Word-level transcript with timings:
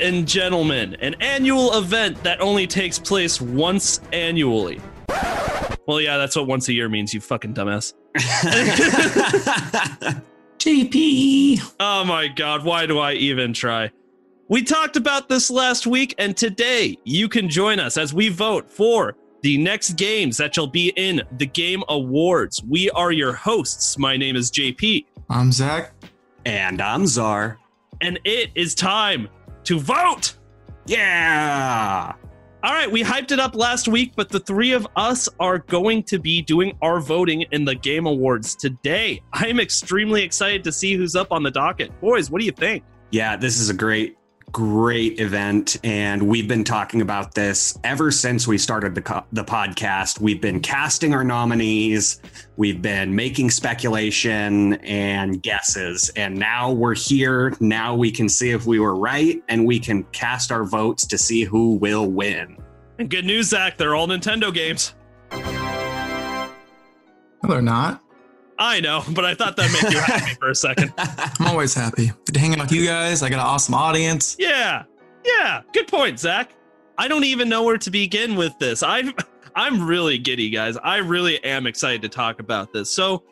And 0.00 0.26
gentlemen, 0.28 0.94
an 1.00 1.14
annual 1.20 1.76
event 1.78 2.22
that 2.22 2.40
only 2.40 2.66
takes 2.66 2.98
place 2.98 3.40
once 3.40 4.00
annually. 4.12 4.80
Well, 5.86 6.00
yeah, 6.00 6.16
that's 6.16 6.36
what 6.36 6.46
once 6.46 6.68
a 6.68 6.72
year 6.72 6.88
means, 6.88 7.14
you 7.14 7.20
fucking 7.20 7.54
dumbass. 7.54 7.94
JP. 10.58 11.74
Oh 11.80 12.04
my 12.04 12.28
god, 12.28 12.64
why 12.64 12.86
do 12.86 12.98
I 12.98 13.12
even 13.14 13.52
try? 13.52 13.90
We 14.48 14.62
talked 14.62 14.96
about 14.96 15.28
this 15.28 15.50
last 15.50 15.86
week, 15.86 16.14
and 16.18 16.36
today 16.36 16.96
you 17.04 17.28
can 17.28 17.48
join 17.48 17.78
us 17.80 17.96
as 17.96 18.14
we 18.14 18.28
vote 18.28 18.70
for 18.70 19.16
the 19.42 19.58
next 19.58 19.92
games 19.96 20.36
that 20.38 20.54
shall 20.54 20.66
be 20.66 20.92
in 20.96 21.22
the 21.38 21.46
Game 21.46 21.82
Awards. 21.88 22.62
We 22.64 22.90
are 22.90 23.12
your 23.12 23.32
hosts. 23.32 23.98
My 23.98 24.16
name 24.16 24.34
is 24.36 24.50
JP, 24.50 25.04
I'm 25.30 25.52
Zach. 25.52 25.92
And 26.44 26.80
I'm 26.80 27.06
Zar. 27.06 27.58
and 28.00 28.18
it 28.24 28.50
is 28.54 28.74
time 28.74 29.28
to 29.66 29.78
vote. 29.78 30.34
Yeah. 30.86 32.14
All 32.62 32.72
right, 32.72 32.90
we 32.90 33.02
hyped 33.02 33.30
it 33.30 33.38
up 33.38 33.54
last 33.54 33.86
week, 33.86 34.14
but 34.16 34.28
the 34.28 34.40
three 34.40 34.72
of 34.72 34.88
us 34.96 35.28
are 35.38 35.58
going 35.58 36.02
to 36.04 36.18
be 36.18 36.42
doing 36.42 36.76
our 36.82 37.00
voting 37.00 37.42
in 37.52 37.64
the 37.64 37.74
Game 37.74 38.06
Awards 38.06 38.56
today. 38.56 39.22
I'm 39.32 39.60
extremely 39.60 40.22
excited 40.22 40.64
to 40.64 40.72
see 40.72 40.94
who's 40.94 41.14
up 41.14 41.30
on 41.30 41.42
the 41.44 41.50
docket. 41.50 41.92
Boys, 42.00 42.30
what 42.30 42.40
do 42.40 42.44
you 42.46 42.52
think? 42.52 42.82
Yeah, 43.10 43.36
this 43.36 43.60
is 43.60 43.70
a 43.70 43.74
great, 43.74 44.16
great 44.52 45.20
event. 45.20 45.76
And 45.84 46.28
we've 46.28 46.48
been 46.48 46.64
talking 46.64 47.00
about 47.00 47.34
this 47.34 47.78
ever 47.84 48.10
since 48.10 48.46
we 48.46 48.58
started 48.58 48.94
the, 48.94 49.02
co- 49.02 49.24
the 49.32 49.44
podcast. 49.44 50.20
We've 50.20 50.40
been 50.40 50.60
casting 50.60 51.14
our 51.14 51.24
nominees, 51.24 52.20
we've 52.56 52.80
been 52.80 53.14
making 53.14 53.50
speculation 53.50 54.74
and 54.74 55.42
guesses. 55.42 56.10
And 56.16 56.36
now 56.36 56.72
we're 56.72 56.94
here. 56.94 57.54
Now 57.60 57.94
we 57.94 58.10
can 58.10 58.28
see 58.28 58.50
if 58.50 58.66
we 58.66 58.80
were 58.80 58.96
right 58.96 59.42
and 59.48 59.66
we 59.66 59.78
can 59.78 60.04
cast 60.04 60.52
our 60.52 60.64
votes 60.64 61.06
to 61.08 61.18
see 61.18 61.44
who 61.44 61.76
will 61.76 62.10
win. 62.10 62.56
And 62.98 63.10
good 63.10 63.26
news, 63.26 63.48
Zach, 63.48 63.76
they're 63.76 63.94
all 63.94 64.08
Nintendo 64.08 64.52
games. 64.52 64.94
No, 65.32 66.48
they're 67.42 67.62
not. 67.62 68.02
I 68.58 68.80
know, 68.80 69.02
but 69.12 69.24
I 69.24 69.34
thought 69.34 69.56
that 69.56 69.70
made 69.72 69.92
you 69.92 70.00
happy 70.00 70.34
for 70.34 70.50
a 70.50 70.54
second. 70.54 70.92
I'm 70.98 71.46
always 71.46 71.74
happy. 71.74 72.12
Good 72.24 72.34
to 72.34 72.40
hang 72.40 72.54
out 72.54 72.60
with 72.62 72.72
you 72.72 72.86
guys. 72.86 73.22
I 73.22 73.28
got 73.28 73.36
an 73.40 73.46
awesome 73.46 73.74
audience. 73.74 74.36
Yeah, 74.38 74.84
yeah, 75.24 75.62
good 75.72 75.88
point, 75.88 76.18
Zach. 76.18 76.52
I 76.98 77.08
don't 77.08 77.24
even 77.24 77.48
know 77.48 77.62
where 77.62 77.78
to 77.78 77.90
begin 77.90 78.36
with 78.36 78.58
this. 78.58 78.82
I'm 78.82 79.12
I'm 79.54 79.86
really 79.86 80.18
giddy, 80.18 80.50
guys. 80.50 80.76
I 80.76 80.98
really 80.98 81.42
am 81.44 81.66
excited 81.66 82.02
to 82.02 82.08
talk 82.08 82.40
about 82.40 82.72
this. 82.72 82.90
So 82.90 83.22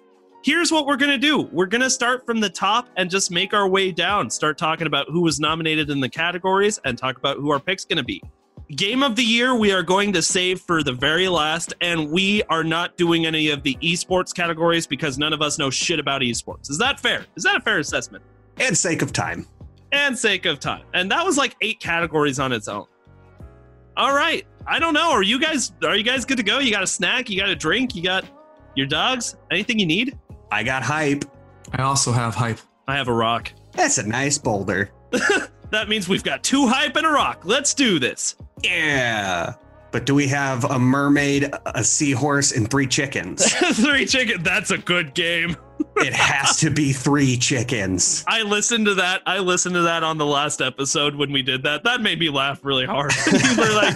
here's 0.42 0.70
what 0.70 0.86
we're 0.86 0.96
gonna 0.96 1.18
do. 1.18 1.42
We're 1.52 1.66
gonna 1.66 1.90
start 1.90 2.26
from 2.26 2.40
the 2.40 2.50
top 2.50 2.88
and 2.96 3.10
just 3.10 3.30
make 3.30 3.54
our 3.54 3.68
way 3.68 3.92
down. 3.92 4.30
Start 4.30 4.58
talking 4.58 4.86
about 4.86 5.06
who 5.08 5.22
was 5.22 5.40
nominated 5.40 5.90
in 5.90 6.00
the 6.00 6.08
categories 6.08 6.78
and 6.84 6.98
talk 6.98 7.16
about 7.16 7.38
who 7.38 7.50
our 7.50 7.60
pick's 7.60 7.84
gonna 7.84 8.04
be. 8.04 8.22
Game 8.70 9.02
of 9.02 9.14
the 9.14 9.22
year, 9.22 9.54
we 9.54 9.72
are 9.72 9.82
going 9.82 10.12
to 10.14 10.22
save 10.22 10.60
for 10.60 10.82
the 10.82 10.92
very 10.92 11.28
last, 11.28 11.74
and 11.82 12.10
we 12.10 12.42
are 12.44 12.64
not 12.64 12.96
doing 12.96 13.26
any 13.26 13.50
of 13.50 13.62
the 13.62 13.76
esports 13.82 14.34
categories 14.34 14.86
because 14.86 15.18
none 15.18 15.34
of 15.34 15.42
us 15.42 15.58
know 15.58 15.68
shit 15.68 15.98
about 16.00 16.22
esports. 16.22 16.70
Is 16.70 16.78
that 16.78 16.98
fair? 16.98 17.26
Is 17.36 17.42
that 17.44 17.56
a 17.56 17.60
fair 17.60 17.78
assessment? 17.78 18.24
And 18.56 18.76
sake 18.76 19.02
of 19.02 19.12
time. 19.12 19.46
and 19.92 20.18
sake 20.18 20.46
of 20.46 20.60
time. 20.60 20.84
And 20.94 21.10
that 21.10 21.24
was 21.24 21.36
like 21.36 21.56
eight 21.60 21.78
categories 21.78 22.38
on 22.40 22.52
its 22.52 22.66
own. 22.66 22.86
All 23.96 24.14
right. 24.14 24.46
I 24.66 24.78
don't 24.78 24.94
know. 24.94 25.10
Are 25.12 25.22
you 25.22 25.38
guys 25.38 25.72
are 25.84 25.94
you 25.94 26.02
guys 26.02 26.24
good 26.24 26.38
to 26.38 26.42
go? 26.42 26.58
You 26.58 26.70
got 26.72 26.82
a 26.82 26.86
snack, 26.86 27.28
you 27.28 27.38
got 27.38 27.50
a 27.50 27.54
drink, 27.54 27.94
you 27.94 28.02
got 28.02 28.24
your 28.74 28.86
dogs? 28.86 29.36
Anything 29.52 29.78
you 29.78 29.86
need? 29.86 30.18
I 30.50 30.62
got 30.64 30.82
hype. 30.82 31.24
I 31.72 31.82
also 31.82 32.10
have 32.12 32.34
hype. 32.34 32.58
I 32.88 32.96
have 32.96 33.08
a 33.08 33.12
rock. 33.12 33.52
That's 33.72 33.98
a 33.98 34.06
nice 34.06 34.38
boulder. 34.38 34.90
That 35.70 35.88
means 35.88 36.08
we've 36.08 36.22
got 36.22 36.44
two 36.44 36.68
hype 36.68 36.94
and 36.94 37.04
a 37.04 37.10
rock. 37.10 37.40
Let's 37.44 37.74
do 37.74 37.98
this. 37.98 38.36
Yeah. 38.62 39.54
But 39.94 40.06
do 40.06 40.14
we 40.14 40.26
have 40.26 40.64
a 40.64 40.78
mermaid, 40.78 41.52
a 41.66 41.84
seahorse, 41.84 42.50
and 42.50 42.68
three 42.68 42.86
chickens? 42.88 43.52
Three 43.74 44.06
chicken. 44.06 44.42
That's 44.42 44.72
a 44.72 44.78
good 44.78 45.14
game. 45.14 45.56
it 45.98 46.12
has 46.12 46.56
to 46.58 46.70
be 46.70 46.92
three 46.92 47.36
chickens. 47.36 48.24
I 48.26 48.42
listened 48.42 48.86
to 48.86 48.94
that. 48.94 49.22
I 49.24 49.38
listened 49.38 49.76
to 49.76 49.82
that 49.82 50.02
on 50.02 50.18
the 50.18 50.26
last 50.26 50.60
episode 50.60 51.14
when 51.14 51.30
we 51.30 51.42
did 51.42 51.62
that. 51.62 51.84
That 51.84 52.00
made 52.00 52.18
me 52.18 52.28
laugh 52.28 52.64
really 52.64 52.86
hard. 52.86 53.12
you 53.32 53.56
were 53.56 53.72
like, 53.72 53.94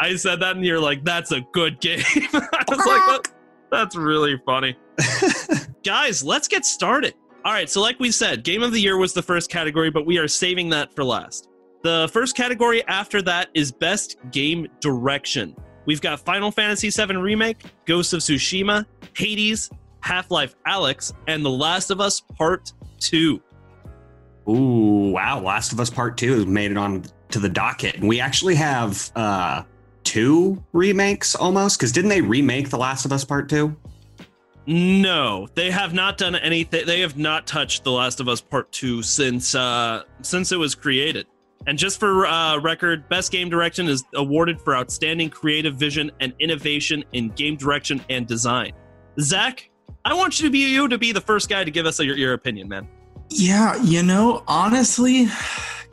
I 0.00 0.16
said 0.16 0.40
that, 0.40 0.56
and 0.56 0.64
you're 0.64 0.80
like, 0.80 1.04
"That's 1.04 1.30
a 1.30 1.42
good 1.52 1.80
game." 1.80 2.02
I 2.16 2.64
was 2.68 2.78
like, 2.78 3.22
that, 3.22 3.28
"That's 3.70 3.94
really 3.94 4.40
funny." 4.44 4.76
Guys, 5.84 6.24
let's 6.24 6.48
get 6.48 6.64
started. 6.64 7.14
All 7.44 7.52
right, 7.52 7.70
so 7.70 7.80
like 7.80 8.00
we 8.00 8.10
said, 8.10 8.42
Game 8.42 8.62
of 8.64 8.72
the 8.72 8.80
Year 8.80 8.96
was 8.96 9.12
the 9.12 9.22
first 9.22 9.48
category, 9.48 9.90
but 9.90 10.06
we 10.06 10.18
are 10.18 10.26
saving 10.26 10.70
that 10.70 10.92
for 10.94 11.04
last. 11.04 11.49
The 11.82 12.10
first 12.12 12.36
category 12.36 12.86
after 12.86 13.22
that 13.22 13.48
is 13.54 13.72
Best 13.72 14.16
Game 14.30 14.68
Direction. 14.80 15.56
We've 15.86 16.00
got 16.00 16.20
Final 16.20 16.50
Fantasy 16.50 16.90
VII 16.90 17.16
Remake, 17.16 17.64
Ghost 17.86 18.12
of 18.12 18.20
Tsushima, 18.20 18.84
Hades, 19.16 19.70
Half 20.00 20.30
Life 20.30 20.54
Alyx, 20.66 21.12
and 21.26 21.44
The 21.44 21.50
Last 21.50 21.90
of 21.90 22.00
Us 22.00 22.20
Part 22.20 22.72
2. 22.98 23.40
Ooh, 24.48 25.10
wow. 25.12 25.40
Last 25.40 25.72
of 25.72 25.80
Us 25.80 25.88
Part 25.90 26.18
2 26.18 26.32
has 26.32 26.46
made 26.46 26.70
it 26.70 26.76
on 26.76 27.04
to 27.30 27.38
the 27.38 27.48
docket. 27.48 27.96
And 27.96 28.08
we 28.08 28.20
actually 28.20 28.56
have 28.56 29.10
uh 29.16 29.62
two 30.04 30.62
remakes 30.72 31.34
almost. 31.34 31.78
Because 31.78 31.92
didn't 31.92 32.10
they 32.10 32.20
remake 32.20 32.68
The 32.68 32.78
Last 32.78 33.04
of 33.04 33.12
Us 33.12 33.24
Part 33.24 33.48
2? 33.48 33.74
No, 34.66 35.48
they 35.54 35.70
have 35.70 35.94
not 35.94 36.18
done 36.18 36.36
anything. 36.36 36.84
They 36.86 37.00
have 37.00 37.16
not 37.16 37.46
touched 37.46 37.84
The 37.84 37.92
Last 37.92 38.20
of 38.20 38.28
Us 38.28 38.40
Part 38.40 38.70
2 38.72 39.02
since 39.02 39.54
uh 39.54 40.02
since 40.22 40.52
it 40.52 40.56
was 40.58 40.74
created. 40.74 41.26
And 41.66 41.78
just 41.78 42.00
for 42.00 42.26
uh, 42.26 42.58
record, 42.58 43.08
Best 43.08 43.30
Game 43.30 43.50
Direction 43.50 43.86
is 43.86 44.02
awarded 44.14 44.60
for 44.60 44.74
outstanding 44.74 45.28
creative 45.28 45.76
vision 45.76 46.10
and 46.20 46.32
innovation 46.38 47.04
in 47.12 47.28
game 47.30 47.56
direction 47.56 48.02
and 48.08 48.26
design. 48.26 48.72
Zach, 49.20 49.70
I 50.04 50.14
want 50.14 50.40
you 50.40 50.48
to 50.48 50.50
be 50.50 50.72
you 50.72 50.88
to 50.88 50.96
be 50.96 51.12
the 51.12 51.20
first 51.20 51.48
guy 51.48 51.62
to 51.64 51.70
give 51.70 51.84
us 51.84 52.00
your, 52.00 52.16
your 52.16 52.32
opinion, 52.32 52.68
man. 52.68 52.88
Yeah, 53.28 53.80
you 53.82 54.02
know, 54.02 54.42
honestly, 54.48 55.26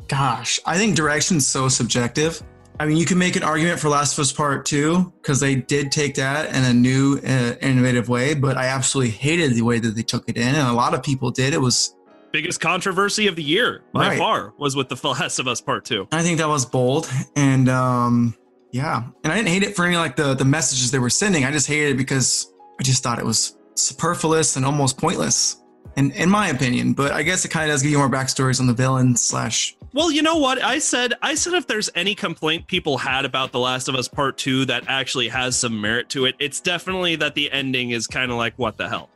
gosh, 0.08 0.60
I 0.66 0.78
think 0.78 0.96
direction's 0.96 1.46
so 1.46 1.68
subjective. 1.68 2.42
I 2.80 2.86
mean, 2.86 2.98
you 2.98 3.06
can 3.06 3.18
make 3.18 3.36
an 3.36 3.44
argument 3.44 3.80
for 3.80 3.90
Last 3.90 4.14
of 4.14 4.20
Us 4.20 4.32
Part 4.32 4.66
2 4.66 5.14
because 5.22 5.40
they 5.40 5.56
did 5.56 5.92
take 5.92 6.16
that 6.16 6.56
in 6.56 6.64
a 6.64 6.74
new, 6.74 7.20
uh, 7.26 7.56
innovative 7.60 8.08
way, 8.08 8.36
but 8.36 8.56
I 8.56 8.68
absolutely 8.68 9.12
hated 9.12 9.56
the 9.56 9.64
way 9.64 9.80
that 9.80 9.96
they 9.96 10.04
took 10.04 10.30
it 10.30 10.38
in, 10.38 10.48
and 10.48 10.68
a 10.68 10.74
lot 10.74 10.94
of 10.94 11.04
people 11.04 11.32
did. 11.32 11.54
It 11.54 11.62
was, 11.62 11.97
Biggest 12.32 12.60
controversy 12.60 13.28
of 13.28 13.36
the 13.36 13.44
year 13.44 13.84
by 13.94 14.10
Right. 14.10 14.18
far 14.18 14.54
was 14.58 14.76
with 14.76 14.90
The 14.90 15.08
Last 15.08 15.40
of 15.40 15.48
Us 15.48 15.62
Part 15.62 15.86
2. 15.86 16.10
I 16.12 16.22
think 16.24 16.38
that 16.40 16.48
was 16.48 16.66
bold, 16.66 17.10
and 17.36 17.70
um, 17.70 18.36
yeah, 18.72 19.04
and 19.24 19.32
I 19.32 19.36
didn't 19.38 19.48
hate 19.50 19.64
it 19.64 19.76
for 19.76 19.86
any 19.86 19.96
like 19.98 20.16
the 20.16 20.34
the 20.34 20.46
messages 20.46 20.92
they 20.92 21.00
were 21.00 21.10
sending. 21.10 21.46
I 21.46 21.52
just 21.52 21.68
hated 21.68 21.92
it 21.92 21.98
because 21.98 22.54
I 22.80 22.84
just 22.84 23.02
thought 23.02 23.18
it 23.18 23.26
was 23.26 23.58
superfluous 23.76 24.56
and 24.58 24.66
almost 24.66 24.98
pointless, 24.98 25.64
in 25.96 26.12
in 26.12 26.30
my 26.30 26.50
opinion. 26.50 26.94
But 26.94 27.14
I 27.14 27.24
guess 27.24 27.46
it 27.46 27.50
kind 27.50 27.70
of 27.70 27.74
does 27.74 27.82
give 27.82 27.92
you 27.92 27.98
more 27.98 28.10
backstories 28.10 28.60
on 28.60 28.68
the 28.68 28.74
villain 28.74 29.16
slash 29.16 29.76
Well, 29.94 30.12
you 30.12 30.22
know 30.22 30.38
what? 30.38 30.62
I 30.62 30.80
said 30.80 31.14
I 31.22 31.34
said 31.34 31.54
if 31.54 31.66
there's 31.66 31.90
any 31.96 32.14
complaint 32.14 32.68
people 32.68 32.98
had 32.98 33.24
about 33.24 33.52
The 33.54 33.60
Last 33.60 33.88
of 33.88 33.96
Us 33.96 34.08
Part 34.10 34.38
2 34.38 34.66
that 34.66 34.84
actually 34.90 35.30
has 35.30 35.58
some 35.58 35.80
merit 35.80 36.10
to 36.10 36.26
it, 36.26 36.36
it's 36.40 36.60
definitely 36.60 37.16
that 37.16 37.36
the 37.36 37.50
ending 37.54 37.92
is 37.92 38.06
kind 38.06 38.32
of 38.32 38.38
like 38.38 38.54
what 38.58 38.78
the 38.78 38.90
hell. 38.90 39.10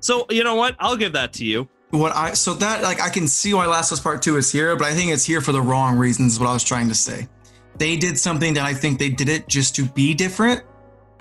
So, 0.00 0.26
you 0.30 0.42
know 0.44 0.54
what? 0.56 0.74
I'll 0.80 0.96
give 0.96 1.12
that 1.12 1.32
to 1.34 1.44
you. 1.44 1.68
What 1.90 2.14
I 2.14 2.34
so 2.34 2.54
that 2.54 2.82
like 2.82 3.00
I 3.00 3.08
can 3.08 3.26
see 3.26 3.52
why 3.52 3.66
Last 3.66 3.90
of 3.90 3.98
Us 3.98 4.02
Part 4.02 4.22
Two 4.22 4.36
is 4.36 4.50
here, 4.50 4.76
but 4.76 4.86
I 4.86 4.94
think 4.94 5.10
it's 5.10 5.24
here 5.24 5.40
for 5.40 5.52
the 5.52 5.60
wrong 5.60 5.98
reasons. 5.98 6.38
What 6.38 6.48
I 6.48 6.52
was 6.52 6.64
trying 6.64 6.88
to 6.88 6.94
say. 6.94 7.28
They 7.76 7.96
did 7.96 8.18
something 8.18 8.54
that 8.54 8.64
I 8.64 8.74
think 8.74 8.98
they 8.98 9.08
did 9.08 9.28
it 9.28 9.48
just 9.48 9.74
to 9.76 9.84
be 9.84 10.14
different. 10.14 10.62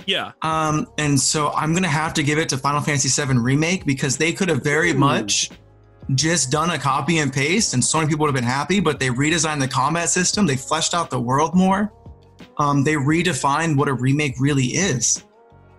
Yeah. 0.06 0.32
Um, 0.42 0.88
and 0.98 1.20
so 1.20 1.50
I'm 1.52 1.74
gonna 1.74 1.88
have 1.88 2.14
to 2.16 2.24
give 2.24 2.38
it 2.38 2.50
to 2.50 2.58
Final 2.58 2.82
Fantasy 2.82 3.10
VII 3.10 3.38
Remake 3.38 3.86
because 3.86 4.18
they 4.18 4.32
could 4.32 4.50
have 4.50 4.64
very 4.64 4.92
Ooh. 4.92 4.98
much 4.98 5.52
just 6.16 6.52
done 6.52 6.72
a 6.72 6.78
copy 6.78 7.20
and 7.20 7.32
paste, 7.32 7.74
and 7.74 7.84
so 7.84 8.00
many 8.00 8.10
people 8.10 8.26
would 8.26 8.36
have 8.36 8.42
been 8.42 8.50
happy. 8.50 8.80
But 8.80 9.00
they 9.00 9.10
redesigned 9.10 9.60
the 9.60 9.68
combat 9.68 10.10
system. 10.10 10.46
They 10.46 10.58
fleshed 10.58 10.94
out 10.94 11.10
the 11.10 11.20
world 11.20 11.56
more. 11.56 11.94
Um, 12.58 12.84
they 12.84 12.94
redefined 12.94 13.78
what 13.78 13.88
a 13.88 13.94
remake 13.94 14.36
really 14.40 14.66
is, 14.66 15.26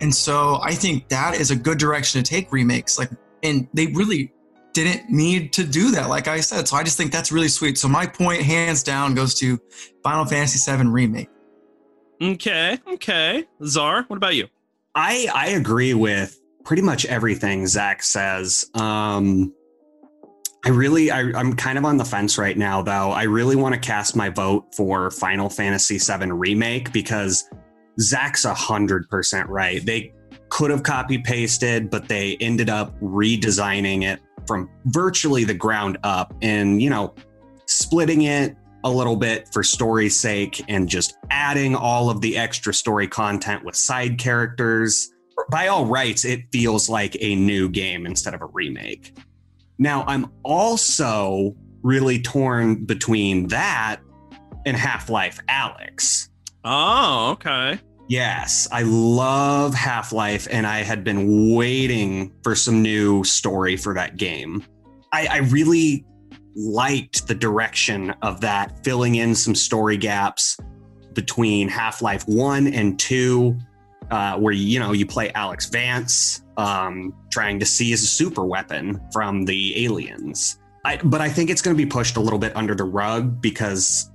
and 0.01 0.13
so 0.13 0.59
I 0.61 0.73
think 0.73 1.07
that 1.09 1.35
is 1.39 1.51
a 1.51 1.55
good 1.55 1.77
direction 1.77 2.23
to 2.23 2.29
take 2.29 2.51
remakes. 2.51 2.97
Like, 2.97 3.09
and 3.43 3.67
they 3.73 3.87
really 3.87 4.31
didn't 4.73 5.09
need 5.09 5.53
to 5.53 5.63
do 5.63 5.91
that, 5.91 6.09
like 6.09 6.27
I 6.27 6.39
said. 6.41 6.67
So 6.67 6.77
I 6.77 6.83
just 6.83 6.97
think 6.97 7.11
that's 7.11 7.31
really 7.31 7.47
sweet. 7.47 7.77
So 7.77 7.87
my 7.87 8.05
point, 8.05 8.41
hands 8.41 8.83
down, 8.83 9.13
goes 9.13 9.35
to 9.35 9.59
Final 10.03 10.25
Fantasy 10.25 10.59
VII 10.71 10.87
remake. 10.87 11.29
Okay, 12.21 12.77
okay. 12.87 13.45
Zar, 13.65 14.03
what 14.03 14.17
about 14.17 14.35
you? 14.35 14.47
I 14.93 15.27
I 15.33 15.49
agree 15.49 15.93
with 15.93 16.39
pretty 16.63 16.81
much 16.81 17.05
everything 17.05 17.65
Zach 17.65 18.03
says. 18.03 18.69
Um, 18.75 19.53
I 20.63 20.69
really, 20.69 21.09
I, 21.09 21.21
I'm 21.21 21.55
kind 21.55 21.79
of 21.79 21.85
on 21.85 21.97
the 21.97 22.05
fence 22.05 22.37
right 22.37 22.55
now, 22.55 22.83
though. 22.83 23.11
I 23.11 23.23
really 23.23 23.55
want 23.55 23.73
to 23.73 23.81
cast 23.81 24.15
my 24.15 24.29
vote 24.29 24.75
for 24.75 25.09
Final 25.09 25.49
Fantasy 25.49 25.97
VII 25.97 26.31
Remake 26.31 26.93
because 26.93 27.49
Zach's 27.99 28.45
100% 28.45 29.47
right. 29.47 29.83
They 29.83 30.13
could 30.49 30.69
have 30.69 30.83
copy 30.83 31.17
pasted, 31.17 31.89
but 31.89 32.07
they 32.07 32.37
ended 32.37 32.69
up 32.69 32.99
redesigning 32.99 34.03
it 34.03 34.19
from 34.51 34.69
virtually 34.87 35.45
the 35.45 35.53
ground 35.53 35.97
up 36.03 36.33
and, 36.41 36.81
you 36.81 36.89
know, 36.89 37.15
splitting 37.67 38.23
it 38.23 38.57
a 38.83 38.91
little 38.91 39.15
bit 39.15 39.47
for 39.53 39.63
story's 39.63 40.19
sake 40.19 40.61
and 40.67 40.89
just 40.89 41.15
adding 41.29 41.73
all 41.73 42.09
of 42.09 42.19
the 42.19 42.37
extra 42.37 42.73
story 42.73 43.07
content 43.07 43.63
with 43.63 43.77
side 43.77 44.17
characters. 44.17 45.09
By 45.49 45.69
all 45.69 45.85
rights, 45.85 46.25
it 46.25 46.41
feels 46.51 46.89
like 46.89 47.15
a 47.21 47.35
new 47.35 47.69
game 47.69 48.05
instead 48.05 48.33
of 48.33 48.41
a 48.41 48.47
remake. 48.47 49.17
Now, 49.79 50.03
I'm 50.05 50.29
also 50.43 51.55
really 51.81 52.21
torn 52.21 52.83
between 52.83 53.47
that 53.47 54.01
and 54.65 54.75
Half 54.75 55.09
Life 55.09 55.39
Alyx. 55.47 56.27
Oh, 56.65 57.29
okay. 57.31 57.79
Yes, 58.11 58.67
I 58.73 58.81
love 58.81 59.73
Half 59.73 60.11
Life, 60.11 60.45
and 60.51 60.67
I 60.67 60.79
had 60.79 61.01
been 61.01 61.55
waiting 61.55 62.33
for 62.43 62.55
some 62.55 62.81
new 62.81 63.23
story 63.23 63.77
for 63.77 63.93
that 63.93 64.17
game. 64.17 64.65
I, 65.13 65.27
I 65.27 65.37
really 65.37 66.05
liked 66.53 67.25
the 67.29 67.33
direction 67.33 68.09
of 68.21 68.41
that, 68.41 68.83
filling 68.83 69.15
in 69.15 69.33
some 69.33 69.55
story 69.55 69.95
gaps 69.95 70.57
between 71.13 71.69
Half 71.69 72.01
Life 72.01 72.27
1 72.27 72.67
and 72.67 72.99
2, 72.99 73.57
uh, 74.09 74.37
where 74.37 74.51
you 74.51 74.77
know 74.77 74.91
you 74.91 75.05
play 75.05 75.29
Alyx 75.29 75.71
Vance 75.71 76.43
um, 76.57 77.15
trying 77.31 77.59
to 77.59 77.65
seize 77.65 78.03
a 78.03 78.07
super 78.07 78.43
weapon 78.43 78.99
from 79.13 79.45
the 79.45 79.85
aliens. 79.85 80.59
I, 80.83 80.97
but 80.97 81.21
I 81.21 81.29
think 81.29 81.49
it's 81.49 81.61
going 81.61 81.77
to 81.77 81.81
be 81.81 81.89
pushed 81.89 82.17
a 82.17 82.19
little 82.19 82.39
bit 82.39 82.53
under 82.57 82.75
the 82.75 82.83
rug 82.83 83.41
because 83.41 84.11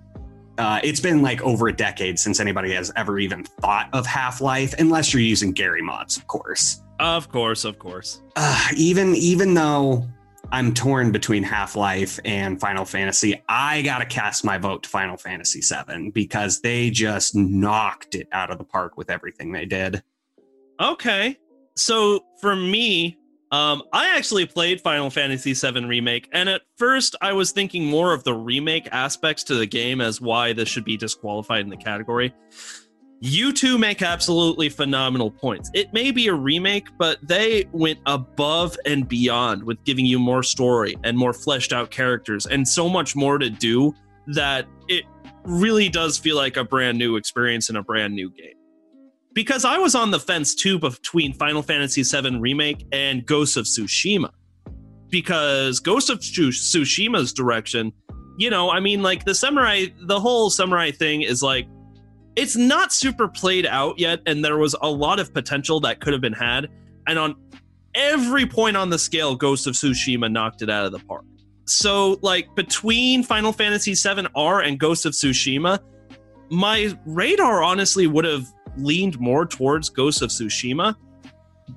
uh, 0.58 0.80
it's 0.82 1.00
been 1.00 1.22
like 1.22 1.42
over 1.42 1.68
a 1.68 1.72
decade 1.72 2.18
since 2.18 2.40
anybody 2.40 2.72
has 2.72 2.92
ever 2.96 3.18
even 3.18 3.44
thought 3.44 3.88
of 3.92 4.06
Half 4.06 4.40
Life, 4.40 4.74
unless 4.78 5.12
you're 5.12 5.22
using 5.22 5.52
Garry's 5.52 5.84
Mod, 5.84 6.16
of 6.16 6.26
course. 6.26 6.82
Of 6.98 7.30
course, 7.30 7.64
of 7.64 7.78
course. 7.78 8.22
Uh, 8.36 8.68
even 8.74 9.14
even 9.14 9.54
though 9.54 10.06
I'm 10.52 10.72
torn 10.74 11.10
between 11.10 11.42
Half 11.42 11.74
Life 11.74 12.20
and 12.24 12.60
Final 12.60 12.84
Fantasy. 12.84 13.42
I 13.48 13.82
got 13.82 13.98
to 13.98 14.06
cast 14.06 14.44
my 14.44 14.58
vote 14.58 14.84
to 14.84 14.88
Final 14.88 15.16
Fantasy 15.16 15.60
VII 15.60 16.10
because 16.10 16.60
they 16.60 16.90
just 16.90 17.34
knocked 17.34 18.14
it 18.14 18.28
out 18.32 18.50
of 18.50 18.58
the 18.58 18.64
park 18.64 18.96
with 18.96 19.10
everything 19.10 19.52
they 19.52 19.64
did. 19.64 20.02
Okay. 20.80 21.36
So 21.74 22.24
for 22.40 22.54
me, 22.54 23.18
um, 23.52 23.82
I 23.92 24.16
actually 24.16 24.46
played 24.46 24.80
Final 24.80 25.10
Fantasy 25.10 25.52
VII 25.52 25.84
Remake, 25.84 26.28
and 26.32 26.48
at 26.48 26.62
first 26.76 27.14
I 27.20 27.32
was 27.32 27.52
thinking 27.52 27.84
more 27.86 28.12
of 28.12 28.24
the 28.24 28.34
remake 28.34 28.88
aspects 28.92 29.44
to 29.44 29.54
the 29.54 29.66
game 29.66 30.00
as 30.00 30.20
why 30.20 30.52
this 30.52 30.68
should 30.68 30.84
be 30.84 30.96
disqualified 30.96 31.60
in 31.60 31.70
the 31.70 31.76
category. 31.76 32.34
You 33.20 33.52
two 33.52 33.78
make 33.78 34.02
absolutely 34.02 34.68
phenomenal 34.68 35.30
points. 35.30 35.70
It 35.72 35.92
may 35.92 36.10
be 36.10 36.28
a 36.28 36.34
remake, 36.34 36.88
but 36.98 37.18
they 37.26 37.64
went 37.72 37.98
above 38.04 38.76
and 38.84 39.08
beyond 39.08 39.64
with 39.64 39.82
giving 39.84 40.04
you 40.04 40.18
more 40.18 40.42
story 40.42 40.96
and 41.02 41.16
more 41.16 41.32
fleshed 41.32 41.72
out 41.72 41.90
characters 41.90 42.44
and 42.46 42.66
so 42.68 42.88
much 42.88 43.16
more 43.16 43.38
to 43.38 43.48
do 43.48 43.94
that 44.26 44.66
it 44.88 45.04
really 45.44 45.88
does 45.88 46.18
feel 46.18 46.36
like 46.36 46.56
a 46.56 46.64
brand 46.64 46.98
new 46.98 47.16
experience 47.16 47.70
in 47.70 47.76
a 47.76 47.82
brand 47.82 48.14
new 48.14 48.30
game. 48.30 48.55
Because 49.36 49.66
I 49.66 49.76
was 49.76 49.94
on 49.94 50.12
the 50.12 50.18
fence 50.18 50.54
too 50.54 50.78
between 50.78 51.34
Final 51.34 51.62
Fantasy 51.62 52.02
VII 52.02 52.38
Remake 52.38 52.86
and 52.90 53.26
Ghost 53.26 53.58
of 53.58 53.66
Tsushima. 53.66 54.30
Because 55.10 55.78
Ghost 55.78 56.08
of 56.08 56.20
Tsushima's 56.20 57.34
direction, 57.34 57.92
you 58.38 58.48
know, 58.48 58.70
I 58.70 58.80
mean, 58.80 59.02
like 59.02 59.26
the 59.26 59.34
samurai, 59.34 59.88
the 60.06 60.18
whole 60.18 60.48
samurai 60.48 60.90
thing 60.90 61.20
is 61.20 61.42
like, 61.42 61.68
it's 62.34 62.56
not 62.56 62.94
super 62.94 63.28
played 63.28 63.66
out 63.66 63.98
yet, 63.98 64.20
and 64.24 64.42
there 64.42 64.56
was 64.56 64.74
a 64.80 64.88
lot 64.88 65.20
of 65.20 65.34
potential 65.34 65.80
that 65.80 66.00
could 66.00 66.14
have 66.14 66.22
been 66.22 66.32
had. 66.32 66.68
And 67.06 67.18
on 67.18 67.34
every 67.94 68.46
point 68.46 68.78
on 68.78 68.88
the 68.88 68.98
scale, 68.98 69.36
Ghost 69.36 69.66
of 69.66 69.74
Tsushima 69.74 70.32
knocked 70.32 70.62
it 70.62 70.70
out 70.70 70.86
of 70.86 70.92
the 70.92 70.98
park. 71.00 71.26
So, 71.66 72.18
like 72.22 72.54
between 72.54 73.22
Final 73.22 73.52
Fantasy 73.52 73.92
VII 73.92 74.28
R 74.34 74.62
and 74.62 74.80
Ghost 74.80 75.04
of 75.04 75.12
Tsushima, 75.12 75.78
my 76.48 76.98
radar 77.04 77.62
honestly 77.62 78.06
would 78.06 78.24
have 78.24 78.46
leaned 78.76 79.18
more 79.20 79.46
towards 79.46 79.88
Ghost 79.88 80.22
of 80.22 80.30
Tsushima. 80.30 80.96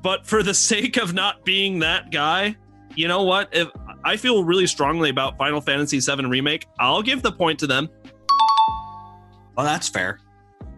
But 0.01 0.25
for 0.25 0.43
the 0.43 0.53
sake 0.71 0.97
of 0.97 1.13
not 1.13 1.43
being 1.45 1.79
that 1.79 2.11
guy, 2.11 2.55
you 2.95 3.07
know 3.07 3.23
what? 3.23 3.49
If 3.51 3.69
I 4.03 4.17
feel 4.17 4.43
really 4.43 4.67
strongly 4.67 5.09
about 5.09 5.37
Final 5.37 5.61
Fantasy 5.61 5.99
VII 5.99 6.25
Remake, 6.25 6.65
I'll 6.79 7.01
give 7.01 7.21
the 7.21 7.31
point 7.31 7.59
to 7.59 7.67
them. 7.67 7.89
Well, 9.55 9.65
that's 9.65 9.89
fair. 9.89 10.19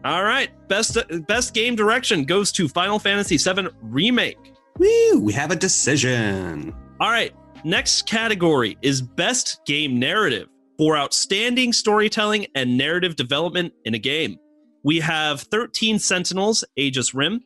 All 0.03 0.23
right, 0.23 0.49
best 0.67 0.97
best 1.27 1.53
game 1.53 1.75
direction 1.75 2.23
goes 2.25 2.51
to 2.53 2.67
Final 2.67 2.97
Fantasy 2.97 3.37
VII 3.37 3.67
Remake. 3.81 4.37
Woo! 4.79 5.19
We 5.19 5.31
have 5.33 5.51
a 5.51 5.55
decision. 5.55 6.73
All 6.99 7.11
right, 7.11 7.35
next 7.63 8.07
category 8.07 8.77
is 8.81 9.01
best 9.01 9.61
game 9.65 9.99
narrative 9.99 10.47
for 10.77 10.97
outstanding 10.97 11.71
storytelling 11.71 12.47
and 12.55 12.75
narrative 12.75 13.15
development 13.15 13.73
in 13.85 13.93
a 13.93 13.99
game. 13.99 14.37
We 14.83 14.99
have 14.99 15.41
13 15.41 15.99
Sentinels, 15.99 16.63
Aegis 16.75 17.13
Rim, 17.13 17.41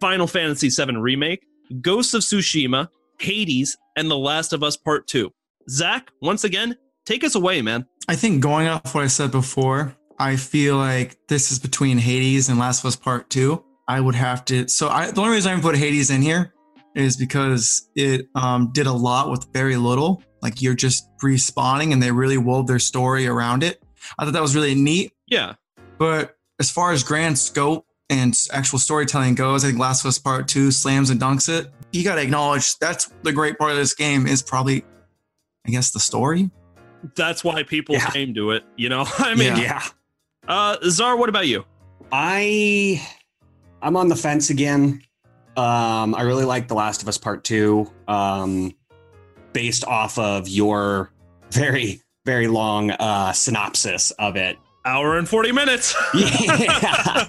Final 0.00 0.26
Fantasy 0.26 0.68
VII 0.68 0.96
Remake, 0.96 1.46
Ghosts 1.80 2.14
of 2.14 2.22
Tsushima, 2.22 2.88
Hades, 3.20 3.76
and 3.96 4.10
The 4.10 4.18
Last 4.18 4.52
of 4.52 4.62
Us 4.62 4.76
Part 4.76 5.06
2. 5.06 5.30
Zach, 5.68 6.10
once 6.20 6.44
again, 6.44 6.76
take 7.06 7.22
us 7.22 7.34
away, 7.34 7.62
man. 7.62 7.86
I 8.08 8.16
think 8.16 8.42
going 8.42 8.66
off 8.66 8.94
what 8.94 9.04
I 9.04 9.06
said 9.06 9.30
before, 9.30 9.94
I 10.18 10.36
feel 10.36 10.76
like 10.76 11.16
this 11.28 11.52
is 11.52 11.58
between 11.58 11.96
Hades 11.96 12.48
and 12.48 12.58
Last 12.58 12.80
of 12.80 12.88
Us 12.88 12.96
Part 12.96 13.30
Two. 13.30 13.64
I 13.88 14.00
would 14.00 14.14
have 14.14 14.44
to. 14.46 14.68
So 14.68 14.88
I, 14.88 15.10
the 15.10 15.20
only 15.20 15.32
reason 15.34 15.50
I 15.50 15.54
even 15.54 15.62
put 15.62 15.76
Hades 15.76 16.10
in 16.10 16.20
here 16.20 16.52
is 16.94 17.16
because 17.16 17.88
it 17.94 18.26
um, 18.34 18.70
did 18.72 18.86
a 18.86 18.92
lot 18.92 19.30
with 19.30 19.46
very 19.52 19.76
little. 19.76 20.22
Like 20.42 20.60
you're 20.60 20.74
just 20.74 21.08
respawning, 21.22 21.92
and 21.92 22.02
they 22.02 22.10
really 22.10 22.36
wove 22.36 22.66
their 22.66 22.78
story 22.78 23.26
around 23.26 23.62
it. 23.62 23.82
I 24.18 24.24
thought 24.24 24.32
that 24.32 24.42
was 24.42 24.54
really 24.54 24.74
neat. 24.74 25.12
Yeah. 25.26 25.54
But 25.98 26.36
as 26.60 26.70
far 26.70 26.92
as 26.92 27.02
grand 27.02 27.38
scope 27.38 27.86
and 28.10 28.36
actual 28.52 28.78
storytelling 28.78 29.34
goes, 29.34 29.64
I 29.64 29.68
think 29.68 29.80
Last 29.80 30.04
of 30.04 30.08
Us 30.10 30.18
Part 30.18 30.46
Two 30.46 30.70
slams 30.70 31.10
and 31.10 31.18
dunks 31.18 31.48
it. 31.48 31.72
You 31.92 32.04
got 32.04 32.16
to 32.16 32.22
acknowledge 32.22 32.78
that's 32.78 33.06
the 33.22 33.32
great 33.32 33.58
part 33.58 33.72
of 33.72 33.78
this 33.78 33.94
game 33.94 34.26
is 34.26 34.42
probably, 34.42 34.84
I 35.66 35.70
guess, 35.70 35.90
the 35.90 35.98
story. 35.98 36.50
That's 37.16 37.42
why 37.42 37.62
people 37.62 37.94
yeah. 37.94 38.10
came 38.10 38.34
to 38.34 38.52
it. 38.52 38.64
You 38.76 38.90
know, 38.90 39.06
I 39.18 39.34
mean, 39.34 39.56
yeah. 39.56 39.58
yeah. 39.58 39.82
Uh, 40.46 40.76
Zar, 40.84 41.16
what 41.16 41.28
about 41.28 41.48
you? 41.48 41.64
I 42.12 43.02
I'm 43.80 43.96
on 43.96 44.08
the 44.08 44.16
fence 44.16 44.50
again. 44.50 45.02
Um, 45.56 46.14
I 46.14 46.22
really 46.22 46.44
like 46.44 46.68
The 46.68 46.74
Last 46.74 47.02
of 47.02 47.08
Us 47.08 47.18
Part 47.18 47.42
Two, 47.42 47.90
um, 48.06 48.72
based 49.52 49.84
off 49.84 50.18
of 50.18 50.48
your 50.48 51.10
very 51.50 52.02
very 52.26 52.48
long 52.48 52.90
uh, 52.90 53.32
synopsis 53.32 54.10
of 54.12 54.36
it. 54.36 54.58
Hour 54.84 55.18
and 55.18 55.28
forty 55.28 55.52
minutes. 55.52 55.94
yeah. 56.14 57.26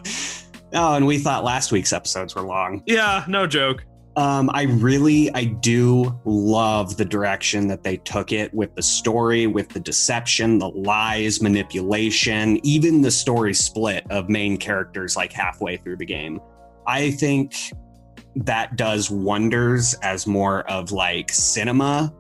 Oh, 0.74 0.96
and 0.96 1.06
we 1.06 1.18
thought 1.18 1.44
last 1.44 1.72
week's 1.72 1.92
episodes 1.92 2.36
were 2.36 2.44
long. 2.44 2.82
Yeah, 2.86 3.26
no 3.28 3.46
joke. 3.46 3.84
Um, 4.16 4.50
I 4.54 4.64
really, 4.64 5.34
I 5.34 5.46
do 5.46 6.20
love 6.26 6.98
the 6.98 7.06
direction 7.06 7.68
that 7.68 7.84
they 7.84 7.98
took 7.98 8.34
it 8.34 8.54
with 8.54 8.76
the 8.76 8.82
story, 8.82 9.48
with 9.48 9.70
the 9.70 9.80
deception, 9.80 10.60
the 10.60 10.70
lies, 10.70 11.42
manipulation, 11.42 12.60
even 12.66 13.02
the 13.02 13.12
story 13.12 13.54
split 13.54 14.06
of 14.10 14.28
main 14.28 14.58
characters 14.58 15.16
like 15.16 15.32
halfway 15.32 15.78
through 15.78 15.98
the 15.98 16.06
game. 16.06 16.42
I 16.88 17.12
think 17.12 17.56
that 18.36 18.76
does 18.76 19.10
wonders 19.10 19.94
as 20.02 20.28
more 20.28 20.70
of 20.70 20.92
like 20.92 21.32
cinema 21.32 22.14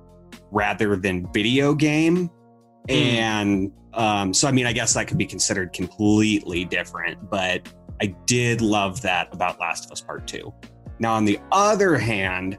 rather 0.51 0.95
than 0.95 1.31
video 1.33 1.73
game. 1.73 2.29
Mm. 2.87 2.93
And 2.93 3.71
um, 3.93 4.33
so, 4.33 4.47
I 4.47 4.51
mean, 4.51 4.65
I 4.65 4.73
guess 4.73 4.93
that 4.93 5.07
could 5.07 5.17
be 5.17 5.25
considered 5.25 5.73
completely 5.73 6.65
different, 6.65 7.29
but 7.29 7.67
I 8.01 8.07
did 8.25 8.61
love 8.61 9.01
that 9.01 9.33
about 9.33 9.59
Last 9.59 9.85
of 9.85 9.91
Us 9.91 10.01
Part 10.01 10.27
2. 10.27 10.53
Now, 10.99 11.13
on 11.13 11.25
the 11.25 11.39
other 11.51 11.97
hand, 11.97 12.57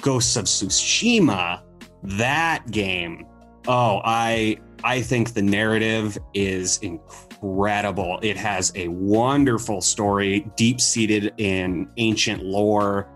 Ghosts 0.00 0.36
of 0.36 0.44
Tsushima 0.44 1.62
that 2.04 2.70
game. 2.70 3.26
Oh, 3.66 4.00
I 4.04 4.58
I 4.84 5.00
think 5.00 5.32
the 5.32 5.42
narrative 5.42 6.18
is 6.34 6.78
incredible. 6.78 8.18
It 8.22 8.36
has 8.36 8.72
a 8.74 8.88
wonderful 8.88 9.80
story, 9.80 10.46
deep 10.56 10.80
seated 10.80 11.32
in 11.38 11.88
ancient 11.96 12.44
lore, 12.44 13.08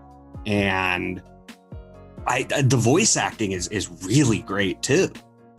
and 0.45 1.21
I 2.25 2.43
the 2.43 2.77
voice 2.77 3.15
acting 3.15 3.51
is 3.51 3.67
is 3.67 3.89
really 4.03 4.39
great 4.39 4.81
too. 4.81 5.09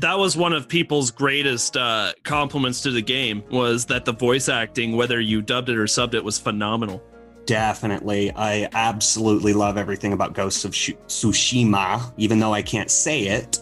That 0.00 0.18
was 0.18 0.36
one 0.36 0.52
of 0.52 0.66
people's 0.66 1.10
greatest 1.10 1.76
uh, 1.76 2.12
compliments 2.24 2.80
to 2.82 2.90
the 2.90 3.02
game 3.02 3.42
was 3.50 3.84
that 3.86 4.04
the 4.04 4.12
voice 4.12 4.48
acting, 4.48 4.96
whether 4.96 5.20
you 5.20 5.42
dubbed 5.42 5.68
it 5.68 5.76
or 5.76 5.84
subbed 5.84 6.14
it, 6.14 6.24
was 6.24 6.38
phenomenal. 6.38 7.02
Definitely. 7.44 8.32
I 8.34 8.68
absolutely 8.72 9.52
love 9.52 9.76
everything 9.76 10.12
about 10.12 10.32
Ghosts 10.32 10.64
of 10.64 10.74
Sh- 10.74 10.92
Tsushima, 11.06 12.12
even 12.16 12.38
though 12.38 12.54
I 12.54 12.62
can't 12.62 12.90
say 12.90 13.22
it. 13.26 13.58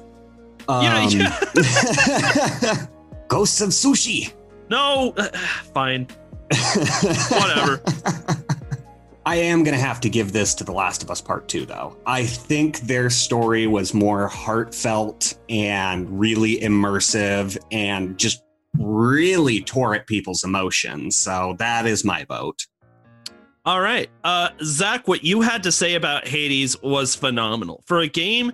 Um, 0.68 0.84
Yeah, 0.84 1.08
yeah. 1.54 2.86
Ghosts 3.28 3.60
of 3.60 3.70
Sushi. 3.70 4.32
No, 4.70 5.14
fine. 5.74 6.06
Whatever. 7.30 7.82
I 9.28 9.34
am 9.34 9.62
going 9.62 9.76
to 9.76 9.84
have 9.84 10.00
to 10.00 10.08
give 10.08 10.32
this 10.32 10.54
to 10.54 10.64
The 10.64 10.72
Last 10.72 11.02
of 11.02 11.10
Us 11.10 11.20
Part 11.20 11.48
2, 11.48 11.66
though. 11.66 11.98
I 12.06 12.24
think 12.24 12.80
their 12.80 13.10
story 13.10 13.66
was 13.66 13.92
more 13.92 14.26
heartfelt 14.26 15.34
and 15.50 16.18
really 16.18 16.56
immersive 16.60 17.58
and 17.70 18.18
just 18.18 18.42
really 18.78 19.60
tore 19.60 19.94
at 19.94 20.06
people's 20.06 20.44
emotions. 20.44 21.14
So 21.18 21.56
that 21.58 21.84
is 21.84 22.06
my 22.06 22.24
vote. 22.24 22.66
All 23.66 23.82
right. 23.82 24.08
Uh, 24.24 24.48
Zach, 24.62 25.06
what 25.06 25.22
you 25.22 25.42
had 25.42 25.62
to 25.64 25.72
say 25.72 25.94
about 25.94 26.26
Hades 26.26 26.80
was 26.82 27.14
phenomenal. 27.14 27.84
For 27.84 27.98
a 27.98 28.08
game 28.08 28.50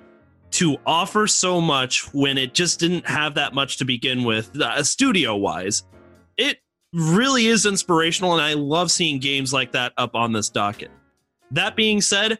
to 0.50 0.76
offer 0.86 1.28
so 1.28 1.60
much 1.60 2.12
when 2.12 2.36
it 2.36 2.52
just 2.52 2.80
didn't 2.80 3.06
have 3.06 3.34
that 3.36 3.54
much 3.54 3.76
to 3.76 3.84
begin 3.84 4.24
with, 4.24 4.60
uh, 4.60 4.82
studio 4.82 5.36
wise, 5.36 5.84
it 6.36 6.58
really 6.94 7.46
is 7.46 7.66
inspirational. 7.66 8.32
And 8.32 8.42
I 8.42 8.54
love 8.54 8.90
seeing 8.90 9.18
games 9.18 9.52
like 9.52 9.72
that 9.72 9.92
up 9.96 10.14
on 10.14 10.32
this 10.32 10.48
docket. 10.48 10.90
That 11.50 11.76
being 11.76 12.00
said, 12.00 12.38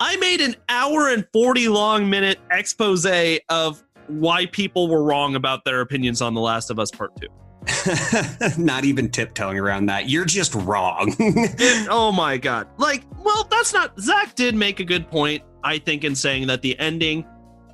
I 0.00 0.16
made 0.16 0.40
an 0.40 0.56
hour 0.68 1.08
and 1.08 1.26
40 1.32 1.68
long 1.68 2.08
minute 2.08 2.38
expose 2.50 3.06
of 3.48 3.82
why 4.06 4.46
people 4.46 4.88
were 4.88 5.02
wrong 5.02 5.34
about 5.34 5.64
their 5.64 5.80
opinions 5.80 6.22
on 6.22 6.34
The 6.34 6.40
Last 6.40 6.70
of 6.70 6.78
Us 6.78 6.90
Part 6.90 7.12
2. 7.20 7.28
Not 8.58 8.84
even 8.84 9.10
tiptoeing 9.10 9.58
around 9.58 9.86
that. 9.86 10.08
You're 10.08 10.24
just 10.24 10.54
wrong. 10.54 11.14
Oh 11.90 12.12
my 12.12 12.36
god. 12.36 12.68
Like, 12.76 13.04
well, 13.24 13.46
that's 13.50 13.72
not 13.72 13.98
Zach 13.98 14.34
did 14.34 14.54
make 14.54 14.78
a 14.80 14.84
good 14.84 15.10
point, 15.10 15.42
I 15.64 15.78
think, 15.78 16.04
in 16.04 16.14
saying 16.14 16.46
that 16.48 16.62
the 16.62 16.78
ending 16.78 17.24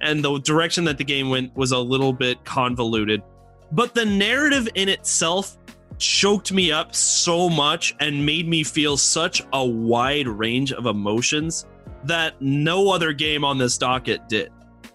and 0.00 0.25
the 0.25 0.38
direction 0.38 0.85
that 0.85 0.99
the 0.99 1.04
game 1.04 1.31
went 1.31 1.54
was 1.57 1.73
a 1.73 1.78
little 1.78 2.12
bit 2.12 2.45
convoluted. 2.45 3.23
But 3.73 3.95
the 3.95 4.04
narrative 4.04 4.69
in 4.75 4.88
itself 4.88 5.57
choked 5.99 6.53
me 6.53 6.73
up 6.73 6.95
so 6.95 7.49
much 7.49 7.95
and 8.01 8.25
made 8.25 8.49
me 8.49 8.65
feel 8.65 8.97
such 8.97 9.43
a 9.53 9.65
wide 9.65 10.29
range 10.29 10.73
of 10.73 10.87
emotions 10.87 11.67
that 12.05 12.41
no 12.41 12.91
other 12.91 13.13
game 13.13 13.45
on 13.45 13.59
this 13.59 13.79
docket 13.79 14.29
did. 14.29 14.51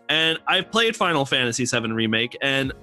And 0.09 0.39
I've 0.47 0.71
played 0.71 0.95
Final 0.95 1.25
Fantasy 1.25 1.65
VII 1.65 1.91
Remake, 1.91 2.37
and 2.41 2.73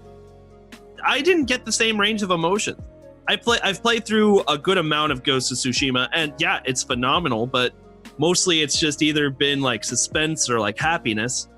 I 1.04 1.20
didn't 1.20 1.44
get 1.44 1.64
the 1.64 1.72
same 1.72 2.00
range 2.00 2.22
of 2.22 2.30
emotions. 2.30 2.80
I 3.28 3.36
play 3.36 3.58
I've 3.62 3.82
played 3.82 4.04
through 4.04 4.42
a 4.42 4.56
good 4.56 4.78
amount 4.78 5.12
of 5.12 5.22
Ghost 5.22 5.50
of 5.50 5.58
Tsushima 5.58 6.08
and 6.12 6.32
yeah, 6.38 6.60
it's 6.64 6.82
phenomenal, 6.82 7.46
but 7.46 7.72
mostly 8.18 8.62
it's 8.62 8.78
just 8.78 9.02
either 9.02 9.30
been 9.30 9.60
like 9.60 9.82
suspense 9.84 10.48
or 10.48 10.60
like 10.60 10.78
happiness 10.78 11.48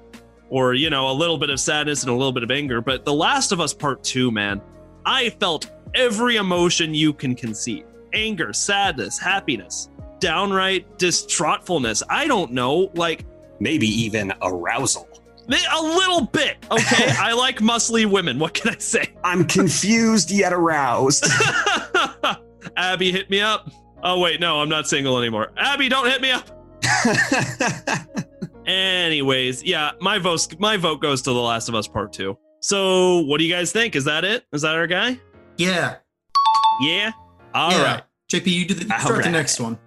or 0.50 0.74
you 0.74 0.88
know, 0.88 1.10
a 1.10 1.12
little 1.12 1.36
bit 1.36 1.50
of 1.50 1.60
sadness 1.60 2.02
and 2.02 2.10
a 2.10 2.14
little 2.14 2.32
bit 2.32 2.42
of 2.42 2.50
anger, 2.50 2.80
but 2.80 3.04
The 3.04 3.12
Last 3.12 3.52
of 3.52 3.60
Us 3.60 3.74
Part 3.74 4.02
2, 4.02 4.30
man, 4.30 4.62
I 5.04 5.28
felt 5.30 5.70
every 5.94 6.36
emotion 6.36 6.94
you 6.94 7.12
can 7.12 7.34
conceive. 7.34 7.84
Anger, 8.12 8.52
sadness, 8.52 9.18
happiness, 9.18 9.90
downright 10.18 10.98
distraughtfulness. 10.98 12.02
I 12.08 12.26
don't 12.26 12.52
know, 12.52 12.90
like 12.94 13.26
Maybe 13.60 13.86
even 13.86 14.32
arousal. 14.42 15.08
a 15.48 15.82
little 15.82 16.26
bit. 16.26 16.58
Okay, 16.70 17.10
I 17.18 17.32
like 17.32 17.58
muscly 17.58 18.06
women. 18.06 18.38
What 18.38 18.54
can 18.54 18.74
I 18.74 18.78
say? 18.78 19.12
I'm 19.24 19.44
confused 19.44 20.30
yet 20.30 20.52
aroused. 20.52 21.26
Abby, 22.76 23.10
hit 23.10 23.30
me 23.30 23.40
up. 23.40 23.70
Oh 24.02 24.20
wait, 24.20 24.40
no, 24.40 24.60
I'm 24.60 24.68
not 24.68 24.86
single 24.88 25.18
anymore. 25.18 25.50
Abby, 25.56 25.88
don't 25.88 26.06
hit 26.06 26.20
me 26.22 26.30
up. 26.30 26.48
Anyways, 28.66 29.64
yeah, 29.64 29.92
my 30.00 30.18
vote 30.18 30.46
my 30.60 30.76
vote 30.76 31.00
goes 31.00 31.22
to 31.22 31.32
The 31.32 31.40
Last 31.40 31.68
of 31.68 31.74
Us 31.74 31.88
Part 31.88 32.12
2. 32.12 32.36
So, 32.60 33.20
what 33.20 33.38
do 33.38 33.44
you 33.44 33.52
guys 33.52 33.72
think? 33.72 33.96
Is 33.96 34.04
that 34.04 34.24
it? 34.24 34.44
Is 34.52 34.62
that 34.62 34.74
our 34.74 34.86
guy? 34.86 35.18
Yeah. 35.58 35.96
Yeah. 36.80 37.10
All 37.54 37.70
right. 37.70 38.02
yeah. 38.30 38.40
JP, 38.40 38.46
you 38.46 38.66
do 38.66 38.74
the, 38.74 38.98
start 39.00 39.24
the 39.24 39.30
next 39.30 39.60
one. 39.60 39.78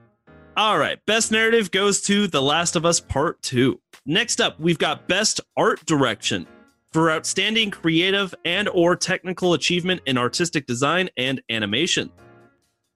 All 0.58 0.78
right. 0.78 1.04
Best 1.06 1.32
narrative 1.32 1.72
goes 1.72 2.02
to 2.04 2.28
The 2.28 2.42
Last 2.42 2.76
of 2.76 2.86
Us 2.86 3.00
Part 3.00 3.42
2. 3.44 3.80
Next 4.06 4.42
up, 4.42 4.60
we've 4.60 4.78
got 4.78 5.08
best 5.08 5.40
art 5.56 5.86
direction 5.86 6.46
for 6.92 7.10
outstanding 7.10 7.72
creative 7.72 8.36
and 8.44 8.68
or 8.70 8.96
technical 8.98 9.54
achievement 9.54 10.02
in 10.06 10.18
artistic 10.18 10.66
design 10.66 11.10
and 11.16 11.42
animation. 11.50 12.12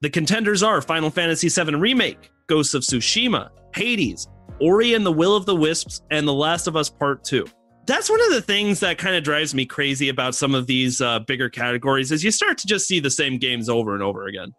The 0.02 0.10
contenders 0.10 0.62
are 0.64 0.82
Final 0.82 1.10
Fantasy 1.10 1.48
VII 1.48 1.76
Remake, 1.76 2.30
Ghosts 2.48 2.74
of 2.74 2.84
Tsushima, 2.84 3.50
Hades, 3.74 4.28
Ori 4.60 4.94
and 4.94 5.06
the 5.06 5.12
Will 5.12 5.36
of 5.36 5.46
the 5.46 5.56
Wisps, 5.56 6.02
and 6.12 6.28
The 6.28 6.34
Last 6.34 6.68
of 6.68 6.76
Us 6.76 6.90
Part 6.90 7.24
2. 7.24 7.46
That's 7.86 8.10
one 8.10 8.22
of 8.22 8.32
the 8.32 8.42
things 8.42 8.80
that 8.80 8.98
kind 8.98 9.16
of 9.16 9.24
drives 9.24 9.54
me 9.54 9.66
crazy 9.66 10.10
about 10.10 10.34
some 10.34 10.56
of 10.56 10.66
these 10.66 11.02
uh, 11.02 11.20
bigger 11.20 11.50
categories 11.50 12.12
is 12.12 12.24
you 12.24 12.32
start 12.32 12.58
to 12.60 12.68
just 12.68 12.88
see 12.88 13.00
the 13.00 13.12
same 13.12 13.38
games 13.38 13.70
over 13.70 13.94
and 13.94 14.02
over 14.02 14.26
again. 14.26 14.54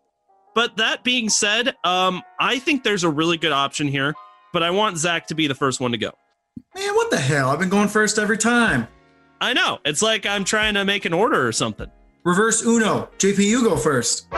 But 0.55 0.77
that 0.77 1.03
being 1.03 1.29
said, 1.29 1.75
um, 1.85 2.23
I 2.39 2.59
think 2.59 2.85
there's 2.85 3.05
a 3.05 3.11
really 3.11 3.37
good 3.37 3.53
option 3.53 3.89
here, 3.89 4.15
but 4.53 4.63
I 4.63 4.71
want 4.71 4.97
Zach 4.97 5.27
to 5.27 5.35
be 5.35 5.49
the 5.49 5.55
first 5.55 5.81
one 5.81 5.91
to 5.91 5.99
go. 5.99 6.13
Man, 6.75 6.95
what 6.95 7.11
the 7.11 7.19
hell? 7.19 7.51
I've 7.51 7.59
been 7.59 7.69
going 7.69 7.89
first 7.89 8.19
every 8.19 8.39
time. 8.39 8.87
I 9.41 9.53
know. 9.53 9.81
It's 9.85 10.03
like 10.03 10.25
I'm 10.25 10.45
trying 10.45 10.75
to 10.75 10.85
make 10.85 11.05
an 11.05 11.13
order 11.13 11.47
or 11.47 11.53
something. 11.53 11.91
Reverse 12.25 12.65
Uno. 12.65 13.11
JP, 13.19 13.39
you 13.45 13.63
go 13.63 13.77
first. 13.77 14.29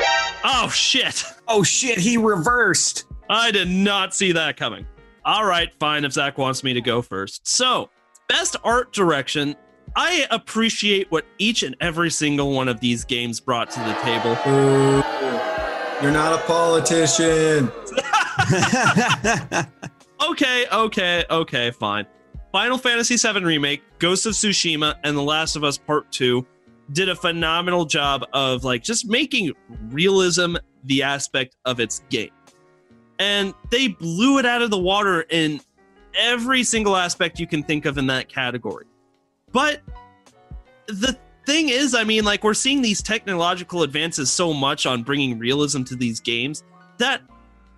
Oh, 0.45 0.68
shit. 0.73 1.25
oh 1.47 1.62
shit, 1.62 1.99
he 1.99 2.16
reversed. 2.16 3.04
I 3.28 3.50
did 3.50 3.68
not 3.68 4.14
see 4.14 4.33
that 4.33 4.57
coming. 4.57 4.87
All 5.25 5.45
right, 5.45 5.68
fine, 5.78 6.04
if 6.04 6.12
Zach 6.14 6.38
wants 6.38 6.64
me 6.64 6.73
to 6.75 6.80
go 6.80 7.02
first. 7.02 7.47
So, 7.47 7.90
best 8.29 8.57
art 8.65 8.93
direction. 8.93 9.57
I 9.97 10.27
appreciate 10.31 11.11
what 11.11 11.25
each 11.39 11.63
and 11.63 11.75
every 11.81 12.11
single 12.11 12.53
one 12.53 12.69
of 12.69 12.81
these 12.81 13.05
games 13.05 13.41
brought 13.41 13.71
to 13.71 13.81
the 13.81 13.95
table. 14.03 14.37
Ooh, 14.47 15.03
you're 16.03 16.13
not 16.13 16.33
a 16.35 16.43
politician. 16.47 17.73
Okay, 20.21 20.67
okay, 20.73 21.25
okay, 21.31 21.71
fine. 21.71 22.05
Final 22.51 22.77
Fantasy 22.77 23.17
VII 23.17 23.45
Remake, 23.45 23.83
Ghost 23.99 24.27
of 24.27 24.33
Tsushima, 24.33 24.97
and 25.05 25.17
The 25.17 25.23
Last 25.23 25.55
of 25.55 25.63
Us 25.63 25.79
Part 25.79 26.11
2 26.11 26.45
did 26.93 27.09
a 27.09 27.15
phenomenal 27.15 27.85
job 27.85 28.25
of 28.33 28.65
like 28.65 28.83
just 28.83 29.07
making 29.09 29.53
realism 29.91 30.57
the 30.85 31.05
aspect 31.05 31.55
of 31.67 31.79
its 31.79 32.03
game. 32.11 32.31
And 33.21 33.55
they 33.71 33.89
blew 33.89 34.39
it 34.39 34.47
out 34.47 34.61
of 34.61 34.71
the 34.71 34.79
water 34.79 35.25
in 35.31 35.61
every 36.15 36.62
single 36.65 36.97
aspect 36.97 37.38
you 37.38 37.47
can 37.47 37.62
think 37.62 37.85
of 37.85 37.99
in 37.99 38.07
that 38.09 38.29
category. 38.29 38.87
But 39.53 39.81
the 40.87 41.19
thing 41.47 41.69
is, 41.71 41.95
I 41.95 42.05
mean, 42.05 42.25
like 42.25 42.45
we're 42.45 42.55
seeing 42.55 42.83
these 42.83 43.03
technological 43.03 43.83
advances 43.83 44.31
so 44.31 44.53
much 44.53 44.87
on 44.87 45.03
bringing 45.03 45.38
realism 45.38 45.83
to 45.85 45.97
these 45.97 46.21
games 46.21 46.62
that 46.99 47.23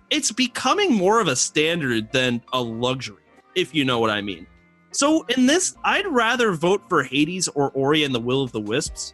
it's 0.09 0.31
becoming 0.31 0.93
more 0.93 1.21
of 1.21 1.27
a 1.27 1.35
standard 1.35 2.11
than 2.11 2.41
a 2.51 2.61
luxury, 2.61 3.23
if 3.55 3.73
you 3.73 3.85
know 3.85 3.99
what 3.99 4.09
I 4.09 4.21
mean. 4.21 4.45
So 4.91 5.25
in 5.29 5.45
this, 5.45 5.75
I'd 5.85 6.05
rather 6.05 6.51
vote 6.51 6.83
for 6.89 7.03
Hades 7.03 7.47
or 7.47 7.71
Ori 7.71 8.03
and 8.03 8.13
the 8.13 8.19
Will 8.19 8.43
of 8.43 8.51
the 8.51 8.59
Wisps. 8.59 9.13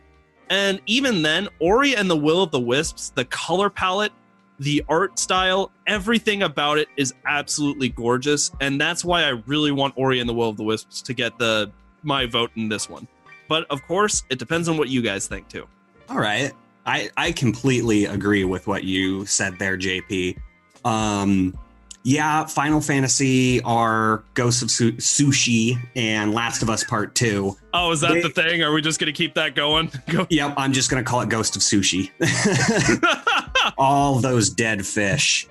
And 0.50 0.82
even 0.88 1.22
then, 1.22 1.50
Ori 1.60 1.96
and 1.96 2.10
the 2.10 2.16
Will 2.16 2.42
of 2.42 2.52
the 2.52 2.60
Wisps, 2.60 3.12
the 3.12 3.26
color 3.26 3.70
palette, 3.70 4.14
the 4.60 4.84
art 4.90 5.20
style, 5.20 5.72
everything 5.86 6.44
about 6.44 6.78
it 6.78 6.88
is 6.98 7.14
absolutely 7.26 7.90
gorgeous. 7.90 8.52
And 8.60 8.80
that's 8.82 9.06
why 9.06 9.24
I 9.24 9.42
really 9.46 9.72
want 9.72 9.94
Ori 9.98 10.20
and 10.20 10.28
the 10.28 10.34
Will 10.34 10.50
of 10.50 10.58
the 10.58 10.64
Wisps 10.64 11.02
to 11.04 11.14
get 11.14 11.38
the 11.38 11.72
my 12.04 12.26
vote 12.26 12.52
in 12.56 12.70
this 12.70 12.90
one. 12.90 13.08
But 13.50 13.66
of 13.70 13.82
course, 13.88 14.24
it 14.30 14.40
depends 14.40 14.68
on 14.68 14.78
what 14.78 14.90
you 14.90 15.02
guys 15.02 15.28
think 15.28 15.48
too. 15.48 15.68
All 16.10 16.18
right. 16.20 16.52
I, 16.86 17.10
I 17.18 17.32
completely 17.34 18.06
agree 18.06 18.46
with 18.46 18.66
what 18.68 18.84
you 18.84 19.26
said 19.26 19.60
there, 19.60 19.78
JP. 19.78 20.38
Um, 20.86 21.58
yeah, 22.04 22.46
Final 22.46 22.80
Fantasy 22.80 23.62
are 23.64 24.24
Ghosts 24.34 24.62
of 24.62 24.72
Su- 24.72 24.94
Sushi 24.94 25.78
and 25.98 26.34
Last 26.34 26.62
of 26.62 26.70
Us 26.70 26.86
Part 26.86 27.14
2. 27.16 27.58
Oh, 27.74 27.92
is 27.92 28.00
that 28.00 28.14
They- 28.14 28.22
the 28.22 28.30
thing? 28.30 28.64
Are 28.64 28.72
we 28.72 28.82
just 28.82 28.98
gonna 29.00 29.12
keep 29.12 29.34
that 29.34 29.54
going? 29.56 29.92
Go. 30.10 30.26
Yep, 30.30 30.54
I'm 30.56 30.72
just 30.72 30.90
going 30.90 31.04
to 31.04 31.10
call 31.10 31.20
it 31.22 31.28
Ghost 31.28 31.58
of 31.58 31.62
Sushi. 31.62 32.10
All 33.78 34.20
those 34.20 34.50
dead 34.50 34.86
fish. 34.86 35.48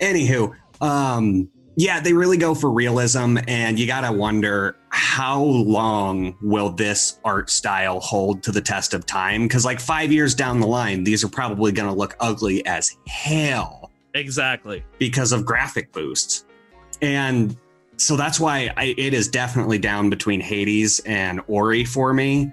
Anywho, 0.00 0.54
um, 0.80 1.48
yeah, 1.76 2.00
they 2.00 2.12
really 2.12 2.36
go 2.36 2.54
for 2.54 2.70
realism, 2.70 3.38
and 3.46 3.78
you 3.78 3.86
got 3.86 4.00
to 4.00 4.12
wonder 4.12 4.76
how 4.88 5.40
long 5.40 6.36
will 6.42 6.70
this 6.70 7.20
art 7.24 7.50
style 7.50 8.00
hold 8.00 8.42
to 8.42 8.52
the 8.52 8.60
test 8.60 8.94
of 8.94 9.06
time? 9.06 9.44
Because, 9.46 9.64
like, 9.64 9.78
five 9.78 10.10
years 10.10 10.34
down 10.34 10.58
the 10.58 10.66
line, 10.66 11.04
these 11.04 11.22
are 11.22 11.28
probably 11.28 11.70
going 11.70 11.88
to 11.88 11.94
look 11.94 12.16
ugly 12.18 12.66
as 12.66 12.96
hell 13.06 13.92
Exactly. 14.14 14.84
because 14.98 15.30
of 15.30 15.44
graphic 15.44 15.92
boosts. 15.92 16.44
And 17.00 17.56
so 17.96 18.16
that's 18.16 18.40
why 18.40 18.72
I, 18.76 18.94
it 18.98 19.14
is 19.14 19.28
definitely 19.28 19.78
down 19.78 20.10
between 20.10 20.40
Hades 20.40 21.00
and 21.00 21.40
Ori 21.46 21.84
for 21.84 22.12
me. 22.12 22.52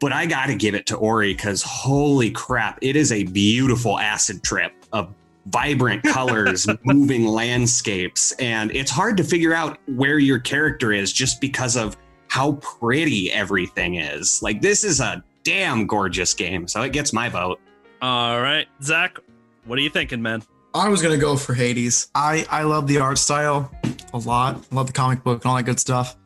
But 0.00 0.12
I 0.12 0.26
got 0.26 0.46
to 0.46 0.54
give 0.54 0.74
it 0.74 0.86
to 0.86 0.96
Ori 0.96 1.34
because 1.34 1.62
holy 1.62 2.30
crap, 2.30 2.78
it 2.80 2.96
is 2.96 3.12
a 3.12 3.24
beautiful 3.24 3.98
acid 3.98 4.42
trip 4.42 4.72
of 4.92 5.14
vibrant 5.46 6.02
colors, 6.12 6.66
moving 6.84 7.26
landscapes. 7.26 8.32
And 8.32 8.70
it's 8.74 8.90
hard 8.90 9.16
to 9.18 9.24
figure 9.24 9.52
out 9.52 9.78
where 9.86 10.18
your 10.18 10.38
character 10.38 10.92
is 10.92 11.12
just 11.12 11.40
because 11.40 11.76
of 11.76 11.96
how 12.28 12.52
pretty 12.52 13.30
everything 13.30 13.96
is. 13.96 14.42
Like, 14.42 14.62
this 14.62 14.84
is 14.84 15.00
a 15.00 15.22
damn 15.44 15.86
gorgeous 15.86 16.32
game. 16.34 16.66
So 16.66 16.82
it 16.82 16.92
gets 16.92 17.12
my 17.12 17.28
vote. 17.28 17.60
All 18.02 18.40
right, 18.40 18.66
Zach, 18.82 19.18
what 19.66 19.78
are 19.78 19.82
you 19.82 19.90
thinking, 19.90 20.22
man? 20.22 20.42
I 20.72 20.88
was 20.88 21.02
gonna 21.02 21.18
go 21.18 21.36
for 21.36 21.52
Hades. 21.52 22.08
I 22.14 22.46
I 22.48 22.62
love 22.62 22.86
the 22.86 22.98
art 22.98 23.18
style 23.18 23.70
a 24.14 24.18
lot. 24.18 24.64
I 24.70 24.74
love 24.74 24.86
the 24.86 24.92
comic 24.92 25.22
book 25.24 25.44
and 25.44 25.50
all 25.50 25.56
that 25.56 25.64
good 25.64 25.80
stuff. 25.80 26.16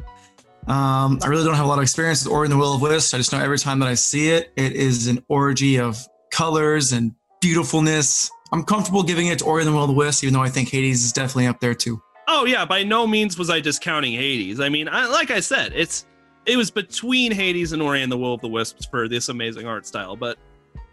Um, 0.67 1.19
I 1.23 1.27
really 1.27 1.45
don't 1.45 1.55
have 1.55 1.67
a 1.67 1.69
lot 1.69 1.79
of 1.79 1.83
experience 1.83 2.25
with 2.25 2.33
Ori 2.33 2.47
and 2.47 2.53
the 2.53 2.57
Will 2.57 2.75
of 2.75 2.81
the 2.81 2.89
Wisps. 2.89 3.13
I 3.13 3.19
just 3.19 3.33
know 3.33 3.39
every 3.39 3.59
time 3.59 3.79
that 3.81 3.89
I 3.89 3.95
see 3.95 4.31
it, 4.31 4.53
it 4.57 4.73
is 4.73 5.07
an 5.09 5.23
orgy 5.29 5.79
of 5.79 5.99
colors 6.33 6.93
and 6.93 7.13
beautifulness. 7.41 8.31
I'm 8.53 8.65
comfortable 8.65 9.03
giving 9.03 9.27
it 9.27 9.41
to 9.41 9.45
Ori 9.45 9.63
and 9.63 9.69
the 9.69 9.73
Will 9.73 9.85
of 9.85 9.89
the 9.89 9.95
Wisps, 9.95 10.25
even 10.25 10.35
though 10.35 10.43
I 10.43 10.49
think 10.49 10.71
Hades 10.71 11.05
is 11.05 11.13
definitely 11.13 11.47
up 11.47 11.61
there 11.61 11.75
too. 11.75 12.01
Oh 12.29 12.47
yeah, 12.47 12.65
by 12.65 12.83
no 12.83 13.07
means 13.07 13.37
was 13.39 13.51
I 13.51 13.61
discounting 13.61 14.15
Hades. 14.15 14.59
I 14.59 14.71
mean, 14.71 14.89
I, 14.89 15.07
like 15.07 15.31
I 15.31 15.41
said, 15.41 15.73
it's 15.75 16.07
it 16.47 16.57
was 16.57 16.71
between 16.71 17.33
Hades 17.33 17.73
and 17.73 17.83
Ori 17.83 18.03
and 18.03 18.11
the 18.11 18.17
Will 18.17 18.35
of 18.35 18.41
the 18.41 18.49
Wisps 18.49 18.87
for 18.87 19.09
this 19.09 19.29
amazing 19.29 19.67
art 19.67 19.87
style. 19.87 20.17
But 20.17 20.39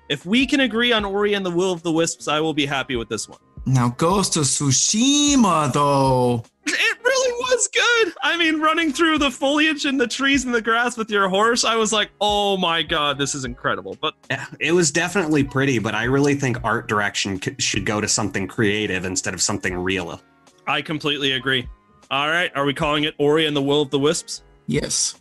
if 0.10 0.26
we 0.26 0.46
can 0.46 0.60
agree 0.60 0.92
on 0.92 1.06
Ori 1.06 1.34
and 1.34 1.46
the 1.46 1.52
Will 1.52 1.72
of 1.72 1.84
the 1.84 1.92
Wisps, 1.92 2.28
I 2.28 2.42
will 2.42 2.54
be 2.54 2.66
happy 2.66 2.98
with 2.98 3.08
this 3.08 3.30
one. 3.30 3.40
Now, 3.66 3.90
Ghost 3.90 4.36
of 4.38 4.44
Tsushima, 4.44 5.72
though. 5.72 6.44
It 6.66 6.98
really 7.04 7.32
was 7.34 7.68
good. 7.68 8.14
I 8.24 8.38
mean, 8.38 8.60
running 8.60 8.94
through 8.94 9.18
the 9.18 9.32
foliage 9.32 9.86
and 9.86 10.00
the 10.00 10.08
trees 10.08 10.46
and 10.46 10.54
the 10.54 10.62
grass 10.62 10.96
with 10.98 11.10
your 11.10 11.28
horse, 11.28 11.64
I 11.66 11.76
was 11.76 11.92
like, 11.92 12.10
oh 12.22 12.56
my 12.58 12.84
god, 12.84 13.18
this 13.18 13.34
is 13.36 13.46
incredible. 13.46 13.98
But 14.00 14.14
Yeah, 14.30 14.46
it 14.60 14.72
was 14.72 14.92
definitely 14.92 15.44
pretty, 15.44 15.80
but 15.80 15.96
I 15.96 16.04
really 16.04 16.36
think 16.36 16.58
art 16.64 16.88
direction 16.88 17.42
c- 17.42 17.56
should 17.60 17.86
go 17.86 18.00
to 18.00 18.08
something 18.08 18.48
creative 18.48 19.06
instead 19.06 19.34
of 19.34 19.42
something 19.42 19.76
real. 19.76 20.22
I 20.68 20.82
completely 20.82 21.32
agree. 21.34 21.68
All 22.12 22.28
right, 22.30 22.52
are 22.56 22.66
we 22.66 22.74
calling 22.74 23.06
it 23.06 23.16
Ori 23.18 23.46
and 23.48 23.56
the 23.56 23.62
Will 23.62 23.82
of 23.82 23.90
the 23.90 24.00
Wisps? 24.00 24.44
Yes. 24.68 25.16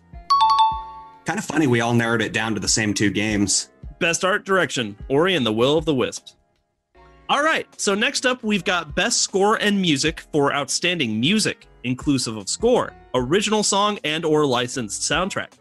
Kind 1.25 1.39
of 1.39 1.45
funny 1.45 1.67
we 1.67 1.81
all 1.81 1.95
narrowed 1.95 2.23
it 2.23 2.33
down 2.33 2.55
to 2.55 2.61
the 2.61 2.69
same 2.69 2.93
two 2.93 3.11
games. 3.11 3.71
Best 3.99 4.25
art 4.25 4.45
direction, 4.45 4.97
Ori 5.09 5.35
and 5.35 5.47
the 5.47 5.53
Will 5.53 5.79
of 5.79 5.85
the 5.85 5.95
Wisps. 5.95 6.37
All 7.31 7.45
right, 7.45 7.65
so 7.81 7.95
next 7.95 8.27
up, 8.27 8.43
we've 8.43 8.65
got 8.65 8.97
Best 8.97 9.23
Score 9.23 9.55
and 9.63 9.81
Music 9.81 10.19
for 10.33 10.53
Outstanding 10.53 11.21
Music, 11.21 11.69
inclusive 11.85 12.37
of 12.37 12.49
score, 12.49 12.93
original 13.15 13.63
song, 13.63 14.01
and 14.03 14.25
or 14.25 14.45
licensed 14.45 15.03
soundtrack. 15.03 15.53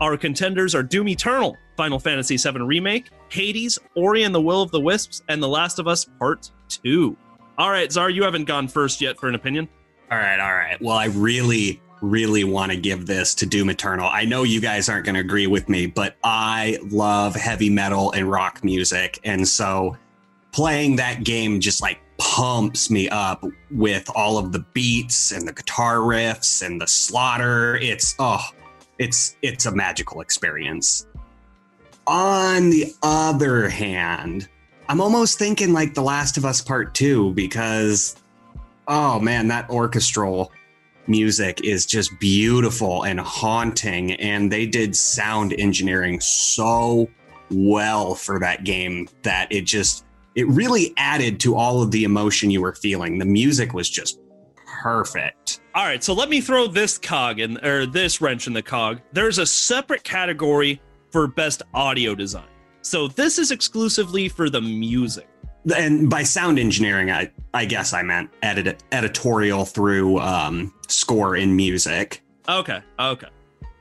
Our 0.00 0.16
contenders 0.16 0.74
are 0.74 0.82
Doom 0.82 1.06
Eternal, 1.06 1.56
Final 1.76 2.00
Fantasy 2.00 2.36
VII 2.36 2.62
Remake, 2.62 3.10
Hades, 3.28 3.78
Ori 3.94 4.24
and 4.24 4.34
the 4.34 4.40
Will 4.40 4.60
of 4.60 4.72
the 4.72 4.80
Wisps, 4.80 5.22
and 5.28 5.40
The 5.40 5.46
Last 5.46 5.78
of 5.78 5.86
Us 5.86 6.04
Part 6.18 6.50
2. 6.68 7.16
All 7.58 7.70
right, 7.70 7.92
Zar, 7.92 8.10
you 8.10 8.24
haven't 8.24 8.46
gone 8.46 8.66
first 8.66 9.00
yet 9.00 9.20
for 9.20 9.28
an 9.28 9.36
opinion. 9.36 9.68
All 10.10 10.18
right, 10.18 10.40
all 10.40 10.52
right. 10.52 10.82
Well, 10.82 10.96
I 10.96 11.04
really, 11.06 11.80
really 12.02 12.42
want 12.42 12.72
to 12.72 12.76
give 12.76 13.06
this 13.06 13.36
to 13.36 13.46
Doom 13.46 13.70
Eternal. 13.70 14.08
I 14.08 14.24
know 14.24 14.42
you 14.42 14.60
guys 14.60 14.88
aren't 14.88 15.04
going 15.04 15.14
to 15.14 15.20
agree 15.20 15.46
with 15.46 15.68
me, 15.68 15.86
but 15.86 16.16
I 16.24 16.80
love 16.90 17.36
heavy 17.36 17.70
metal 17.70 18.10
and 18.10 18.28
rock 18.28 18.64
music. 18.64 19.20
And 19.22 19.46
so 19.46 19.96
playing 20.52 20.96
that 20.96 21.24
game 21.24 21.60
just 21.60 21.82
like 21.82 22.00
pumps 22.18 22.90
me 22.90 23.08
up 23.08 23.44
with 23.70 24.10
all 24.14 24.38
of 24.38 24.52
the 24.52 24.64
beats 24.72 25.32
and 25.32 25.46
the 25.46 25.52
guitar 25.52 25.98
riffs 25.98 26.64
and 26.64 26.80
the 26.80 26.86
slaughter. 26.86 27.76
It's, 27.76 28.14
oh, 28.18 28.44
it's, 28.98 29.36
it's 29.42 29.66
a 29.66 29.74
magical 29.74 30.20
experience. 30.20 31.06
On 32.06 32.70
the 32.70 32.94
other 33.02 33.68
hand, 33.68 34.48
I'm 34.88 35.00
almost 35.00 35.38
thinking 35.38 35.72
like 35.72 35.94
The 35.94 36.02
Last 36.02 36.38
of 36.38 36.44
Us 36.44 36.60
Part 36.60 36.94
2 36.94 37.34
because 37.34 38.16
oh 38.88 39.20
man, 39.20 39.48
that 39.48 39.68
orchestral 39.70 40.50
music 41.06 41.62
is 41.62 41.86
just 41.86 42.18
beautiful 42.18 43.04
and 43.04 43.20
haunting. 43.20 44.12
And 44.14 44.50
they 44.50 44.66
did 44.66 44.96
sound 44.96 45.54
engineering 45.58 46.20
so 46.20 47.08
well 47.50 48.14
for 48.14 48.40
that 48.40 48.64
game 48.64 49.08
that 49.22 49.52
it 49.52 49.62
just, 49.62 50.04
it 50.38 50.46
really 50.46 50.94
added 50.96 51.40
to 51.40 51.56
all 51.56 51.82
of 51.82 51.90
the 51.90 52.04
emotion 52.04 52.48
you 52.48 52.60
were 52.60 52.72
feeling. 52.72 53.18
The 53.18 53.24
music 53.24 53.74
was 53.74 53.90
just 53.90 54.20
perfect. 54.80 55.60
All 55.74 55.84
right, 55.84 56.02
so 56.04 56.12
let 56.14 56.28
me 56.28 56.40
throw 56.40 56.68
this 56.68 56.96
cog 56.96 57.40
in, 57.40 57.58
or 57.64 57.86
this 57.86 58.20
wrench 58.20 58.46
in 58.46 58.52
the 58.52 58.62
cog. 58.62 59.00
There's 59.12 59.38
a 59.38 59.46
separate 59.46 60.04
category 60.04 60.80
for 61.10 61.26
best 61.26 61.62
audio 61.74 62.14
design. 62.14 62.46
So 62.82 63.08
this 63.08 63.36
is 63.36 63.50
exclusively 63.50 64.28
for 64.28 64.48
the 64.48 64.60
music. 64.60 65.26
And 65.76 66.08
by 66.08 66.22
sound 66.22 66.60
engineering, 66.60 67.10
I, 67.10 67.32
I 67.52 67.64
guess 67.64 67.92
I 67.92 68.02
meant 68.04 68.30
edit, 68.40 68.84
editorial 68.92 69.64
through 69.64 70.20
um, 70.20 70.72
score 70.86 71.34
in 71.34 71.56
music. 71.56 72.22
Okay, 72.48 72.80
okay. 73.00 73.28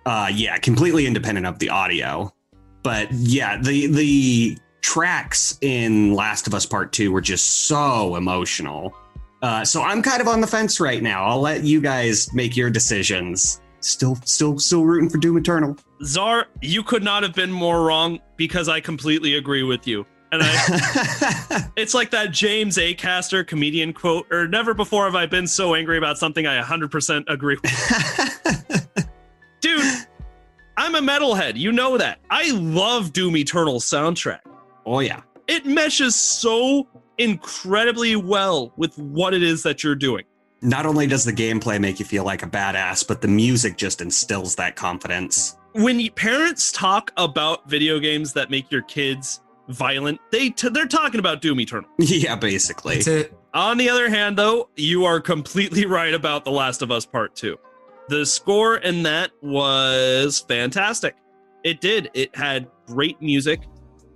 uh 0.07 0.29
yeah 0.33 0.57
completely 0.57 1.05
independent 1.05 1.45
of 1.45 1.59
the 1.59 1.69
audio 1.69 2.33
but 2.81 3.07
yeah 3.11 3.61
the 3.61 3.87
the 3.87 4.57
tracks 4.81 5.57
in 5.61 6.13
last 6.13 6.47
of 6.47 6.53
us 6.53 6.65
part 6.65 6.91
2 6.91 7.11
were 7.11 7.21
just 7.21 7.67
so 7.67 8.15
emotional 8.15 8.95
uh 9.41 9.63
so 9.65 9.81
i'm 9.81 10.01
kind 10.01 10.21
of 10.21 10.27
on 10.27 10.41
the 10.41 10.47
fence 10.47 10.79
right 10.79 11.03
now 11.03 11.25
i'll 11.25 11.41
let 11.41 11.63
you 11.63 11.81
guys 11.81 12.33
make 12.33 12.55
your 12.55 12.69
decisions 12.69 13.61
still 13.79 14.15
still 14.25 14.57
still 14.59 14.85
rooting 14.85 15.09
for 15.09 15.17
doom 15.17 15.37
eternal 15.37 15.77
Zar, 16.03 16.47
you 16.61 16.83
could 16.83 17.03
not 17.03 17.23
have 17.23 17.33
been 17.33 17.51
more 17.51 17.83
wrong 17.83 18.19
because 18.35 18.69
I 18.69 18.79
completely 18.79 19.35
agree 19.35 19.63
with 19.63 19.87
you. 19.87 20.05
And 20.31 20.41
I, 20.43 21.69
it's 21.75 21.93
like 21.93 22.11
that 22.11 22.31
James 22.31 22.77
Acaster 22.77 23.47
comedian 23.47 23.93
quote, 23.93 24.27
or 24.31 24.47
never 24.47 24.73
before 24.73 25.05
have 25.05 25.15
I 25.15 25.25
been 25.25 25.47
so 25.47 25.73
angry 25.73 25.97
about 25.97 26.17
something 26.17 26.45
I 26.45 26.61
100% 26.61 27.23
agree 27.29 27.57
with. 27.61 29.07
Dude, 29.61 29.95
I'm 30.75 30.95
a 30.95 30.99
metalhead. 30.99 31.55
You 31.55 31.71
know 31.71 31.97
that. 31.97 32.19
I 32.29 32.51
love 32.51 33.13
Doom 33.13 33.37
Eternal 33.37 33.79
soundtrack. 33.79 34.41
Oh 34.87 34.99
yeah 35.01 35.21
It 35.47 35.65
meshes 35.65 36.15
so 36.15 36.87
incredibly 37.19 38.15
well 38.15 38.73
with 38.77 38.97
what 38.97 39.33
it 39.33 39.43
is 39.43 39.61
that 39.63 39.83
you're 39.83 39.95
doing. 39.95 40.23
not 40.61 40.85
only 40.85 41.05
does 41.07 41.23
the 41.25 41.33
gameplay 41.33 41.79
make 41.79 41.99
you 41.99 42.05
feel 42.05 42.23
like 42.23 42.41
a 42.43 42.47
badass 42.47 43.07
but 43.07 43.21
the 43.21 43.27
music 43.27 43.77
just 43.77 44.01
instills 44.01 44.55
that 44.55 44.75
confidence 44.75 45.57
When 45.73 46.07
parents 46.11 46.71
talk 46.71 47.11
about 47.17 47.69
video 47.69 47.99
games 47.99 48.33
that 48.33 48.49
make 48.49 48.71
your 48.71 48.81
kids 48.83 49.41
violent, 49.69 50.19
they 50.31 50.49
t- 50.49 50.69
they're 50.69 50.87
talking 50.87 51.19
about 51.19 51.41
Doom 51.41 51.59
Eternal. 51.59 51.89
yeah 51.99 52.35
basically 52.35 52.95
That's 52.95 53.07
it. 53.07 53.33
On 53.53 53.77
the 53.77 53.89
other 53.89 54.07
hand, 54.09 54.37
though, 54.37 54.69
you 54.75 55.03
are 55.05 55.19
completely 55.19 55.85
right 55.99 56.13
about 56.13 56.45
The 56.45 56.51
Last 56.51 56.81
of 56.83 56.91
Us 56.91 57.05
Part 57.05 57.35
2. 57.35 57.57
The 58.09 58.25
score 58.25 58.77
in 58.77 59.03
that 59.03 59.31
was 59.41 60.39
fantastic. 60.47 61.15
It 61.63 61.81
did. 61.81 62.09
It 62.13 62.35
had 62.35 62.67
great 62.85 63.19
music 63.21 63.61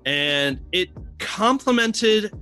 and 0.05 0.59
it 0.71 0.89
complemented 1.19 2.33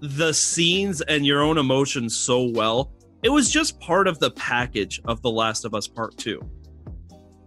the 0.00 0.32
scenes 0.32 1.00
and 1.02 1.24
your 1.24 1.42
own 1.42 1.58
emotions 1.58 2.16
so 2.16 2.44
well. 2.44 2.92
It 3.22 3.28
was 3.28 3.50
just 3.50 3.78
part 3.80 4.08
of 4.08 4.18
the 4.18 4.32
package 4.32 5.00
of 5.04 5.22
The 5.22 5.30
Last 5.30 5.64
of 5.64 5.74
Us 5.74 5.86
Part 5.86 6.16
2. 6.16 6.40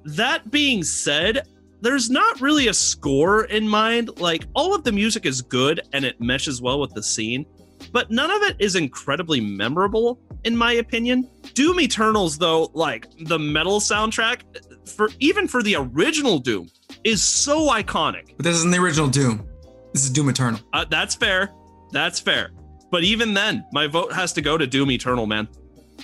That 0.06 0.50
being 0.52 0.84
said, 0.84 1.48
there's 1.82 2.10
not 2.10 2.40
really 2.40 2.70
a 2.70 2.74
score 2.74 3.46
in 3.46 3.68
mind. 3.68 4.22
Like, 4.22 4.46
all 4.56 4.74
of 4.74 4.84
the 4.84 4.92
music 4.92 5.26
is 5.26 5.42
good 5.42 5.82
and 5.92 6.06
it 6.06 6.22
meshes 6.22 6.62
well 6.62 6.80
with 6.80 6.94
the 6.94 7.04
scene 7.04 7.46
but 7.92 8.12
none 8.12 8.32
of 8.32 8.42
it 8.44 8.56
is 8.60 8.76
incredibly 8.76 9.40
memorable 9.40 10.20
in 10.44 10.56
my 10.56 10.74
opinion. 10.74 11.30
Doom 11.54 11.80
Eternals 11.80 12.38
though, 12.38 12.70
like 12.74 13.08
the 13.26 13.40
metal 13.40 13.80
soundtrack 13.80 14.42
for 14.90 15.10
even 15.20 15.48
for 15.48 15.64
the 15.64 15.76
original 15.76 16.40
Doom 16.40 16.70
is 17.06 17.24
so 17.24 17.70
iconic. 17.70 18.36
But 18.36 18.44
this 18.44 18.58
isn't 18.58 18.72
the 18.72 18.80
original 18.80 19.08
Doom. 19.08 19.48
This 19.94 20.04
is 20.04 20.10
Doom 20.10 20.28
Eternal. 20.28 20.60
Uh, 20.74 20.84
that's 20.90 21.16
fair. 21.16 21.54
That's 21.92 22.20
fair. 22.20 22.52
But 22.92 23.04
even 23.04 23.34
then, 23.34 23.66
my 23.72 23.88
vote 23.88 24.12
has 24.12 24.34
to 24.34 24.42
go 24.42 24.58
to 24.58 24.68
Doom 24.68 24.92
Eternal, 24.92 25.26
man. 25.26 25.48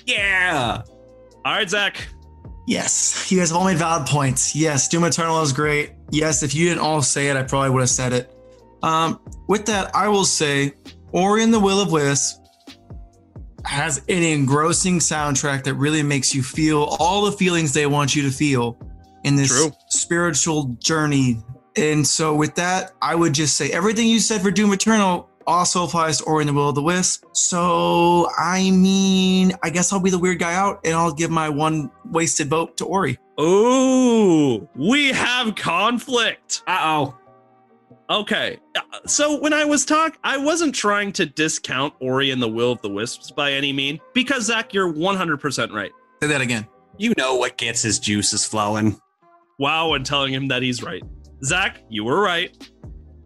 yeah 0.05 0.81
All 1.43 1.53
right, 1.53 1.69
Zach. 1.69 2.07
Yes, 2.67 3.29
you 3.31 3.39
guys 3.39 3.49
have 3.49 3.57
all 3.57 3.65
made 3.65 3.77
valid 3.77 4.07
points. 4.07 4.55
Yes, 4.55 4.87
Doom 4.87 5.03
Eternal 5.03 5.41
is 5.41 5.51
great. 5.51 5.93
Yes, 6.11 6.43
if 6.43 6.53
you 6.53 6.69
didn't 6.69 6.81
all 6.81 7.01
say 7.01 7.27
it, 7.27 7.35
I 7.35 7.43
probably 7.43 7.71
would 7.71 7.81
have 7.81 7.89
said 7.89 8.13
it. 8.13 8.33
Um, 8.83 9.19
with 9.47 9.65
that, 9.65 9.93
I 9.95 10.07
will 10.07 10.25
say 10.25 10.73
Ori 11.11 11.43
and 11.43 11.53
the 11.53 11.59
Will 11.59 11.81
of 11.81 11.91
Wisp 11.91 12.37
has 13.65 13.97
an 14.09 14.23
engrossing 14.23 14.99
soundtrack 14.99 15.63
that 15.63 15.73
really 15.75 16.03
makes 16.03 16.33
you 16.33 16.43
feel 16.43 16.95
all 16.99 17.25
the 17.25 17.31
feelings 17.31 17.73
they 17.73 17.85
want 17.87 18.15
you 18.15 18.21
to 18.23 18.31
feel 18.31 18.77
in 19.23 19.35
this 19.35 19.49
True. 19.49 19.71
spiritual 19.89 20.75
journey. 20.79 21.43
And 21.77 22.05
so, 22.05 22.35
with 22.35 22.55
that, 22.55 22.91
I 23.01 23.15
would 23.15 23.33
just 23.33 23.55
say 23.55 23.71
everything 23.71 24.07
you 24.07 24.19
said 24.19 24.41
for 24.41 24.51
Doom 24.51 24.73
Eternal 24.73 25.29
also 25.47 25.85
applies 25.85 26.19
to 26.19 26.25
Ori 26.25 26.41
and 26.43 26.49
the 26.49 26.53
Will 26.53 26.69
of 26.69 26.75
the 26.75 26.81
Wisp. 26.81 27.25
So, 27.33 28.29
I 28.37 28.71
mean, 28.71 29.53
I 29.63 29.69
guess 29.69 29.91
I'll 29.93 29.99
be 29.99 30.09
the 30.09 30.19
weird 30.19 30.39
guy 30.39 30.53
out 30.53 30.81
and 30.83 30.93
I'll 30.93 31.13
give 31.13 31.31
my 31.31 31.49
one 31.49 31.89
wasted 32.05 32.49
vote 32.49 32.77
to 32.77 32.85
Ori. 32.85 33.17
Ooh, 33.39 34.67
we 34.75 35.11
have 35.13 35.55
conflict. 35.55 36.61
Uh 36.67 36.79
oh. 36.81 37.17
Okay. 38.09 38.59
uh, 38.75 38.81
So 39.07 39.39
when 39.39 39.53
I 39.53 39.63
was 39.63 39.85
talk, 39.85 40.17
I 40.23 40.37
wasn't 40.37 40.75
trying 40.75 41.13
to 41.13 41.25
discount 41.25 41.93
Ori 42.01 42.31
and 42.31 42.41
the 42.41 42.47
Will 42.49 42.73
of 42.73 42.81
the 42.81 42.89
Wisps 42.89 43.31
by 43.31 43.53
any 43.53 43.71
mean, 43.71 43.99
because 44.13 44.45
Zach, 44.45 44.73
you're 44.73 44.91
100% 44.93 45.71
right. 45.71 45.91
Say 46.21 46.27
that 46.27 46.41
again. 46.41 46.67
You 46.97 47.13
know 47.17 47.37
what 47.37 47.57
gets 47.57 47.81
his 47.81 47.99
juices 47.99 48.45
flowing. 48.45 48.99
Wow, 49.59 49.93
and 49.93 50.05
telling 50.05 50.33
him 50.33 50.47
that 50.47 50.61
he's 50.61 50.81
right. 50.81 51.03
Zach, 51.43 51.81
you 51.89 52.03
were 52.03 52.21
right. 52.21 52.55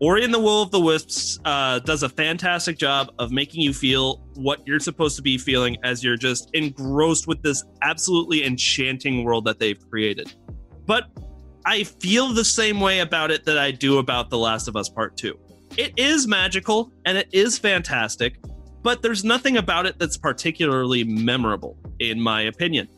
Ori 0.01 0.25
and 0.25 0.33
the 0.33 0.39
Will 0.39 0.61
of 0.61 0.71
the 0.71 0.79
Wisps 0.79 1.39
uh, 1.45 1.79
does 1.79 2.03
a 2.03 2.09
fantastic 2.09 2.77
job 2.77 3.11
of 3.17 3.31
making 3.31 3.61
you 3.61 3.73
feel 3.73 4.17
what 4.35 4.65
you're 4.67 4.79
supposed 4.79 5.15
to 5.15 5.21
be 5.21 5.37
feeling 5.37 5.77
as 5.83 6.03
you're 6.03 6.17
just 6.17 6.49
engrossed 6.53 7.27
with 7.27 7.41
this 7.41 7.63
absolutely 7.81 8.45
enchanting 8.45 9.23
world 9.23 9.45
that 9.45 9.57
they've 9.57 9.79
created. 9.89 10.33
But 10.85 11.05
I 11.65 11.83
feel 11.83 12.27
the 12.33 12.43
same 12.43 12.81
way 12.81 12.99
about 12.99 13.31
it 13.31 13.45
that 13.45 13.57
I 13.57 13.71
do 13.71 13.97
about 13.97 14.29
The 14.29 14.37
Last 14.37 14.67
of 14.67 14.75
Us 14.75 14.89
Part 14.89 15.15
2. 15.15 15.37
It 15.77 15.93
is 15.97 16.27
magical 16.27 16.91
and 17.05 17.17
it 17.17 17.29
is 17.31 17.57
fantastic, 17.57 18.35
but 18.83 19.01
there's 19.01 19.23
nothing 19.23 19.57
about 19.57 19.85
it 19.85 19.97
that's 19.97 20.17
particularly 20.17 21.03
memorable, 21.05 21.77
in 21.99 22.19
my 22.19 22.43
opinion. 22.43 22.89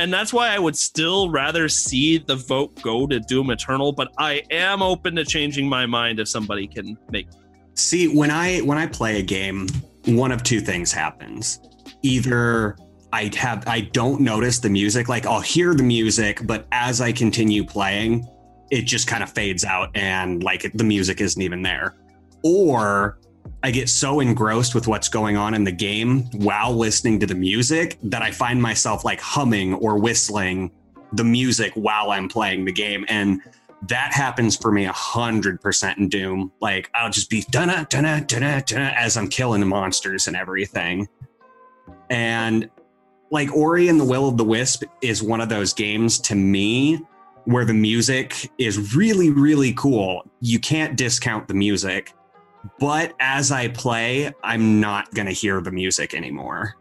And 0.00 0.10
that's 0.10 0.32
why 0.32 0.48
I 0.48 0.58
would 0.58 0.78
still 0.78 1.28
rather 1.28 1.68
see 1.68 2.16
the 2.16 2.34
vote 2.34 2.80
go 2.80 3.06
to 3.06 3.20
Doom 3.20 3.50
Eternal, 3.50 3.92
but 3.92 4.08
I 4.16 4.42
am 4.50 4.80
open 4.80 5.14
to 5.16 5.26
changing 5.26 5.68
my 5.68 5.84
mind 5.84 6.18
if 6.18 6.26
somebody 6.26 6.66
can 6.66 6.96
make. 7.10 7.28
See, 7.74 8.08
when 8.08 8.30
I 8.30 8.60
when 8.60 8.78
I 8.78 8.86
play 8.86 9.18
a 9.18 9.22
game, 9.22 9.68
one 10.06 10.32
of 10.32 10.42
two 10.42 10.60
things 10.60 10.90
happens. 10.90 11.60
Either 12.00 12.78
I 13.12 13.30
have 13.36 13.68
I 13.68 13.82
don't 13.92 14.22
notice 14.22 14.58
the 14.58 14.70
music, 14.70 15.10
like 15.10 15.26
I'll 15.26 15.42
hear 15.42 15.74
the 15.74 15.82
music, 15.82 16.46
but 16.46 16.66
as 16.72 17.02
I 17.02 17.12
continue 17.12 17.62
playing, 17.62 18.26
it 18.70 18.86
just 18.86 19.06
kind 19.06 19.22
of 19.22 19.30
fades 19.30 19.66
out 19.66 19.90
and 19.94 20.42
like 20.42 20.72
the 20.72 20.84
music 20.84 21.20
isn't 21.20 21.42
even 21.42 21.60
there. 21.60 21.94
Or 22.42 23.18
I 23.62 23.70
get 23.70 23.88
so 23.88 24.20
engrossed 24.20 24.74
with 24.74 24.86
what's 24.86 25.08
going 25.08 25.36
on 25.36 25.54
in 25.54 25.64
the 25.64 25.72
game 25.72 26.24
while 26.32 26.74
listening 26.74 27.20
to 27.20 27.26
the 27.26 27.34
music 27.34 27.98
that 28.04 28.22
I 28.22 28.30
find 28.30 28.60
myself 28.60 29.04
like 29.04 29.20
humming 29.20 29.74
or 29.74 29.98
whistling 29.98 30.70
the 31.12 31.24
music 31.24 31.72
while 31.74 32.10
I'm 32.10 32.28
playing 32.28 32.64
the 32.64 32.72
game. 32.72 33.04
And 33.08 33.40
that 33.88 34.12
happens 34.12 34.56
for 34.56 34.72
me 34.72 34.86
a 34.86 34.92
hundred 34.92 35.60
percent 35.60 35.98
in 35.98 36.08
Doom. 36.08 36.52
Like 36.60 36.90
I'll 36.94 37.10
just 37.10 37.30
be 37.30 37.44
dunna 37.50 37.86
dunna 37.90 38.24
dunna 38.26 38.62
dunna 38.66 38.94
as 38.96 39.16
I'm 39.16 39.28
killing 39.28 39.60
the 39.60 39.66
monsters 39.66 40.26
and 40.26 40.36
everything. 40.36 41.08
And 42.08 42.70
like 43.30 43.54
Ori 43.54 43.88
and 43.88 44.00
the 44.00 44.04
Will 44.04 44.28
of 44.28 44.36
the 44.36 44.44
Wisp 44.44 44.84
is 45.02 45.22
one 45.22 45.40
of 45.40 45.48
those 45.48 45.72
games 45.72 46.18
to 46.20 46.34
me 46.34 47.00
where 47.44 47.64
the 47.64 47.74
music 47.74 48.50
is 48.58 48.94
really, 48.94 49.30
really 49.30 49.72
cool. 49.74 50.22
You 50.40 50.58
can't 50.58 50.96
discount 50.96 51.48
the 51.48 51.54
music. 51.54 52.12
But 52.78 53.14
as 53.20 53.52
I 53.52 53.68
play, 53.68 54.32
I'm 54.42 54.80
not 54.80 55.12
gonna 55.14 55.32
hear 55.32 55.60
the 55.60 55.70
music 55.70 56.14
anymore. 56.14 56.76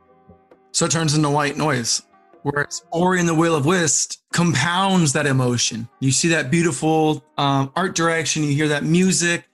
So 0.71 0.85
it 0.85 0.91
turns 0.91 1.15
into 1.15 1.29
white 1.29 1.57
noise. 1.57 2.03
Whereas 2.43 2.83
Ori 2.91 3.19
and 3.19 3.27
the 3.27 3.35
Will 3.35 3.55
of 3.55 3.65
Wisp 3.65 4.21
compounds 4.31 5.13
that 5.13 5.25
emotion. 5.25 5.89
You 5.99 6.11
see 6.11 6.29
that 6.29 6.49
beautiful 6.49 7.23
um, 7.37 7.71
art 7.75 7.95
direction, 7.95 8.43
you 8.43 8.53
hear 8.53 8.69
that 8.69 8.83
music. 8.83 9.45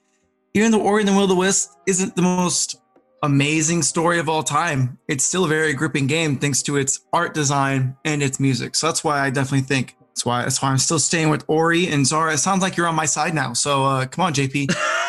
Even 0.54 0.70
though 0.70 0.82
Ori 0.82 1.02
and 1.02 1.08
the 1.08 1.12
Will 1.12 1.24
of 1.24 1.28
the 1.28 1.34
Wisp 1.34 1.72
isn't 1.86 2.14
the 2.14 2.22
most 2.22 2.76
amazing 3.22 3.82
story 3.82 4.18
of 4.18 4.28
all 4.28 4.42
time, 4.42 4.98
it's 5.08 5.24
still 5.24 5.44
a 5.44 5.48
very 5.48 5.74
gripping 5.74 6.06
game 6.06 6.38
thanks 6.38 6.62
to 6.62 6.76
its 6.76 7.00
art 7.12 7.34
design 7.34 7.96
and 8.04 8.22
its 8.22 8.38
music. 8.38 8.74
So 8.74 8.86
that's 8.86 9.02
why 9.02 9.20
I 9.20 9.30
definitely 9.30 9.66
think 9.66 9.96
that's 10.00 10.24
why 10.24 10.42
that's 10.42 10.62
why 10.62 10.70
I'm 10.70 10.78
still 10.78 10.98
staying 10.98 11.28
with 11.28 11.44
Ori 11.48 11.88
and 11.88 12.06
Zara. 12.06 12.34
It 12.34 12.38
sounds 12.38 12.62
like 12.62 12.76
you're 12.76 12.86
on 12.86 12.94
my 12.94 13.04
side 13.04 13.34
now. 13.34 13.52
So 13.52 13.84
uh, 13.84 14.06
come 14.06 14.24
on, 14.24 14.32
JP. 14.32 14.74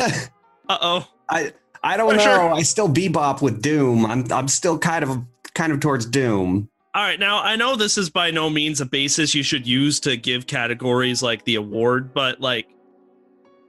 uh 0.00 0.78
oh. 0.80 1.08
I 1.28 1.52
I 1.82 1.96
don't 1.96 2.10
For 2.10 2.16
know. 2.16 2.22
sure. 2.22 2.52
I 2.52 2.62
still 2.62 2.88
bebop 2.88 3.42
with 3.42 3.62
Doom. 3.62 4.06
I'm 4.06 4.30
I'm 4.32 4.48
still 4.48 4.78
kind 4.78 5.04
of 5.04 5.24
kind 5.54 5.72
of 5.72 5.80
towards 5.80 6.06
Doom. 6.06 6.68
All 6.92 7.02
right, 7.02 7.20
now 7.20 7.40
I 7.40 7.54
know 7.54 7.76
this 7.76 7.96
is 7.96 8.10
by 8.10 8.32
no 8.32 8.50
means 8.50 8.80
a 8.80 8.86
basis 8.86 9.32
you 9.34 9.44
should 9.44 9.64
use 9.66 10.00
to 10.00 10.16
give 10.16 10.48
categories 10.48 11.22
like 11.22 11.44
the 11.44 11.54
award, 11.54 12.12
but 12.12 12.40
like 12.40 12.66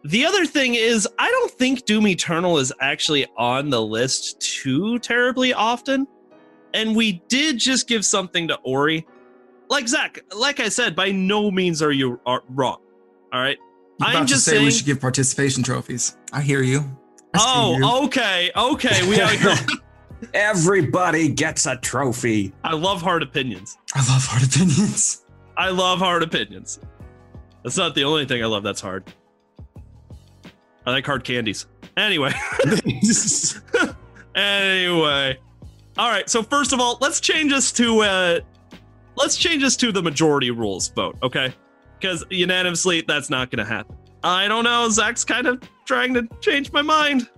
the 0.04 0.26
other 0.26 0.46
thing 0.48 0.74
is, 0.74 1.08
I 1.20 1.30
don't 1.30 1.52
think 1.52 1.86
Doom 1.86 2.08
Eternal 2.08 2.58
is 2.58 2.74
actually 2.82 3.28
on 3.38 3.70
the 3.70 3.82
list 3.82 4.41
too 4.41 4.98
terribly 5.00 5.54
often. 5.54 6.08
And 6.74 6.96
we 6.96 7.22
did 7.28 7.60
just 7.60 7.88
give 7.88 8.04
something 8.06 8.48
to 8.48 8.56
Ori. 8.63 9.06
Like 9.70 9.88
Zach, 9.88 10.20
like 10.36 10.60
I 10.60 10.70
said, 10.70 10.96
by 10.96 11.12
no 11.12 11.52
means 11.52 11.82
are 11.82 11.91
you 11.91 12.20
are 12.26 12.41
wrong. 12.50 12.78
All 13.32 13.39
right. 13.39 13.58
You're 14.02 14.10
I'm 14.10 14.16
about 14.16 14.28
just 14.28 14.46
to 14.46 14.52
say 14.52 14.64
we 14.64 14.72
should 14.72 14.88
give 14.88 15.00
participation 15.00 15.62
trophies. 15.62 16.18
I 16.34 16.42
hear 16.42 16.64
you. 16.64 16.80
I 17.36 17.38
see 17.38 17.76
you. 17.76 17.82
Oh, 17.86 18.06
okay, 18.06 18.50
okay. 18.56 19.08
We 19.08 19.22
are, 19.22 19.56
Everybody 20.34 21.30
gets 21.30 21.68
a 21.68 21.78
trophy. 21.78 22.52
I 22.64 22.74
love 22.74 23.02
hard 23.04 23.22
opinions. 23.22 23.78
I 23.94 24.00
love 24.00 24.26
hard 24.26 24.44
opinions. 24.44 25.24
I 25.56 25.70
love 25.70 26.00
hard 26.00 26.24
opinions. 26.24 26.80
That's 27.64 27.78
not 27.78 27.94
the 27.94 28.04
only 28.04 28.26
thing 28.26 28.42
I 28.42 28.48
love 28.48 28.64
that's 28.64 28.82
hard. 28.82 29.04
I 30.88 30.92
like 30.92 31.06
hard 31.06 31.24
candies. 31.24 31.68
Anyway. 31.96 32.34
anyway. 34.36 35.38
All 35.96 36.10
right, 36.10 36.28
so 36.28 36.42
first 36.42 36.74
of 36.74 36.80
all, 36.80 36.98
let's 37.02 37.20
change 37.20 37.54
us 37.54 37.72
to 37.74 38.02
uh 38.02 38.40
let's 39.16 39.38
change 39.38 39.62
us 39.62 39.76
to 39.78 39.92
the 39.92 40.02
majority 40.02 40.50
rules 40.50 40.88
vote, 40.90 41.18
okay? 41.22 41.54
Because 42.02 42.26
unanimously 42.30 43.04
that's 43.08 43.30
not 43.30 43.52
gonna 43.52 43.66
happen. 43.66 43.96
I 44.24 44.48
don't 44.48 44.64
know, 44.64 44.90
Zach's 44.90 45.24
kind 45.24 45.48
of 45.48 45.62
trying 45.86 46.14
to 46.16 46.28
change 46.42 46.72
my 46.72 46.82
mind. 46.82 47.30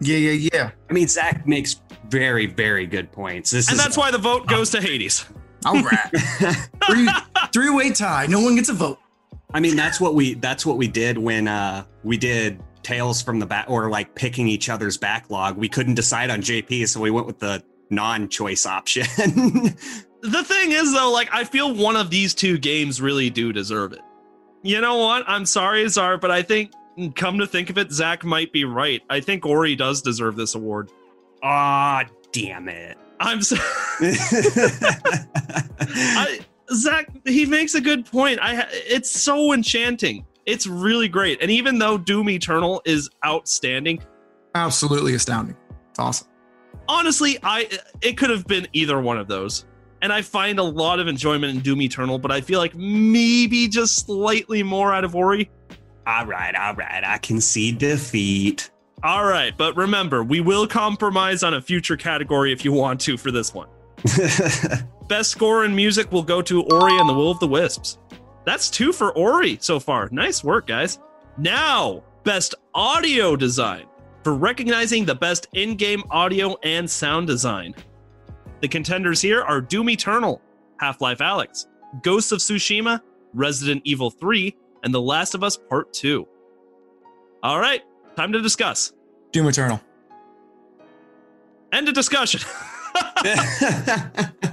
Yeah, 0.00 0.16
yeah, 0.16 0.48
yeah. 0.52 0.70
I 0.90 0.92
mean, 0.92 1.08
Zach 1.08 1.46
makes 1.46 1.80
very 2.08 2.46
very 2.46 2.86
good 2.86 3.12
points. 3.12 3.50
This 3.50 3.68
And 3.68 3.76
is 3.76 3.82
that's 3.82 3.96
why 3.96 4.10
the 4.10 4.18
vote 4.18 4.46
goes 4.46 4.70
to 4.70 4.80
Hades. 4.80 5.24
All 5.64 5.82
right. 5.82 6.10
Three, 6.86 7.08
three-way 7.52 7.90
tie. 7.90 8.26
No 8.26 8.40
one 8.40 8.54
gets 8.54 8.68
a 8.68 8.72
vote. 8.72 8.98
I 9.52 9.58
mean, 9.58 9.74
that's 9.74 10.00
what 10.00 10.14
we 10.14 10.34
that's 10.34 10.64
what 10.64 10.76
we 10.76 10.86
did 10.86 11.18
when 11.18 11.48
uh 11.48 11.84
we 12.04 12.16
did 12.16 12.62
Tales 12.82 13.20
from 13.20 13.40
the 13.40 13.46
back 13.46 13.66
or 13.68 13.90
like 13.90 14.14
picking 14.14 14.46
each 14.46 14.68
other's 14.68 14.96
backlog. 14.96 15.56
We 15.56 15.68
couldn't 15.68 15.94
decide 15.94 16.30
on 16.30 16.40
JP, 16.40 16.86
so 16.88 17.00
we 17.00 17.10
went 17.10 17.26
with 17.26 17.40
the 17.40 17.64
non-choice 17.90 18.66
option. 18.66 19.06
the 20.22 20.42
thing 20.44 20.72
is 20.72 20.92
though 20.92 21.12
like 21.12 21.28
i 21.32 21.44
feel 21.44 21.74
one 21.74 21.94
of 21.94 22.10
these 22.10 22.34
two 22.34 22.58
games 22.58 23.00
really 23.00 23.30
do 23.30 23.52
deserve 23.52 23.92
it 23.92 24.00
you 24.62 24.80
know 24.80 24.96
what? 24.98 25.24
I'm 25.28 25.46
sorry 25.46 25.88
zar 25.88 26.18
but 26.18 26.30
i 26.30 26.42
think 26.42 26.72
come 27.14 27.38
to 27.38 27.46
think 27.46 27.68
of 27.70 27.76
it 27.78 27.92
zach 27.92 28.24
might 28.24 28.52
be 28.52 28.64
right. 28.64 29.02
I 29.10 29.20
think 29.20 29.44
ori 29.46 29.76
does 29.76 30.02
deserve 30.02 30.36
this 30.36 30.54
award. 30.54 30.90
Ah, 31.42 32.04
damn 32.32 32.68
it. 32.68 32.96
i'm 33.20 33.42
so 33.42 33.56
I, 35.80 36.40
zach 36.72 37.08
he 37.24 37.46
makes 37.46 37.74
a 37.74 37.80
good 37.80 38.06
point. 38.06 38.38
I 38.42 38.66
it's 38.70 39.10
so 39.10 39.52
enchanting. 39.52 40.26
It's 40.46 40.66
really 40.66 41.08
great. 41.08 41.42
And 41.42 41.50
even 41.50 41.78
though 41.78 41.98
doom 41.98 42.30
eternal 42.30 42.82
is 42.84 43.10
outstanding 43.24 44.02
Absolutely 44.54 45.14
astounding. 45.14 45.56
It's 45.90 45.98
awesome. 45.98 46.28
honestly 46.88 47.38
i 47.42 47.68
it 48.00 48.16
could 48.16 48.30
have 48.30 48.46
been 48.46 48.66
either 48.72 49.00
one 49.00 49.18
of 49.18 49.28
those 49.28 49.66
and 50.06 50.12
i 50.12 50.22
find 50.22 50.60
a 50.60 50.62
lot 50.62 51.00
of 51.00 51.08
enjoyment 51.08 51.52
in 51.52 51.58
doom 51.58 51.82
eternal 51.82 52.16
but 52.16 52.30
i 52.30 52.40
feel 52.40 52.60
like 52.60 52.76
maybe 52.76 53.66
just 53.66 54.06
slightly 54.06 54.62
more 54.62 54.94
out 54.94 55.02
of 55.02 55.16
ori. 55.16 55.50
All 56.06 56.24
right, 56.24 56.54
all 56.54 56.74
right. 56.74 57.02
I 57.04 57.18
concede 57.18 57.78
defeat. 57.78 58.70
all 59.02 59.24
right 59.24 59.52
but 59.58 59.76
remember 59.76 60.22
we 60.22 60.40
will 60.40 60.64
compromise 60.68 61.42
on 61.42 61.54
a 61.54 61.60
future 61.60 61.96
category 61.96 62.52
if 62.52 62.64
you 62.64 62.70
want 62.70 63.00
to 63.00 63.16
for 63.16 63.32
this 63.32 63.52
one. 63.52 63.66
Best 65.08 65.30
score 65.32 65.64
in 65.64 65.74
music 65.74 66.12
will 66.12 66.22
go 66.22 66.40
to 66.40 66.62
ori 66.62 66.96
and 67.00 67.08
the 67.08 67.14
will 67.14 67.32
of 67.32 67.40
the 67.40 67.48
wisps. 67.48 67.98
That's 68.44 68.70
two 68.70 68.92
for 68.92 69.10
ori 69.18 69.58
so 69.60 69.80
far. 69.80 70.08
Nice 70.12 70.44
work 70.44 70.68
guys. 70.68 71.00
Now 71.36 72.04
best 72.22 72.54
audio 72.72 73.34
design 73.34 73.86
for 74.22 74.34
recognizing 74.34 75.04
the 75.04 75.14
best 75.16 75.48
in-game 75.54 76.04
audio 76.10 76.56
and 76.62 76.88
sound 76.88 77.26
design 77.26 77.74
the 78.60 78.68
contenders 78.68 79.20
here 79.20 79.42
are 79.42 79.60
doom 79.60 79.90
eternal 79.90 80.40
half-life 80.80 81.18
alyx 81.18 81.66
ghosts 82.02 82.32
of 82.32 82.38
tsushima 82.38 83.00
resident 83.34 83.82
evil 83.84 84.10
3 84.10 84.54
and 84.84 84.94
the 84.94 85.00
last 85.00 85.34
of 85.34 85.42
us 85.42 85.56
part 85.56 85.92
2 85.92 86.26
all 87.42 87.60
right 87.60 87.82
time 88.16 88.32
to 88.32 88.40
discuss 88.40 88.92
Doom 89.36 89.48
Eternal. 89.48 89.80
End 91.72 91.88
of 91.88 91.94
discussion. 91.94 92.40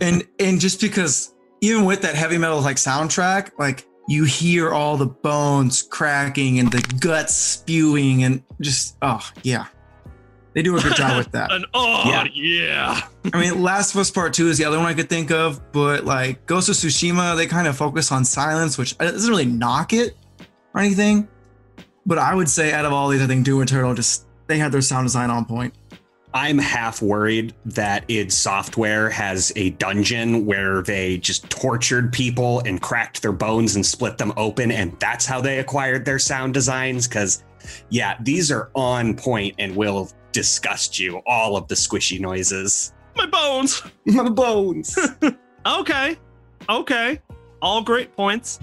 and 0.01 0.27
and 0.39 0.59
just 0.59 0.81
because 0.81 1.33
even 1.61 1.85
with 1.85 2.01
that 2.01 2.15
heavy 2.15 2.37
metal 2.37 2.59
like 2.59 2.75
soundtrack, 2.75 3.51
like 3.57 3.87
you 4.09 4.25
hear 4.25 4.71
all 4.71 4.97
the 4.97 5.05
bones 5.05 5.81
cracking 5.81 6.59
and 6.59 6.69
the 6.69 6.81
guts 6.99 7.33
spewing 7.33 8.25
and 8.25 8.43
just 8.59 8.97
oh 9.01 9.25
yeah. 9.43 9.67
They 10.53 10.61
do 10.61 10.77
a 10.77 10.81
good 10.81 10.95
job 10.95 11.17
with 11.17 11.31
that. 11.33 11.51
And 11.51 11.65
oh 11.73 12.03
Yeah. 12.05 12.25
yeah. 12.33 13.01
I 13.33 13.39
mean, 13.39 13.61
Last 13.63 13.93
of 13.95 14.01
Us 14.01 14.11
Part 14.11 14.33
Two 14.33 14.49
is 14.49 14.57
the 14.57 14.65
other 14.65 14.77
one 14.77 14.87
I 14.87 14.93
could 14.93 15.09
think 15.09 15.31
of, 15.31 15.71
but 15.71 16.05
like 16.05 16.45
Ghost 16.45 16.69
of 16.69 16.75
Tsushima, 16.75 17.35
they 17.35 17.47
kind 17.47 17.67
of 17.67 17.75
focus 17.77 18.11
on 18.11 18.23
silence, 18.25 18.77
which 18.77 18.97
doesn't 18.97 19.29
really 19.29 19.45
knock 19.45 19.93
it 19.93 20.15
or 20.73 20.81
anything. 20.81 21.27
But 22.05 22.17
I 22.17 22.35
would 22.35 22.49
say 22.49 22.73
out 22.73 22.85
of 22.85 22.91
all 22.93 23.09
these, 23.09 23.21
I 23.21 23.27
think 23.27 23.45
Doom 23.45 23.61
Eternal 23.61 23.93
just 23.93 24.25
they 24.47 24.57
had 24.57 24.71
their 24.71 24.81
sound 24.81 25.05
design 25.05 25.29
on 25.29 25.45
point. 25.45 25.73
I'm 26.35 26.57
half 26.57 26.99
worried 27.01 27.53
that 27.65 28.05
id 28.09 28.31
Software 28.31 29.07
has 29.11 29.53
a 29.55 29.69
dungeon 29.71 30.47
where 30.47 30.81
they 30.81 31.19
just 31.19 31.47
tortured 31.51 32.11
people 32.11 32.59
and 32.65 32.81
cracked 32.81 33.21
their 33.21 33.31
bones 33.31 33.75
and 33.75 33.85
split 33.85 34.17
them 34.17 34.33
open, 34.35 34.71
and 34.71 34.99
that's 34.99 35.25
how 35.27 35.39
they 35.39 35.59
acquired 35.59 36.05
their 36.05 36.17
sound 36.17 36.55
designs. 36.55 37.07
Because, 37.07 37.43
yeah, 37.89 38.17
these 38.19 38.51
are 38.51 38.71
on 38.73 39.15
point 39.15 39.53
and 39.59 39.75
will 39.75 40.09
disgust 40.33 40.99
you. 40.99 41.21
All 41.25 41.55
of 41.55 41.69
the 41.69 41.75
squishy 41.75 42.19
noises. 42.19 42.93
My 43.15 43.25
bones. 43.25 43.81
My 44.05 44.29
bones. 44.29 44.97
Okay. 45.65 46.17
Okay. 46.67 47.21
All 47.61 47.81
great 47.81 48.11
points. 48.11 48.59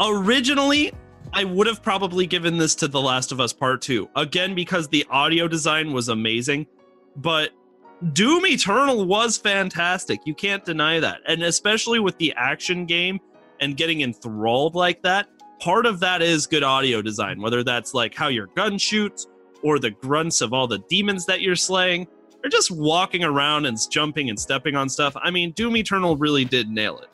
Originally, 0.00 0.92
I 1.32 1.44
would 1.44 1.68
have 1.68 1.80
probably 1.80 2.26
given 2.26 2.58
this 2.58 2.74
to 2.74 2.88
The 2.88 3.00
Last 3.00 3.30
of 3.30 3.38
Us 3.38 3.52
Part 3.52 3.82
2. 3.82 4.08
Again, 4.16 4.56
because 4.56 4.88
the 4.88 5.06
audio 5.10 5.46
design 5.46 5.92
was 5.92 6.08
amazing. 6.08 6.66
But 7.14 7.50
Doom 8.12 8.46
Eternal 8.46 9.06
was 9.06 9.38
fantastic. 9.38 10.18
You 10.24 10.34
can't 10.34 10.64
deny 10.64 10.98
that. 10.98 11.20
And 11.28 11.44
especially 11.44 12.00
with 12.00 12.18
the 12.18 12.34
action 12.36 12.84
game 12.84 13.20
and 13.60 13.76
getting 13.76 14.00
enthralled 14.00 14.74
like 14.74 15.02
that, 15.02 15.28
part 15.60 15.86
of 15.86 16.00
that 16.00 16.20
is 16.20 16.48
good 16.48 16.64
audio 16.64 17.00
design, 17.00 17.40
whether 17.40 17.62
that's 17.62 17.94
like 17.94 18.14
how 18.14 18.26
your 18.26 18.48
gun 18.56 18.76
shoots 18.76 19.28
or 19.62 19.78
the 19.78 19.90
grunts 19.90 20.40
of 20.40 20.52
all 20.52 20.66
the 20.66 20.78
demons 20.88 21.26
that 21.26 21.40
you're 21.40 21.56
slaying 21.56 22.06
or 22.42 22.50
just 22.50 22.70
walking 22.70 23.24
around 23.24 23.66
and 23.66 23.78
jumping 23.90 24.30
and 24.30 24.38
stepping 24.38 24.74
on 24.76 24.88
stuff. 24.88 25.14
I 25.22 25.30
mean, 25.30 25.52
Doom 25.52 25.76
Eternal 25.76 26.16
really 26.16 26.44
did 26.44 26.70
nail 26.70 26.98
it. 26.98 27.08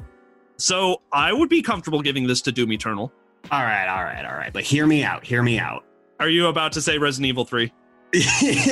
So 0.57 1.03
I 1.13 1.33
would 1.33 1.49
be 1.49 1.63
comfortable 1.63 2.01
giving 2.01 2.27
this 2.27 2.41
to 2.43 2.53
Doom 2.53 2.73
Eternal. 2.73 3.13
all 3.51 3.63
right, 3.63 3.89
all 3.89 4.05
right, 4.05 4.25
all 4.25 4.37
right. 4.37 4.53
But 4.53 4.65
hear 4.65 4.87
me 4.87 5.03
out. 5.05 5.25
Hear 5.25 5.43
me 5.43 5.59
out. 5.59 5.85
Are 6.19 6.29
you 6.29 6.47
about 6.47 6.73
to 6.73 6.81
say 6.81 6.97
Resident 6.99 7.29
Evil 7.29 7.45
3? 7.45 7.73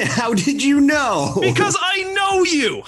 How 0.06 0.32
did 0.32 0.62
you 0.62 0.80
know? 0.80 1.36
Because 1.40 1.76
I 1.80 2.02
know 2.14 2.44
you! 2.44 2.82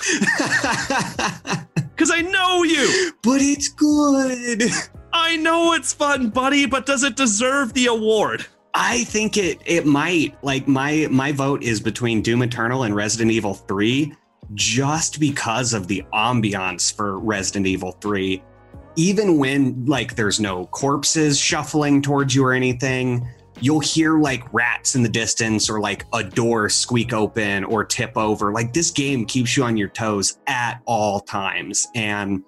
Because 1.97 2.11
I 2.11 2.21
know 2.21 2.63
you! 2.63 3.13
but 3.23 3.41
it's 3.41 3.69
good. 3.69 4.71
I 5.15 5.37
know 5.37 5.73
it's 5.73 5.95
fun, 5.95 6.29
buddy, 6.29 6.67
but 6.67 6.85
does 6.85 7.03
it 7.05 7.17
deserve 7.17 7.73
the 7.73 7.87
award? 7.87 8.45
I 8.79 9.05
think 9.05 9.39
it 9.39 9.63
it 9.65 9.87
might. 9.87 10.37
Like 10.45 10.69
my 10.69 11.09
my 11.11 11.33
vote 11.33 11.63
is 11.63 11.81
between 11.81 12.21
Doom 12.21 12.43
Eternal 12.43 12.83
and 12.83 12.95
Resident 12.95 13.31
Evil 13.31 13.55
3 13.55 14.13
just 14.53 15.19
because 15.19 15.73
of 15.73 15.89
the 15.89 16.05
ambiance 16.13 16.95
for 16.95 17.19
Resident 17.19 17.67
Evil 17.67 17.93
3. 17.93 18.43
Even 18.97 19.39
when 19.39 19.87
like 19.87 20.15
there's 20.15 20.39
no 20.39 20.67
corpses 20.67 21.39
shuffling 21.39 22.03
towards 22.03 22.35
you 22.35 22.45
or 22.45 22.53
anything, 22.53 23.27
you'll 23.63 23.81
hear 23.81 24.19
like 24.19 24.45
rats 24.53 24.95
in 24.95 25.03
the 25.03 25.09
distance 25.09 25.71
or 25.71 25.81
like 25.81 26.05
a 26.13 26.23
door 26.23 26.69
squeak 26.69 27.15
open 27.15 27.65
or 27.65 27.83
tip 27.83 28.15
over. 28.15 28.53
Like 28.53 28.75
this 28.75 28.91
game 28.91 29.25
keeps 29.25 29.57
you 29.57 29.65
on 29.65 29.79
your 29.79 29.89
toes 29.89 30.39
at 30.49 30.83
all 30.85 31.21
times 31.21 31.87
and 31.95 32.45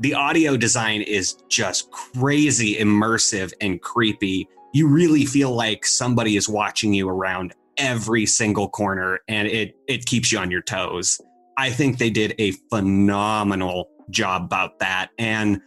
the 0.00 0.14
audio 0.14 0.56
design 0.56 1.02
is 1.02 1.34
just 1.48 1.90
crazy 1.92 2.76
immersive 2.76 3.52
and 3.60 3.80
creepy 3.80 4.48
you 4.72 4.88
really 4.88 5.24
feel 5.24 5.52
like 5.52 5.86
somebody 5.86 6.36
is 6.36 6.48
watching 6.48 6.92
you 6.92 7.08
around 7.08 7.54
every 7.76 8.26
single 8.26 8.68
corner 8.68 9.20
and 9.28 9.48
it 9.48 9.76
it 9.86 10.04
keeps 10.04 10.32
you 10.32 10.38
on 10.38 10.50
your 10.50 10.62
toes. 10.62 11.20
I 11.56 11.70
think 11.70 11.98
they 11.98 12.10
did 12.10 12.34
a 12.38 12.52
phenomenal 12.70 13.88
job 14.10 14.44
about 14.44 14.78
that 14.80 15.10
and 15.18 15.60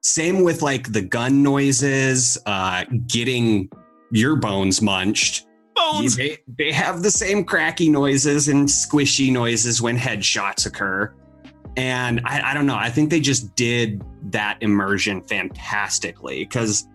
same 0.00 0.42
with 0.42 0.62
like 0.62 0.92
the 0.92 1.02
gun 1.02 1.42
noises, 1.42 2.38
uh 2.46 2.84
getting 3.06 3.70
your 4.10 4.36
bones 4.36 4.82
munched. 4.82 5.46
Bones! 5.74 6.16
They, 6.16 6.38
they 6.58 6.72
have 6.72 7.02
the 7.02 7.10
same 7.10 7.44
cracky 7.44 7.88
noises 7.88 8.48
and 8.48 8.68
squishy 8.68 9.32
noises 9.32 9.80
when 9.80 9.96
headshots 9.96 10.66
occur. 10.66 11.14
And 11.76 12.20
I, 12.26 12.50
I 12.50 12.54
don't 12.54 12.66
know. 12.66 12.76
I 12.76 12.90
think 12.90 13.08
they 13.08 13.20
just 13.20 13.54
did 13.56 14.02
that 14.30 14.58
immersion 14.60 15.22
fantastically 15.22 16.44
because 16.44 16.86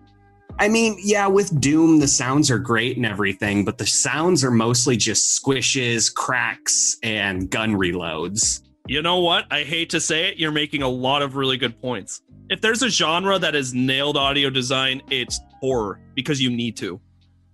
I 0.60 0.68
mean, 0.68 0.98
yeah, 1.00 1.28
with 1.28 1.60
Doom, 1.60 2.00
the 2.00 2.08
sounds 2.08 2.50
are 2.50 2.58
great 2.58 2.96
and 2.96 3.06
everything, 3.06 3.64
but 3.64 3.78
the 3.78 3.86
sounds 3.86 4.42
are 4.42 4.50
mostly 4.50 4.96
just 4.96 5.40
squishes, 5.40 6.12
cracks, 6.12 6.96
and 7.02 7.48
gun 7.48 7.74
reloads. 7.74 8.62
You 8.88 9.02
know 9.02 9.20
what? 9.20 9.44
I 9.52 9.62
hate 9.62 9.90
to 9.90 10.00
say 10.00 10.28
it, 10.28 10.38
you're 10.38 10.50
making 10.50 10.82
a 10.82 10.88
lot 10.88 11.22
of 11.22 11.36
really 11.36 11.58
good 11.58 11.80
points. 11.80 12.22
If 12.48 12.60
there's 12.60 12.82
a 12.82 12.88
genre 12.88 13.38
that 13.38 13.54
has 13.54 13.72
nailed 13.72 14.16
audio 14.16 14.50
design, 14.50 15.02
it's 15.10 15.38
horror 15.60 16.00
because 16.14 16.40
you 16.40 16.50
need 16.50 16.76
to. 16.78 17.00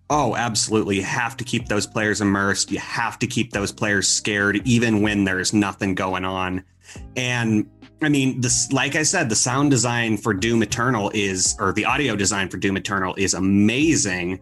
Oh, 0.09 0.37
absolutely. 0.37 0.97
You 0.97 1.03
have 1.03 1.37
to 1.39 1.45
keep 1.45 1.67
those 1.67 1.87
players 1.87 2.21
immersed. 2.21 2.71
You 2.71 2.79
have 2.79 3.19
to 3.19 3.27
keep 3.27 3.53
those 3.53 3.73
players 3.73 4.07
scared, 4.07 4.63
even 4.67 5.03
when 5.03 5.25
there's 5.25 5.53
nothing 5.53 5.95
going 5.95 6.25
on. 6.25 6.63
And 7.17 7.69
I 8.05 8.09
mean, 8.09 8.41
this, 8.41 8.71
like 8.73 8.97
I 8.97 9.03
said, 9.03 9.29
the 9.29 9.37
sound 9.37 9.71
design 9.71 10.17
for 10.17 10.35
Doom 10.35 10.63
Eternal 10.63 11.11
is, 11.15 11.57
or 11.59 11.73
the 11.73 11.85
audio 11.85 12.17
design 12.17 12.49
for 12.49 12.57
Doom 12.57 12.77
Eternal 12.77 13.15
is 13.17 13.35
amazing, 13.35 14.41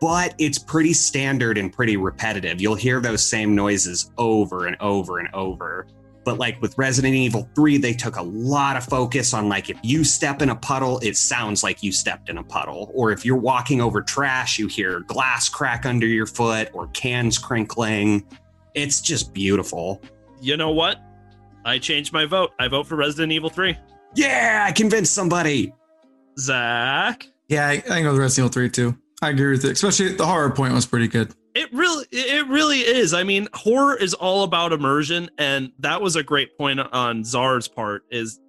but 0.00 0.34
it's 0.38 0.58
pretty 0.58 0.92
standard 0.92 1.58
and 1.58 1.72
pretty 1.72 1.96
repetitive. 1.96 2.60
You'll 2.60 2.74
hear 2.74 3.00
those 3.00 3.24
same 3.24 3.54
noises 3.54 4.10
over 4.18 4.66
and 4.66 4.76
over 4.80 5.18
and 5.18 5.28
over. 5.34 5.86
But 6.24 6.38
like 6.38 6.60
with 6.62 6.76
Resident 6.78 7.14
Evil 7.14 7.48
3, 7.54 7.78
they 7.78 7.92
took 7.92 8.16
a 8.16 8.22
lot 8.22 8.76
of 8.76 8.84
focus 8.84 9.34
on 9.34 9.48
like 9.48 9.70
if 9.70 9.78
you 9.82 10.04
step 10.04 10.40
in 10.40 10.50
a 10.50 10.56
puddle, 10.56 10.98
it 11.00 11.16
sounds 11.16 11.62
like 11.62 11.82
you 11.82 11.92
stepped 11.92 12.28
in 12.28 12.38
a 12.38 12.44
puddle. 12.44 12.90
Or 12.94 13.10
if 13.10 13.24
you're 13.24 13.36
walking 13.36 13.80
over 13.80 14.02
trash, 14.02 14.58
you 14.58 14.68
hear 14.68 15.00
glass 15.00 15.48
crack 15.48 15.84
under 15.84 16.06
your 16.06 16.26
foot 16.26 16.70
or 16.72 16.88
cans 16.88 17.38
crinkling. 17.38 18.24
It's 18.74 19.00
just 19.00 19.32
beautiful. 19.32 20.02
You 20.40 20.56
know 20.56 20.70
what? 20.70 21.00
I 21.64 21.78
changed 21.78 22.12
my 22.12 22.26
vote. 22.26 22.50
I 22.58 22.68
vote 22.68 22.86
for 22.86 22.96
Resident 22.96 23.32
Evil 23.32 23.50
3. 23.50 23.76
Yeah, 24.14 24.64
I 24.68 24.72
convinced 24.72 25.14
somebody. 25.14 25.72
Zach? 26.38 27.28
Yeah, 27.48 27.68
I, 27.68 27.72
I 27.72 27.80
think 27.80 28.06
it 28.06 28.10
was 28.10 28.18
Resident 28.18 28.56
Evil 28.56 28.68
3 28.68 28.70
too. 28.70 28.98
I 29.22 29.30
agree 29.30 29.52
with 29.52 29.64
it. 29.64 29.72
Especially 29.72 30.14
the 30.14 30.26
horror 30.26 30.50
point 30.50 30.74
was 30.74 30.86
pretty 30.86 31.08
good. 31.08 31.34
It 31.54 31.72
really 31.72 32.06
it 32.10 32.48
really 32.48 32.80
is. 32.80 33.14
I 33.14 33.22
mean, 33.24 33.46
horror 33.54 33.96
is 33.96 34.14
all 34.14 34.42
about 34.42 34.72
immersion 34.72 35.30
and 35.38 35.70
that 35.78 36.00
was 36.00 36.16
a 36.16 36.22
great 36.22 36.56
point 36.56 36.80
on 36.80 37.24
Zar's 37.24 37.68
part 37.68 38.04
is 38.10 38.40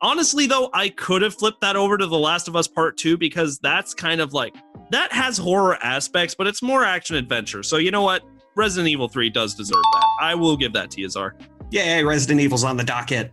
honestly 0.00 0.46
though, 0.46 0.70
I 0.72 0.88
could 0.88 1.22
have 1.22 1.34
flipped 1.34 1.60
that 1.60 1.76
over 1.76 1.98
to 1.98 2.06
The 2.06 2.18
Last 2.18 2.48
of 2.48 2.56
Us 2.56 2.68
Part 2.68 2.96
2 2.96 3.18
because 3.18 3.58
that's 3.58 3.92
kind 3.92 4.20
of 4.20 4.32
like 4.32 4.54
that 4.90 5.12
has 5.12 5.36
horror 5.36 5.76
aspects, 5.82 6.34
but 6.34 6.46
it's 6.46 6.62
more 6.62 6.84
action 6.84 7.16
adventure. 7.16 7.62
So 7.62 7.76
you 7.76 7.90
know 7.90 8.02
what? 8.02 8.22
Resident 8.56 8.88
Evil 8.88 9.08
3 9.08 9.30
does 9.30 9.54
deserve 9.54 9.82
that. 9.92 10.06
I 10.20 10.34
will 10.34 10.56
give 10.56 10.72
that 10.72 10.90
to 10.92 11.00
you, 11.00 11.08
Zar. 11.08 11.36
Yay, 11.70 12.02
Resident 12.02 12.40
Evil's 12.40 12.64
on 12.64 12.76
the 12.76 12.84
docket. 12.84 13.32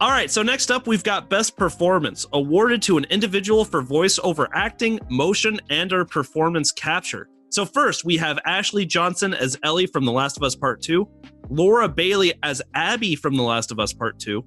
All 0.00 0.10
right, 0.10 0.30
so 0.30 0.42
next 0.42 0.70
up 0.70 0.86
we've 0.86 1.04
got 1.04 1.28
Best 1.28 1.56
Performance, 1.56 2.26
awarded 2.32 2.80
to 2.82 2.96
an 2.96 3.04
individual 3.10 3.64
for 3.64 3.82
voiceover 3.82 4.48
acting, 4.54 4.98
motion, 5.10 5.60
and 5.68 5.92
or 5.92 6.04
performance 6.04 6.72
capture. 6.72 7.28
So 7.50 7.66
first, 7.66 8.04
we 8.04 8.16
have 8.16 8.38
Ashley 8.46 8.86
Johnson 8.86 9.34
as 9.34 9.58
Ellie 9.62 9.86
from 9.86 10.04
The 10.04 10.12
Last 10.12 10.36
of 10.36 10.42
Us 10.42 10.54
Part 10.54 10.82
2, 10.82 11.06
Laura 11.50 11.88
Bailey 11.88 12.32
as 12.42 12.62
Abby 12.74 13.16
from 13.16 13.36
The 13.36 13.42
Last 13.42 13.72
of 13.72 13.78
Us 13.78 13.92
Part 13.92 14.18
2, 14.20 14.44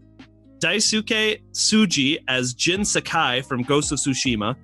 Daisuke 0.59 1.41
Tsuji 1.51 2.17
as 2.27 2.53
Jin 2.53 2.85
Sakai 2.85 3.41
from 3.41 3.61
Ghost 3.61 3.91
of 3.91 3.99
Tsushima, 3.99 4.55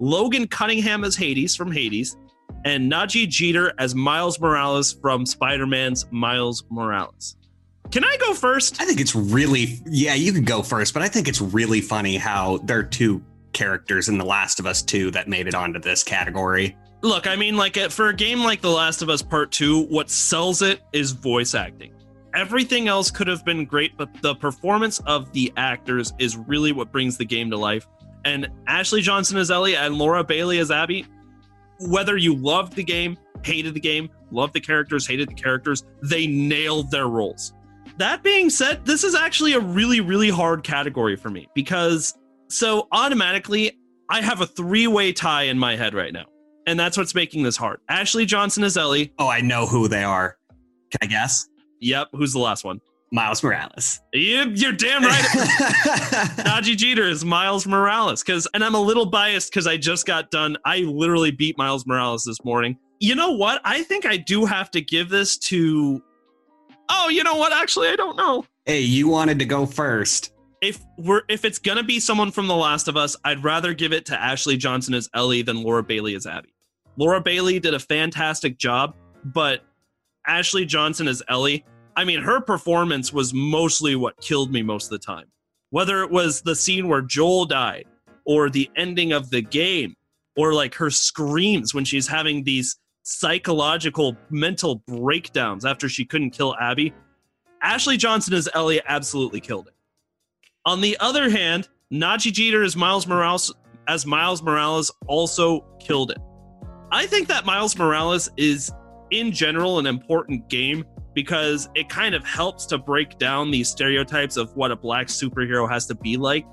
Logan 0.00 0.48
Cunningham 0.48 1.04
as 1.04 1.14
Hades 1.14 1.54
from 1.54 1.70
Hades, 1.70 2.16
and 2.64 2.90
Nadji 2.90 3.28
Jeter 3.28 3.72
as 3.78 3.94
Miles 3.94 4.40
Morales 4.40 4.94
from 4.94 5.26
Spider-Man's 5.26 6.06
Miles 6.10 6.64
Morales. 6.70 7.36
Can 7.90 8.04
I 8.04 8.16
go 8.18 8.34
first? 8.34 8.80
I 8.80 8.86
think 8.86 9.00
it's 9.00 9.14
really, 9.14 9.80
yeah, 9.86 10.14
you 10.14 10.32
could 10.32 10.46
go 10.46 10.62
first, 10.62 10.94
but 10.94 11.02
I 11.02 11.08
think 11.08 11.28
it's 11.28 11.40
really 11.40 11.80
funny 11.80 12.16
how 12.16 12.58
there 12.64 12.78
are 12.78 12.84
two 12.84 13.22
characters 13.52 14.08
in 14.08 14.18
The 14.18 14.24
Last 14.24 14.58
of 14.58 14.66
Us 14.66 14.82
2 14.82 15.12
that 15.12 15.28
made 15.28 15.46
it 15.46 15.54
onto 15.54 15.78
this 15.78 16.02
category. 16.02 16.76
Look, 17.02 17.26
I 17.26 17.36
mean, 17.36 17.56
like 17.56 17.76
uh, 17.76 17.88
for 17.88 18.08
a 18.08 18.14
game 18.14 18.40
like 18.40 18.60
The 18.60 18.70
Last 18.70 19.02
of 19.02 19.08
Us 19.08 19.22
Part 19.22 19.52
2, 19.52 19.84
what 19.86 20.10
sells 20.10 20.62
it 20.62 20.80
is 20.92 21.12
voice 21.12 21.54
acting. 21.54 21.94
Everything 22.34 22.88
else 22.88 23.10
could 23.10 23.28
have 23.28 23.44
been 23.44 23.64
great, 23.64 23.96
but 23.96 24.08
the 24.22 24.34
performance 24.34 24.98
of 25.00 25.30
the 25.32 25.52
actors 25.56 26.12
is 26.18 26.36
really 26.36 26.72
what 26.72 26.90
brings 26.90 27.16
the 27.16 27.24
game 27.24 27.50
to 27.50 27.56
life. 27.56 27.86
And 28.24 28.48
Ashley 28.66 29.02
Johnson 29.02 29.36
as 29.36 29.50
Ellie 29.50 29.76
and 29.76 29.94
Laura 29.96 30.24
Bailey 30.24 30.58
as 30.58 30.70
Abby, 30.70 31.06
whether 31.78 32.16
you 32.16 32.34
loved 32.34 32.72
the 32.72 32.82
game, 32.82 33.16
hated 33.44 33.74
the 33.74 33.80
game, 33.80 34.08
loved 34.30 34.54
the 34.54 34.60
characters, 34.60 35.06
hated 35.06 35.28
the 35.28 35.34
characters, 35.34 35.84
they 36.02 36.26
nailed 36.26 36.90
their 36.90 37.06
roles. 37.06 37.52
That 37.98 38.22
being 38.22 38.50
said, 38.50 38.84
this 38.84 39.04
is 39.04 39.14
actually 39.14 39.52
a 39.52 39.60
really, 39.60 40.00
really 40.00 40.30
hard 40.30 40.64
category 40.64 41.16
for 41.16 41.30
me 41.30 41.48
because 41.54 42.12
so 42.48 42.88
automatically 42.90 43.78
I 44.10 44.20
have 44.20 44.40
a 44.40 44.46
three 44.46 44.86
way 44.86 45.12
tie 45.12 45.44
in 45.44 45.58
my 45.58 45.76
head 45.76 45.94
right 45.94 46.12
now. 46.12 46.24
And 46.66 46.80
that's 46.80 46.96
what's 46.96 47.14
making 47.14 47.42
this 47.42 47.56
hard. 47.56 47.80
Ashley 47.88 48.24
Johnson 48.24 48.64
is 48.64 48.76
Ellie. 48.76 49.12
Oh, 49.18 49.28
I 49.28 49.40
know 49.40 49.66
who 49.66 49.86
they 49.86 50.02
are. 50.02 50.38
Can 50.90 50.98
I 51.02 51.06
guess? 51.06 51.46
Yep. 51.80 52.08
Who's 52.12 52.32
the 52.32 52.38
last 52.38 52.64
one? 52.64 52.80
Miles 53.12 53.42
Morales. 53.44 54.00
You, 54.12 54.50
you're 54.54 54.72
damn 54.72 55.04
right. 55.04 55.22
Nadji 56.38 56.76
Jeter 56.76 57.04
is 57.04 57.24
Miles 57.24 57.66
Morales. 57.66 58.24
Cause 58.24 58.48
and 58.54 58.64
I'm 58.64 58.74
a 58.74 58.80
little 58.80 59.06
biased 59.06 59.50
because 59.50 59.68
I 59.68 59.76
just 59.76 60.04
got 60.04 60.30
done. 60.30 60.56
I 60.64 60.78
literally 60.78 61.30
beat 61.30 61.56
Miles 61.56 61.86
Morales 61.86 62.24
this 62.24 62.44
morning. 62.44 62.76
You 62.98 63.14
know 63.14 63.32
what? 63.32 63.60
I 63.64 63.82
think 63.84 64.04
I 64.06 64.16
do 64.16 64.46
have 64.46 64.70
to 64.72 64.80
give 64.80 65.10
this 65.10 65.36
to 65.38 66.02
Oh, 66.88 67.08
you 67.08 67.22
know 67.24 67.36
what? 67.36 67.52
Actually, 67.52 67.88
I 67.88 67.96
don't 67.96 68.16
know. 68.16 68.44
hey, 68.66 68.80
you 68.80 69.08
wanted 69.08 69.38
to 69.38 69.44
go 69.44 69.66
first. 69.66 70.32
If 70.60 70.82
we're 70.96 71.22
if 71.28 71.44
it's 71.44 71.58
gonna 71.58 71.82
be 71.82 72.00
someone 72.00 72.30
from 72.30 72.46
The 72.46 72.56
Last 72.56 72.88
of 72.88 72.96
Us, 72.96 73.16
I'd 73.24 73.44
rather 73.44 73.74
give 73.74 73.92
it 73.92 74.06
to 74.06 74.20
Ashley 74.20 74.56
Johnson 74.56 74.94
as 74.94 75.08
Ellie 75.14 75.42
than 75.42 75.62
Laura 75.62 75.82
Bailey 75.82 76.14
as 76.14 76.26
Abby. 76.26 76.54
Laura 76.96 77.20
Bailey 77.20 77.60
did 77.60 77.74
a 77.74 77.78
fantastic 77.78 78.56
job, 78.56 78.94
but 79.24 79.62
Ashley 80.26 80.64
Johnson 80.64 81.06
as 81.08 81.22
Ellie, 81.28 81.64
I 81.96 82.04
mean, 82.04 82.22
her 82.22 82.40
performance 82.40 83.12
was 83.12 83.34
mostly 83.34 83.94
what 83.96 84.18
killed 84.20 84.52
me 84.52 84.62
most 84.62 84.84
of 84.84 84.90
the 84.90 84.98
time. 85.04 85.26
Whether 85.70 86.02
it 86.02 86.10
was 86.10 86.40
the 86.40 86.54
scene 86.54 86.88
where 86.88 87.02
Joel 87.02 87.44
died, 87.46 87.84
or 88.24 88.48
the 88.48 88.70
ending 88.76 89.12
of 89.12 89.28
the 89.30 89.42
game, 89.42 89.94
or 90.36 90.54
like 90.54 90.74
her 90.76 90.88
screams 90.90 91.74
when 91.74 91.84
she's 91.84 92.06
having 92.06 92.44
these 92.44 92.76
psychological 93.04 94.16
mental 94.30 94.76
breakdowns 94.86 95.64
after 95.64 95.88
she 95.88 96.04
couldn't 96.04 96.30
kill 96.30 96.56
Abby. 96.60 96.92
Ashley 97.62 97.96
Johnson 97.96 98.34
as 98.34 98.48
Ellie 98.54 98.80
absolutely 98.86 99.40
killed 99.40 99.68
it. 99.68 99.74
On 100.66 100.80
the 100.80 100.96
other 101.00 101.30
hand, 101.30 101.68
Nadji 101.92 102.32
Jeter 102.32 102.62
as 102.62 102.76
Miles 102.76 103.06
Morales 103.06 103.52
as 103.86 104.06
Miles 104.06 104.42
Morales 104.42 104.90
also 105.06 105.60
killed 105.78 106.10
it. 106.10 106.18
I 106.90 107.06
think 107.06 107.28
that 107.28 107.44
Miles 107.44 107.76
Morales 107.76 108.30
is 108.36 108.72
in 109.10 109.30
general 109.30 109.78
an 109.78 109.86
important 109.86 110.48
game 110.48 110.84
because 111.14 111.68
it 111.74 111.88
kind 111.88 112.14
of 112.14 112.24
helps 112.24 112.66
to 112.66 112.78
break 112.78 113.18
down 113.18 113.50
these 113.50 113.68
stereotypes 113.68 114.36
of 114.36 114.54
what 114.56 114.70
a 114.70 114.76
black 114.76 115.08
superhero 115.08 115.68
has 115.68 115.86
to 115.86 115.94
be 115.94 116.16
like. 116.16 116.46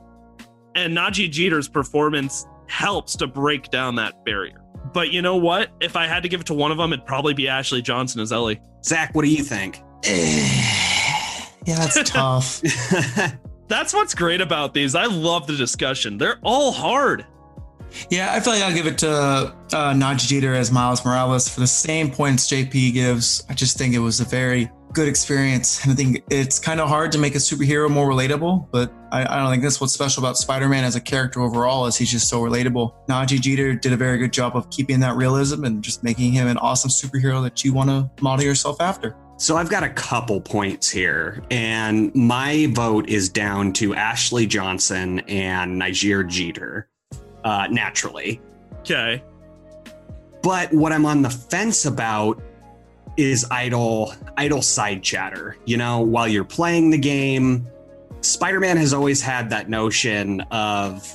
And 0.75 0.95
Nadji 0.95 1.29
Jeter's 1.31 1.67
performance 1.67 2.45
helps 2.67 3.15
to 3.17 3.27
break 3.27 3.69
down 3.69 3.95
that 3.95 4.23
barrier. 4.25 4.61
But 4.93 5.11
you 5.11 5.21
know 5.21 5.37
what? 5.37 5.69
If 5.79 5.95
I 5.95 6.07
had 6.07 6.23
to 6.23 6.29
give 6.29 6.41
it 6.41 6.47
to 6.47 6.53
one 6.53 6.71
of 6.71 6.77
them, 6.77 6.93
it'd 6.93 7.05
probably 7.05 7.33
be 7.33 7.47
Ashley 7.47 7.81
Johnson 7.81 8.21
as 8.21 8.31
Ellie. 8.31 8.59
Zach, 8.83 9.15
what 9.15 9.23
do 9.23 9.31
you 9.31 9.43
think? 9.43 9.81
yeah, 10.03 11.45
that's 11.65 12.03
tough. 12.09 12.61
That's 13.71 13.93
what's 13.93 14.13
great 14.13 14.41
about 14.41 14.73
these. 14.73 14.95
I 14.95 15.05
love 15.05 15.47
the 15.47 15.55
discussion. 15.55 16.17
They're 16.17 16.39
all 16.43 16.73
hard. 16.73 17.25
Yeah, 18.09 18.33
I 18.33 18.41
feel 18.41 18.51
like 18.51 18.63
I'll 18.63 18.73
give 18.73 18.85
it 18.85 18.97
to 18.97 19.09
uh, 19.09 19.53
Nadji 19.93 20.27
Jeter 20.27 20.53
as 20.53 20.73
Miles 20.73 21.05
Morales 21.05 21.47
for 21.47 21.61
the 21.61 21.67
same 21.67 22.11
points 22.11 22.51
JP 22.51 22.91
gives. 22.91 23.45
I 23.47 23.53
just 23.53 23.77
think 23.77 23.93
it 23.93 23.99
was 23.99 24.19
a 24.19 24.25
very 24.25 24.69
good 24.93 25.08
experience. 25.08 25.84
And 25.84 25.91
I 25.91 25.95
think 25.95 26.23
it's 26.30 26.60
kind 26.60 26.80
of 26.80 26.89
hard 26.89 27.12
to 27.13 27.17
make 27.17 27.36
a 27.36 27.39
superhero 27.39 27.89
more 27.89 28.10
relatable, 28.10 28.67
but 28.71 28.93
I, 29.12 29.21
I 29.23 29.39
don't 29.39 29.49
think 29.51 29.63
that's 29.63 29.80
what's 29.82 29.93
special 29.93 30.23
about 30.23 30.38
Spider-Man 30.38 30.84
as 30.84 30.95
a 30.95 31.01
character 31.01 31.41
overall 31.41 31.86
is 31.86 31.97
he's 31.97 32.12
just 32.12 32.30
so 32.30 32.41
relatable. 32.41 32.93
Nadji 33.08 33.39
Jeter 33.39 33.73
did 33.73 33.93
a 33.93 33.97
very 33.97 34.17
good 34.17 34.34
job 34.34 34.56
of 34.56 34.69
keeping 34.69 34.99
that 35.01 35.15
realism 35.15 35.63
and 35.63 35.84
just 35.84 36.04
making 36.04 36.32
him 36.32 36.47
an 36.47 36.58
awesome 36.58 36.89
superhero 36.89 37.41
that 37.43 37.63
you 37.63 37.73
want 37.73 37.89
to 37.89 38.10
model 38.21 38.45
yourself 38.45 38.82
after. 38.82 39.15
So 39.38 39.58
I've 39.58 39.69
got 39.69 39.84
a 39.84 39.89
couple 39.89 40.39
points 40.39 40.88
here, 40.88 41.41
and 41.49 42.13
my 42.13 42.67
vote 42.73 43.10
is 43.10 43.27
down 43.27 43.73
to 43.73 43.95
Ashley 43.95 44.45
Johnson 44.45 45.19
and 45.21 45.80
Niger 45.80 46.23
Jeter, 46.23 46.88
uh, 47.43 47.67
naturally. 47.71 48.39
Okay. 48.82 49.23
But 50.43 50.71
what 50.71 50.91
I'm 50.91 51.08
on 51.08 51.23
the 51.23 51.30
fence 51.30 51.86
about 51.86 52.41
is 53.21 53.45
idle, 53.51 54.13
idle 54.38 54.62
side 54.62 55.03
chatter. 55.03 55.57
You 55.65 55.77
know, 55.77 56.01
while 56.01 56.27
you're 56.27 56.43
playing 56.43 56.89
the 56.89 56.97
game, 56.97 57.67
Spider-Man 58.21 58.77
has 58.77 58.93
always 58.93 59.21
had 59.21 59.49
that 59.49 59.69
notion 59.69 60.41
of 60.51 61.07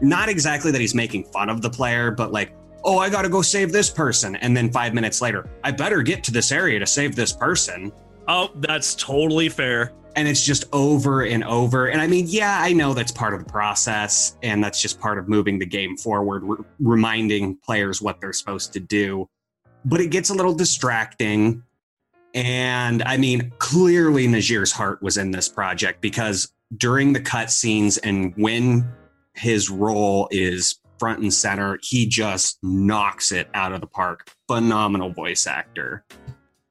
not 0.00 0.28
exactly 0.28 0.70
that 0.70 0.80
he's 0.80 0.94
making 0.94 1.24
fun 1.24 1.48
of 1.48 1.62
the 1.62 1.70
player, 1.70 2.10
but 2.10 2.32
like, 2.32 2.54
oh, 2.84 2.98
I 2.98 3.08
got 3.10 3.22
to 3.22 3.28
go 3.28 3.42
save 3.42 3.70
this 3.72 3.88
person, 3.90 4.34
and 4.36 4.56
then 4.56 4.72
five 4.72 4.92
minutes 4.94 5.20
later, 5.22 5.48
I 5.62 5.70
better 5.70 6.02
get 6.02 6.24
to 6.24 6.32
this 6.32 6.50
area 6.50 6.78
to 6.80 6.86
save 6.86 7.14
this 7.14 7.32
person. 7.32 7.92
Oh, 8.28 8.50
that's 8.56 8.94
totally 8.94 9.48
fair. 9.48 9.92
and 10.16 10.28
it's 10.28 10.44
just 10.44 10.64
over 10.72 11.22
and 11.24 11.42
over. 11.44 11.86
And 11.86 12.00
I 12.00 12.06
mean, 12.06 12.26
yeah, 12.28 12.58
I 12.60 12.72
know 12.72 12.94
that's 12.94 13.12
part 13.12 13.34
of 13.34 13.44
the 13.44 13.50
process, 13.50 14.36
and 14.42 14.62
that's 14.62 14.80
just 14.80 15.00
part 15.00 15.18
of 15.18 15.28
moving 15.28 15.58
the 15.58 15.66
game 15.66 15.96
forward, 15.96 16.42
re- 16.44 16.64
reminding 16.80 17.56
players 17.56 18.02
what 18.02 18.20
they're 18.20 18.32
supposed 18.32 18.72
to 18.74 18.80
do. 18.80 19.28
But 19.84 20.00
it 20.00 20.10
gets 20.10 20.30
a 20.30 20.34
little 20.34 20.54
distracting. 20.54 21.62
And 22.34 23.02
I 23.02 23.16
mean, 23.16 23.52
clearly 23.58 24.26
Najir's 24.26 24.72
heart 24.72 25.02
was 25.02 25.16
in 25.16 25.30
this 25.30 25.48
project 25.48 26.00
because 26.00 26.52
during 26.76 27.12
the 27.12 27.20
cutscenes 27.20 27.98
and 28.02 28.32
when 28.36 28.90
his 29.34 29.68
role 29.68 30.28
is 30.30 30.80
front 30.98 31.20
and 31.20 31.34
center, 31.34 31.78
he 31.82 32.06
just 32.06 32.58
knocks 32.62 33.32
it 33.32 33.48
out 33.54 33.72
of 33.72 33.80
the 33.80 33.86
park. 33.86 34.30
Phenomenal 34.46 35.10
voice 35.10 35.46
actor. 35.46 36.04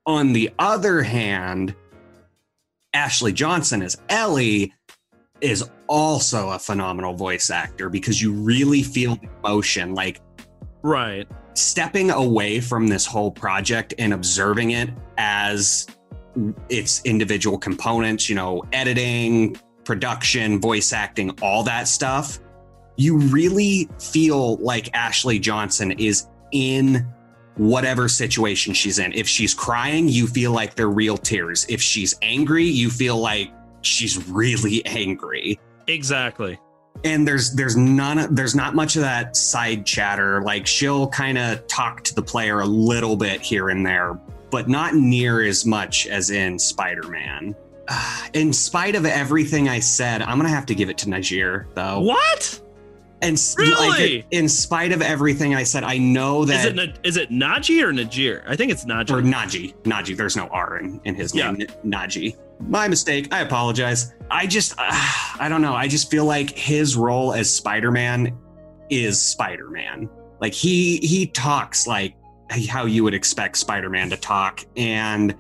On 0.06 0.34
the 0.34 0.50
other 0.58 1.04
hand, 1.04 1.76
Ashley 2.94 3.34
Johnson 3.34 3.82
as 3.82 4.02
Ellie 4.10 4.74
is 5.42 5.70
also 5.88 6.50
a 6.52 6.60
phenomenal 6.60 7.14
voice 7.14 7.50
actor 7.50 7.90
because 7.90 8.22
you 8.22 8.32
really 8.32 8.84
feel 8.84 9.16
the 9.16 9.30
emotion. 9.44 9.94
Like 9.94 10.22
Right. 10.84 11.28
Stepping 11.54 12.12
away 12.12 12.60
from 12.60 12.88
this 12.88 13.06
whole 13.06 13.32
project 13.32 13.94
and 13.98 14.14
observing 14.14 14.72
it 14.72 14.90
as 15.18 15.88
its 16.70 17.02
individual 17.04 17.58
components, 17.58 18.30
you 18.30 18.36
know, 18.36 18.64
editing, 18.72 19.58
production, 19.84 20.60
voice 20.62 20.94
acting, 20.94 21.32
all 21.42 21.64
that 21.64 21.88
stuff, 21.88 22.40
you 22.98 23.18
really 23.18 23.90
feel 24.00 24.58
like 24.58 24.94
Ashley 24.96 25.40
Johnson 25.40 25.92
is 25.92 26.28
in 26.52 27.06
whatever 27.56 28.08
situation 28.08 28.74
she's 28.74 29.00
in. 29.00 29.12
If 29.14 29.28
she's 29.28 29.54
crying, 29.54 30.08
you 30.08 30.28
feel 30.28 30.52
like 30.52 30.76
they're 30.76 30.90
real 30.90 31.18
tears. 31.18 31.66
If 31.68 31.82
she's 31.82 32.16
angry, 32.22 32.66
you 32.66 32.90
feel 32.90 33.18
like 33.18 33.52
she's 33.82 34.30
really 34.30 34.86
angry 34.86 35.60
Exactly. 35.88 36.60
And 37.04 37.28
there's 37.28 37.54
there's 37.54 37.76
none 37.76 38.34
there's 38.36 38.56
not 38.56 38.76
much 38.76 38.96
of 38.96 39.02
that 39.02 39.36
side 39.36 39.86
chatter 39.86 40.42
like 40.44 40.68
she'll 40.68 41.08
kind 41.08 41.38
of 41.38 41.66
talk 41.68 42.04
to 42.04 42.14
the 42.16 42.22
player 42.22 42.60
a 42.60 42.66
little 42.66 43.16
bit 43.16 43.42
here 43.42 43.70
and 43.70 43.86
there 43.86 44.20
but 44.52 44.68
not 44.70 44.94
near 44.96 45.42
as 45.44 45.66
much 45.66 46.06
as 46.08 46.30
in 46.30 46.60
spider-man 46.60 47.56
in 48.34 48.54
spite 48.54 48.96
of 48.96 49.06
everything 49.06 49.68
i 49.68 49.80
said 49.80 50.22
i'm 50.22 50.38
gonna 50.38 50.50
have 50.50 50.66
to 50.66 50.76
give 50.76 50.90
it 50.90 50.98
to 51.00 51.08
najir 51.08 51.66
though 51.74 52.02
What? 52.02 52.60
and 53.24 53.40
Really? 53.58 54.18
like, 54.18 54.26
in 54.32 54.48
spite 54.50 54.92
of 54.92 55.02
everything 55.02 55.56
i 55.56 55.64
said 55.64 55.84
i 55.84 55.98
know 55.98 56.44
Is 56.44 56.50
that 56.50 56.68
it 56.68 56.76
Na- 56.76 56.94
is 57.04 57.18
it 57.18 57.30
Najee 57.30 57.82
or 57.84 57.92
Najir? 57.94 58.44
I 58.48 58.56
think 58.56 58.72
it's 58.72 58.86
Najee. 58.86 59.12
or 59.12 59.22
Naji. 59.22 59.74
Naji, 59.84 60.16
there's 60.18 60.36
no 60.36 60.48
R 60.48 60.78
in, 60.80 61.00
in 61.06 61.16
his 61.16 61.34
Yeah. 61.36 61.52
name. 61.52 61.68
Naji. 61.86 62.36
My 62.68 62.88
mistake. 62.88 63.34
I 63.34 63.42
apologize. 63.42 64.14
I 64.30 64.48
just, 64.48 64.74
uh, 64.78 64.86
I 65.40 65.48
don't 65.50 65.62
know. 65.62 65.74
I 65.74 65.88
just 65.88 66.10
feel 66.10 66.26
like 66.26 66.52
his 66.52 66.96
role 66.96 67.34
as 67.34 67.54
Spider-Man 67.54 68.38
is 68.90 69.22
Spider-Man. 69.22 70.10
Like 70.40 70.54
he 70.54 70.98
he 70.98 71.28
talks 71.28 71.86
like 71.86 72.16
how 72.68 72.86
you 72.86 73.04
would 73.04 73.14
expect 73.14 73.58
Spider-Man 73.58 74.10
to 74.10 74.18
talk, 74.18 74.66
and 74.76 75.36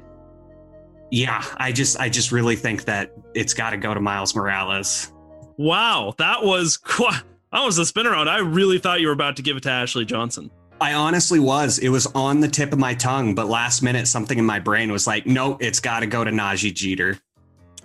yeah, 1.09 1.43
I 1.57 1.71
just 1.71 1.99
I 1.99 2.07
just 2.07 2.31
really 2.31 2.55
think 2.55 2.85
that 2.85 3.11
it's 3.33 3.53
got 3.53 3.71
to 3.71 3.77
go 3.77 3.93
to 3.93 3.99
Miles 3.99 4.35
Morales. 4.35 5.11
Wow, 5.57 6.13
that 6.19 6.43
was 6.43 6.77
qu- 6.83 7.09
that 7.51 7.63
was 7.63 7.79
a 7.79 7.85
spin 7.85 8.05
around. 8.05 8.29
I 8.29 8.39
really 8.39 8.77
thought 8.77 9.01
you 9.01 9.07
were 9.07 9.13
about 9.13 9.35
to 9.37 9.41
give 9.41 9.57
it 9.57 9.63
to 9.63 9.71
Ashley 9.71 10.05
Johnson. 10.05 10.51
I 10.81 10.95
honestly 10.95 11.39
was. 11.39 11.77
It 11.77 11.89
was 11.89 12.07
on 12.07 12.39
the 12.39 12.47
tip 12.47 12.73
of 12.73 12.79
my 12.79 12.95
tongue, 12.95 13.35
but 13.35 13.47
last 13.47 13.83
minute 13.83 14.07
something 14.07 14.39
in 14.39 14.45
my 14.45 14.57
brain 14.57 14.91
was 14.91 15.05
like, 15.05 15.27
nope, 15.27 15.61
it's 15.61 15.79
got 15.79 15.99
to 15.99 16.07
go 16.07 16.23
to 16.23 16.31
Nadji 16.31 16.73
Jeter. 16.73 17.19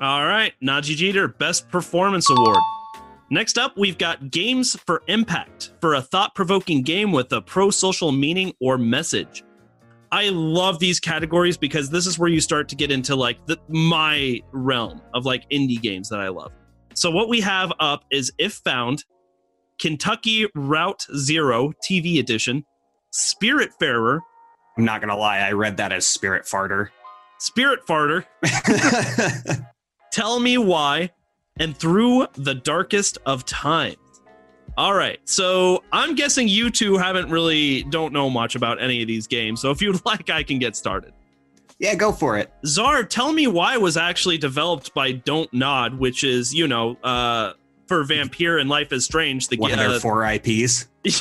All 0.00 0.24
right, 0.24 0.54
Nadji 0.64 0.96
Jeter, 0.96 1.28
Best 1.28 1.68
Performance 1.68 2.30
Award. 2.30 2.56
Next 3.28 3.58
up, 3.58 3.76
we've 3.76 3.98
got 3.98 4.30
Games 4.30 4.80
for 4.86 5.02
Impact 5.08 5.72
for 5.78 5.96
a 5.96 6.00
thought 6.00 6.34
provoking 6.34 6.80
game 6.80 7.12
with 7.12 7.30
a 7.34 7.42
pro 7.42 7.68
social 7.70 8.12
meaning 8.12 8.54
or 8.62 8.78
message. 8.78 9.44
I 10.10 10.30
love 10.30 10.78
these 10.78 10.98
categories 10.98 11.58
because 11.58 11.90
this 11.90 12.06
is 12.06 12.18
where 12.18 12.30
you 12.30 12.40
start 12.40 12.66
to 12.70 12.76
get 12.76 12.90
into 12.90 13.14
like 13.14 13.44
the, 13.44 13.58
my 13.68 14.40
realm 14.52 15.02
of 15.12 15.26
like 15.26 15.46
indie 15.50 15.82
games 15.82 16.08
that 16.08 16.20
I 16.20 16.28
love. 16.28 16.52
So, 16.94 17.10
what 17.10 17.28
we 17.28 17.42
have 17.42 17.74
up 17.78 18.04
is 18.10 18.32
If 18.38 18.54
Found, 18.64 19.04
Kentucky 19.78 20.46
Route 20.54 21.04
Zero 21.14 21.72
TV 21.84 22.20
edition, 22.20 22.64
Spiritfarer, 23.16 24.20
I'm 24.76 24.84
not 24.84 25.00
gonna 25.00 25.16
lie, 25.16 25.38
I 25.38 25.52
read 25.52 25.78
that 25.78 25.92
as 25.92 26.06
spirit 26.06 26.44
farter. 26.44 26.88
Spirit 27.38 27.86
Farter, 27.86 28.24
Tell 30.12 30.40
Me 30.40 30.56
Why, 30.56 31.10
and 31.58 31.76
Through 31.76 32.28
the 32.34 32.54
Darkest 32.54 33.18
of 33.26 33.44
Times. 33.44 33.96
All 34.78 34.94
right, 34.94 35.18
so 35.24 35.82
I'm 35.92 36.14
guessing 36.14 36.48
you 36.48 36.70
two 36.70 36.96
haven't 36.96 37.30
really 37.30 37.82
don't 37.84 38.12
know 38.12 38.28
much 38.28 38.56
about 38.56 38.80
any 38.80 39.02
of 39.02 39.08
these 39.08 39.26
games. 39.26 39.60
So 39.60 39.70
if 39.70 39.80
you'd 39.80 40.02
like, 40.06 40.30
I 40.30 40.42
can 40.42 40.58
get 40.58 40.76
started. 40.76 41.12
Yeah, 41.78 41.94
go 41.94 42.10
for 42.10 42.38
it. 42.38 42.50
Zar, 42.64 43.04
Tell 43.04 43.32
Me 43.32 43.46
Why 43.46 43.76
was 43.76 43.98
actually 43.98 44.38
developed 44.38 44.94
by 44.94 45.12
Don't 45.12 45.52
Nod, 45.52 45.98
which 45.98 46.24
is 46.24 46.54
you 46.54 46.66
know 46.66 46.96
uh, 47.02 47.52
for 47.86 48.02
Vampire 48.04 48.58
and 48.58 48.68
Life 48.68 48.92
is 48.92 49.04
Strange. 49.04 49.48
The 49.48 49.56
One 49.56 49.72
of 49.72 49.78
their 49.78 49.90
uh, 49.90 50.00
four 50.00 50.24
IPs. 50.26 50.88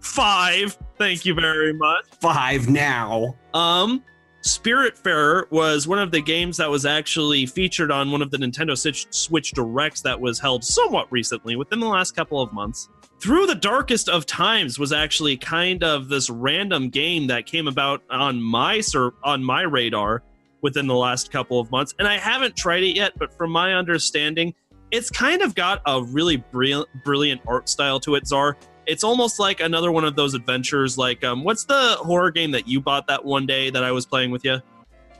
five. 0.00 0.76
Thank 0.98 1.24
you 1.24 1.34
very 1.34 1.72
much. 1.72 2.04
Five 2.20 2.68
now. 2.68 3.36
Um, 3.54 4.02
Spiritfarer 4.42 5.50
was 5.50 5.86
one 5.86 6.00
of 6.00 6.10
the 6.10 6.20
games 6.20 6.56
that 6.56 6.68
was 6.68 6.84
actually 6.84 7.46
featured 7.46 7.92
on 7.92 8.10
one 8.10 8.22
of 8.22 8.30
the 8.30 8.36
Nintendo 8.36 8.76
Switch, 8.76 9.06
Switch 9.10 9.52
Directs 9.52 10.00
that 10.02 10.20
was 10.20 10.40
held 10.40 10.64
somewhat 10.64 11.10
recently, 11.10 11.54
within 11.54 11.78
the 11.78 11.86
last 11.86 12.16
couple 12.16 12.40
of 12.40 12.52
months. 12.52 12.88
Through 13.20 13.46
the 13.46 13.54
Darkest 13.54 14.08
of 14.08 14.26
Times 14.26 14.80
was 14.80 14.92
actually 14.92 15.36
kind 15.36 15.84
of 15.84 16.08
this 16.08 16.28
random 16.28 16.88
game 16.88 17.28
that 17.28 17.46
came 17.46 17.68
about 17.68 18.02
on 18.10 18.42
my 18.42 18.80
sur- 18.80 19.14
on 19.22 19.44
my 19.44 19.62
radar 19.62 20.24
within 20.60 20.88
the 20.88 20.94
last 20.94 21.30
couple 21.30 21.60
of 21.60 21.70
months, 21.70 21.94
and 22.00 22.08
I 22.08 22.18
haven't 22.18 22.56
tried 22.56 22.82
it 22.82 22.96
yet. 22.96 23.12
But 23.16 23.36
from 23.36 23.50
my 23.52 23.74
understanding, 23.74 24.54
it's 24.92 25.10
kind 25.10 25.42
of 25.42 25.54
got 25.54 25.80
a 25.86 26.02
really 26.02 26.36
brilliant, 26.36 26.88
brilliant 27.02 27.40
art 27.48 27.68
style 27.68 27.98
to 28.00 28.14
it. 28.14 28.26
Zar, 28.26 28.56
it's 28.86 29.02
almost 29.02 29.40
like 29.40 29.60
another 29.60 29.90
one 29.90 30.04
of 30.04 30.14
those 30.14 30.34
adventures. 30.34 30.98
Like, 30.98 31.24
um, 31.24 31.42
what's 31.42 31.64
the 31.64 31.96
horror 32.00 32.30
game 32.30 32.50
that 32.52 32.68
you 32.68 32.80
bought 32.80 33.06
that 33.08 33.24
one 33.24 33.46
day 33.46 33.70
that 33.70 33.82
I 33.82 33.90
was 33.90 34.04
playing 34.06 34.30
with 34.30 34.44
you? 34.44 34.60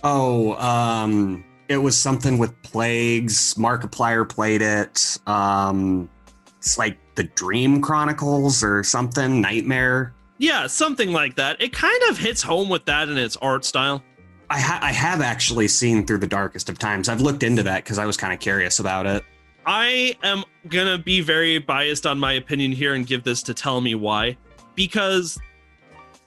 Oh, 0.05 0.55
um, 0.57 1.43
it 1.69 1.79
was 1.79 1.97
something 1.97 2.37
with 2.39 2.61
plagues. 2.63 3.55
Markiplier 3.55 4.29
played 4.29 4.61
it. 4.61 5.19
Um, 5.27 6.11
it's 6.59 6.77
like 6.77 6.99
the 7.15 7.25
Dream 7.25 7.81
Chronicles 7.81 8.63
or 8.63 8.85
something. 8.85 9.41
Nightmare. 9.41 10.13
Yeah, 10.39 10.67
something 10.67 11.13
like 11.13 11.37
that. 11.37 11.63
It 11.63 11.73
kind 11.73 12.03
of 12.11 12.19
hits 12.19 12.43
home 12.43 12.69
with 12.69 12.85
that 12.87 13.09
in 13.09 13.17
its 13.17 13.37
art 13.39 13.65
style. 13.65 14.03
I, 14.51 14.61
ha- 14.61 14.81
I 14.83 14.93
have 14.93 15.23
actually 15.23 15.69
seen 15.69 16.07
through 16.07 16.19
the 16.19 16.27
darkest 16.27 16.69
of 16.69 16.79
times. 16.79 17.09
I've 17.09 17.23
looked 17.23 17.43
into 17.43 17.63
that 17.63 17.85
because 17.85 17.99
I 17.99 18.05
was 18.05 18.19
kind 18.19 18.35
of 18.35 18.41
curious 18.41 18.81
about 18.81 19.07
it. 19.07 19.25
I 19.67 20.17
am 20.23 20.45
gonna 20.69 20.99
be 20.99 21.21
very 21.21 21.59
biased 21.59 22.07
on 22.07 22.19
my 22.19 22.33
opinion 22.33 22.73
here 22.73 22.95
and 22.95 23.07
give 23.07 23.23
this 23.23 23.43
to 23.45 23.55
tell 23.55 23.81
me 23.81 23.95
why. 23.95 24.37
Because 24.75 25.39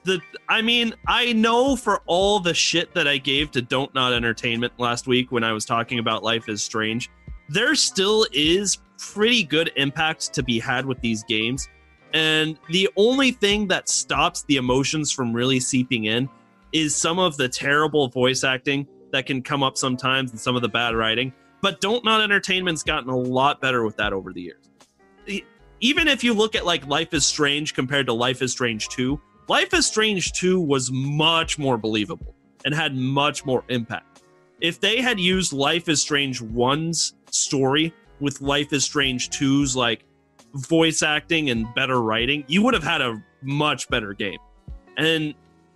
the 0.03 0.21
I 0.47 0.61
mean, 0.61 0.93
I 1.07 1.33
know 1.33 1.75
for 1.75 2.01
all 2.05 2.39
the 2.39 2.53
shit 2.53 2.93
that 2.93 3.07
I 3.07 3.17
gave 3.17 3.51
to 3.51 3.61
Don't 3.61 3.93
Nod 3.93 4.13
Entertainment 4.13 4.73
last 4.77 5.07
week 5.07 5.31
when 5.31 5.43
I 5.43 5.51
was 5.51 5.65
talking 5.65 5.99
about 5.99 6.23
Life 6.23 6.47
is 6.47 6.63
Strange, 6.63 7.09
there 7.49 7.75
still 7.75 8.25
is 8.31 8.77
pretty 8.97 9.43
good 9.43 9.71
impact 9.75 10.33
to 10.33 10.43
be 10.43 10.59
had 10.59 10.85
with 10.85 11.01
these 11.01 11.23
games. 11.23 11.67
And 12.13 12.57
the 12.69 12.87
only 12.95 13.31
thing 13.31 13.67
that 13.67 13.89
stops 13.89 14.43
the 14.43 14.55
emotions 14.55 15.11
from 15.11 15.33
really 15.33 15.59
seeping 15.59 16.05
in 16.05 16.29
is 16.71 16.95
some 16.95 17.19
of 17.19 17.35
the 17.35 17.49
terrible 17.49 18.07
voice 18.07 18.43
acting 18.43 18.87
that 19.11 19.25
can 19.25 19.41
come 19.41 19.63
up 19.63 19.77
sometimes 19.77 20.31
and 20.31 20.39
some 20.39 20.55
of 20.55 20.61
the 20.61 20.69
bad 20.69 20.95
writing. 20.95 21.33
But 21.65 21.81
Don't 21.81 22.05
Nod 22.05 22.21
Entertainment's 22.21 22.83
gotten 22.83 23.09
a 23.09 23.17
lot 23.17 23.59
better 23.59 23.83
with 23.83 23.97
that 23.97 24.13
over 24.13 24.31
the 24.31 24.39
years. 24.39 24.69
Even 25.79 26.07
if 26.07 26.23
you 26.23 26.31
look 26.31 26.53
at 26.53 26.63
like 26.63 26.85
Life 26.85 27.11
is 27.11 27.25
Strange 27.25 27.73
compared 27.73 28.05
to 28.05 28.13
Life 28.13 28.43
is 28.43 28.51
Strange 28.51 28.87
2, 28.89 29.19
Life 29.47 29.73
is 29.73 29.87
Strange 29.87 30.33
2 30.33 30.59
was 30.61 30.91
much 30.91 31.57
more 31.57 31.75
believable 31.75 32.35
and 32.65 32.75
had 32.75 32.95
much 32.95 33.47
more 33.47 33.63
impact. 33.69 34.21
If 34.61 34.79
they 34.79 35.01
had 35.01 35.19
used 35.19 35.53
Life 35.53 35.89
is 35.89 35.99
Strange 35.99 36.39
1's 36.39 37.15
story 37.31 37.91
with 38.19 38.41
Life 38.41 38.71
is 38.71 38.83
Strange 38.83 39.31
2's 39.31 39.75
like 39.75 40.05
voice 40.53 41.01
acting 41.01 41.49
and 41.49 41.65
better 41.73 41.99
writing, 41.99 42.43
you 42.47 42.61
would 42.61 42.75
have 42.75 42.83
had 42.83 43.01
a 43.01 43.23
much 43.41 43.89
better 43.89 44.13
game. 44.13 44.37
And 44.97 45.33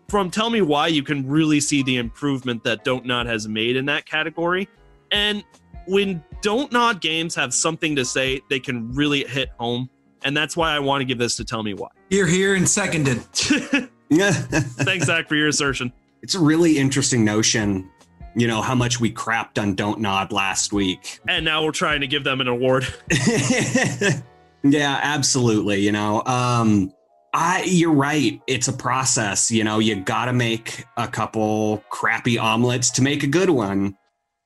from 0.08 0.30
Tell 0.30 0.52
Me 0.52 0.62
Why, 0.62 0.86
you 0.86 1.02
can 1.02 1.28
really 1.28 1.60
see 1.60 1.82
the 1.82 1.98
improvement 1.98 2.64
that 2.64 2.84
Don't 2.84 3.08
Nod 3.08 3.26
has 3.26 3.48
made 3.48 3.76
in 3.76 3.88
that 3.88 4.06
category. 4.06 4.70
And 5.12 5.44
when 5.90 6.24
Don't 6.42 6.72
Nod 6.72 7.02
games 7.02 7.36
have 7.36 7.54
something 7.54 7.96
to 7.96 8.06
say, 8.06 8.40
they 8.50 8.60
can 8.60 8.94
really 8.94 9.24
hit 9.26 9.50
home. 9.60 9.90
And 10.24 10.36
that's 10.36 10.56
why 10.56 10.76
I 10.76 10.80
want 10.80 11.02
to 11.02 11.06
give 11.06 11.18
this 11.18 11.36
to 11.38 11.46
Tell 11.46 11.64
Me 11.64 11.74
Why. 11.74 11.90
You're 12.10 12.28
here, 12.28 12.56
and 12.56 12.68
seconded. 12.68 13.22
Yeah. 14.10 14.32
Thanks, 14.32 15.06
Zach, 15.06 15.28
for 15.28 15.36
your 15.36 15.48
assertion. 15.48 15.94
it's 16.22 16.36
a 16.36 16.40
really 16.40 16.78
interesting 16.78 17.24
notion, 17.24 17.90
you 18.36 18.48
know, 18.48 18.62
how 18.62 18.76
much 18.76 19.00
we 19.00 19.12
crapped 19.14 19.62
on 19.62 19.76
Don't 19.76 20.00
Nod 20.00 20.32
last 20.32 20.74
week. 20.74 21.20
And 21.28 21.46
now 21.46 21.64
we're 21.64 21.72
trying 21.72 22.02
to 22.02 22.08
give 22.08 22.24
them 22.24 22.42
an 22.42 22.48
award. 22.48 22.88
yeah, 24.64 25.00
absolutely. 25.04 25.82
You 25.82 25.92
know, 25.92 26.24
um, 26.26 26.92
I 27.34 27.64
you're 27.68 27.94
right. 27.94 28.42
It's 28.48 28.68
a 28.68 28.74
process. 28.74 29.52
You 29.52 29.64
know, 29.64 29.78
you 29.78 29.98
got 29.98 30.26
to 30.26 30.34
make 30.34 30.86
a 30.98 31.08
couple 31.08 31.84
crappy 31.90 32.40
omelets 32.40 32.90
to 32.92 33.04
make 33.04 33.24
a 33.24 33.28
good 33.28 33.52
one. 33.52 33.96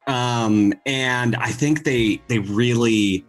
Um, 0.08 0.74
and 0.86 1.36
I 1.36 1.50
think 1.50 1.84
they 1.84 2.22
they 2.28 2.40
really 2.40 3.26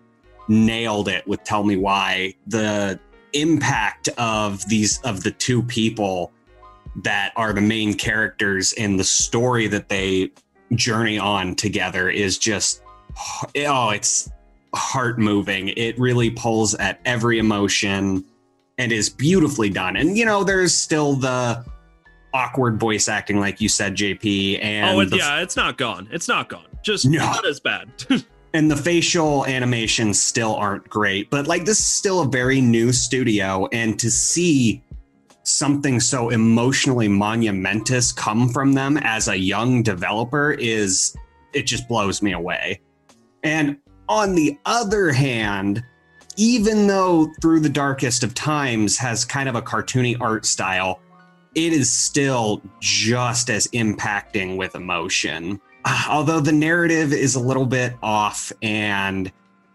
nailed 0.49 1.09
it 1.09 1.27
with 1.27 1.43
Tell 1.45 1.65
Me 1.65 1.77
Why. 1.77 2.35
The 2.47 2.99
impact 3.33 4.09
of 4.19 4.67
these 4.69 5.01
of 5.03 5.23
the 5.23 5.31
two 5.31 5.63
people 5.63 6.33
that 7.03 7.33
are 7.37 7.53
the 7.53 7.61
main 7.61 7.95
characters 7.95 8.73
in 8.73 8.97
the 8.97 9.05
story 9.05 9.67
that 9.69 9.89
they 9.89 10.31
journey 10.75 11.19
on 11.19 11.55
together 11.55 12.09
is 12.09 12.39
just 12.39 12.83
oh, 13.57 13.91
it's 13.91 14.31
heart 14.75 15.19
moving. 15.19 15.69
It 15.69 15.99
really 15.99 16.31
pulls 16.31 16.75
at 16.75 17.01
every 17.05 17.39
emotion 17.39 18.25
and 18.79 18.91
is 18.91 19.09
beautifully 19.09 19.71
done. 19.71 19.97
And 19.97 20.17
you 20.17 20.25
know, 20.25 20.45
there's 20.45 20.75
still 20.75 21.15
the 21.15 21.65
awkward 22.35 22.79
voice 22.79 23.09
acting, 23.09 23.39
like 23.41 23.61
you 23.61 23.69
said, 23.69 23.95
JP, 23.95 24.63
and 24.63 24.97
oh, 24.97 25.01
it, 25.01 25.11
the, 25.11 25.17
yeah, 25.19 25.41
it's 25.41 25.57
not 25.57 25.79
gone. 25.79 26.09
It's 26.13 26.29
not 26.29 26.49
gone. 26.49 26.67
Just 26.83 27.07
No. 27.07 27.21
not 27.21 27.47
as 27.47 27.61
bad. 27.61 27.89
and 28.55 28.71
the 28.71 28.77
facial 28.77 29.47
animations 29.47 30.21
still 30.21 30.55
aren't 30.57 30.89
great. 30.91 31.31
But 31.31 31.47
like, 31.47 31.65
this 31.65 31.79
is 31.79 31.87
still 31.87 32.21
a 32.21 32.29
very 32.29 32.61
new 32.61 32.93
studio, 32.93 33.67
and 33.73 33.99
to 34.01 34.11
see 34.11 34.83
something 35.45 36.01
so 36.01 36.31
emotionally 36.31 37.09
monumentous 37.09 38.13
come 38.13 38.49
from 38.49 38.73
them 38.73 38.97
as 38.99 39.29
a 39.29 39.37
young 39.37 39.83
developer 39.83 40.53
is 40.53 41.15
it 41.53 41.67
just 41.67 41.87
blows 41.87 42.23
me 42.23 42.33
away. 42.33 42.81
And 43.43 43.77
on 44.09 44.35
the 44.35 44.59
other 44.65 45.13
hand, 45.13 45.85
even 46.37 46.87
though 46.87 47.31
Through 47.41 47.61
the 47.61 47.69
Darkest 47.69 48.25
of 48.25 48.35
Times 48.35 48.97
has 48.99 49.25
kind 49.25 49.49
of 49.49 49.55
a 49.55 49.63
cartoony 49.63 50.21
art 50.21 50.47
style, 50.47 51.01
it 51.55 51.73
is 51.73 51.93
still 51.93 52.63
just 52.81 53.51
as 53.51 53.67
impacting 53.69 54.57
with 54.57 54.75
emotion. 54.75 55.61
Ah, 55.85 56.11
Although 56.11 56.41
the 56.41 56.53
narrative 56.53 57.13
is 57.13 57.35
a 57.35 57.41
little 57.41 57.67
bit 57.67 57.95
off 58.03 58.53
and 58.63 59.31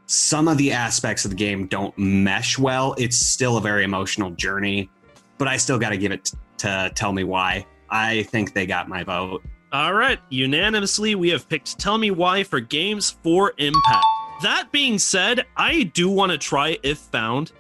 some 0.08 0.48
of 0.48 0.58
the 0.58 0.72
aspects 0.72 1.24
of 1.24 1.32
the 1.32 1.38
game 1.38 1.68
don't 1.68 1.96
mesh 1.98 2.58
well, 2.58 2.96
it's 2.98 3.18
still 3.18 3.58
a 3.58 3.62
very 3.62 3.84
emotional 3.84 4.32
journey. 4.32 4.90
But 5.38 5.48
I 5.48 5.58
still 5.58 5.78
got 5.78 5.90
to 5.90 5.98
give 5.98 6.12
it 6.12 6.26
t- 6.26 6.38
to 6.60 6.92
Tell 6.96 7.14
Me 7.14 7.24
Why. 7.24 7.66
I 7.90 8.24
think 8.24 8.54
they 8.54 8.66
got 8.66 8.90
my 8.90 9.04
vote. 9.04 9.44
All 9.72 9.94
right, 9.94 10.20
unanimously, 10.30 11.14
we 11.14 11.30
have 11.30 11.48
picked 11.48 11.78
Tell 11.80 11.98
Me 12.00 12.10
Why 12.10 12.44
for 12.44 12.60
Games 12.60 13.12
for 13.24 13.54
Impact. 13.58 14.06
That 14.42 14.70
being 14.72 14.98
said, 14.98 15.46
I 15.56 15.84
do 15.84 16.10
want 16.10 16.32
to 16.32 16.38
try 16.40 16.78
If 16.82 16.98
Found, 17.12 17.52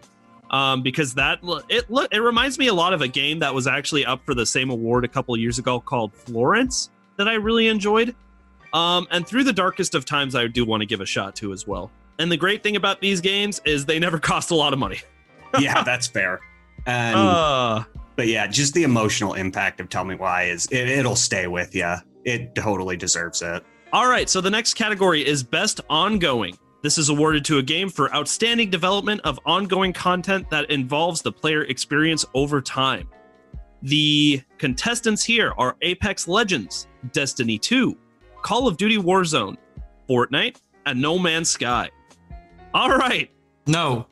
um, 0.50 0.82
because 0.82 1.14
that 1.16 1.40
it 1.70 1.86
it 2.12 2.20
reminds 2.20 2.58
me 2.58 2.68
a 2.68 2.74
lot 2.74 2.94
of 2.94 3.02
a 3.02 3.08
game 3.08 3.40
that 3.40 3.54
was 3.54 3.68
actually 3.68 4.06
up 4.06 4.26
for 4.26 4.34
the 4.34 4.46
same 4.46 4.70
award 4.70 5.06
a 5.06 5.08
couple 5.08 5.36
years 5.38 5.60
ago 5.60 5.80
called 5.80 6.14
Florence 6.14 6.90
that 7.18 7.28
I 7.28 7.36
really 7.36 7.68
enjoyed. 7.68 8.16
Um, 8.74 9.08
and 9.12 9.28
Through 9.28 9.44
the 9.46 9.54
Darkest 9.54 9.96
of 9.96 10.06
Times, 10.06 10.36
I 10.36 10.48
do 10.48 10.66
want 10.66 10.82
to 10.82 10.86
give 10.86 11.02
a 11.02 11.06
shot 11.06 11.36
to 11.38 11.54
as 11.54 11.68
well. 11.68 11.92
And 12.20 12.32
the 12.32 12.38
great 12.38 12.64
thing 12.64 12.76
about 12.76 13.02
these 13.02 13.22
games 13.22 13.62
is 13.66 13.86
they 13.86 14.00
never 14.00 14.20
cost 14.20 14.52
a 14.52 14.56
lot 14.56 14.74
of 14.74 14.80
money. 14.80 15.00
yeah, 15.60 15.84
that's 15.84 16.08
fair. 16.08 16.40
And 16.86 17.16
Uh, 17.16 17.84
but 18.16 18.28
yeah, 18.28 18.48
just 18.48 18.74
the 18.74 18.84
emotional 18.84 19.34
impact 19.34 19.80
of 19.80 19.90
Tell 19.90 20.04
Me 20.04 20.16
Why 20.16 20.44
is 20.44 20.68
it, 20.72 20.90
it'll 20.90 21.16
stay 21.16 21.48
with 21.48 21.74
you. 21.76 21.96
It 22.26 22.54
totally 22.56 22.98
deserves 22.98 23.42
it. 23.42 23.64
All 23.92 24.08
right, 24.08 24.30
so 24.30 24.40
the 24.40 24.52
next 24.52 24.76
category 24.76 25.26
is 25.26 25.42
Best 25.42 25.82
Ongoing. 25.90 26.58
This 26.82 26.98
is 26.98 27.10
awarded 27.10 27.44
to 27.46 27.58
a 27.58 27.64
game 27.64 27.90
for 27.90 28.14
outstanding 28.16 28.70
development 28.70 29.22
of 29.26 29.40
ongoing 29.46 29.92
content 29.94 30.50
that 30.50 30.70
involves 30.72 31.22
the 31.22 31.32
player 31.32 31.64
experience 31.64 32.26
over 32.34 32.62
time. 32.62 33.10
The 33.82 34.42
contestants 34.58 35.24
here 35.24 35.54
are 35.58 35.76
Apex 35.82 36.28
Legends, 36.28 36.88
Destiny 37.12 37.58
2, 37.58 37.98
Call 38.42 38.68
of 38.68 38.78
Duty 38.78 38.98
Warzone, 38.98 39.58
Fortnite, 40.10 40.58
and 40.86 41.02
No 41.02 41.20
Man's 41.20 41.50
Sky. 41.50 41.90
All 42.74 42.90
right, 42.92 43.30
No, 43.68 44.08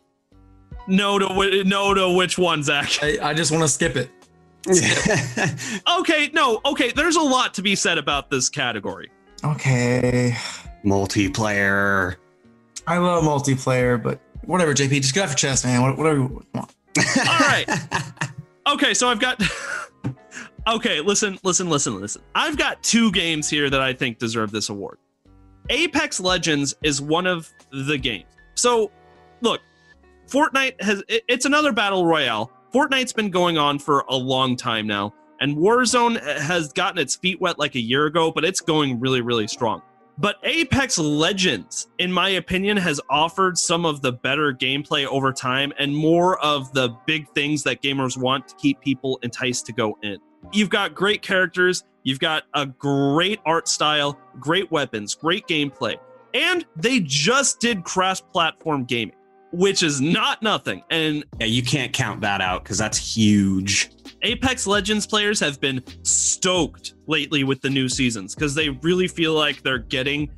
no 0.87 1.19
to 1.19 1.25
whi- 1.27 1.63
no 1.65 1.93
to 1.93 2.09
which 2.15 2.37
one, 2.37 2.63
Zach? 2.63 2.89
I, 3.01 3.17
I 3.21 3.33
just 3.33 3.51
want 3.51 3.63
to 3.63 3.67
skip 3.69 3.95
it. 3.95 4.09
Okay, 5.99 6.29
no, 6.33 6.59
okay. 6.65 6.91
There's 6.91 7.15
a 7.15 7.21
lot 7.21 7.53
to 7.55 7.61
be 7.61 7.75
said 7.75 7.97
about 7.97 8.29
this 8.29 8.49
category. 8.49 9.09
Okay. 9.43 10.35
multiplayer. 10.85 12.15
I 12.87 12.97
love 12.97 13.23
multiplayer, 13.23 14.01
but 14.01 14.19
whatever, 14.45 14.73
JP, 14.73 15.01
just 15.01 15.13
get 15.13 15.23
off 15.23 15.29
your 15.31 15.35
chest, 15.35 15.65
man. 15.65 15.81
Whatever. 15.97 16.17
you- 16.17 16.45
Come 16.53 16.63
on. 16.63 16.67
All 17.27 17.39
right. 17.39 17.65
Okay, 18.69 18.93
so 18.93 19.07
I've 19.07 19.21
got. 19.21 19.41
okay, 20.67 20.99
listen, 20.99 21.39
listen, 21.41 21.69
listen, 21.69 22.01
listen. 22.01 22.21
I've 22.35 22.57
got 22.57 22.83
two 22.83 23.13
games 23.13 23.49
here 23.49 23.69
that 23.69 23.79
I 23.79 23.93
think 23.93 24.19
deserve 24.19 24.51
this 24.51 24.67
award. 24.67 24.97
Apex 25.69 26.19
Legends 26.19 26.75
is 26.83 27.01
one 27.01 27.25
of 27.27 27.49
the 27.71 27.97
games. 27.97 28.25
So, 28.55 28.91
look, 29.39 29.61
Fortnite 30.29 30.81
has. 30.81 31.01
It's 31.07 31.45
another 31.45 31.71
battle 31.71 32.05
royale. 32.05 32.51
Fortnite's 32.73 33.13
been 33.13 33.29
going 33.31 33.57
on 33.57 33.79
for 33.79 34.03
a 34.09 34.15
long 34.17 34.57
time 34.57 34.85
now, 34.85 35.13
and 35.39 35.55
Warzone 35.55 36.21
has 36.41 36.73
gotten 36.73 36.97
its 36.99 37.15
feet 37.15 37.39
wet 37.39 37.57
like 37.57 37.75
a 37.75 37.79
year 37.81 38.05
ago, 38.07 38.33
but 38.33 38.43
it's 38.43 38.59
going 38.59 38.99
really, 38.99 39.21
really 39.21 39.47
strong. 39.47 39.81
But 40.19 40.37
Apex 40.43 40.97
Legends, 40.97 41.89
in 41.99 42.11
my 42.11 42.29
opinion, 42.29 42.75
has 42.77 42.99
offered 43.09 43.57
some 43.57 43.85
of 43.85 44.01
the 44.01 44.11
better 44.11 44.51
gameplay 44.51 45.05
over 45.05 45.31
time 45.31 45.71
and 45.77 45.95
more 45.95 46.39
of 46.43 46.73
the 46.73 46.89
big 47.05 47.29
things 47.35 47.61
that 47.63 47.83
gamers 47.83 48.17
want 48.17 48.47
to 48.47 48.55
keep 48.55 48.81
people 48.81 49.19
enticed 49.21 49.67
to 49.67 49.73
go 49.73 49.97
in. 50.01 50.17
You've 50.51 50.69
got 50.69 50.95
great 50.95 51.21
characters, 51.21 51.83
you've 52.03 52.19
got 52.19 52.43
a 52.55 52.65
great 52.65 53.39
art 53.45 53.67
style, 53.67 54.19
great 54.39 54.71
weapons, 54.71 55.13
great 55.13 55.45
gameplay, 55.47 55.97
and 56.33 56.65
they 56.75 56.99
just 57.01 57.59
did 57.59 57.83
cross 57.83 58.19
platform 58.19 58.85
gaming, 58.85 59.15
which 59.51 59.83
is 59.83 60.01
not 60.01 60.41
nothing. 60.41 60.83
And 60.89 61.25
Yeah, 61.39 61.45
you 61.45 61.61
can't 61.61 61.93
count 61.93 62.21
that 62.21 62.41
out 62.41 62.63
because 62.63 62.79
that's 62.79 62.97
huge. 62.97 63.91
Apex 64.23 64.65
Legends 64.65 65.05
players 65.05 65.39
have 65.39 65.59
been 65.59 65.83
stoked 66.03 66.95
lately 67.07 67.43
with 67.43 67.61
the 67.61 67.69
new 67.69 67.87
seasons 67.87 68.33
because 68.35 68.55
they 68.55 68.69
really 68.69 69.07
feel 69.07 69.33
like 69.33 69.61
they're 69.61 69.77
getting 69.77 70.29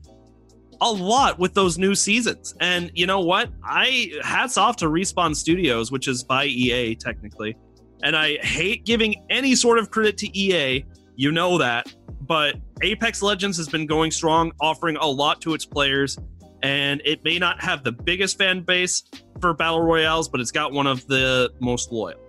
a 0.82 0.92
lot 0.92 1.40
with 1.40 1.54
those 1.54 1.78
new 1.78 1.96
seasons. 1.96 2.56
And 2.60 2.92
you 2.94 3.06
know 3.06 3.20
what? 3.20 3.50
I 3.64 4.12
hats 4.24 4.58
off 4.58 4.76
to 4.78 4.86
Respawn 4.86 5.36
Studios, 5.36 5.92
which 5.92 6.08
is 6.08 6.24
by 6.24 6.46
EA 6.46 6.96
technically. 6.96 7.56
And 8.04 8.16
I 8.16 8.38
hate 8.38 8.86
giving 8.86 9.16
any 9.30 9.56
sort 9.56 9.78
of 9.78 9.92
credit 9.92 10.18
to 10.20 10.38
EA. 10.38 10.86
You 11.16 11.32
know 11.32 11.58
that. 11.58 11.94
But 12.22 12.56
Apex 12.82 13.22
Legends 13.22 13.58
has 13.58 13.68
been 13.68 13.86
going 13.86 14.12
strong, 14.12 14.52
offering 14.62 14.96
a 14.98 15.06
lot 15.06 15.42
to 15.42 15.54
its 15.54 15.66
players. 15.66 16.18
And 16.64 17.02
it 17.06 17.24
may 17.24 17.40
not 17.40 17.62
have 17.62 17.84
the 17.84 17.92
biggest 17.92 18.38
fan 18.38 18.62
base 18.62 19.04
for 19.42 19.54
Battle 19.54 19.82
Royales, 19.82 20.30
but 20.30 20.40
it's 20.40 20.52
got 20.52 20.72
one 20.72 20.88
of 20.88 21.06
the 21.08 21.52
most 21.60 21.92
loyal. 21.92 22.20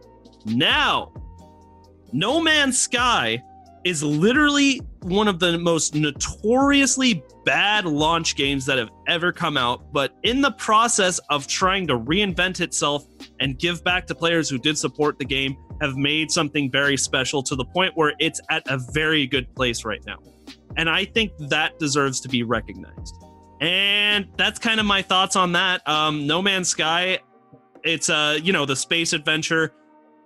Now, 0.46 1.12
no 2.12 2.40
Man's 2.40 2.78
Sky 2.78 3.42
is 3.84 4.02
literally 4.02 4.80
one 5.02 5.26
of 5.26 5.38
the 5.38 5.58
most 5.58 5.94
notoriously 5.94 7.22
bad 7.44 7.86
launch 7.86 8.36
games 8.36 8.66
that 8.66 8.76
have 8.76 8.90
ever 9.08 9.32
come 9.32 9.56
out, 9.56 9.90
but 9.92 10.14
in 10.22 10.42
the 10.42 10.50
process 10.52 11.18
of 11.30 11.46
trying 11.46 11.86
to 11.86 11.98
reinvent 11.98 12.60
itself 12.60 13.06
and 13.40 13.58
give 13.58 13.82
back 13.82 14.06
to 14.06 14.14
players 14.14 14.50
who 14.50 14.58
did 14.58 14.76
support 14.76 15.18
the 15.18 15.24
game, 15.24 15.56
have 15.80 15.96
made 15.96 16.30
something 16.30 16.70
very 16.70 16.96
special 16.96 17.42
to 17.42 17.56
the 17.56 17.64
point 17.64 17.92
where 17.96 18.12
it's 18.18 18.40
at 18.50 18.62
a 18.70 18.78
very 18.92 19.26
good 19.26 19.52
place 19.54 19.84
right 19.84 20.04
now. 20.06 20.18
And 20.76 20.90
I 20.90 21.06
think 21.06 21.32
that 21.48 21.78
deserves 21.78 22.20
to 22.20 22.28
be 22.28 22.42
recognized. 22.42 23.14
And 23.62 24.28
that's 24.36 24.58
kind 24.58 24.78
of 24.78 24.86
my 24.86 25.00
thoughts 25.00 25.36
on 25.36 25.52
that. 25.52 25.86
Um, 25.88 26.26
no 26.26 26.42
Man's 26.42 26.68
Sky, 26.68 27.18
it's 27.82 28.10
uh, 28.10 28.38
you 28.42 28.52
know, 28.52 28.66
the 28.66 28.76
space 28.76 29.14
adventure 29.14 29.72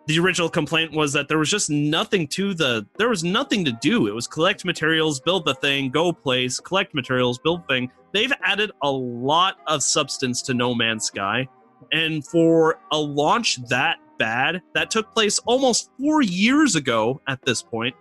the 0.06 0.18
original 0.18 0.48
complaint 0.48 0.92
was 0.92 1.12
that 1.14 1.28
there 1.28 1.38
was 1.38 1.50
just 1.50 1.70
nothing 1.70 2.28
to 2.28 2.52
the 2.52 2.86
there 2.98 3.08
was 3.08 3.24
nothing 3.24 3.64
to 3.64 3.72
do. 3.72 4.06
It 4.06 4.14
was 4.14 4.26
collect 4.26 4.64
materials 4.64 5.20
build 5.20 5.46
the 5.46 5.54
thing 5.54 5.90
go 5.90 6.12
place 6.12 6.60
collect 6.60 6.94
materials 6.94 7.38
build 7.38 7.66
thing. 7.68 7.90
They've 8.12 8.32
added 8.42 8.70
a 8.82 8.90
lot 8.90 9.56
of 9.66 9.82
substance 9.82 10.42
to 10.42 10.54
no 10.54 10.74
man's 10.74 11.04
sky. 11.04 11.48
And 11.92 12.26
for 12.26 12.78
a 12.92 12.98
launch 12.98 13.56
that 13.68 13.98
bad 14.18 14.62
that 14.74 14.90
took 14.90 15.12
place 15.12 15.38
almost 15.40 15.90
four 15.98 16.22
years 16.22 16.76
ago 16.76 17.20
at 17.26 17.42
this 17.44 17.62
point 17.62 17.94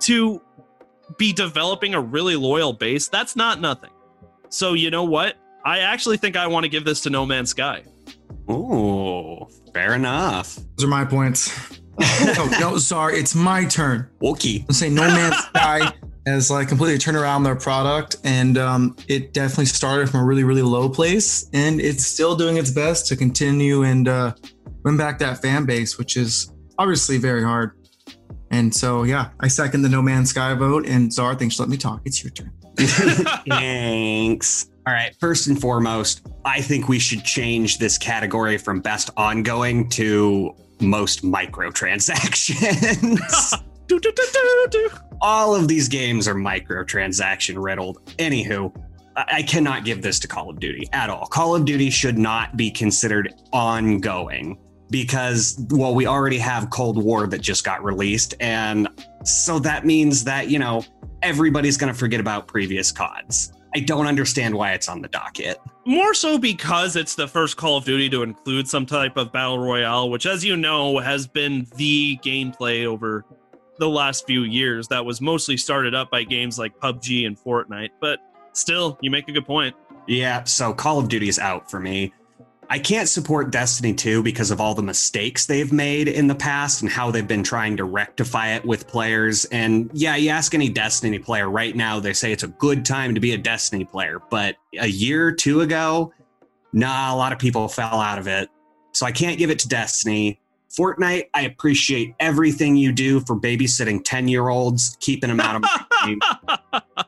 to 0.00 0.40
be 1.18 1.32
developing 1.32 1.94
a 1.94 2.00
really 2.00 2.36
loyal 2.36 2.72
base 2.72 3.08
that's 3.08 3.36
not 3.36 3.60
nothing. 3.60 3.90
So 4.48 4.72
you 4.72 4.90
know 4.90 5.04
what? 5.04 5.36
I 5.62 5.80
actually 5.80 6.16
think 6.16 6.36
i 6.36 6.46
want 6.46 6.64
to 6.64 6.70
give 6.70 6.86
this 6.86 7.02
to 7.02 7.10
no 7.10 7.26
man's 7.26 7.50
sky 7.50 7.82
Oh, 8.50 9.48
fair 9.72 9.94
enough. 9.94 10.56
Those 10.76 10.84
are 10.84 10.88
my 10.88 11.04
points. 11.04 11.78
oh, 12.00 12.56
no, 12.60 12.78
sorry, 12.78 13.18
it's 13.18 13.34
my 13.34 13.64
turn. 13.64 14.08
Wookie. 14.20 14.64
I'm 14.68 14.74
saying 14.74 14.94
No 14.94 15.02
Man's 15.02 15.36
Sky 15.46 15.92
has 16.26 16.50
like 16.50 16.68
completely 16.68 16.98
turned 16.98 17.16
around 17.16 17.44
their 17.44 17.56
product, 17.56 18.16
and 18.24 18.58
um, 18.58 18.96
it 19.08 19.32
definitely 19.32 19.66
started 19.66 20.10
from 20.10 20.20
a 20.20 20.24
really, 20.24 20.44
really 20.44 20.62
low 20.62 20.88
place, 20.88 21.48
and 21.52 21.80
it's 21.80 22.04
still 22.04 22.34
doing 22.34 22.56
its 22.56 22.70
best 22.70 23.06
to 23.06 23.16
continue 23.16 23.82
and 23.82 24.08
uh, 24.08 24.34
win 24.84 24.96
back 24.96 25.18
that 25.18 25.40
fan 25.40 25.64
base, 25.64 25.98
which 25.98 26.16
is 26.16 26.52
obviously 26.78 27.18
very 27.18 27.42
hard. 27.42 27.72
And 28.50 28.74
so, 28.74 29.04
yeah, 29.04 29.30
I 29.38 29.48
second 29.48 29.82
the 29.82 29.88
No 29.88 30.02
Man's 30.02 30.30
Sky 30.30 30.54
vote. 30.54 30.86
And 30.86 31.12
Zara, 31.12 31.36
thanks 31.36 31.56
for 31.56 31.62
letting 31.62 31.70
me 31.70 31.76
talk. 31.76 32.00
It's 32.04 32.24
your 32.24 32.32
turn. 32.32 32.52
Thanks. 33.48 34.69
All 34.86 34.94
right. 34.94 35.14
First 35.20 35.48
and 35.48 35.60
foremost, 35.60 36.26
I 36.44 36.62
think 36.62 36.88
we 36.88 36.98
should 36.98 37.24
change 37.24 37.78
this 37.78 37.98
category 37.98 38.58
from 38.58 38.80
best 38.80 39.10
ongoing 39.16 39.88
to 39.90 40.54
most 40.80 41.22
microtransactions. 41.22 43.62
Do, 43.86 43.98
do, 43.98 44.12
do, 44.12 44.22
do, 44.32 44.66
do. 44.70 44.90
All 45.20 45.52
of 45.52 45.66
these 45.66 45.88
games 45.88 46.28
are 46.28 46.34
microtransaction 46.36 47.60
riddled. 47.60 47.98
Anywho, 48.18 48.72
I 49.16 49.42
cannot 49.42 49.84
give 49.84 50.00
this 50.00 50.20
to 50.20 50.28
Call 50.28 50.48
of 50.48 50.60
Duty 50.60 50.88
at 50.92 51.10
all. 51.10 51.26
Call 51.26 51.56
of 51.56 51.64
Duty 51.64 51.90
should 51.90 52.16
not 52.16 52.56
be 52.56 52.70
considered 52.70 53.34
ongoing 53.52 54.56
because, 54.90 55.60
well, 55.70 55.92
we 55.92 56.06
already 56.06 56.38
have 56.38 56.70
Cold 56.70 57.02
War 57.02 57.26
that 57.26 57.40
just 57.40 57.64
got 57.64 57.82
released. 57.82 58.34
And 58.38 58.86
so 59.24 59.58
that 59.58 59.84
means 59.84 60.22
that, 60.22 60.48
you 60.48 60.60
know, 60.60 60.84
everybody's 61.22 61.76
going 61.76 61.92
to 61.92 61.98
forget 61.98 62.20
about 62.20 62.46
previous 62.46 62.92
CODs. 62.92 63.52
I 63.74 63.80
don't 63.80 64.06
understand 64.06 64.54
why 64.54 64.72
it's 64.72 64.88
on 64.88 65.00
the 65.00 65.08
docket. 65.08 65.58
More 65.86 66.14
so 66.14 66.38
because 66.38 66.96
it's 66.96 67.14
the 67.14 67.28
first 67.28 67.56
Call 67.56 67.76
of 67.76 67.84
Duty 67.84 68.08
to 68.10 68.22
include 68.22 68.68
some 68.68 68.84
type 68.84 69.16
of 69.16 69.32
battle 69.32 69.58
royale, 69.58 70.10
which, 70.10 70.26
as 70.26 70.44
you 70.44 70.56
know, 70.56 70.98
has 70.98 71.26
been 71.26 71.66
the 71.76 72.18
gameplay 72.24 72.84
over 72.84 73.24
the 73.78 73.88
last 73.88 74.26
few 74.26 74.42
years. 74.42 74.88
That 74.88 75.04
was 75.04 75.20
mostly 75.20 75.56
started 75.56 75.94
up 75.94 76.10
by 76.10 76.24
games 76.24 76.58
like 76.58 76.78
PUBG 76.78 77.26
and 77.26 77.38
Fortnite. 77.38 77.90
But 78.00 78.18
still, 78.52 78.98
you 79.00 79.10
make 79.10 79.28
a 79.28 79.32
good 79.32 79.46
point. 79.46 79.74
Yeah, 80.06 80.44
so 80.44 80.72
Call 80.74 80.98
of 80.98 81.08
Duty 81.08 81.28
is 81.28 81.38
out 81.38 81.70
for 81.70 81.78
me. 81.78 82.12
I 82.72 82.78
can't 82.78 83.08
support 83.08 83.50
Destiny 83.50 83.92
2 83.92 84.22
because 84.22 84.52
of 84.52 84.60
all 84.60 84.76
the 84.76 84.82
mistakes 84.82 85.44
they've 85.44 85.72
made 85.72 86.06
in 86.06 86.28
the 86.28 86.36
past 86.36 86.82
and 86.82 86.90
how 86.90 87.10
they've 87.10 87.26
been 87.26 87.42
trying 87.42 87.76
to 87.78 87.84
rectify 87.84 88.52
it 88.54 88.64
with 88.64 88.86
players. 88.86 89.44
And 89.46 89.90
yeah, 89.92 90.14
you 90.14 90.30
ask 90.30 90.54
any 90.54 90.68
Destiny 90.68 91.18
player 91.18 91.50
right 91.50 91.74
now, 91.74 91.98
they 91.98 92.12
say 92.12 92.30
it's 92.30 92.44
a 92.44 92.48
good 92.48 92.84
time 92.84 93.12
to 93.16 93.20
be 93.20 93.32
a 93.32 93.38
Destiny 93.38 93.84
player. 93.84 94.22
But 94.30 94.54
a 94.78 94.86
year 94.86 95.26
or 95.26 95.32
two 95.32 95.62
ago, 95.62 96.12
nah, 96.72 97.12
a 97.12 97.16
lot 97.16 97.32
of 97.32 97.40
people 97.40 97.66
fell 97.66 98.00
out 98.00 98.20
of 98.20 98.28
it. 98.28 98.48
So 98.92 99.04
I 99.04 99.10
can't 99.10 99.36
give 99.36 99.50
it 99.50 99.58
to 99.60 99.68
Destiny. 99.68 100.38
Fortnite, 100.70 101.24
I 101.34 101.42
appreciate 101.42 102.14
everything 102.20 102.76
you 102.76 102.92
do 102.92 103.18
for 103.18 103.34
babysitting 103.34 104.02
10 104.04 104.28
year 104.28 104.48
olds, 104.48 104.96
keeping 105.00 105.28
them 105.28 105.40
out 105.40 105.56
of 105.56 105.62
my 105.62 105.86
game. 106.06 106.20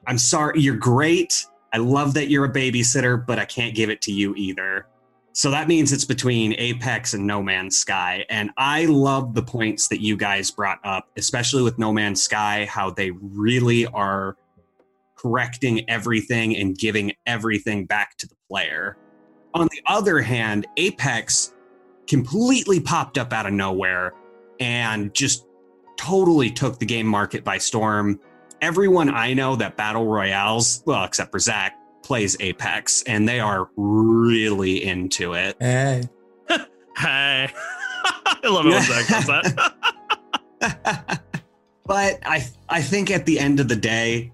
I'm 0.09 0.19
sorry, 0.19 0.61
you're 0.61 0.75
great. 0.75 1.47
I 1.73 1.79
love 1.79 2.15
that 2.15 2.29
you're 2.29 2.47
a 2.47 2.53
babysitter, 2.53 3.25
but 3.25 3.39
I 3.39 3.45
can't 3.45 3.77
give 3.77 3.91
it 3.91 4.03
to 4.03 4.13
you 4.13 4.35
either. 4.35 4.87
So 5.35 5.51
that 5.51 5.67
means 5.67 5.93
it's 5.93 6.05
between 6.05 6.55
Apex 6.59 7.15
and 7.15 7.27
No 7.27 7.43
Man's 7.43 7.79
Sky. 7.79 8.27
And 8.29 8.51
I 8.59 8.85
love 8.85 9.35
the 9.35 9.43
points 9.43 9.89
that 9.89 10.03
you 10.03 10.17
guys 10.17 10.51
brought 10.51 10.79
up, 10.85 11.09
especially 11.17 11.63
with 11.63 11.79
No 11.79 11.93
Man's 11.93 12.23
Sky, 12.23 12.67
how 12.67 12.91
they 12.91 13.13
really 13.13 13.87
are 13.87 14.37
correcting 15.17 15.89
everything 15.89 16.57
and 16.57 16.77
giving 16.77 17.13
everything 17.27 17.87
back 17.87 18.17
to 18.19 18.27
the 18.27 18.35
player. 18.51 18.99
On 19.55 19.69
the 19.71 19.83
other 19.87 20.21
hand, 20.21 20.67
Apex 20.77 21.55
completely 22.07 22.81
popped 22.81 23.17
up 23.17 23.33
out 23.33 23.47
of 23.47 23.53
nowhere 23.53 24.13
and 24.61 25.15
just 25.15 25.47
totally 25.97 26.51
took 26.51 26.79
the 26.79 26.87
game 26.87 27.07
market 27.07 27.43
by 27.43 27.57
storm. 27.57 28.21
Everyone 28.61 29.09
I 29.09 29.33
know 29.33 29.57
that 29.57 29.77
battle 29.77 30.07
royales, 30.07 30.83
well, 30.85 31.05
except 31.05 31.33
for 31.33 31.39
Zach, 31.39 31.79
plays 32.03 32.37
Apex, 32.41 33.03
and 33.05 33.29
they 33.29 33.41
are 33.41 33.69
really 33.77 34.85
into 34.85 35.35
it. 35.35 35.57
Hey. 35.61 36.03
Hey. 36.95 37.49
I 38.05 38.49
love 38.49 38.67
it 38.67 38.71
when 38.71 38.83
Zach 38.83 39.07
does 39.09 39.27
that. 40.61 41.23
but 41.87 42.19
I 42.25 42.47
I 42.69 42.83
think 42.83 43.11
at 43.11 43.25
the 43.25 43.39
end 43.39 43.61
of 43.61 43.69
the 43.69 43.77
day, 43.77 44.31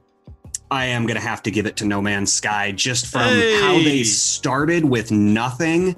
I 0.71 0.87
am 0.87 1.07
gonna 1.07 1.21
have 1.21 1.43
to 1.45 1.51
give 1.53 1.67
it 1.67 1.77
to 1.77 1.85
No 1.85 2.03
Man's 2.03 2.33
Sky 2.33 2.73
just 2.73 3.07
from 3.07 3.23
how 3.23 3.75
they 3.83 4.03
started 4.03 4.85
with 4.85 5.13
nothing 5.13 5.95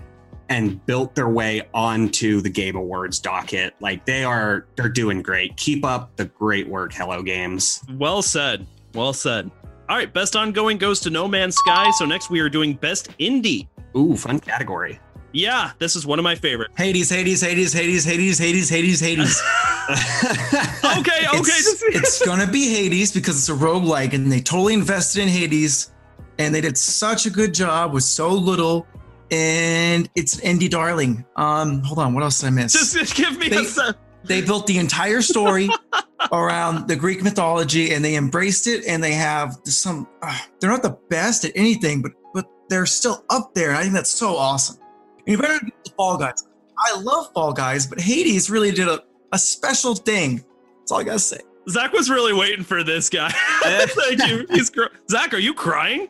and 0.50 0.84
built 0.84 1.14
their 1.14 1.28
way 1.28 1.62
onto 1.72 2.40
the 2.40 2.50
Game 2.50 2.76
Awards 2.76 3.18
docket. 3.20 3.74
Like 3.80 4.04
they 4.04 4.22
are 4.24 4.66
they're 4.76 4.88
doing 4.88 5.22
great. 5.22 5.56
Keep 5.56 5.84
up 5.84 6.14
the 6.16 6.26
great 6.26 6.68
work, 6.68 6.92
Hello 6.92 7.22
Games. 7.22 7.82
well 7.94 8.20
said. 8.22 8.66
Well 8.94 9.12
said. 9.12 9.50
All 9.90 9.96
right, 9.96 10.12
best 10.12 10.36
ongoing 10.36 10.78
goes 10.78 11.00
to 11.00 11.10
No 11.10 11.26
Man's 11.26 11.56
Sky. 11.56 11.90
So 11.98 12.04
next 12.06 12.30
we 12.30 12.38
are 12.38 12.48
doing 12.48 12.74
best 12.74 13.10
indie. 13.18 13.66
Ooh, 13.96 14.16
fun 14.16 14.38
category. 14.38 15.00
Yeah, 15.32 15.72
this 15.80 15.96
is 15.96 16.06
one 16.06 16.20
of 16.20 16.22
my 16.22 16.36
favorites. 16.36 16.74
Hades, 16.76 17.10
Hades, 17.10 17.40
Hades, 17.40 17.72
Hades, 17.72 18.04
Hades, 18.04 18.38
Hades, 18.38 18.68
Hades, 18.68 19.00
Hades. 19.00 19.42
Okay, 19.90 21.26
okay. 21.26 21.38
It's, 21.38 21.82
it's 21.82 22.24
gonna 22.24 22.46
be 22.46 22.68
Hades 22.72 23.10
because 23.12 23.36
it's 23.36 23.48
a 23.48 23.52
roguelike 23.64 24.12
and 24.12 24.30
they 24.30 24.40
totally 24.40 24.74
invested 24.74 25.22
in 25.22 25.28
Hades 25.28 25.90
and 26.38 26.54
they 26.54 26.60
did 26.60 26.78
such 26.78 27.26
a 27.26 27.30
good 27.30 27.52
job 27.52 27.92
with 27.92 28.04
so 28.04 28.28
little 28.28 28.86
and 29.32 30.08
it's 30.14 30.36
indie 30.40 30.70
darling. 30.70 31.24
Um, 31.34 31.82
hold 31.82 31.98
on, 31.98 32.14
what 32.14 32.22
else 32.22 32.38
did 32.40 32.46
I 32.46 32.50
miss? 32.50 32.74
just, 32.92 33.16
give 33.16 33.36
me 33.38 33.48
They- 33.48 33.56
a 33.66 33.94
they 34.24 34.42
built 34.42 34.66
the 34.66 34.78
entire 34.78 35.22
story 35.22 35.68
around 36.32 36.88
the 36.88 36.96
Greek 36.96 37.22
mythology 37.22 37.92
and 37.92 38.04
they 38.04 38.16
embraced 38.16 38.66
it 38.66 38.84
and 38.86 39.02
they 39.02 39.12
have 39.12 39.56
some 39.64 40.06
uh, 40.22 40.38
they're 40.60 40.70
not 40.70 40.82
the 40.82 40.96
best 41.08 41.44
at 41.44 41.52
anything 41.54 42.02
but 42.02 42.12
but 42.34 42.46
they're 42.68 42.86
still 42.86 43.24
up 43.30 43.54
there 43.54 43.70
and 43.70 43.78
I 43.78 43.82
think 43.82 43.94
that's 43.94 44.10
so 44.10 44.36
awesome. 44.36 44.76
And 45.18 45.28
you 45.28 45.38
better 45.38 45.64
get 45.64 45.84
the 45.84 45.90
Fall 45.92 46.16
Guys. 46.16 46.46
I 46.78 46.98
love 47.00 47.32
Fall 47.34 47.52
Guys, 47.52 47.86
but 47.86 48.00
Hades 48.00 48.50
really 48.50 48.70
did 48.70 48.88
a, 48.88 49.02
a 49.32 49.38
special 49.38 49.94
thing. 49.94 50.44
That's 50.78 50.92
all 50.92 51.00
I 51.00 51.04
gotta 51.04 51.18
say. 51.18 51.40
Zach 51.68 51.92
was 51.92 52.10
really 52.10 52.32
waiting 52.32 52.64
for 52.64 52.82
this 52.82 53.08
guy. 53.08 53.30
Thank 53.62 54.26
you. 54.26 54.46
He's 54.50 54.70
cr- 54.70 54.94
Zach, 55.10 55.34
are 55.34 55.38
you 55.38 55.54
crying? 55.54 56.08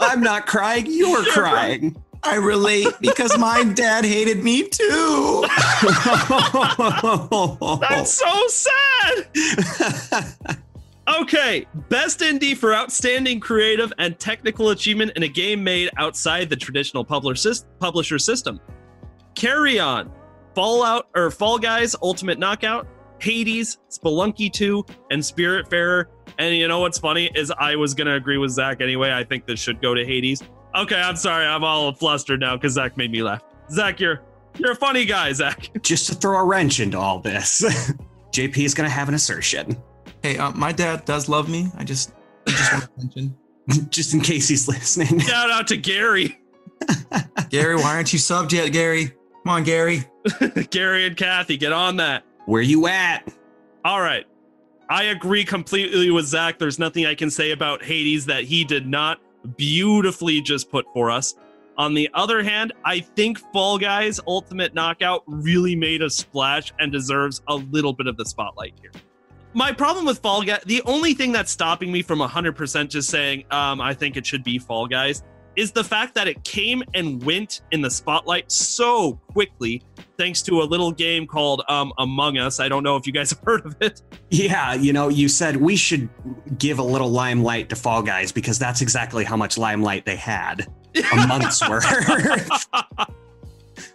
I'm 0.00 0.20
not 0.20 0.46
crying. 0.46 0.86
You're 0.86 1.22
You're 1.22 1.32
crying. 1.32 1.96
I 2.26 2.36
relate 2.36 2.88
because 3.00 3.36
my 3.38 3.64
dad 3.74 4.04
hated 4.04 4.42
me 4.42 4.68
too. 4.68 5.44
That's 7.80 8.12
so 8.12 8.48
sad. 8.48 9.26
Okay, 11.08 11.66
best 11.88 12.18
indie 12.18 12.56
for 12.56 12.74
outstanding 12.74 13.38
creative 13.38 13.92
and 13.98 14.18
technical 14.18 14.70
achievement 14.70 15.12
in 15.14 15.22
a 15.22 15.28
game 15.28 15.62
made 15.62 15.88
outside 15.98 16.50
the 16.50 16.56
traditional 16.56 17.04
publisher 17.04 18.18
system. 18.18 18.60
Carrion, 19.36 20.10
Fallout 20.56 21.08
or 21.14 21.30
Fall 21.30 21.58
Guys 21.58 21.94
Ultimate 22.02 22.40
Knockout, 22.40 22.88
Hades, 23.20 23.78
Spelunky 23.88 24.52
2, 24.52 24.84
and 25.12 25.22
Spiritfarer. 25.22 26.06
And 26.38 26.56
you 26.56 26.66
know 26.66 26.80
what's 26.80 26.98
funny 26.98 27.30
is 27.36 27.52
I 27.56 27.76
was 27.76 27.94
gonna 27.94 28.16
agree 28.16 28.38
with 28.38 28.50
Zach 28.50 28.80
anyway. 28.80 29.12
I 29.12 29.22
think 29.22 29.46
this 29.46 29.60
should 29.60 29.80
go 29.80 29.94
to 29.94 30.04
Hades. 30.04 30.42
Okay, 30.76 31.00
I'm 31.00 31.16
sorry, 31.16 31.46
I'm 31.46 31.64
all 31.64 31.92
flustered 31.92 32.40
now 32.40 32.56
because 32.56 32.74
Zach 32.74 32.96
made 32.96 33.10
me 33.10 33.22
laugh. 33.22 33.42
Zach, 33.70 33.98
you're 33.98 34.22
you're 34.58 34.72
a 34.72 34.76
funny 34.76 35.04
guy, 35.04 35.32
Zach. 35.32 35.70
Just 35.82 36.06
to 36.08 36.14
throw 36.14 36.38
a 36.38 36.44
wrench 36.44 36.80
into 36.80 36.98
all 36.98 37.20
this, 37.20 37.62
JP 38.32 38.58
is 38.58 38.74
going 38.74 38.88
to 38.88 38.94
have 38.94 39.08
an 39.08 39.14
assertion, 39.14 39.76
Hey, 40.22 40.38
uh, 40.38 40.50
my 40.52 40.72
dad 40.72 41.04
does 41.04 41.28
love 41.28 41.48
me. 41.48 41.68
I 41.76 41.84
just, 41.84 42.12
I 42.48 42.50
just 42.50 42.72
want 42.72 42.84
to 42.84 42.90
mention. 42.98 43.36
just 43.90 44.12
in 44.12 44.20
case 44.20 44.48
he's 44.48 44.66
listening. 44.68 45.20
Shout 45.20 45.50
out 45.50 45.68
to 45.68 45.76
Gary. 45.76 46.38
Gary, 47.48 47.76
why 47.76 47.94
aren't 47.94 48.12
you 48.12 48.18
subbed 48.18 48.52
yet, 48.52 48.72
Gary? 48.72 49.06
Come 49.44 49.54
on, 49.54 49.62
Gary. 49.62 50.04
Gary 50.70 51.06
and 51.06 51.16
Kathy, 51.16 51.56
get 51.56 51.72
on 51.72 51.96
that. 51.98 52.24
Where 52.46 52.62
you 52.62 52.88
at? 52.88 53.32
All 53.84 54.00
right. 54.00 54.24
I 54.88 55.04
agree 55.04 55.44
completely 55.44 56.10
with 56.10 56.26
Zach. 56.26 56.58
There's 56.58 56.78
nothing 56.78 57.06
I 57.06 57.14
can 57.14 57.30
say 57.30 57.52
about 57.52 57.84
Hades 57.84 58.26
that 58.26 58.44
he 58.44 58.64
did 58.64 58.86
not 58.86 59.20
beautifully 59.46 60.40
just 60.40 60.70
put 60.70 60.86
for 60.92 61.10
us. 61.10 61.34
On 61.78 61.92
the 61.92 62.08
other 62.14 62.42
hand, 62.42 62.72
I 62.84 63.00
think 63.00 63.38
Fall 63.52 63.78
Guys 63.78 64.18
Ultimate 64.26 64.74
Knockout 64.74 65.22
really 65.26 65.76
made 65.76 66.00
a 66.02 66.08
splash 66.08 66.72
and 66.78 66.90
deserves 66.90 67.42
a 67.48 67.56
little 67.56 67.92
bit 67.92 68.06
of 68.06 68.16
the 68.16 68.24
spotlight 68.24 68.74
here. 68.80 68.92
My 69.52 69.72
problem 69.72 70.06
with 70.06 70.18
Fall 70.18 70.42
Guys, 70.42 70.62
the 70.66 70.82
only 70.82 71.12
thing 71.12 71.32
that's 71.32 71.50
stopping 71.50 71.92
me 71.92 72.02
from 72.02 72.20
100% 72.20 72.88
just 72.88 73.10
saying, 73.10 73.44
um, 73.50 73.80
I 73.80 73.92
think 73.92 74.16
it 74.16 74.26
should 74.26 74.44
be 74.44 74.58
Fall 74.58 74.86
Guys, 74.86 75.22
is 75.56 75.72
the 75.72 75.82
fact 75.82 76.14
that 76.14 76.28
it 76.28 76.44
came 76.44 76.82
and 76.94 77.22
went 77.24 77.62
in 77.72 77.80
the 77.80 77.90
spotlight 77.90 78.52
so 78.52 79.14
quickly 79.28 79.82
thanks 80.18 80.42
to 80.42 80.62
a 80.62 80.64
little 80.64 80.92
game 80.92 81.26
called 81.26 81.62
um, 81.68 81.92
Among 81.98 82.38
Us. 82.38 82.60
I 82.60 82.68
don't 82.68 82.82
know 82.82 82.96
if 82.96 83.06
you 83.06 83.12
guys 83.12 83.30
have 83.32 83.40
heard 83.40 83.64
of 83.64 83.76
it. 83.80 84.02
Yeah, 84.30 84.74
you 84.74 84.92
know, 84.92 85.08
you 85.08 85.28
said 85.28 85.56
we 85.56 85.76
should 85.76 86.08
give 86.58 86.78
a 86.78 86.82
little 86.82 87.10
limelight 87.10 87.68
to 87.70 87.76
Fall 87.76 88.02
Guys 88.02 88.32
because 88.32 88.58
that's 88.58 88.80
exactly 88.80 89.24
how 89.24 89.36
much 89.36 89.58
limelight 89.58 90.04
they 90.04 90.16
had. 90.16 90.66
A 91.12 91.26
month's 91.26 91.66
worth. 91.68 91.84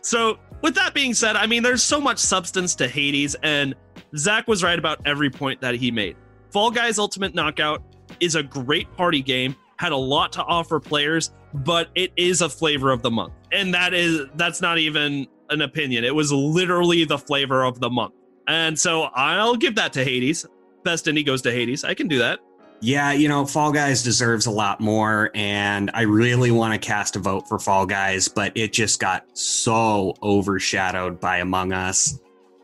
so, 0.02 0.38
with 0.62 0.76
that 0.76 0.94
being 0.94 1.14
said, 1.16 1.36
I 1.36 1.48
mean, 1.48 1.64
there's 1.64 1.82
so 1.82 2.00
much 2.00 2.20
substance 2.20 2.76
to 2.76 2.88
Hades, 2.88 3.36
and 3.42 3.74
Zach 4.16 4.48
was 4.48 4.64
right 4.64 4.78
about 4.78 5.00
every 5.06 5.32
point 5.32 5.60
that 5.62 5.76
he 5.76 5.90
made. 5.90 6.16
Fall 6.52 6.70
Guys 6.70 7.00
Ultimate 7.00 7.34
Knockout 7.34 7.82
is 8.20 8.36
a 8.36 8.44
great 8.44 8.92
party 8.96 9.22
game, 9.24 9.56
had 9.82 9.92
a 9.92 9.98
lot 9.98 10.32
to 10.34 10.44
offer 10.44 10.80
players, 10.80 11.32
but 11.54 11.90
it 11.96 12.12
is 12.16 12.42
a 12.42 12.50
flavor 12.50 12.92
of 12.92 13.02
the 13.02 13.10
month. 13.10 13.34
And 13.52 13.74
that 13.74 13.96
is 13.96 14.28
that's 14.36 14.62
not 14.62 14.78
even 14.78 15.26
an 15.50 15.62
opinion. 15.62 16.04
It 16.04 16.14
was 16.14 16.32
literally 16.32 17.04
the 17.04 17.18
flavor 17.18 17.64
of 17.64 17.80
the 17.80 17.90
month. 17.90 18.14
And 18.48 18.78
so 18.80 19.10
I'll 19.16 19.56
give 19.56 19.74
that 19.76 19.92
to 19.94 20.04
Hades. 20.04 20.46
Best 20.84 21.08
indie 21.08 21.26
goes 21.26 21.42
to 21.42 21.52
Hades. 21.52 21.84
I 21.84 21.96
can 21.96 22.08
do 22.08 22.20
that. 22.20 22.40
yeah, 22.82 23.12
you 23.12 23.28
know, 23.28 23.46
Fall 23.46 23.72
Guys 23.72 24.02
deserves 24.02 24.48
a 24.48 24.52
lot 24.52 24.80
more, 24.82 25.30
and 25.36 25.92
I 25.94 26.02
really 26.02 26.50
want 26.50 26.74
to 26.74 26.80
cast 26.80 27.16
a 27.16 27.20
vote 27.20 27.48
for 27.48 27.60
Fall 27.60 27.86
Guys, 27.86 28.28
but 28.28 28.52
it 28.56 28.74
just 28.74 29.00
got 29.00 29.26
so 29.38 30.16
overshadowed 30.24 31.20
by 31.20 31.38
Among 31.38 31.74
Us. 31.74 32.20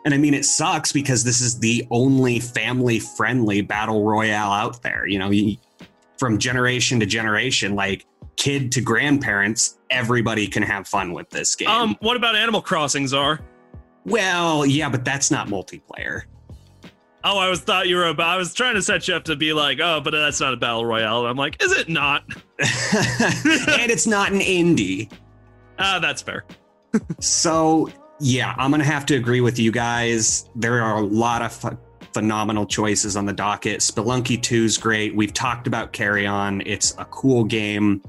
And 0.06 0.14
I 0.14 0.18
mean, 0.18 0.34
it 0.34 0.46
sucks 0.46 0.92
because 0.92 1.24
this 1.24 1.42
is 1.42 1.60
the 1.60 1.86
only 1.92 2.40
family 2.40 3.00
friendly 3.00 3.62
battle 3.62 4.04
royale 4.04 4.52
out 4.52 4.82
there. 4.82 5.06
You 5.06 5.20
know, 5.20 5.30
you, 5.30 5.58
from 6.20 6.38
generation 6.38 7.00
to 7.00 7.06
generation, 7.06 7.76
like 7.76 8.06
kid 8.36 8.72
to 8.74 8.82
grandparents, 8.82 9.80
everybody 9.90 10.48
can 10.48 10.64
have 10.64 10.88
fun 10.88 11.14
with 11.14 11.30
this 11.30 11.56
game. 11.56 11.68
Um, 11.68 11.98
what 12.02 12.16
about 12.16 12.36
Animal 12.36 12.62
Crossing, 12.62 13.08
Zar? 13.08 13.40
well, 14.06 14.66
yeah, 14.66 14.90
but 14.90 15.04
that's 15.04 15.30
not 15.30 15.48
multiplayer. 15.48 16.24
Oh, 17.24 17.38
I 17.38 17.50
was 17.50 17.60
thought 17.60 17.88
you 17.88 17.98
were 17.98 18.06
about. 18.06 18.30
I 18.30 18.38
was 18.38 18.54
trying 18.54 18.76
to 18.76 18.82
set 18.82 19.08
you 19.08 19.16
up 19.16 19.26
to 19.26 19.36
be 19.36 19.52
like, 19.52 19.80
oh, 19.82 20.00
but 20.02 20.12
that's 20.12 20.40
not 20.40 20.54
a 20.54 20.58
battle 20.58 20.86
royale. 20.86 21.26
I'm 21.26 21.36
like, 21.36 21.62
is 21.62 21.74
it 21.74 21.90
not? 21.90 22.24
and 22.60 23.92
it's 23.92 24.08
not 24.08 24.32
an 24.32 24.40
indie. 24.40 25.12
Ah, 25.78 26.00
that's 26.00 26.22
fair. 26.22 26.46
So, 27.20 27.90
yeah, 28.22 28.56
I'm 28.58 28.72
going 28.72 28.80
to 28.80 28.86
have 28.88 29.06
to 29.08 29.16
agree 29.16 29.42
with 29.42 29.60
you 29.60 29.72
guys. 29.74 30.50
There 30.56 30.82
are 30.82 30.98
a 30.98 31.06
lot 31.06 31.42
of 31.42 31.62
ph- 31.62 31.74
phenomenal 32.14 32.66
choices 32.66 33.16
on 33.16 33.26
the 33.26 33.34
docket. 33.34 33.80
Spelunky 33.80 34.42
2 34.42 34.64
is 34.64 34.78
great. 34.78 35.16
We've 35.16 35.34
talked 35.34 35.68
about 35.68 35.94
Carrion, 35.94 36.62
it's 36.66 36.96
a 36.98 37.06
cool 37.06 37.44
game, 37.44 38.02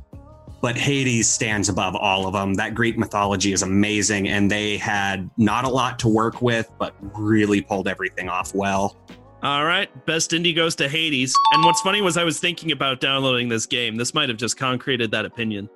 but 0.61 0.77
Hades 0.77 1.29
stands 1.29 1.69
above 1.69 1.95
all 1.95 2.27
of 2.27 2.33
them. 2.33 2.55
That 2.55 2.75
Greek 2.75 2.99
mythology 2.99 3.53
is 3.53 3.63
amazing, 3.63 4.29
and 4.29 4.51
they 4.51 4.77
had 4.77 5.31
not 5.37 5.65
a 5.65 5.69
lot 5.69 5.99
to 6.01 6.09
work 6.09 6.43
with, 6.43 6.71
but 6.79 6.95
really 7.01 7.61
pulled 7.61 7.89
everything 7.89 8.29
off 8.29 8.55
well. 8.55 8.97
All 9.43 9.65
right, 9.65 9.89
best 10.05 10.33
indie 10.33 10.55
goes 10.55 10.75
to 10.77 10.89
Hades. 10.89 11.33
And 11.53 11.65
what's 11.65 11.81
funny 11.81 12.03
was 12.03 12.17
I 12.17 12.25
was 12.25 12.41
thinking 12.41 12.73
about 12.73 13.01
downloading 13.01 13.49
this 13.49 13.67
game. 13.67 13.95
This 13.97 14.13
might 14.13 14.29
have 14.29 14.39
just 14.39 14.57
concreted 14.57 15.13
that 15.13 15.25
opinion. 15.25 15.71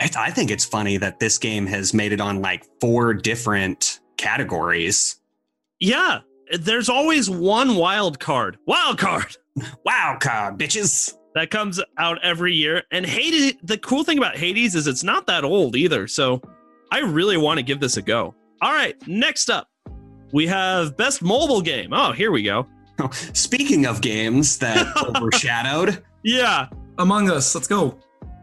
I, 0.00 0.10
I 0.18 0.30
think 0.30 0.50
it's 0.50 0.66
funny 0.66 0.98
that 0.98 1.18
this 1.18 1.38
game 1.38 1.66
has 1.66 1.94
made 1.94 2.12
it 2.12 2.20
on 2.20 2.42
like 2.42 2.64
four 2.80 3.14
different 3.14 4.00
categories. 4.18 5.16
Yeah, 5.80 6.20
there's 6.58 6.88
always 6.88 7.28
one 7.30 7.76
wild 7.76 8.18
card. 8.20 8.58
Wild 8.66 8.98
card. 8.98 9.36
Wow, 9.84 10.18
card, 10.20 10.58
bitches. 10.58 11.14
that 11.36 11.48
comes 11.50 11.80
out 11.96 12.18
every 12.24 12.52
year. 12.54 12.82
And 12.90 13.06
Hades, 13.06 13.54
the 13.62 13.78
cool 13.78 14.02
thing 14.02 14.18
about 14.18 14.36
Hades 14.36 14.74
is 14.74 14.88
it's 14.88 15.04
not 15.04 15.28
that 15.28 15.44
old 15.44 15.76
either. 15.76 16.08
So 16.08 16.42
I 16.90 16.98
really 17.02 17.36
want 17.36 17.58
to 17.58 17.62
give 17.62 17.78
this 17.78 17.96
a 17.96 18.02
go. 18.02 18.34
All 18.62 18.72
right, 18.72 18.96
next 19.06 19.50
up, 19.50 19.68
we 20.32 20.48
have 20.48 20.96
best 20.96 21.22
mobile 21.22 21.60
game. 21.60 21.92
Oh, 21.92 22.10
here 22.10 22.32
we 22.32 22.42
go. 22.42 22.66
Speaking 23.32 23.86
of 23.86 24.00
games 24.00 24.58
that 24.58 24.92
overshadowed, 25.16 26.02
Yeah, 26.24 26.66
Among 26.98 27.30
Us, 27.30 27.54
let's 27.54 27.68
go. 27.68 27.96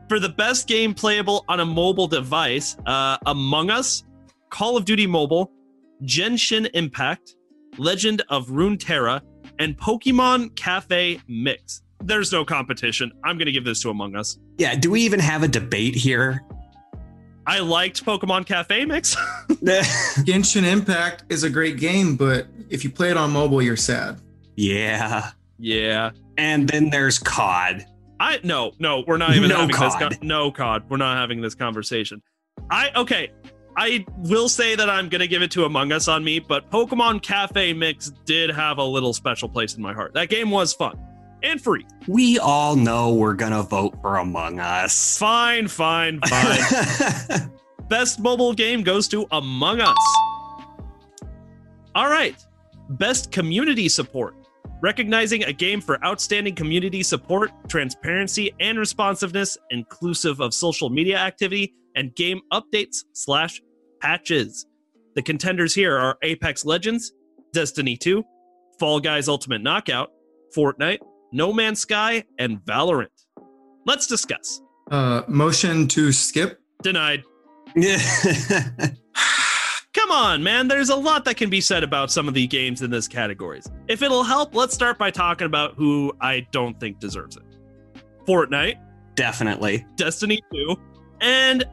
for 0.08 0.18
the 0.18 0.30
best 0.30 0.66
game 0.66 0.94
playable 0.94 1.44
on 1.50 1.60
a 1.60 1.66
mobile 1.66 2.08
device, 2.08 2.78
uh, 2.86 3.18
Among 3.26 3.70
Us, 3.70 4.04
Call 4.50 4.78
of 4.78 4.86
Duty 4.86 5.08
Mobile, 5.08 5.52
Genshin 6.04 6.70
Impact, 6.74 7.36
Legend 7.78 8.22
of 8.30 8.48
Runeterra, 8.48 9.22
and 9.60 9.78
Pokemon 9.78 10.56
Cafe 10.56 11.20
Mix. 11.28 11.82
There's 12.04 12.32
no 12.32 12.44
competition. 12.44 13.12
I'm 13.24 13.38
going 13.38 13.46
to 13.46 13.52
give 13.52 13.64
this 13.66 13.82
to 13.84 13.90
Among 13.90 14.16
Us. 14.16 14.38
yeah, 14.58 14.76
do 14.76 14.90
we 14.92 15.02
even 15.02 15.20
have 15.20 15.44
a 15.44 15.48
debate 15.48 15.96
here? 15.96 16.42
I 17.46 17.60
liked 17.60 18.06
Pokemon 18.06 18.46
Cafe 18.46 18.86
Mix. 18.86 19.16
Genshin 19.50 20.64
Impact 20.64 21.26
is 21.30 21.44
a 21.44 21.50
great 21.50 21.78
game, 21.78 22.16
but 22.16 22.48
if 22.70 22.84
you 22.84 22.90
play 22.90 23.10
it 23.12 23.18
on 23.18 23.32
mobile, 23.32 23.62
you're 23.62 23.76
sad. 23.78 24.20
yeah. 24.56 25.32
yeah. 25.60 26.12
And 26.38 26.68
then 26.68 26.90
there's 26.90 27.20
COD. 27.20 27.86
I 28.20 28.40
no, 28.44 28.72
no, 28.80 29.04
we're 29.06 29.18
not 29.18 29.36
even 29.36 29.50
No 29.50 29.58
having 29.58 29.76
this. 29.80 29.96
COD. 29.96 30.00
Con- 30.00 30.18
no 30.28 30.52
COD. 30.52 30.84
We're 30.90 30.98
not 30.98 31.18
having 31.18 31.42
this 31.42 31.54
conversation. 31.56 32.22
I 32.70 32.90
okay. 32.96 33.32
I 33.78 34.06
will 34.18 34.50
say 34.50 34.76
that 34.76 34.90
I'm 34.90 35.08
gonna 35.10 35.28
give 35.28 35.42
it 35.42 35.52
to 35.52 35.66
Among 35.66 35.92
Us 35.92 36.08
on 36.08 36.24
me, 36.24 36.40
but 36.40 36.70
Pokemon 36.70 37.22
Cafe 37.22 37.74
Mix 37.74 38.12
did 38.26 38.50
have 38.52 38.78
a 38.78 38.84
little 38.84 39.14
special 39.14 39.48
place 39.50 39.76
in 39.76 39.82
my 39.82 39.94
heart. 39.94 40.14
That 40.14 40.30
game 40.30 40.52
was 40.52 40.74
fun. 40.74 41.00
and 41.44 41.60
free. 41.60 41.86
We 42.08 42.38
all 42.38 42.76
know 42.76 43.14
we're 43.14 43.34
gonna 43.34 43.64
vote 43.64 43.96
for 44.02 44.18
Among 44.18 44.60
Us. 44.60 45.18
Fine, 45.18 45.70
fine, 45.70 46.20
fine. 46.28 47.52
Best 47.90 48.20
mobile 48.20 48.54
game 48.54 48.84
goes 48.84 49.08
to 49.10 49.26
Among 49.32 49.82
Us. 49.82 49.98
All 51.96 52.10
right. 52.10 52.36
Best 52.92 53.32
community 53.32 53.90
support. 53.90 54.36
Recognizing 54.82 55.44
a 55.44 55.54
game 55.54 55.80
for 55.80 56.04
outstanding 56.04 56.56
community 56.56 57.04
support, 57.04 57.52
transparency, 57.68 58.52
and 58.60 58.80
responsiveness, 58.80 59.58
inclusive 59.70 60.40
of 60.40 60.54
social 60.56 60.90
media 60.90 61.18
activity 61.18 61.76
and 61.96 62.16
game 62.16 62.42
updates 62.52 63.04
slash 63.14 63.62
patches. 64.02 64.66
The 65.16 65.22
contenders 65.22 65.76
here 65.76 65.96
are 65.96 66.18
Apex 66.24 66.66
Legends, 66.66 67.14
Destiny 67.54 67.96
2, 67.96 68.24
Fall 68.80 69.00
Guys 69.00 69.28
Ultimate 69.28 69.62
Knockout, 69.62 70.10
Fortnite, 70.56 71.00
No 71.32 71.54
Man's 71.54 71.82
Sky, 71.82 72.24
and 72.40 72.60
Valorant. 72.62 73.08
Let's 73.86 74.08
discuss. 74.08 74.62
Uh, 74.90 75.22
motion 75.28 75.88
to 75.90 76.12
skip. 76.12 76.60
Denied. 76.82 77.24
Come 80.12 80.26
on, 80.26 80.44
man. 80.44 80.68
There's 80.68 80.90
a 80.90 80.96
lot 80.98 81.24
that 81.24 81.38
can 81.38 81.50
be 81.50 81.62
said 81.62 81.86
about 81.86 82.12
some 82.12 82.28
of 82.28 82.34
the 82.34 82.46
games 82.46 82.82
in 82.82 82.92
this 82.92 83.08
categories. 83.08 83.72
If 83.88 84.02
it'll 84.02 84.26
help, 84.26 84.54
let's 84.54 84.74
start 84.74 84.98
by 84.98 85.10
talking 85.10 85.46
about 85.46 85.76
who 85.76 86.12
I 86.20 86.46
don't 86.52 86.78
think 86.82 87.00
deserves 87.00 87.38
it. 87.38 87.44
Fortnite, 88.28 88.76
Definitely. 89.16 89.86
Destiny 89.96 90.42
2, 90.52 90.76
and 91.22 91.64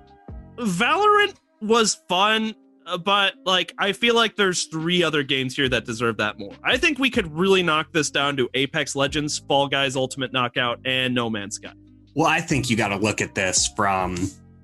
Valorant 0.57 1.35
was 1.61 2.01
fun, 2.09 2.55
uh, 2.87 2.97
but 2.97 3.35
like 3.45 3.75
I 3.77 3.91
feel 3.91 4.15
like 4.15 4.37
there's 4.37 4.67
three 4.67 5.03
other 5.03 5.25
games 5.25 5.57
here 5.57 5.69
that 5.71 5.85
deserve 5.85 6.19
that 6.19 6.39
more. 6.39 6.53
I 6.63 6.77
think 6.77 7.01
we 7.01 7.11
could 7.11 7.37
really 7.37 7.65
knock 7.65 7.93
this 7.93 8.09
down 8.09 8.37
to 8.37 8.49
Apex 8.55 8.95
Legends, 8.95 9.37
Fall 9.49 9.67
Guys 9.67 9.97
Ultimate 9.97 10.33
Knockout, 10.33 10.79
and 10.85 11.13
No 11.13 11.29
Man's 11.29 11.57
Sky. 11.57 11.73
Well, 12.15 12.29
I 12.29 12.41
think 12.41 12.71
you 12.71 12.77
got 12.77 12.89
to 12.89 12.99
look 12.99 13.21
at 13.21 13.35
this 13.35 13.67
from 13.75 14.17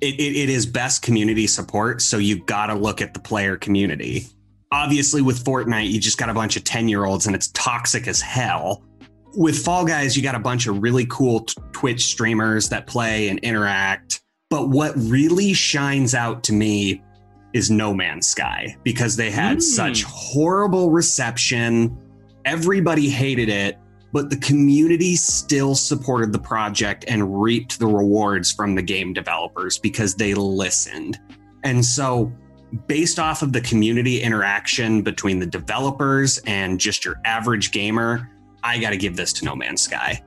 it, 0.04 0.20
it, 0.20 0.36
it 0.36 0.48
is 0.48 0.66
best 0.66 1.02
community 1.02 1.46
support. 1.46 2.02
So 2.02 2.18
you 2.18 2.44
got 2.44 2.66
to 2.66 2.74
look 2.74 3.00
at 3.00 3.14
the 3.14 3.20
player 3.20 3.56
community. 3.56 4.26
Obviously, 4.72 5.22
with 5.22 5.42
Fortnite, 5.44 5.90
you 5.90 6.00
just 6.00 6.18
got 6.18 6.28
a 6.28 6.34
bunch 6.34 6.56
of 6.56 6.64
10 6.64 6.88
year 6.88 7.04
olds 7.04 7.26
and 7.26 7.34
it's 7.34 7.48
toxic 7.48 8.06
as 8.08 8.20
hell. 8.20 8.84
With 9.36 9.58
Fall 9.64 9.84
Guys, 9.84 10.16
you 10.16 10.22
got 10.22 10.34
a 10.34 10.38
bunch 10.40 10.66
of 10.66 10.82
really 10.82 11.06
cool 11.06 11.40
t- 11.40 11.54
Twitch 11.72 12.06
streamers 12.06 12.68
that 12.68 12.86
play 12.86 13.28
and 13.28 13.38
interact. 13.40 14.20
But 14.50 14.68
what 14.68 14.92
really 14.96 15.52
shines 15.52 16.14
out 16.14 16.44
to 16.44 16.52
me 16.52 17.02
is 17.52 17.70
No 17.70 17.94
Man's 17.94 18.26
Sky 18.26 18.76
because 18.84 19.16
they 19.16 19.30
had 19.30 19.58
Mm. 19.58 19.62
such 19.62 20.02
horrible 20.04 20.90
reception. 20.90 21.96
Everybody 22.44 23.08
hated 23.08 23.48
it 23.48 23.78
but 24.14 24.30
the 24.30 24.36
community 24.36 25.16
still 25.16 25.74
supported 25.74 26.32
the 26.32 26.38
project 26.38 27.04
and 27.08 27.42
reaped 27.42 27.80
the 27.80 27.86
rewards 27.86 28.52
from 28.52 28.76
the 28.76 28.80
game 28.80 29.12
developers 29.12 29.76
because 29.76 30.14
they 30.14 30.34
listened. 30.34 31.18
And 31.64 31.84
so, 31.84 32.32
based 32.86 33.18
off 33.18 33.42
of 33.42 33.52
the 33.52 33.60
community 33.60 34.22
interaction 34.22 35.02
between 35.02 35.40
the 35.40 35.46
developers 35.46 36.38
and 36.46 36.78
just 36.78 37.04
your 37.04 37.20
average 37.24 37.72
gamer, 37.72 38.30
I 38.62 38.78
got 38.78 38.90
to 38.90 38.96
give 38.96 39.16
this 39.16 39.32
to 39.32 39.44
No 39.44 39.56
Man's 39.56 39.82
Sky. 39.82 40.22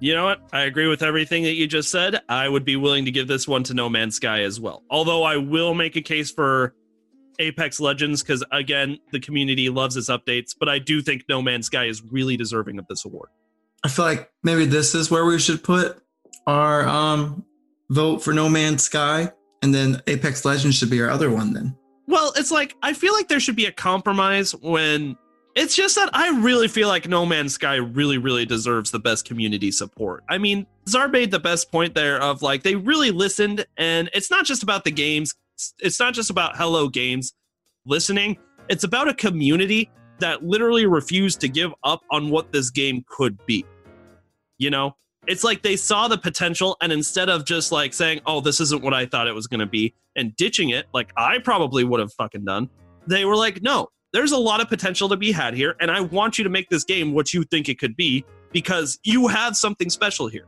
You 0.00 0.16
know 0.16 0.24
what? 0.24 0.40
I 0.52 0.62
agree 0.62 0.88
with 0.88 1.04
everything 1.04 1.44
that 1.44 1.54
you 1.54 1.68
just 1.68 1.92
said. 1.92 2.20
I 2.28 2.48
would 2.48 2.64
be 2.64 2.74
willing 2.74 3.04
to 3.04 3.12
give 3.12 3.28
this 3.28 3.46
one 3.46 3.62
to 3.64 3.74
No 3.74 3.88
Man's 3.88 4.16
Sky 4.16 4.42
as 4.42 4.58
well. 4.58 4.82
Although 4.90 5.22
I 5.22 5.36
will 5.36 5.74
make 5.74 5.94
a 5.94 6.02
case 6.02 6.32
for 6.32 6.74
Apex 7.38 7.80
Legends 7.80 8.22
because, 8.22 8.44
again, 8.52 8.98
the 9.12 9.20
community 9.20 9.68
loves 9.68 9.96
its 9.96 10.08
updates, 10.08 10.54
but 10.58 10.68
I 10.68 10.78
do 10.78 11.02
think 11.02 11.24
No 11.28 11.42
Man's 11.42 11.66
Sky 11.66 11.84
is 11.86 12.02
really 12.02 12.36
deserving 12.36 12.78
of 12.78 12.86
this 12.88 13.04
award. 13.04 13.28
I 13.84 13.88
feel 13.88 14.04
like 14.04 14.30
maybe 14.42 14.64
this 14.64 14.94
is 14.94 15.10
where 15.10 15.24
we 15.24 15.38
should 15.38 15.62
put 15.62 15.98
our 16.46 16.86
um 16.88 17.44
vote 17.90 18.22
for 18.22 18.32
No 18.32 18.48
Man's 18.48 18.82
Sky, 18.82 19.32
and 19.62 19.74
then 19.74 20.02
Apex 20.06 20.44
Legends 20.44 20.76
should 20.76 20.90
be 20.90 21.00
our 21.00 21.10
other 21.10 21.30
one. 21.30 21.52
Then 21.52 21.76
Well, 22.06 22.32
it's 22.36 22.50
like, 22.50 22.76
I 22.82 22.92
feel 22.92 23.12
like 23.12 23.28
there 23.28 23.40
should 23.40 23.56
be 23.56 23.66
a 23.66 23.72
compromise 23.72 24.54
when 24.56 25.16
it's 25.54 25.74
just 25.74 25.94
that 25.96 26.10
I 26.12 26.38
really 26.40 26.68
feel 26.68 26.88
like 26.88 27.08
No 27.08 27.24
Man's 27.24 27.54
Sky 27.54 27.76
really, 27.76 28.18
really 28.18 28.44
deserves 28.44 28.90
the 28.90 28.98
best 28.98 29.24
community 29.24 29.70
support. 29.70 30.22
I 30.28 30.36
mean, 30.38 30.66
Zar 30.88 31.08
made 31.08 31.30
the 31.30 31.40
best 31.40 31.72
point 31.72 31.94
there 31.94 32.20
of 32.20 32.42
like, 32.42 32.62
they 32.62 32.74
really 32.74 33.10
listened, 33.10 33.64
and 33.78 34.10
it's 34.12 34.30
not 34.30 34.44
just 34.44 34.62
about 34.62 34.84
the 34.84 34.90
games, 34.90 35.34
it's 35.78 36.00
not 36.00 36.14
just 36.14 36.30
about 36.30 36.56
Hello 36.56 36.88
Games 36.88 37.34
listening, 37.84 38.38
it's 38.68 38.84
about 38.84 39.08
a 39.08 39.14
community 39.14 39.90
that 40.18 40.44
literally 40.44 40.86
refused 40.86 41.40
to 41.40 41.48
give 41.48 41.72
up 41.84 42.02
on 42.10 42.30
what 42.30 42.52
this 42.52 42.70
game 42.70 43.04
could 43.08 43.38
be. 43.46 43.64
You 44.58 44.70
know? 44.70 44.96
It's 45.26 45.42
like 45.42 45.62
they 45.62 45.76
saw 45.76 46.06
the 46.06 46.18
potential, 46.18 46.76
and 46.80 46.92
instead 46.92 47.28
of 47.28 47.44
just 47.44 47.72
like 47.72 47.92
saying, 47.92 48.20
oh, 48.26 48.40
this 48.40 48.60
isn't 48.60 48.82
what 48.82 48.94
I 48.94 49.06
thought 49.06 49.26
it 49.26 49.34
was 49.34 49.48
going 49.48 49.60
to 49.60 49.66
be, 49.66 49.92
and 50.14 50.34
ditching 50.36 50.70
it, 50.70 50.86
like 50.94 51.10
I 51.16 51.38
probably 51.38 51.82
would 51.82 51.98
have 51.98 52.12
fucking 52.12 52.44
done, 52.44 52.70
they 53.08 53.24
were 53.24 53.34
like, 53.34 53.60
no, 53.60 53.88
there's 54.12 54.32
a 54.32 54.38
lot 54.38 54.60
of 54.60 54.68
potential 54.68 55.08
to 55.08 55.16
be 55.16 55.32
had 55.32 55.54
here, 55.54 55.74
and 55.80 55.90
I 55.90 56.00
want 56.00 56.38
you 56.38 56.44
to 56.44 56.50
make 56.50 56.68
this 56.68 56.84
game 56.84 57.12
what 57.12 57.34
you 57.34 57.42
think 57.42 57.68
it 57.68 57.78
could 57.78 57.96
be 57.96 58.24
because 58.52 58.98
you 59.02 59.26
have 59.26 59.56
something 59.56 59.90
special 59.90 60.28
here. 60.28 60.46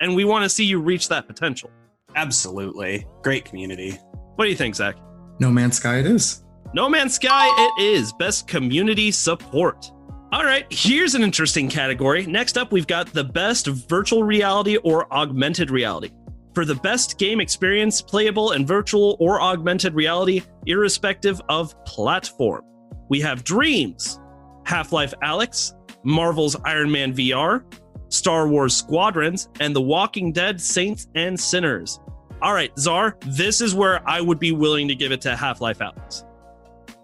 And 0.00 0.16
we 0.16 0.24
want 0.24 0.42
to 0.42 0.48
see 0.48 0.64
you 0.64 0.80
reach 0.80 1.08
that 1.08 1.28
potential. 1.28 1.70
Absolutely. 2.16 3.06
Great 3.22 3.44
community. 3.44 3.98
What 4.36 4.44
do 4.44 4.50
you 4.50 4.56
think, 4.56 4.74
Zach? 4.74 4.96
No 5.38 5.50
Man's 5.50 5.76
Sky 5.76 5.98
it 5.98 6.06
is. 6.06 6.44
No 6.74 6.88
Man's 6.88 7.14
Sky, 7.14 7.46
it 7.48 7.82
is 7.82 8.12
best 8.14 8.48
community 8.48 9.10
support. 9.10 9.90
All 10.32 10.44
right, 10.44 10.64
here's 10.70 11.14
an 11.14 11.22
interesting 11.22 11.68
category. 11.68 12.24
Next 12.24 12.56
up, 12.56 12.72
we've 12.72 12.86
got 12.86 13.12
the 13.12 13.24
best 13.24 13.66
virtual 13.66 14.24
reality 14.24 14.78
or 14.78 15.12
augmented 15.12 15.70
reality. 15.70 16.10
For 16.54 16.64
the 16.64 16.76
best 16.76 17.18
game 17.18 17.40
experience, 17.40 18.00
playable 18.00 18.52
in 18.52 18.66
virtual 18.66 19.16
or 19.20 19.42
augmented 19.42 19.94
reality, 19.94 20.42
irrespective 20.64 21.40
of 21.50 21.74
platform, 21.84 22.62
we 23.10 23.20
have 23.20 23.44
Dreams, 23.44 24.18
Half 24.64 24.92
Life 24.92 25.12
Alyx, 25.22 25.74
Marvel's 26.04 26.56
Iron 26.64 26.90
Man 26.90 27.12
VR, 27.12 27.62
Star 28.08 28.48
Wars 28.48 28.74
Squadrons, 28.74 29.48
and 29.60 29.76
The 29.76 29.82
Walking 29.82 30.32
Dead 30.32 30.60
Saints 30.60 31.08
and 31.14 31.38
Sinners. 31.38 32.00
All 32.42 32.52
right, 32.52 32.76
Zar, 32.76 33.16
this 33.20 33.60
is 33.60 33.72
where 33.72 34.06
I 34.08 34.20
would 34.20 34.40
be 34.40 34.50
willing 34.50 34.88
to 34.88 34.96
give 34.96 35.12
it 35.12 35.20
to 35.20 35.36
Half 35.36 35.60
Life 35.60 35.78
Alyx. 35.78 36.24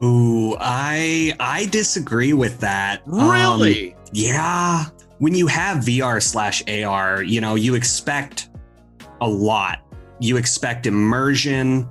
Ooh, 0.03 0.57
I 0.59 1.33
I 1.39 1.67
disagree 1.67 2.33
with 2.33 2.59
that. 2.59 3.03
Um, 3.07 3.31
Really? 3.31 3.97
Yeah. 4.13 4.87
When 5.19 5.35
you 5.35 5.47
have 5.47 5.79
VR 5.79 6.21
slash 6.21 6.63
AR, 6.69 7.23
you 7.23 7.41
know, 7.41 7.55
you 7.55 7.77
expect 7.77 8.49
a 9.21 9.29
lot. 9.29 9.81
You 10.21 10.37
expect 10.37 10.87
immersion. 10.87 11.89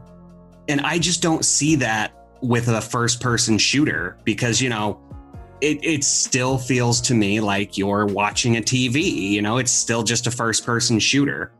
And 0.67 0.81
I 0.81 0.99
just 0.99 1.21
don't 1.21 1.45
see 1.45 1.75
that 1.75 2.13
with 2.41 2.67
a 2.67 2.81
first 2.81 3.21
person 3.21 3.57
shooter 3.57 4.17
because, 4.25 4.61
you 4.61 4.69
know, 4.69 4.99
it, 5.61 5.83
it 5.83 6.03
still 6.03 6.57
feels 6.57 7.01
to 7.01 7.13
me 7.13 7.39
like 7.39 7.77
you're 7.77 8.05
watching 8.05 8.57
a 8.57 8.61
TV. 8.61 9.29
You 9.29 9.41
know, 9.41 9.57
it's 9.57 9.71
still 9.71 10.03
just 10.03 10.27
a 10.27 10.31
first 10.31 10.65
person 10.65 10.99
shooter. 10.99 11.51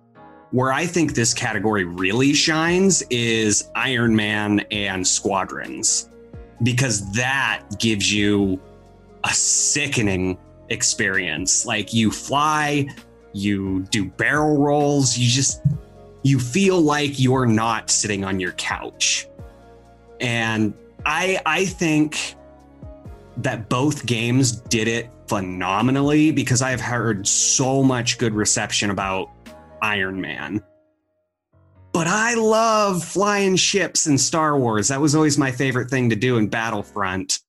Where 0.51 0.71
I 0.71 0.85
think 0.85 1.13
this 1.13 1.33
category 1.33 1.83
really 1.83 2.33
shines 2.33 3.01
is 3.09 3.69
Iron 3.75 4.15
Man 4.15 4.61
and 4.71 5.05
Squadrons 5.05 6.09
because 6.63 7.11
that 7.13 7.63
gives 7.79 8.11
you 8.11 8.59
a 9.23 9.33
sickening 9.33 10.37
experience. 10.69 11.65
Like 11.65 11.93
you 11.93 12.11
fly, 12.11 12.87
you 13.33 13.83
do 13.91 14.05
barrel 14.05 14.57
rolls, 14.57 15.17
you 15.17 15.29
just 15.29 15.61
you 16.23 16.39
feel 16.39 16.81
like 16.81 17.19
you're 17.19 17.45
not 17.45 17.89
sitting 17.89 18.23
on 18.23 18.39
your 18.39 18.53
couch. 18.53 19.27
And 20.19 20.73
I 21.05 21.41
I 21.45 21.65
think 21.65 22.35
that 23.37 23.69
both 23.69 24.05
games 24.05 24.51
did 24.53 24.87
it 24.87 25.09
phenomenally 25.27 26.31
because 26.31 26.61
I've 26.61 26.81
heard 26.81 27.27
so 27.27 27.83
much 27.83 28.17
good 28.17 28.33
reception 28.33 28.89
about 28.89 29.29
Iron 29.81 30.19
Man. 30.21 30.61
But 31.93 32.07
I 32.07 32.35
love 32.35 33.03
flying 33.03 33.55
ships 33.55 34.07
in 34.07 34.17
Star 34.17 34.57
Wars. 34.57 34.89
That 34.89 35.01
was 35.01 35.15
always 35.15 35.37
my 35.37 35.51
favorite 35.51 35.89
thing 35.89 36.09
to 36.11 36.15
do 36.15 36.37
in 36.37 36.47
Battlefront. 36.47 37.39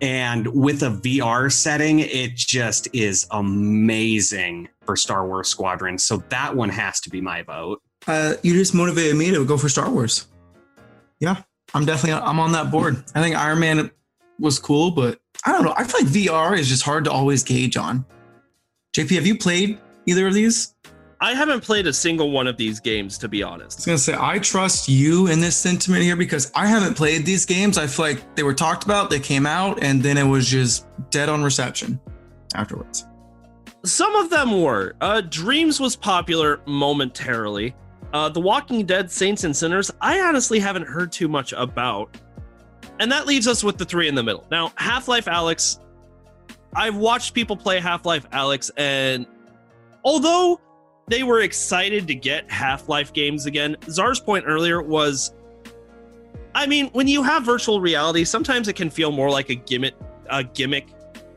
And 0.00 0.46
with 0.46 0.82
a 0.82 0.90
VR 0.90 1.52
setting, 1.52 2.00
it 2.00 2.34
just 2.34 2.88
is 2.92 3.26
amazing 3.30 4.68
for 4.84 4.96
Star 4.96 5.26
Wars 5.26 5.48
Squadron. 5.48 5.98
So 5.98 6.18
that 6.28 6.54
one 6.56 6.68
has 6.68 7.00
to 7.00 7.10
be 7.10 7.20
my 7.20 7.42
vote. 7.42 7.82
Uh, 8.06 8.34
you 8.42 8.54
just 8.54 8.74
motivated 8.74 9.16
me 9.16 9.30
to 9.30 9.44
go 9.44 9.56
for 9.56 9.68
Star 9.68 9.90
Wars. 9.90 10.26
Yeah, 11.20 11.42
I'm 11.72 11.84
definitely 11.84 12.20
I'm 12.20 12.40
on 12.40 12.52
that 12.52 12.70
board. 12.70 13.02
I 13.14 13.22
think 13.22 13.36
Iron 13.36 13.60
Man 13.60 13.90
was 14.38 14.58
cool, 14.58 14.90
but 14.90 15.20
I 15.46 15.52
don't 15.52 15.64
know. 15.64 15.74
I 15.76 15.84
feel 15.84 16.04
like 16.04 16.12
VR 16.12 16.58
is 16.58 16.68
just 16.68 16.82
hard 16.82 17.04
to 17.04 17.10
always 17.10 17.42
gauge 17.42 17.76
on. 17.76 18.04
JP, 18.94 19.14
have 19.14 19.26
you 19.26 19.38
played 19.38 19.78
either 20.06 20.26
of 20.26 20.34
these? 20.34 20.73
I 21.24 21.32
haven't 21.32 21.62
played 21.62 21.86
a 21.86 21.92
single 21.94 22.32
one 22.32 22.46
of 22.46 22.58
these 22.58 22.80
games, 22.80 23.16
to 23.16 23.28
be 23.28 23.42
honest. 23.42 23.78
I 23.78 23.80
was 23.80 23.86
gonna 23.86 23.98
say 23.98 24.14
I 24.20 24.38
trust 24.38 24.90
you 24.90 25.28
in 25.28 25.40
this 25.40 25.56
sentiment 25.56 26.02
here 26.02 26.16
because 26.16 26.52
I 26.54 26.66
haven't 26.66 26.98
played 26.98 27.24
these 27.24 27.46
games. 27.46 27.78
I 27.78 27.86
feel 27.86 28.04
like 28.04 28.34
they 28.34 28.42
were 28.42 28.52
talked 28.52 28.84
about, 28.84 29.08
they 29.08 29.20
came 29.20 29.46
out, 29.46 29.82
and 29.82 30.02
then 30.02 30.18
it 30.18 30.26
was 30.26 30.46
just 30.46 30.86
dead 31.08 31.30
on 31.30 31.42
reception 31.42 31.98
afterwards. 32.54 33.06
some 33.86 34.14
of 34.16 34.28
them 34.28 34.60
were. 34.60 34.96
Uh, 35.00 35.22
Dreams 35.22 35.80
was 35.80 35.96
popular 35.96 36.60
momentarily. 36.66 37.74
Uh, 38.12 38.28
the 38.28 38.40
Walking 38.40 38.84
Dead 38.84 39.10
Saints 39.10 39.44
and 39.44 39.56
Sinners, 39.56 39.90
I 40.02 40.20
honestly 40.20 40.58
haven't 40.58 40.86
heard 40.86 41.10
too 41.10 41.28
much 41.28 41.54
about. 41.54 42.18
And 43.00 43.10
that 43.10 43.26
leaves 43.26 43.48
us 43.48 43.64
with 43.64 43.78
the 43.78 43.86
three 43.86 44.08
in 44.08 44.14
the 44.14 44.22
middle. 44.22 44.46
Now, 44.50 44.72
Half 44.74 45.08
Life 45.08 45.24
Alyx, 45.24 45.78
I've 46.76 46.96
watched 46.96 47.32
people 47.32 47.56
play 47.56 47.80
Half 47.80 48.04
Life 48.04 48.28
Alyx, 48.28 48.70
and 48.76 49.26
although 50.04 50.60
they 51.06 51.22
were 51.22 51.40
excited 51.40 52.06
to 52.08 52.14
get 52.14 52.50
Half 52.50 52.88
Life 52.88 53.12
games 53.12 53.46
again, 53.46 53.76
Zar's 53.88 54.20
point 54.20 54.44
earlier 54.46 54.82
was 54.82 55.32
I 56.54 56.66
mean, 56.66 56.88
when 56.92 57.08
you 57.08 57.22
have 57.22 57.42
virtual 57.42 57.80
reality, 57.80 58.24
sometimes 58.24 58.68
it 58.68 58.76
can 58.76 58.88
feel 58.88 59.10
more 59.10 59.28
like 59.28 59.50
a 59.50 59.56
gimmick, 59.56 59.94
a 60.30 60.44
gimmick 60.44 60.86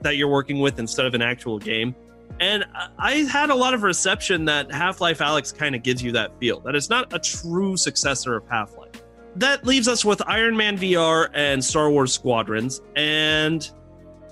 that 0.01 0.15
you're 0.15 0.27
working 0.27 0.59
with 0.59 0.79
instead 0.79 1.05
of 1.05 1.15
an 1.15 1.23
actual 1.23 1.57
game. 1.57 1.95
And 2.39 2.65
I 2.99 3.27
had 3.31 3.49
a 3.49 3.55
lot 3.55 3.73
of 3.73 3.81
reception 3.81 4.45
that 4.45 4.71
Half 4.71 5.01
Life 5.01 5.19
Alyx 5.19 5.55
kind 5.55 5.75
of 5.75 5.81
gives 5.81 6.03
you 6.03 6.11
that 6.11 6.37
feel, 6.39 6.59
that 6.61 6.75
it's 6.75 6.89
not 6.89 7.11
a 7.13 7.19
true 7.19 7.75
successor 7.75 8.35
of 8.35 8.47
Half 8.47 8.77
Life. 8.77 8.91
That 9.35 9.65
leaves 9.65 9.87
us 9.87 10.05
with 10.05 10.21
Iron 10.27 10.55
Man 10.55 10.77
VR 10.77 11.29
and 11.33 11.63
Star 11.63 11.89
Wars 11.89 12.13
Squadrons. 12.13 12.81
And 12.95 13.69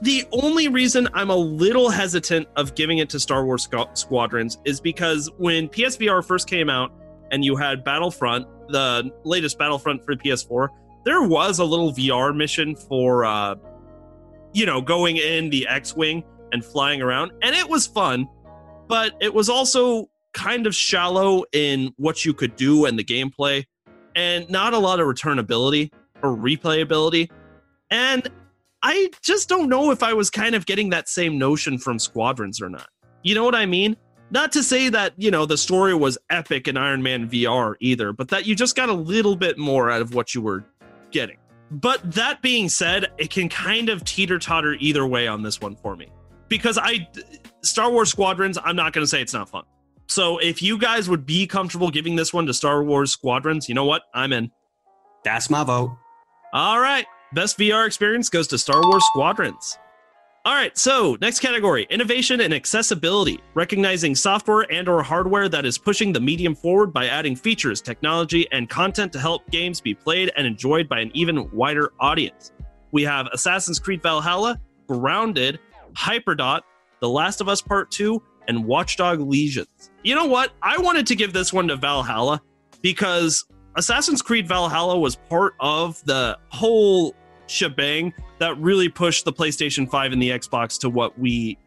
the 0.02 0.26
only 0.32 0.68
reason 0.68 1.08
I'm 1.14 1.30
a 1.30 1.36
little 1.36 1.89
hesitant 1.89 2.48
of 2.56 2.76
giving 2.76 2.98
it 2.98 3.10
to 3.12 3.20
Star 3.20 3.46
Wars 3.46 3.68
Squadrons 3.93 4.58
is 4.66 4.82
because 4.82 5.30
when 5.38 5.70
PSVR 5.70 6.26
first 6.26 6.50
came 6.50 6.70
out 6.70 6.91
and 7.32 7.46
you 7.46 7.56
had 7.56 7.84
Battlefront, 7.84 8.48
the 8.70 9.12
latest 9.24 9.58
Battlefront 9.58 10.04
for 10.04 10.16
PS4, 10.16 10.68
there 11.06 11.24
was 11.24 11.60
a 11.60 11.66
little 11.66 11.93
VR 11.93 12.36
mission 12.36 12.76
for, 12.76 13.26
uh, 13.26 13.56
you 14.54 14.66
know, 14.66 14.82
going 14.82 15.18
in 15.18 15.50
the 15.50 15.68
X 15.68 15.96
Wing 15.96 16.24
and 16.52 16.64
flying 16.64 17.02
around. 17.02 17.32
And 17.41 17.56
it 17.56 17.70
was 17.70 17.88
fun, 17.88 18.28
but 18.88 19.14
it 19.22 19.34
was 19.34 19.50
also 19.50 20.10
kind 20.34 20.68
of 20.68 20.76
shallow 20.76 21.46
in 21.54 21.93
what 21.98 22.26
you 22.26 22.34
could 22.34 22.56
do 22.56 22.86
and 22.86 23.00
the 23.00 23.04
gameplay, 23.04 23.64
and 24.16 24.50
not 24.50 24.74
a 24.74 24.78
lot 24.78 25.00
of 25.00 25.08
returnability 25.08 25.91
or 26.22 26.36
replayability. 26.36 27.30
And 27.91 28.30
I 28.88 29.09
just 29.23 29.49
don't 29.49 29.67
know 29.67 29.89
if 29.89 30.03
I 30.03 30.13
was 30.13 30.29
kind 30.29 30.53
of 30.53 30.67
getting 30.67 30.91
that 30.91 31.09
same 31.09 31.39
notion 31.39 31.79
from 31.79 31.97
Squadrons 31.97 32.61
or 32.61 32.69
not. 32.69 32.88
You 33.23 33.33
know 33.33 33.43
what 33.43 33.55
I 33.55 33.65
mean? 33.65 33.97
Not 34.29 34.51
to 34.51 34.61
say 34.61 34.89
that, 34.89 35.13
you 35.17 35.31
know, 35.31 35.47
the 35.47 35.57
story 35.57 35.95
was 35.95 36.19
epic 36.29 36.67
in 36.67 36.77
Iron 36.77 37.01
Man 37.01 37.27
VR 37.27 37.73
either, 37.79 38.13
but 38.13 38.27
that 38.27 38.45
you 38.45 38.53
just 38.53 38.75
got 38.75 38.89
a 38.89 38.93
little 38.93 39.36
bit 39.36 39.57
more 39.57 39.89
out 39.89 40.03
of 40.03 40.13
what 40.13 40.36
you 40.36 40.41
were 40.41 40.63
getting. 41.09 41.38
But 41.71 42.11
that 42.11 42.43
being 42.43 42.69
said, 42.69 43.07
it 43.17 43.31
can 43.31 43.49
kind 43.49 43.89
of 43.89 44.03
teeter 44.03 44.38
totter 44.38 44.75
either 44.79 45.07
way 45.07 45.27
on 45.27 45.41
this 45.41 45.59
one 45.59 45.75
for 45.75 45.95
me. 45.95 46.09
Because 46.47 46.77
I, 46.77 47.09
Star 47.63 47.89
Wars 47.89 48.11
Squadrons, 48.11 48.59
I'm 48.63 48.75
not 48.75 48.93
going 48.93 49.01
to 49.03 49.09
say 49.09 49.19
it's 49.19 49.33
not 49.33 49.49
fun. 49.49 49.63
So 50.05 50.38
if 50.38 50.61
you 50.61 50.77
guys 50.77 51.09
would 51.09 51.25
be 51.25 51.47
comfortable 51.47 51.89
giving 51.89 52.15
this 52.15 52.31
one 52.31 52.45
to 52.45 52.53
Star 52.53 52.83
Wars 52.83 53.11
Squadrons, 53.11 53.67
you 53.67 53.73
know 53.73 53.86
what? 53.86 54.03
I'm 54.13 54.31
in. 54.31 54.51
That's 55.23 55.49
my 55.49 55.63
vote. 55.63 55.97
All 56.53 56.79
right. 56.79 57.07
Best 57.34 57.57
VR 57.57 57.86
experience 57.86 58.30
goes 58.30 58.47
to 58.47 58.57
Star 58.57 58.82
Wars 58.82 59.03
Squadrons. 59.07 59.78
All 60.45 60.53
right, 60.53 60.78
so 60.78 61.17
next 61.21 61.39
category, 61.39 61.88
innovation 61.89 62.41
and 62.41 62.53
accessibility, 62.53 63.39
recognizing 63.55 64.13
software 64.13 64.71
and 64.71 64.88
or 64.88 65.01
hardware 65.01 65.49
that 65.49 65.65
is 65.65 65.76
pushing 65.76 66.13
the 66.13 66.19
medium 66.19 66.53
forward 66.53 66.93
by 66.93 67.07
adding 67.07 67.36
features, 67.36 67.82
technology, 67.82 68.47
and 68.51 68.69
content 68.69 69.11
to 69.13 69.19
help 69.19 69.49
games 69.49 69.82
be 69.82 69.95
played 69.95 70.32
and 70.38 70.45
enjoyed 70.45 70.88
by 70.88 70.99
an 70.99 71.09
even 71.15 71.49
wider 71.51 71.91
audience. 71.99 72.51
We 72.91 73.01
have 73.03 73.28
Assassin's 73.34 73.80
Creed 73.80 74.03
Valhalla, 74.03 74.61
Grounded, 74.88 75.59
Hyperdot, 75.93 76.61
The 76.99 77.09
Last 77.09 77.41
of 77.41 77.49
Us 77.49 77.59
Part 77.59 77.89
2, 77.89 78.21
and 78.47 78.65
Watchdog 78.65 79.19
Legions. 79.21 79.89
You 80.03 80.13
know 80.13 80.28
what? 80.28 80.51
I 80.61 80.78
wanted 80.78 81.07
to 81.07 81.15
give 81.15 81.34
this 81.34 81.51
one 81.51 81.67
to 81.69 81.76
Valhalla 81.76 82.39
because 82.84 83.43
Assassin's 83.78 84.21
Creed 84.21 84.47
Valhalla 84.47 84.97
was 84.97 85.17
part 85.17 85.55
of 85.59 86.03
the 86.05 86.38
whole 86.49 87.13
shebang 87.47 88.13
that 88.39 88.57
really 88.57 88.88
pushed 88.88 89.26
the 89.26 89.34
PlayStation 89.34 89.89
5 89.89 90.13
and 90.13 90.21
the 90.21 90.30
Xbox 90.30 90.80
to 90.80 90.89
what 90.89 91.17
we 91.19 91.57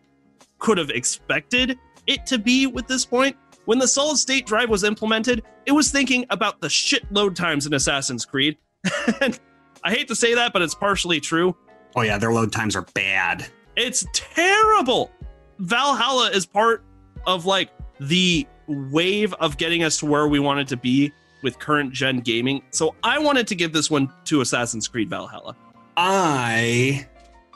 could 0.59 0.79
have 0.79 0.91
expected 0.91 1.79
it 2.07 2.25
to 2.27 2.39
be 2.39 2.67
with 2.67 2.87
this 2.87 3.05
point. 3.05 3.37
When 3.67 3.79
the 3.79 3.87
solid 3.87 4.17
state 4.17 4.47
drive 4.47 4.71
was 4.71 4.85
implemented, 4.85 5.43
it 5.67 5.73
was 5.73 5.91
thinking 5.91 6.25
about 6.31 6.63
the 6.63 6.71
shit 6.71 7.11
load 7.13 7.37
times 7.37 7.67
in 7.67 7.75
Assassin's 7.75 8.25
Creed. 8.25 8.57
and 9.21 9.39
I 9.85 9.91
hate 9.91 10.09
to 10.09 10.17
say 10.17 10.35
that, 10.35 10.55
but 10.55 10.63
it's 10.63 10.75
partially 10.75 11.21
true. 11.21 11.55
Oh, 11.95 12.01
yeah, 12.01 12.17
their 12.17 12.33
load 12.33 12.53
times 12.53 12.75
are 12.75 12.87
bad. 12.95 13.47
It's 13.77 14.07
terrible. 14.15 15.11
Valhalla 15.59 16.31
is 16.31 16.47
part 16.47 16.83
of 17.27 17.45
like 17.45 17.71
the 18.01 18.47
wave 18.67 19.35
of 19.35 19.59
getting 19.59 19.83
us 19.83 19.99
to 19.99 20.07
where 20.07 20.27
we 20.27 20.39
wanted 20.39 20.69
to 20.69 20.77
be 20.79 21.13
with 21.43 21.59
current 21.59 21.93
gen 21.93 22.21
gaming. 22.21 22.63
So 22.71 22.95
I 23.03 23.19
wanted 23.19 23.47
to 23.49 23.55
give 23.55 23.73
this 23.73 23.91
one 23.91 24.13
to 24.27 24.41
Assassin's 24.41 24.89
Creed 24.89 25.11
Valhalla. 25.11 25.57
I 25.97 27.07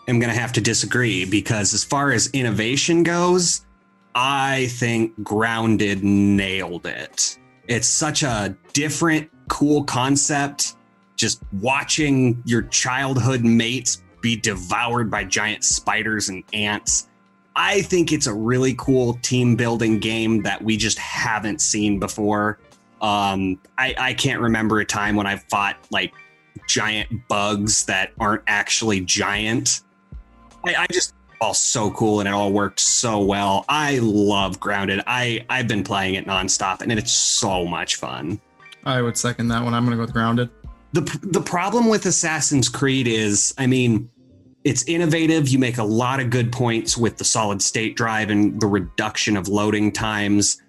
am 0.09 0.19
going 0.19 0.33
to 0.33 0.39
have 0.39 0.53
to 0.55 0.61
disagree 0.61 1.25
because, 1.25 1.75
as 1.75 1.85
far 1.85 2.13
as 2.13 2.29
innovation 2.31 3.03
goes, 3.03 3.65
I 4.15 4.67
think 4.73 5.23
Grounded 5.23 6.03
nailed 6.03 6.87
it. 6.87 7.39
It's 7.69 7.89
such 7.89 8.23
a 8.23 8.57
different, 8.73 9.31
cool 9.49 9.85
concept. 9.85 10.75
Just 11.17 11.43
watching 11.61 12.43
your 12.45 12.63
childhood 12.63 13.45
mates 13.45 14.03
be 14.21 14.37
devoured 14.37 15.11
by 15.11 15.25
giant 15.25 15.65
spiders 15.65 16.29
and 16.29 16.43
ants. 16.53 17.09
I 17.55 17.83
think 17.83 18.13
it's 18.13 18.27
a 18.27 18.35
really 18.35 18.75
cool 18.79 19.15
team 19.23 19.57
building 19.57 19.99
game 19.99 20.43
that 20.43 20.63
we 20.63 20.77
just 20.77 20.99
haven't 20.99 21.61
seen 21.61 21.99
before. 21.99 22.59
Um, 23.03 23.61
I, 23.77 23.95
I 23.99 24.15
can't 24.15 24.41
remember 24.41 24.81
a 24.81 24.85
time 24.85 25.17
when 25.17 25.27
I've 25.27 25.43
fought 25.51 25.77
like 25.91 26.13
giant 26.69 27.11
bugs 27.29 27.85
that 27.87 28.13
aren't 28.19 28.43
actually 28.47 29.01
giant. 29.01 29.81
I, 30.65 30.75
I 30.75 30.87
just 30.91 31.15
all 31.41 31.55
so 31.55 31.91
cool 31.91 32.21
and 32.21 32.29
it 32.29 32.33
all 32.33 32.53
worked 32.53 32.79
so 32.79 33.21
well. 33.21 33.65
I 33.69 33.99
love 33.99 34.61
Grounded. 34.61 35.03
I 35.09 35.45
I've 35.51 35.67
been 35.67 35.83
playing 35.83 36.15
it 36.15 36.27
nonstop 36.27 36.83
and 36.83 36.93
it's 36.93 37.13
so 37.13 37.67
much 37.67 37.97
fun. 37.97 38.41
I 38.85 39.03
would 39.03 39.19
second 39.19 39.49
that 39.49 39.65
one. 39.65 39.75
I'm 39.75 39.85
gonna 39.85 39.97
go 39.97 40.03
with 40.03 40.13
Grounded. 40.13 40.51
The 40.93 41.01
the 41.23 41.41
problem 41.41 41.89
with 41.89 42.07
Assassin's 42.07 42.69
Creed 42.69 43.09
is, 43.09 43.53
I 43.59 43.67
mean, 43.67 44.09
it's 44.63 44.85
innovative. 44.85 45.49
You 45.49 45.59
make 45.59 45.79
a 45.79 45.85
lot 45.85 46.21
of 46.21 46.31
good 46.31 46.53
points 46.53 46.97
with 46.97 47.17
the 47.17 47.25
solid 47.25 47.61
state 47.61 47.97
drive 47.97 48.31
and 48.31 48.61
the 48.61 48.69
reduction 48.69 49.37
of 49.37 49.49
loading 49.49 49.91
times, 49.91 50.63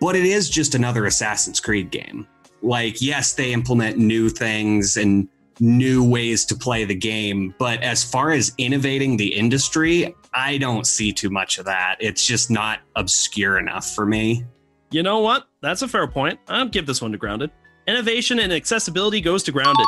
but 0.00 0.16
it 0.16 0.24
is 0.24 0.48
just 0.48 0.74
another 0.74 1.06
Assassin's 1.06 1.60
Creed 1.60 1.90
game. 1.90 2.26
Like 2.62 3.00
yes 3.00 3.34
they 3.34 3.52
implement 3.52 3.98
new 3.98 4.28
things 4.28 4.96
and 4.96 5.28
new 5.60 6.08
ways 6.08 6.44
to 6.44 6.54
play 6.54 6.84
the 6.84 6.94
game 6.94 7.52
but 7.58 7.82
as 7.82 8.04
far 8.04 8.30
as 8.30 8.52
innovating 8.58 9.16
the 9.16 9.26
industry 9.26 10.14
i 10.32 10.56
don't 10.56 10.86
see 10.86 11.12
too 11.12 11.30
much 11.30 11.58
of 11.58 11.64
that. 11.64 11.96
It's 11.98 12.24
just 12.24 12.50
not 12.50 12.80
obscure 12.94 13.58
enough 13.58 13.92
for 13.92 14.06
me. 14.06 14.44
You 14.90 15.02
know 15.02 15.18
what? 15.18 15.48
That's 15.60 15.82
a 15.82 15.88
fair 15.88 16.06
point. 16.06 16.38
I'll 16.48 16.68
give 16.68 16.86
this 16.86 17.02
one 17.02 17.12
to 17.12 17.18
grounded. 17.18 17.50
Innovation 17.86 18.38
and 18.38 18.52
accessibility 18.52 19.20
goes 19.20 19.42
to 19.44 19.52
grounded. 19.52 19.86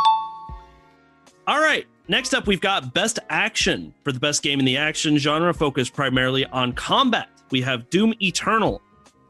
All 1.46 1.60
right 1.60 1.86
next 2.08 2.34
up 2.34 2.46
we've 2.46 2.60
got 2.60 2.92
best 2.92 3.18
action. 3.28 3.94
For 4.02 4.12
the 4.12 4.20
best 4.20 4.42
game 4.42 4.58
in 4.58 4.64
the 4.64 4.76
action 4.76 5.18
genre 5.18 5.54
focused 5.54 5.94
primarily 5.94 6.46
on 6.46 6.72
combat 6.72 7.28
we 7.50 7.60
have 7.62 7.88
doom 7.90 8.14
eternal 8.20 8.82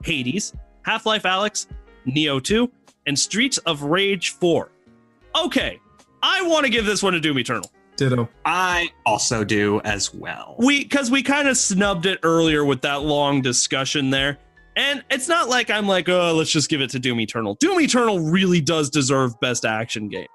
hades 0.04 0.54
half-life 0.84 1.22
alyx 1.22 1.66
Nioh 2.06 2.42
2 2.42 2.70
and 3.06 3.18
Streets 3.18 3.58
of 3.58 3.82
Rage 3.82 4.30
4. 4.30 4.70
Okay, 5.44 5.80
I 6.22 6.42
want 6.42 6.64
to 6.64 6.70
give 6.70 6.86
this 6.86 7.02
one 7.02 7.12
to 7.12 7.20
Doom 7.20 7.38
Eternal. 7.38 7.70
Ditto. 7.96 8.28
I 8.46 8.88
also 9.04 9.44
do 9.44 9.80
as 9.84 10.14
well. 10.14 10.56
We 10.58 10.84
because 10.84 11.10
we 11.10 11.22
kind 11.22 11.48
of 11.48 11.56
snubbed 11.56 12.06
it 12.06 12.18
earlier 12.22 12.64
with 12.64 12.80
that 12.82 13.02
long 13.02 13.42
discussion 13.42 14.10
there. 14.10 14.38
And 14.76 15.04
it's 15.10 15.28
not 15.28 15.48
like 15.48 15.68
I'm 15.68 15.86
like, 15.86 16.08
oh, 16.08 16.32
let's 16.32 16.50
just 16.50 16.70
give 16.70 16.80
it 16.80 16.88
to 16.90 16.98
Doom 16.98 17.20
Eternal. 17.20 17.56
Doom 17.56 17.80
Eternal 17.80 18.20
really 18.20 18.60
does 18.60 18.88
deserve 18.88 19.38
best 19.40 19.66
action 19.66 20.08
game. 20.08 20.28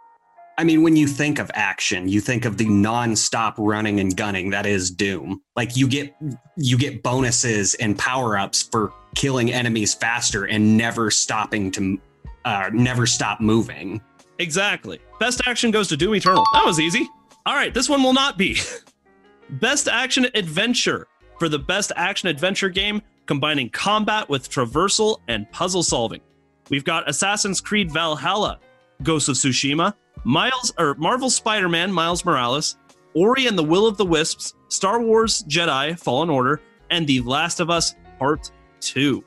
I 0.58 0.64
mean, 0.64 0.84
when 0.84 0.96
you 0.96 1.08
think 1.08 1.40
of 1.40 1.50
action, 1.54 2.08
you 2.08 2.22
think 2.22 2.46
of 2.46 2.58
the 2.58 2.70
non-stop 2.70 3.56
running 3.58 4.00
and 4.00 4.16
gunning 4.16 4.52
that 4.52 4.66
is 4.66 4.92
Doom. 4.92 5.42
Like 5.56 5.76
you 5.76 5.88
get 5.88 6.16
you 6.58 6.78
get 6.78 7.02
bonuses 7.02 7.74
and 7.76 7.98
power-ups 7.98 8.64
for 8.64 8.94
killing 9.16 9.52
enemies 9.52 9.94
faster 9.94 10.46
and 10.46 10.78
never 10.78 11.10
stopping 11.10 11.72
to 11.72 12.00
uh, 12.46 12.70
never 12.72 13.06
stop 13.06 13.42
moving. 13.42 14.02
Exactly. 14.40 15.00
Best 15.20 15.42
action 15.48 15.72
goes 15.72 15.88
to 15.88 15.98
Doom 15.98 16.16
Eternal. 16.16 16.44
That 16.54 16.66
was 16.66 16.80
easy. 16.80 17.10
All 17.46 17.56
right, 17.56 17.74
this 17.74 17.90
one 17.90 18.04
will 18.04 18.14
not 18.14 18.38
be. 18.38 18.58
best 19.50 19.88
action 19.88 20.28
adventure 20.36 21.08
for 21.40 21.50
the 21.50 21.60
best 21.60 21.92
action 21.96 22.30
adventure 22.30 22.70
game 22.70 23.02
combining 23.26 23.70
combat 23.70 24.30
with 24.30 24.50
traversal 24.50 25.20
and 25.28 25.50
puzzle 25.52 25.84
solving. 25.84 26.22
We've 26.70 26.84
got 26.84 27.10
Assassin's 27.10 27.62
Creed 27.62 27.92
Valhalla, 27.92 28.60
Ghost 29.04 29.30
of 29.30 29.36
Tsushima, 29.36 29.94
Miles 30.24 30.74
or 30.78 30.96
Marvel 30.96 31.30
Spider-Man 31.30 31.92
Miles 31.92 32.26
Morales, 32.26 32.78
Ori 33.14 33.48
and 33.48 33.58
the 33.58 33.64
Will 33.64 33.88
of 33.88 33.98
the 33.98 34.06
Wisps, 34.06 34.56
Star 34.68 35.02
Wars 35.02 35.44
Jedi 35.48 35.98
Fallen 36.00 36.30
Order, 36.30 36.62
and 36.90 37.08
The 37.08 37.22
Last 37.22 37.60
of 37.60 37.70
Us 37.70 37.96
Part 38.20 38.52
2. 38.86 39.24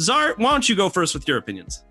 Zar, 0.00 0.34
why 0.36 0.50
don't 0.50 0.68
you 0.68 0.76
go 0.76 0.88
first 0.88 1.14
with 1.14 1.26
your 1.26 1.38
opinions? 1.38 1.84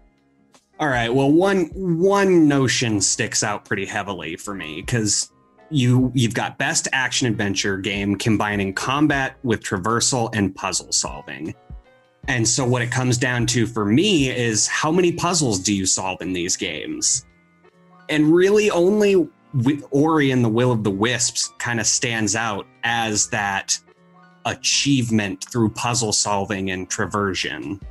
All 0.80 0.90
right. 0.90 1.14
Well, 1.14 1.32
one 1.32 1.68
one 1.74 2.48
notion 2.48 3.00
sticks 3.00 3.44
out 3.44 3.66
pretty 3.66 3.86
heavily 3.86 4.36
for 4.36 4.54
me 4.54 4.82
because 4.82 5.32
you 5.70 6.12
you've 6.14 6.34
got 6.34 6.58
best 6.58 6.88
action 6.92 7.28
adventure 7.28 7.78
game 7.78 8.18
combining 8.18 8.74
combat 8.74 9.38
with 9.44 9.62
traversal 9.62 10.30
and 10.36 10.54
puzzle 10.54 10.92
solving. 10.92 11.56
And 12.28 12.48
so 12.48 12.66
what 12.66 12.82
it 12.82 12.92
comes 12.92 13.18
down 13.18 13.46
to 13.48 13.66
for 13.68 13.86
me 13.86 14.30
is 14.30 14.68
how 14.68 14.92
many 14.92 15.12
puzzles 15.12 15.60
do 15.60 15.74
you 15.74 15.86
solve 15.86 16.22
in 16.22 16.34
these 16.34 16.58
games? 16.58 17.26
And 18.10 18.34
really 18.34 18.70
only 18.72 19.30
Ori 19.92 20.32
and 20.32 20.44
the 20.44 20.50
Will 20.50 20.72
of 20.72 20.84
the 20.84 20.92
Wisps 20.92 21.54
kind 21.60 21.80
of 21.80 21.86
stands 21.86 22.36
out 22.36 22.68
as 22.84 23.30
that 23.30 23.80
achievement 24.46 25.46
through 25.52 25.70
puzzle 25.70 26.14
solving 26.14 26.72
and 26.72 26.90
traversion. 26.90 27.82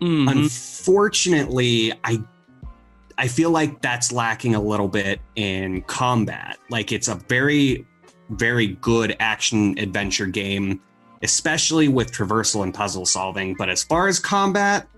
Mm-hmm. 0.00 0.28
Unfortunately, 0.28 1.92
I 2.04 2.22
I 3.16 3.28
feel 3.28 3.50
like 3.50 3.80
that's 3.80 4.10
lacking 4.10 4.54
a 4.54 4.60
little 4.60 4.88
bit 4.88 5.20
in 5.36 5.82
combat. 5.82 6.58
Like 6.70 6.92
it's 6.92 7.08
a 7.08 7.14
very 7.14 7.86
very 8.30 8.68
good 8.68 9.16
action 9.20 9.78
adventure 9.78 10.26
game, 10.26 10.80
especially 11.22 11.88
with 11.88 12.12
traversal 12.12 12.62
and 12.62 12.72
puzzle 12.72 13.06
solving, 13.06 13.54
but 13.54 13.68
as 13.68 13.82
far 13.82 14.08
as 14.08 14.18
combat, 14.18 14.88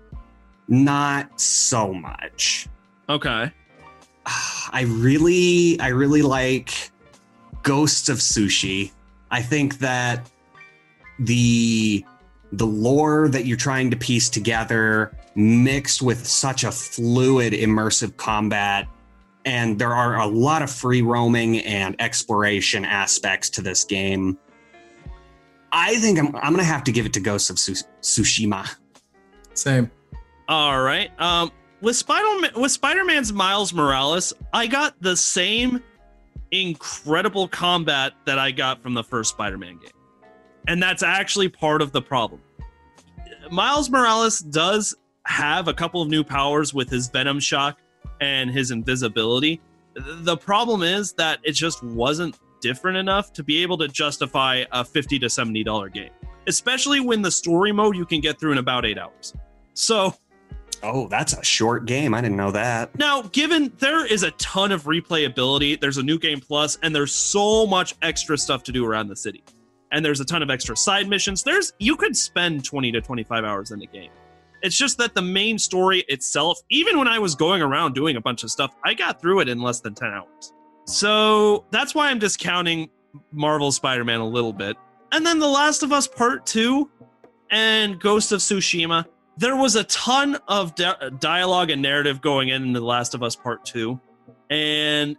not 0.67 1.39
so 1.39 1.93
much. 1.93 2.67
Okay. 3.09 3.51
I 4.25 4.85
really 4.87 5.79
I 5.79 5.89
really 5.89 6.21
like 6.21 6.91
Ghosts 7.63 8.09
of 8.09 8.17
Sushi. 8.17 8.91
I 9.31 9.41
think 9.41 9.79
that 9.79 10.29
the 11.19 12.05
the 12.53 12.65
lore 12.65 13.27
that 13.29 13.45
you're 13.45 13.57
trying 13.57 13.91
to 13.91 13.97
piece 13.97 14.29
together 14.29 15.11
mixed 15.35 16.01
with 16.01 16.25
such 16.25 16.63
a 16.63 16.71
fluid 16.71 17.53
immersive 17.53 18.15
combat. 18.17 18.87
And 19.45 19.79
there 19.79 19.93
are 19.93 20.19
a 20.19 20.25
lot 20.25 20.61
of 20.61 20.71
free 20.71 21.01
roaming 21.01 21.59
and 21.59 21.95
exploration 21.99 22.85
aspects 22.85 23.49
to 23.51 23.61
this 23.61 23.83
game. 23.83 24.37
I 25.71 25.95
think 25.95 26.19
i'm, 26.19 26.35
I'm 26.37 26.53
gonna 26.53 26.63
have 26.63 26.83
to 26.85 26.91
give 26.91 27.05
it 27.05 27.13
to 27.13 27.19
ghosts 27.19 27.49
of 27.49 27.59
Su- 27.59 27.73
tsushima. 28.01 28.75
Same. 29.53 29.91
All 30.47 30.81
right 30.81 31.11
um 31.19 31.51
with 31.81 31.95
spider 31.95 32.49
with 32.55 32.71
spider-man's 32.71 33.31
miles 33.33 33.73
morales 33.73 34.33
i 34.53 34.65
got 34.65 34.95
the 35.01 35.15
same 35.15 35.83
incredible 36.51 37.47
combat 37.47 38.13
that 38.25 38.39
i 38.39 38.49
got 38.49 38.81
from 38.81 38.93
the 38.93 39.03
first 39.03 39.31
spider-man 39.31 39.77
game 39.77 39.91
and 40.67 40.83
that's 40.83 41.01
actually 41.01 41.49
part 41.49 41.81
of 41.81 41.91
the 41.91 42.01
problem. 42.01 42.41
Miles 43.49 43.89
Morales 43.89 44.39
does 44.39 44.95
have 45.25 45.67
a 45.67 45.73
couple 45.73 46.01
of 46.01 46.09
new 46.09 46.23
powers 46.23 46.73
with 46.73 46.89
his 46.89 47.07
Venom 47.07 47.39
Shock 47.39 47.79
and 48.21 48.51
his 48.51 48.71
invisibility. 48.71 49.61
The 49.95 50.37
problem 50.37 50.83
is 50.83 51.13
that 51.13 51.39
it 51.43 51.53
just 51.53 51.83
wasn't 51.83 52.37
different 52.61 52.97
enough 52.97 53.33
to 53.33 53.43
be 53.43 53.61
able 53.61 53.77
to 53.77 53.87
justify 53.87 54.63
a 54.71 54.83
50 54.83 55.19
to 55.19 55.29
70 55.29 55.63
dollar 55.63 55.89
game, 55.89 56.11
especially 56.47 56.99
when 56.99 57.21
the 57.21 57.31
story 57.31 57.71
mode 57.71 57.95
you 57.95 58.05
can 58.05 58.19
get 58.19 58.39
through 58.39 58.51
in 58.53 58.57
about 58.57 58.85
8 58.85 58.97
hours. 58.97 59.33
So, 59.73 60.15
Oh, 60.83 61.07
that's 61.07 61.33
a 61.33 61.43
short 61.43 61.87
game. 61.87 62.13
I 62.13 62.21
didn't 62.21 62.37
know 62.37 62.51
that. 62.51 62.95
Now, 62.99 63.23
given 63.23 63.73
there 63.79 64.05
is 64.05 64.21
a 64.21 64.29
ton 64.31 64.71
of 64.71 64.83
replayability, 64.83 65.79
there's 65.79 65.97
a 65.97 66.03
new 66.03 66.19
game 66.19 66.39
plus, 66.39 66.77
and 66.83 66.93
there's 66.95 67.11
so 67.11 67.65
much 67.65 67.95
extra 68.03 68.37
stuff 68.37 68.61
to 68.63 68.71
do 68.71 68.85
around 68.85 69.07
the 69.07 69.15
city 69.15 69.43
and 69.91 70.03
there's 70.03 70.19
a 70.19 70.25
ton 70.25 70.43
of 70.43 70.49
extra 70.49 70.75
side 70.75 71.07
missions. 71.07 71.43
There's 71.43 71.73
you 71.79 71.95
could 71.95 72.15
spend 72.15 72.65
20 72.65 72.91
to 72.93 73.01
25 73.01 73.43
hours 73.43 73.71
in 73.71 73.79
the 73.79 73.87
game. 73.87 74.11
It's 74.61 74.77
just 74.77 74.97
that 74.97 75.13
the 75.13 75.21
main 75.21 75.59
story 75.59 76.03
itself, 76.07 76.59
even 76.69 76.97
when 76.97 77.07
I 77.07 77.19
was 77.19 77.35
going 77.35 77.61
around 77.61 77.93
doing 77.93 78.15
a 78.15 78.21
bunch 78.21 78.43
of 78.43 78.49
stuff, 78.51 78.75
I 78.83 78.93
got 78.93 79.21
through 79.21 79.41
it 79.41 79.49
in 79.49 79.61
less 79.61 79.81
than 79.81 79.93
10 79.93 80.09
hours. 80.09 80.53
So 80.85 81.65
that's 81.69 81.93
why 81.93 82.09
I'm 82.09 82.17
discounting 82.17 82.89
Marvel 83.31 83.71
Spider-Man 83.71 84.19
a 84.19 84.27
little 84.27 84.53
bit. 84.53 84.75
And 85.11 85.25
then 85.25 85.39
The 85.39 85.47
Last 85.47 85.83
of 85.83 85.91
Us 85.91 86.07
Part 86.07 86.45
2 86.45 86.89
and 87.51 87.99
Ghost 87.99 88.31
of 88.31 88.39
Tsushima, 88.39 89.05
there 89.37 89.55
was 89.55 89.75
a 89.75 89.83
ton 89.85 90.37
of 90.47 90.75
di- 90.75 91.11
dialogue 91.19 91.69
and 91.69 91.81
narrative 91.81 92.21
going 92.21 92.49
in 92.49 92.63
in 92.63 92.73
The 92.73 92.81
Last 92.81 93.13
of 93.13 93.21
Us 93.21 93.35
Part 93.35 93.63
2. 93.65 93.99
And 94.49 95.17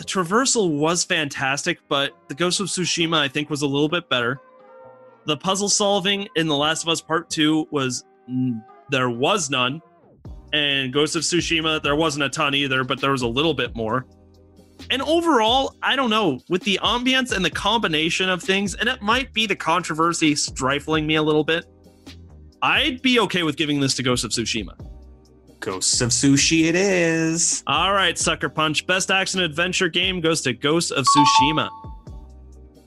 the 0.00 0.06
traversal 0.06 0.78
was 0.78 1.04
fantastic, 1.04 1.78
but 1.86 2.16
the 2.28 2.34
Ghost 2.34 2.58
of 2.58 2.68
Tsushima 2.68 3.18
I 3.18 3.28
think 3.28 3.50
was 3.50 3.60
a 3.60 3.66
little 3.66 3.86
bit 3.86 4.08
better. 4.08 4.40
The 5.26 5.36
puzzle 5.36 5.68
solving 5.68 6.26
in 6.36 6.48
The 6.48 6.56
Last 6.56 6.84
of 6.84 6.88
Us 6.88 7.02
Part 7.02 7.28
2 7.28 7.68
was 7.70 8.02
there 8.88 9.10
was 9.10 9.50
none. 9.50 9.82
And 10.54 10.90
Ghost 10.90 11.16
of 11.16 11.22
Tsushima 11.22 11.82
there 11.82 11.96
wasn't 11.96 12.24
a 12.24 12.30
ton 12.30 12.54
either, 12.54 12.82
but 12.82 12.98
there 12.98 13.10
was 13.10 13.20
a 13.20 13.28
little 13.28 13.52
bit 13.52 13.76
more. 13.76 14.06
And 14.90 15.02
overall, 15.02 15.76
I 15.82 15.96
don't 15.96 16.08
know, 16.08 16.40
with 16.48 16.62
the 16.62 16.80
ambience 16.82 17.36
and 17.36 17.44
the 17.44 17.50
combination 17.50 18.30
of 18.30 18.42
things, 18.42 18.74
and 18.74 18.88
it 18.88 19.02
might 19.02 19.34
be 19.34 19.46
the 19.46 19.54
controversy 19.54 20.34
strifling 20.34 21.06
me 21.06 21.16
a 21.16 21.22
little 21.22 21.44
bit, 21.44 21.66
I'd 22.62 23.02
be 23.02 23.20
okay 23.20 23.42
with 23.42 23.58
giving 23.58 23.80
this 23.80 23.94
to 23.96 24.02
Ghost 24.02 24.24
of 24.24 24.30
Tsushima. 24.30 24.89
Ghosts 25.60 26.00
of 26.00 26.08
Sushi 26.10 26.64
it 26.68 26.74
is. 26.74 27.62
All 27.66 27.92
right, 27.92 28.16
Sucker 28.18 28.48
Punch. 28.48 28.86
Best 28.86 29.10
action 29.10 29.40
adventure 29.40 29.88
game 29.88 30.20
goes 30.20 30.40
to 30.42 30.52
Ghosts 30.52 30.90
of 30.90 31.04
Tsushima. 31.04 31.68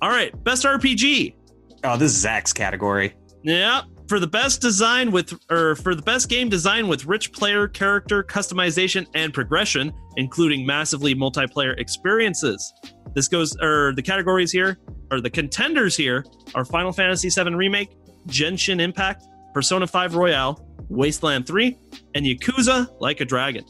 All 0.01 0.09
right, 0.09 0.43
best 0.43 0.65
RPG. 0.65 1.35
Oh, 1.83 1.97
this 1.97 2.11
is 2.11 2.17
Zach's 2.17 2.51
category. 2.51 3.13
Yeah, 3.43 3.83
for 4.07 4.19
the 4.19 4.27
best 4.27 4.59
design 4.61 5.11
with 5.11 5.33
or 5.51 5.75
for 5.75 5.95
the 5.95 6.01
best 6.01 6.29
game 6.29 6.49
design 6.49 6.87
with 6.87 7.05
rich 7.05 7.31
player 7.31 7.67
character 7.67 8.23
customization 8.23 9.05
and 9.13 9.33
progression, 9.33 9.93
including 10.17 10.65
massively 10.65 11.13
multiplayer 11.13 11.77
experiences. 11.79 12.73
This 13.13 13.27
goes 13.27 13.55
or 13.61 13.93
the 13.95 14.01
categories 14.01 14.51
here 14.51 14.79
or 15.11 15.21
the 15.21 15.29
contenders 15.29 15.95
here 15.95 16.25
are 16.55 16.65
Final 16.65 16.91
Fantasy 16.91 17.29
VII 17.29 17.53
Remake, 17.53 17.91
Genshin 18.27 18.81
Impact, 18.81 19.23
Persona 19.53 19.87
5 19.87 20.15
Royal, 20.15 20.67
Wasteland 20.89 21.47
3, 21.47 21.77
and 22.15 22.25
Yakuza 22.25 22.89
Like 22.99 23.21
a 23.21 23.25
Dragon. 23.25 23.65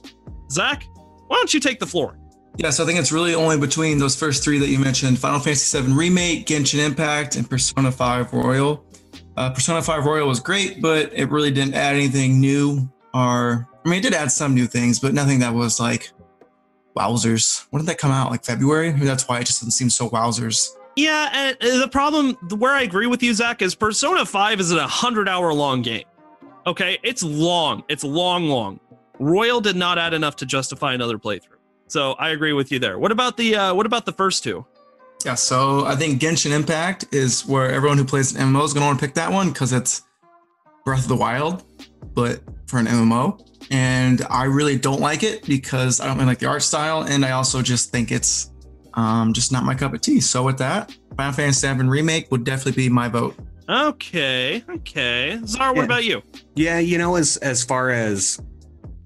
Zach, 0.50 0.86
why 1.28 1.38
don't 1.38 1.54
you 1.54 1.60
take 1.60 1.80
the 1.80 1.86
floor? 1.86 2.18
Yeah, 2.58 2.70
so 2.70 2.84
I 2.84 2.86
think 2.86 3.00
it's 3.00 3.12
really 3.12 3.34
only 3.34 3.58
between 3.58 3.98
those 3.98 4.16
first 4.16 4.44
three 4.44 4.60
that 4.60 4.68
you 4.68 4.78
mentioned 4.78 5.18
Final 5.18 5.40
Fantasy 5.40 5.82
VII 5.82 5.92
Remake, 5.94 6.46
Genshin 6.46 6.86
Impact, 6.86 7.36
and 7.36 7.50
Persona 7.50 7.92
5 7.92 8.32
Royal. 8.34 8.86
Uh, 9.36 9.50
Persona 9.50 9.82
5 9.82 10.06
Royal 10.06 10.28
was 10.28 10.40
great, 10.40 10.80
but 10.80 11.12
it 11.14 11.32
really 11.32 11.50
didn't 11.50 11.74
add 11.74 11.96
anything 11.96 12.40
new. 12.40 12.88
Or, 13.16 13.68
I 13.84 13.90
mean, 13.90 14.00
it 14.00 14.04
did 14.04 14.14
add 14.14 14.32
some 14.32 14.54
new 14.54 14.68
things, 14.68 15.00
but 15.00 15.16
nothing 15.16 15.40
that 15.40 15.54
was 15.54 15.80
like 15.80 16.12
wowzers. 16.96 17.66
When 17.72 17.82
did 17.82 17.90
that 17.90 17.98
come 17.98 18.12
out? 18.12 18.30
Like 18.30 18.46
February? 18.46 18.94
Maybe 18.94 19.06
that's 19.06 19.28
why 19.28 19.40
it 19.40 19.46
just 19.46 19.62
doesn't 19.62 19.72
seem 19.72 19.90
so 19.90 20.10
wowzers. 20.10 20.70
Yeah, 20.96 21.56
and 21.62 21.82
the 21.82 21.88
problem 21.88 22.36
where 22.58 22.74
I 22.74 22.84
agree 22.84 23.08
with 23.08 23.24
you, 23.24 23.34
Zach, 23.34 23.62
is 23.62 23.74
Persona 23.74 24.26
5 24.26 24.60
is 24.60 24.72
a 24.72 24.78
100 24.78 25.28
hour 25.28 25.54
long 25.54 25.82
game. 25.82 26.06
Okay, 26.68 26.98
it's 27.04 27.24
long. 27.24 27.84
It's 27.90 28.04
long, 28.04 28.46
long. 28.46 28.80
Royal 29.20 29.60
did 29.60 29.76
not 29.76 29.98
add 29.98 30.14
enough 30.14 30.36
to 30.38 30.46
justify 30.46 30.94
another 30.94 31.18
playthrough. 31.18 31.58
So 31.88 32.14
I 32.14 32.30
agree 32.30 32.54
with 32.54 32.72
you 32.72 32.80
there. 32.80 32.98
What 32.98 33.12
about 33.12 33.38
the 33.38 33.56
uh, 33.56 33.74
what 33.74 33.86
about 33.86 34.06
the 34.06 34.14
first 34.14 34.44
two? 34.44 34.66
Yeah, 35.26 35.36
so 35.36 35.86
I 35.86 35.96
think 35.96 36.22
Genshin 36.22 36.52
Impact 36.52 37.06
is 37.12 37.46
where 37.46 37.72
everyone 37.72 37.98
who 37.98 38.06
plays 38.06 38.36
an 38.36 38.42
MMO 38.42 38.66
is 38.66 38.74
going 38.74 38.82
to 38.82 38.88
want 38.88 39.00
to 39.00 39.06
pick 39.06 39.16
that 39.16 39.32
one 39.32 39.50
because 39.50 39.72
it's 39.72 40.02
Breath 40.86 41.04
of 41.04 41.08
the 41.08 41.16
Wild, 41.16 41.64
but 42.14 42.42
for 42.68 42.80
an 42.80 42.88
MMO. 42.88 43.40
And 43.72 44.22
I 44.30 44.44
really 44.44 44.78
don't 44.78 45.00
like 45.00 45.24
it 45.24 45.46
because 45.46 46.02
I 46.02 46.08
don't 46.08 46.18
really 46.18 46.28
like 46.28 46.40
the 46.40 46.48
art 46.48 46.62
style, 46.62 47.04
and 47.04 47.24
I 47.24 47.32
also 47.32 47.62
just 47.62 47.92
think 47.92 48.12
it's 48.12 48.52
um, 48.96 49.34
just 49.34 49.52
not 49.52 49.64
my 49.64 49.76
cup 49.76 49.94
of 49.94 50.02
tea. 50.02 50.20
So 50.22 50.44
with 50.44 50.58
that, 50.60 50.96
Final 51.18 51.34
Fantasy 51.34 51.68
VII 51.74 51.84
Remake 51.88 52.32
would 52.32 52.44
definitely 52.44 52.84
be 52.84 52.90
my 52.90 53.08
vote. 53.08 53.36
Okay, 53.70 54.64
okay. 54.70 55.40
Zara, 55.46 55.70
what 55.72 55.78
Yeah. 55.78 55.84
about 55.86 56.04
you? 56.04 56.22
Yeah, 56.56 56.80
you 56.80 56.98
know, 56.98 57.16
as 57.16 57.38
as 57.38 57.64
far 57.64 57.90
as 57.92 58.40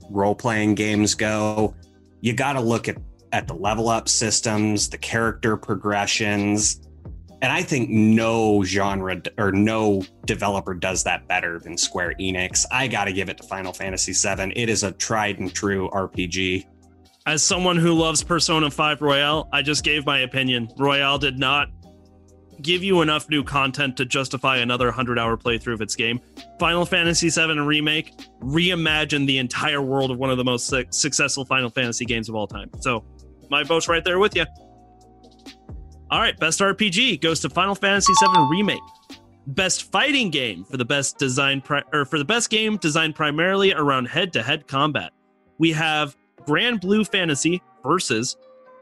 role 0.09 0.35
playing 0.35 0.75
games 0.75 1.13
go, 1.15 1.75
you 2.21 2.33
got 2.33 2.53
to 2.53 2.61
look 2.61 2.87
at 2.87 2.97
at 3.33 3.47
the 3.47 3.53
level 3.53 3.89
up 3.89 4.07
systems, 4.09 4.89
the 4.89 4.97
character 4.97 5.57
progressions, 5.57 6.79
and 7.41 7.51
I 7.51 7.61
think 7.61 7.89
no 7.89 8.63
genre 8.63 9.21
or 9.37 9.51
no 9.51 10.01
developer 10.25 10.73
does 10.73 11.03
that 11.03 11.27
better 11.27 11.59
than 11.59 11.77
Square 11.77 12.13
Enix. 12.19 12.65
I 12.71 12.87
got 12.87 13.05
to 13.05 13.13
give 13.13 13.29
it 13.29 13.37
to 13.37 13.43
Final 13.43 13.73
Fantasy 13.73 14.13
VII. 14.13 14.53
It 14.55 14.69
is 14.69 14.83
a 14.83 14.91
tried 14.93 15.39
and 15.39 15.53
true 15.53 15.89
RPG. 15.93 16.65
As 17.27 17.43
someone 17.43 17.75
who 17.75 17.93
loves 17.93 18.23
Persona 18.23 18.71
5 18.71 19.01
Royal, 19.01 19.49
I 19.51 19.61
just 19.61 19.83
gave 19.83 20.05
my 20.05 20.19
opinion. 20.19 20.69
Royal 20.77 21.17
did 21.17 21.37
not 21.37 21.67
give 22.61 22.81
you 22.85 23.01
enough 23.01 23.29
new 23.29 23.43
content 23.43 23.97
to 23.97 24.05
justify 24.05 24.57
another 24.57 24.85
100 24.85 25.19
hour 25.19 25.35
playthrough 25.35 25.73
of 25.73 25.81
its 25.81 25.93
game. 25.93 26.21
Final 26.57 26.85
Fantasy 26.85 27.29
VII 27.29 27.59
Remake 27.59 28.13
reimagined 28.39 29.27
the 29.27 29.39
entire 29.39 29.81
world 29.81 30.09
of 30.09 30.17
one 30.17 30.29
of 30.29 30.37
the 30.37 30.43
most 30.45 30.67
su- 30.67 30.85
successful 30.89 31.43
Final 31.43 31.69
Fantasy 31.69 32.05
games 32.05 32.29
of 32.29 32.35
all 32.35 32.47
time. 32.47 32.69
So, 32.79 33.03
my 33.49 33.61
vote's 33.61 33.89
right 33.89 34.05
there 34.05 34.19
with 34.19 34.33
you. 34.33 34.45
All 36.09 36.21
right, 36.21 36.39
best 36.39 36.61
RPG 36.61 37.19
goes 37.19 37.41
to 37.41 37.49
Final 37.49 37.75
Fantasy 37.75 38.13
VII 38.21 38.47
Remake. 38.49 38.79
Best 39.47 39.91
fighting 39.91 40.29
game 40.31 40.63
for 40.63 40.77
the 40.77 40.85
best 40.85 41.17
design 41.17 41.59
pri- 41.59 41.83
or 41.91 42.05
for 42.05 42.19
the 42.19 42.25
best 42.25 42.49
game 42.49 42.77
designed 42.77 43.15
primarily 43.15 43.73
around 43.73 44.05
head-to-head 44.05 44.65
combat. 44.65 45.11
We 45.57 45.73
have 45.73 46.15
Granblue 46.47 47.07
Fantasy 47.07 47.61
versus 47.83 48.37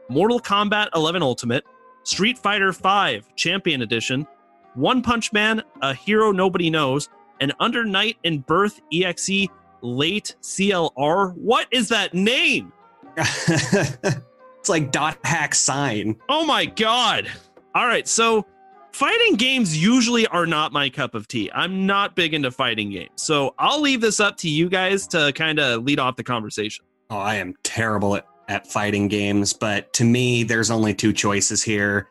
Mortal 0.08 0.40
Kombat 0.40 0.88
11 0.94 1.22
Ultimate, 1.22 1.64
Street 2.04 2.38
Fighter 2.38 2.72
5 2.72 3.34
Champion 3.34 3.82
Edition, 3.82 4.26
One 4.74 5.02
Punch 5.02 5.32
Man, 5.32 5.62
A 5.82 5.92
Hero 5.92 6.30
Nobody 6.30 6.70
Knows, 6.70 7.08
and 7.40 7.52
Under 7.60 7.84
Night 7.84 8.16
In-Birth 8.24 8.80
EXE 8.92 9.48
Late 9.82 10.36
CLR. 10.42 11.34
What 11.34 11.66
is 11.70 11.88
that 11.88 12.14
name? 12.14 12.72
it's 13.16 14.68
like 14.68 14.90
dot 14.90 15.18
hack 15.24 15.54
sign. 15.54 16.16
Oh 16.28 16.44
my 16.44 16.66
god. 16.66 17.30
All 17.74 17.86
right, 17.86 18.08
so 18.08 18.46
fighting 18.92 19.36
games 19.36 19.76
usually 19.76 20.26
are 20.28 20.46
not 20.46 20.72
my 20.72 20.88
cup 20.88 21.14
of 21.14 21.28
tea. 21.28 21.50
I'm 21.54 21.86
not 21.86 22.16
big 22.16 22.32
into 22.32 22.50
fighting 22.50 22.90
games. 22.90 23.10
So 23.16 23.54
I'll 23.58 23.80
leave 23.80 24.00
this 24.00 24.20
up 24.20 24.36
to 24.38 24.48
you 24.48 24.68
guys 24.68 25.06
to 25.08 25.32
kind 25.34 25.58
of 25.58 25.84
lead 25.84 25.98
off 25.98 26.16
the 26.16 26.24
conversation. 26.24 26.84
Oh, 27.10 27.18
I 27.18 27.36
am 27.36 27.54
terrible 27.62 28.16
at, 28.16 28.26
at 28.48 28.66
fighting 28.66 29.08
games, 29.08 29.52
but 29.52 29.92
to 29.94 30.04
me, 30.04 30.42
there's 30.42 30.70
only 30.70 30.94
two 30.94 31.12
choices 31.12 31.62
here. 31.62 32.08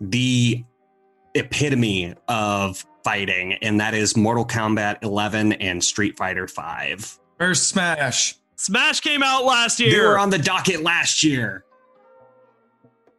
The 0.00 0.64
epitome 1.34 2.14
of 2.28 2.84
fighting, 3.04 3.54
and 3.54 3.80
that 3.80 3.94
is 3.94 4.16
Mortal 4.16 4.46
Kombat 4.46 5.02
11 5.02 5.54
and 5.54 5.82
Street 5.82 6.16
Fighter 6.16 6.46
5. 6.46 7.18
Or 7.40 7.54
Smash. 7.54 8.36
Smash 8.56 9.00
came 9.00 9.22
out 9.22 9.44
last 9.44 9.80
year. 9.80 9.90
They 9.90 9.96
year. 9.96 10.08
were 10.08 10.18
on 10.18 10.30
the 10.30 10.38
docket 10.38 10.82
last 10.82 11.24
year. 11.24 11.64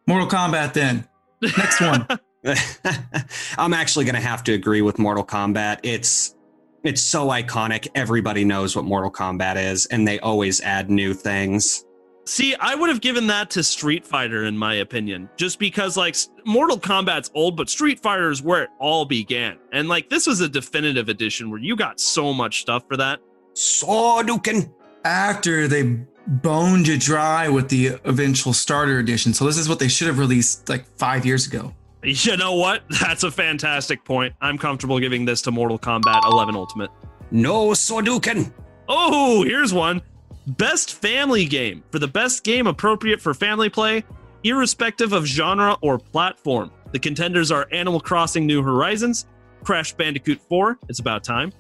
Mortal 0.08 0.28
Kombat 0.28 0.74
then. 0.74 1.08
Next 1.42 1.82
one. 1.82 2.08
I'm 3.58 3.74
actually 3.74 4.06
going 4.06 4.16
to 4.16 4.22
have 4.22 4.44
to 4.46 4.54
agree 4.54 4.82
with 4.82 5.00
Mortal 5.00 5.26
Kombat. 5.26 5.80
It's 5.84 6.36
it's 6.84 7.02
so 7.02 7.28
iconic. 7.28 7.88
Everybody 7.96 8.44
knows 8.44 8.76
what 8.76 8.86
Mortal 8.86 9.12
Kombat 9.12 9.56
is, 9.56 9.86
and 9.88 10.08
they 10.08 10.20
always 10.20 10.62
add 10.62 10.90
new 10.90 11.14
things. 11.14 11.86
See, 12.26 12.56
I 12.56 12.76
would 12.76 12.90
have 12.90 13.02
given 13.02 13.28
that 13.28 13.50
to 13.52 13.64
Street 13.64 14.06
Fighter 14.06 14.46
in 14.46 14.58
my 14.58 14.76
opinion, 14.76 15.30
just 15.36 15.60
because 15.60 15.98
like 15.98 16.16
Mortal 16.46 16.80
Kombat's 16.80 17.30
old, 17.34 17.58
but 17.58 17.70
Street 17.70 18.00
Fighter 18.00 18.30
is 18.30 18.42
where 18.42 18.64
it 18.64 18.70
all 18.80 19.04
began. 19.04 19.58
And 19.74 19.90
like 19.90 20.10
this 20.10 20.26
was 20.26 20.40
a 20.40 20.48
definitive 20.48 21.10
edition 21.10 21.50
where 21.50 21.60
you 21.60 21.76
got 21.76 22.00
so 22.00 22.34
much 22.34 22.62
stuff 22.62 22.84
for 22.88 22.96
that. 22.98 23.20
Sordouken. 23.56 24.72
After 25.06 25.68
they 25.68 26.00
boned 26.28 26.88
you 26.88 26.98
dry 26.98 27.50
with 27.50 27.68
the 27.68 28.00
eventual 28.06 28.54
starter 28.54 29.00
edition. 29.00 29.34
So 29.34 29.46
this 29.46 29.58
is 29.58 29.68
what 29.68 29.80
they 29.80 29.90
should 29.90 30.08
have 30.08 30.18
released 30.18 30.70
like 30.70 30.86
five 30.98 31.26
years 31.26 31.46
ago. 31.46 31.74
You 32.04 32.38
know 32.38 32.56
what? 32.56 32.84
That's 33.02 33.24
a 33.24 33.32
fantastic 33.32 34.04
point. 34.04 34.34
I'm 34.42 34.58
comfortable 34.58 35.00
giving 35.00 35.26
this 35.26 35.42
to 35.44 35.52
Mortal 35.52 35.80
Kombat 35.80 36.22
11 36.26 36.56
Ultimate. 36.56 36.92
No 37.32 37.70
Sordouken. 37.70 38.52
Oh, 38.88 39.44
here's 39.44 39.74
one. 39.74 40.02
Best 40.46 40.96
family 40.96 41.46
game. 41.46 41.84
For 41.92 42.00
the 42.00 42.08
best 42.08 42.44
game 42.44 42.68
appropriate 42.68 43.22
for 43.22 43.34
family 43.34 43.70
play, 43.70 44.04
irrespective 44.44 45.14
of 45.14 45.26
genre 45.26 45.78
or 45.82 45.98
platform. 45.98 46.72
The 46.92 47.00
contenders 47.00 47.52
are 47.52 47.68
Animal 47.72 48.02
Crossing 48.02 48.46
New 48.46 48.62
Horizons, 48.62 49.26
Crash 49.64 49.94
Bandicoot 49.94 50.42
4, 50.50 50.78
It's 50.90 51.00
About 51.00 51.24
Time, 51.24 51.54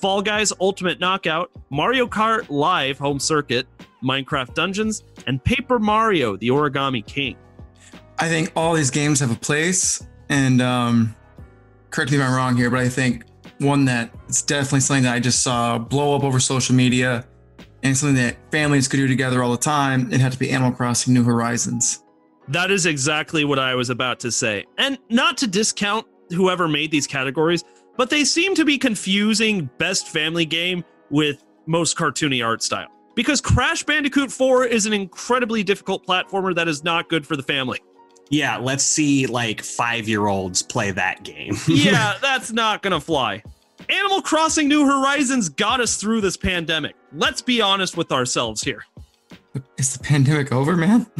Fall 0.00 0.22
Guys 0.22 0.52
Ultimate 0.60 0.98
Knockout, 0.98 1.50
Mario 1.68 2.06
Kart 2.06 2.46
Live 2.48 2.98
Home 2.98 3.20
Circuit, 3.20 3.66
Minecraft 4.02 4.54
Dungeons, 4.54 5.04
and 5.26 5.44
Paper 5.44 5.78
Mario 5.78 6.36
The 6.36 6.48
Origami 6.48 7.06
King. 7.06 7.36
I 8.20 8.28
think 8.28 8.52
all 8.54 8.74
these 8.74 8.90
games 8.90 9.20
have 9.20 9.30
a 9.30 9.36
place, 9.36 10.06
and 10.28 10.60
um, 10.60 11.16
correct 11.88 12.10
me 12.10 12.18
if 12.18 12.22
I'm 12.22 12.34
wrong 12.34 12.54
here, 12.54 12.68
but 12.68 12.80
I 12.80 12.88
think 12.90 13.24
one 13.60 13.86
that 13.86 14.10
it's 14.28 14.42
definitely 14.42 14.80
something 14.80 15.04
that 15.04 15.14
I 15.14 15.20
just 15.20 15.42
saw 15.42 15.78
blow 15.78 16.14
up 16.14 16.22
over 16.22 16.38
social 16.38 16.74
media, 16.74 17.24
and 17.82 17.96
something 17.96 18.16
that 18.16 18.36
families 18.52 18.88
could 18.88 18.98
do 18.98 19.08
together 19.08 19.42
all 19.42 19.50
the 19.50 19.56
time. 19.56 20.12
It 20.12 20.20
had 20.20 20.32
to 20.32 20.38
be 20.38 20.50
Animal 20.50 20.72
Crossing: 20.72 21.14
New 21.14 21.24
Horizons. 21.24 22.04
That 22.48 22.70
is 22.70 22.84
exactly 22.84 23.46
what 23.46 23.58
I 23.58 23.74
was 23.74 23.88
about 23.88 24.20
to 24.20 24.30
say. 24.30 24.66
And 24.76 24.98
not 25.08 25.38
to 25.38 25.46
discount 25.46 26.06
whoever 26.28 26.68
made 26.68 26.90
these 26.90 27.06
categories, 27.06 27.64
but 27.96 28.10
they 28.10 28.24
seem 28.24 28.54
to 28.56 28.66
be 28.66 28.76
confusing 28.76 29.70
best 29.78 30.08
family 30.08 30.44
game 30.44 30.84
with 31.08 31.42
most 31.66 31.96
cartoony 31.96 32.44
art 32.44 32.62
style. 32.62 32.88
Because 33.14 33.40
Crash 33.40 33.82
Bandicoot 33.82 34.30
4 34.30 34.66
is 34.66 34.84
an 34.84 34.92
incredibly 34.92 35.62
difficult 35.62 36.06
platformer 36.06 36.54
that 36.54 36.68
is 36.68 36.84
not 36.84 37.08
good 37.08 37.26
for 37.26 37.36
the 37.36 37.42
family. 37.42 37.80
Yeah, 38.30 38.56
let's 38.56 38.84
see 38.84 39.26
like 39.26 39.62
five 39.62 40.08
year 40.08 40.28
olds 40.28 40.62
play 40.62 40.92
that 40.92 41.22
game. 41.24 41.56
Yeah, 41.68 42.14
that's 42.22 42.52
not 42.52 42.82
gonna 42.82 43.00
fly. 43.00 43.42
Animal 43.88 44.22
Crossing 44.22 44.68
New 44.68 44.86
Horizons 44.86 45.48
got 45.48 45.80
us 45.80 45.96
through 45.96 46.20
this 46.20 46.36
pandemic. 46.36 46.94
Let's 47.12 47.42
be 47.42 47.60
honest 47.60 47.96
with 47.96 48.12
ourselves 48.12 48.62
here. 48.62 48.84
Is 49.78 49.96
the 49.96 50.02
pandemic 50.02 50.52
over, 50.52 50.76
man? 50.76 51.06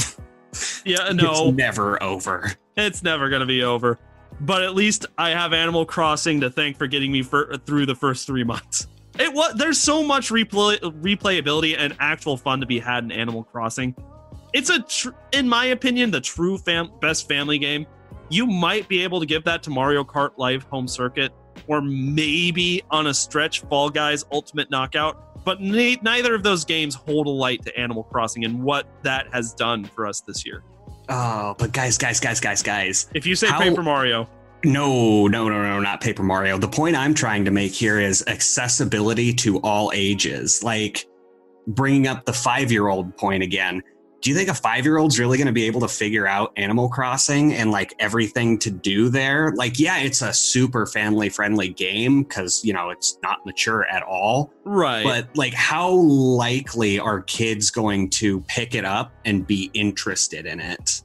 Yeah, 0.84 1.10
no. 1.12 1.48
It's 1.48 1.56
never 1.56 2.02
over. 2.02 2.52
It's 2.76 3.02
never 3.02 3.28
going 3.28 3.40
to 3.40 3.46
be 3.46 3.62
over. 3.62 3.98
But 4.40 4.62
at 4.62 4.74
least 4.74 5.06
I 5.18 5.30
have 5.30 5.52
Animal 5.52 5.84
Crossing 5.84 6.40
to 6.40 6.50
thank 6.50 6.76
for 6.76 6.86
getting 6.86 7.12
me 7.12 7.22
for, 7.22 7.56
through 7.66 7.86
the 7.86 7.94
first 7.94 8.26
three 8.26 8.44
months. 8.52 8.86
It 9.18 9.32
was 9.32 9.54
there's 9.54 9.78
so 9.78 10.02
much 10.02 10.30
replay, 10.30 10.78
replayability 10.80 11.76
and 11.78 11.94
actual 12.00 12.36
fun 12.36 12.60
to 12.60 12.66
be 12.66 12.78
had 12.78 13.04
in 13.04 13.12
Animal 13.12 13.44
Crossing. 13.44 13.94
It's 14.52 14.70
a, 14.70 14.80
tr- 14.82 15.10
in 15.32 15.48
my 15.48 15.66
opinion, 15.66 16.10
the 16.10 16.20
true 16.20 16.58
fam- 16.58 16.90
best 17.00 17.28
family 17.28 17.58
game. 17.58 17.86
You 18.28 18.46
might 18.46 18.88
be 18.88 19.02
able 19.02 19.20
to 19.20 19.26
give 19.26 19.44
that 19.44 19.62
to 19.64 19.70
Mario 19.70 20.04
Kart 20.04 20.30
Live 20.36 20.62
Home 20.64 20.86
Circuit, 20.86 21.32
or 21.66 21.80
maybe 21.80 22.82
on 22.90 23.08
a 23.08 23.14
stretch, 23.14 23.60
Fall 23.62 23.90
Guys 23.90 24.24
Ultimate 24.32 24.70
Knockout. 24.70 25.44
But 25.44 25.60
ne- 25.60 25.98
neither 26.02 26.34
of 26.34 26.42
those 26.42 26.64
games 26.64 26.94
hold 26.94 27.26
a 27.26 27.30
light 27.30 27.64
to 27.64 27.76
Animal 27.78 28.04
Crossing 28.04 28.44
and 28.44 28.62
what 28.62 28.86
that 29.02 29.26
has 29.32 29.52
done 29.54 29.84
for 29.84 30.06
us 30.06 30.20
this 30.20 30.44
year. 30.46 30.62
Oh, 31.08 31.54
but 31.58 31.72
guys, 31.72 31.98
guys, 31.98 32.20
guys, 32.20 32.38
guys, 32.40 32.62
guys. 32.62 33.08
If 33.14 33.26
you 33.26 33.34
say 33.34 33.48
How- 33.48 33.58
Paper 33.58 33.82
Mario, 33.82 34.28
No, 34.62 35.26
no, 35.26 35.48
no, 35.48 35.62
no, 35.62 35.80
not 35.80 36.00
Paper 36.02 36.22
Mario. 36.22 36.58
The 36.58 36.68
point 36.68 36.94
I'm 36.94 37.14
trying 37.14 37.44
to 37.46 37.50
make 37.50 37.72
here 37.72 37.98
is 37.98 38.22
accessibility 38.26 39.32
to 39.34 39.58
all 39.60 39.90
ages. 39.94 40.62
Like 40.62 41.06
bringing 41.66 42.06
up 42.06 42.26
the 42.26 42.32
five 42.32 42.70
year 42.70 42.88
old 42.88 43.16
point 43.16 43.42
again. 43.42 43.82
Do 44.20 44.28
you 44.28 44.36
think 44.36 44.50
a 44.50 44.54
five 44.54 44.84
year 44.84 44.98
old's 44.98 45.18
really 45.18 45.38
going 45.38 45.46
to 45.46 45.52
be 45.52 45.64
able 45.64 45.80
to 45.80 45.88
figure 45.88 46.26
out 46.26 46.52
Animal 46.56 46.88
Crossing 46.88 47.54
and 47.54 47.70
like 47.70 47.94
everything 47.98 48.58
to 48.58 48.70
do 48.70 49.08
there? 49.08 49.52
Like, 49.52 49.78
yeah, 49.78 49.98
it's 49.98 50.20
a 50.20 50.32
super 50.32 50.86
family 50.86 51.30
friendly 51.30 51.70
game 51.70 52.22
because, 52.22 52.62
you 52.64 52.72
know, 52.74 52.90
it's 52.90 53.18
not 53.22 53.44
mature 53.46 53.86
at 53.86 54.02
all. 54.02 54.52
right? 54.64 55.04
But 55.04 55.34
like, 55.36 55.54
how 55.54 55.90
likely 55.90 56.98
are 56.98 57.22
kids 57.22 57.70
going 57.70 58.10
to 58.10 58.40
pick 58.42 58.74
it 58.74 58.84
up 58.84 59.12
and 59.24 59.46
be 59.46 59.70
interested 59.72 60.44
in 60.44 60.60
it? 60.60 61.02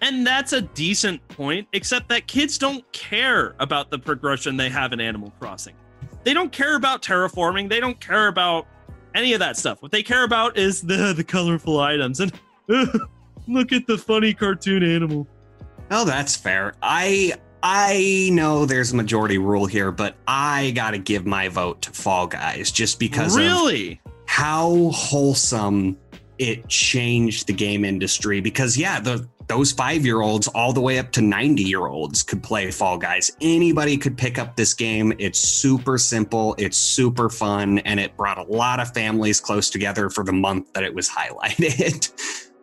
And 0.00 0.26
that's 0.26 0.52
a 0.52 0.62
decent 0.62 1.26
point, 1.28 1.68
except 1.72 2.08
that 2.08 2.26
kids 2.26 2.58
don't 2.58 2.90
care 2.92 3.54
about 3.58 3.90
the 3.90 3.98
progression 3.98 4.56
they 4.56 4.68
have 4.68 4.92
in 4.92 5.00
Animal 5.00 5.32
Crossing. 5.38 5.74
They 6.24 6.32
don't 6.32 6.52
care 6.52 6.76
about 6.76 7.02
terraforming. 7.02 7.68
They 7.68 7.80
don't 7.80 8.00
care 8.00 8.28
about 8.28 8.66
any 9.14 9.34
of 9.34 9.38
that 9.40 9.56
stuff. 9.56 9.82
What 9.82 9.92
they 9.92 10.02
care 10.02 10.24
about 10.24 10.56
is 10.58 10.82
the 10.82 11.12
the 11.14 11.24
colorful 11.24 11.78
items 11.80 12.20
and 12.20 12.32
look 13.48 13.72
at 13.72 13.86
the 13.86 13.98
funny 13.98 14.34
cartoon 14.34 14.82
animal. 14.82 15.26
Oh, 15.90 16.04
that's 16.04 16.36
fair. 16.36 16.74
I 16.82 17.34
I 17.62 18.28
know 18.32 18.66
there's 18.66 18.92
a 18.92 18.96
majority 18.96 19.38
rule 19.38 19.66
here, 19.66 19.90
but 19.90 20.16
I 20.26 20.72
gotta 20.72 20.98
give 20.98 21.26
my 21.26 21.48
vote 21.48 21.82
to 21.82 21.90
Fall 21.90 22.26
Guys 22.26 22.70
just 22.70 22.98
because 22.98 23.36
of 23.36 23.42
really? 23.42 24.00
how 24.26 24.90
wholesome 24.94 25.96
it 26.38 26.68
changed 26.68 27.46
the 27.46 27.52
game 27.52 27.84
industry. 27.84 28.40
Because 28.40 28.76
yeah, 28.76 29.00
the 29.00 29.28
those 29.46 29.72
five 29.72 30.04
year 30.04 30.22
olds 30.22 30.48
all 30.48 30.72
the 30.72 30.80
way 30.80 30.98
up 30.98 31.12
to 31.12 31.20
90 31.20 31.62
year 31.62 31.86
olds 31.86 32.22
could 32.22 32.42
play 32.42 32.70
Fall 32.70 32.98
Guys. 32.98 33.30
Anybody 33.40 33.96
could 33.96 34.16
pick 34.16 34.38
up 34.38 34.56
this 34.56 34.74
game. 34.74 35.12
It's 35.18 35.38
super 35.38 35.98
simple, 35.98 36.54
it's 36.58 36.76
super 36.76 37.28
fun, 37.28 37.78
and 37.80 38.00
it 38.00 38.16
brought 38.16 38.38
a 38.38 38.44
lot 38.44 38.80
of 38.80 38.92
families 38.92 39.40
close 39.40 39.70
together 39.70 40.10
for 40.10 40.24
the 40.24 40.32
month 40.32 40.72
that 40.72 40.82
it 40.82 40.94
was 40.94 41.08
highlighted. 41.08 42.10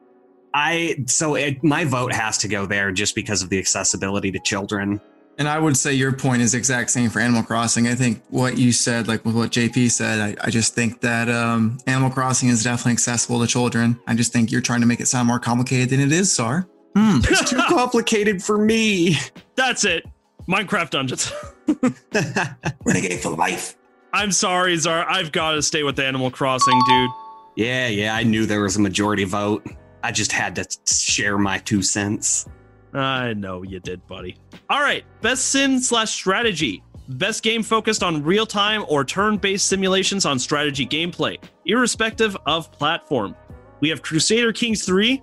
I 0.53 1.03
so 1.07 1.36
it, 1.36 1.64
my 1.64 1.86
vote 1.86 2.14
has 2.14 2.38
to 2.40 2.48
go 2.48 2.65
there 2.65 2.91
just 2.91 3.15
because 3.15 3.41
of 3.41 3.49
the 3.49 3.60
accessibility 3.60 4.32
to 4.32 4.40
children. 4.40 4.99
And 5.38 5.48
I 5.48 5.57
would 5.57 5.78
say 5.78 5.94
your 5.94 6.11
point 6.11 6.41
is 6.41 6.53
exact 6.53 6.91
same 6.91 7.10
for 7.10 7.19
Animal 7.19 7.41
Crossing. 7.41 7.88
I 7.88 7.95
think 7.95 8.22
what 8.30 8.57
you 8.57 8.72
said, 8.72 9.07
like 9.07 9.26
with 9.26 9.36
what 9.36 9.49
JP 9.49 9.90
said, 9.90 10.19
I, 10.19 10.45
I 10.45 10.49
just 10.49 10.76
think 10.76 11.02
that 11.02 11.30
um, 11.30 11.80
Animal 11.88 12.10
Crossing 12.11 12.49
is 12.49 12.64
definitely 12.64 12.91
accessible 12.94 13.40
to 13.40 13.48
children. 13.48 13.99
I 14.06 14.14
just 14.14 14.34
think 14.34 14.52
you're 14.52 14.61
trying 14.61 14.82
to 14.82 14.86
make 14.88 14.99
it 14.99 15.07
sound 15.07 15.28
more 15.28 15.40
complicated 15.40 15.90
than 15.90 15.99
it 16.02 16.11
is, 16.11 16.32
Zar. 16.36 16.68
Hmm. 16.95 17.19
It's 17.23 17.49
too 17.49 17.61
complicated 17.69 18.44
for 18.44 18.57
me. 18.57 19.15
That's 19.56 19.86
it. 19.86 20.06
Minecraft 20.48 20.90
Dungeons. 20.91 21.32
Renegade 22.86 23.22
for 23.22 23.30
life. 23.30 23.78
I'm 24.14 24.32
sorry, 24.34 24.76
Zar. 24.78 25.10
I've 25.10 25.32
got 25.32 25.53
to 25.53 25.61
stay 25.61 25.84
with 25.84 25.98
Animal 25.99 26.30
Crossing, 26.30 26.80
dude. 26.88 27.10
yeah, 27.56 27.88
yeah, 27.88 28.14
I 28.14 28.23
knew 28.23 28.45
there 28.45 28.61
was 28.61 28.76
a 28.76 28.82
majority 28.82 29.23
vote. 29.23 29.65
I 30.03 30.11
just 30.11 30.32
had 30.32 30.56
to 30.56 30.65
share 30.86 31.38
my 31.38 31.57
two 31.60 31.82
cents. 31.82 32.48
I 32.94 33.34
know 33.34 33.64
you 33.64 33.80
did, 33.80 34.06
buddy. 34.07 34.38
All 34.69 34.82
right, 34.82 35.03
best 35.22 35.49
sim 35.49 35.80
slash 35.80 36.11
strategy. 36.11 36.84
Best 37.10 37.44
game 37.44 37.64
focused 37.64 38.03
on 38.03 38.23
real 38.23 38.45
time 38.45 38.86
or 38.88 39.03
turn 39.03 39.38
based 39.38 39.68
simulations 39.68 40.26
on 40.26 40.40
strategy 40.40 40.86
gameplay, 40.86 41.38
irrespective 41.65 42.38
of 42.45 42.72
platform. 42.72 43.36
We 43.80 43.90
have 43.90 44.02
Crusader 44.02 44.53
Kings 44.53 44.86
3, 44.86 45.22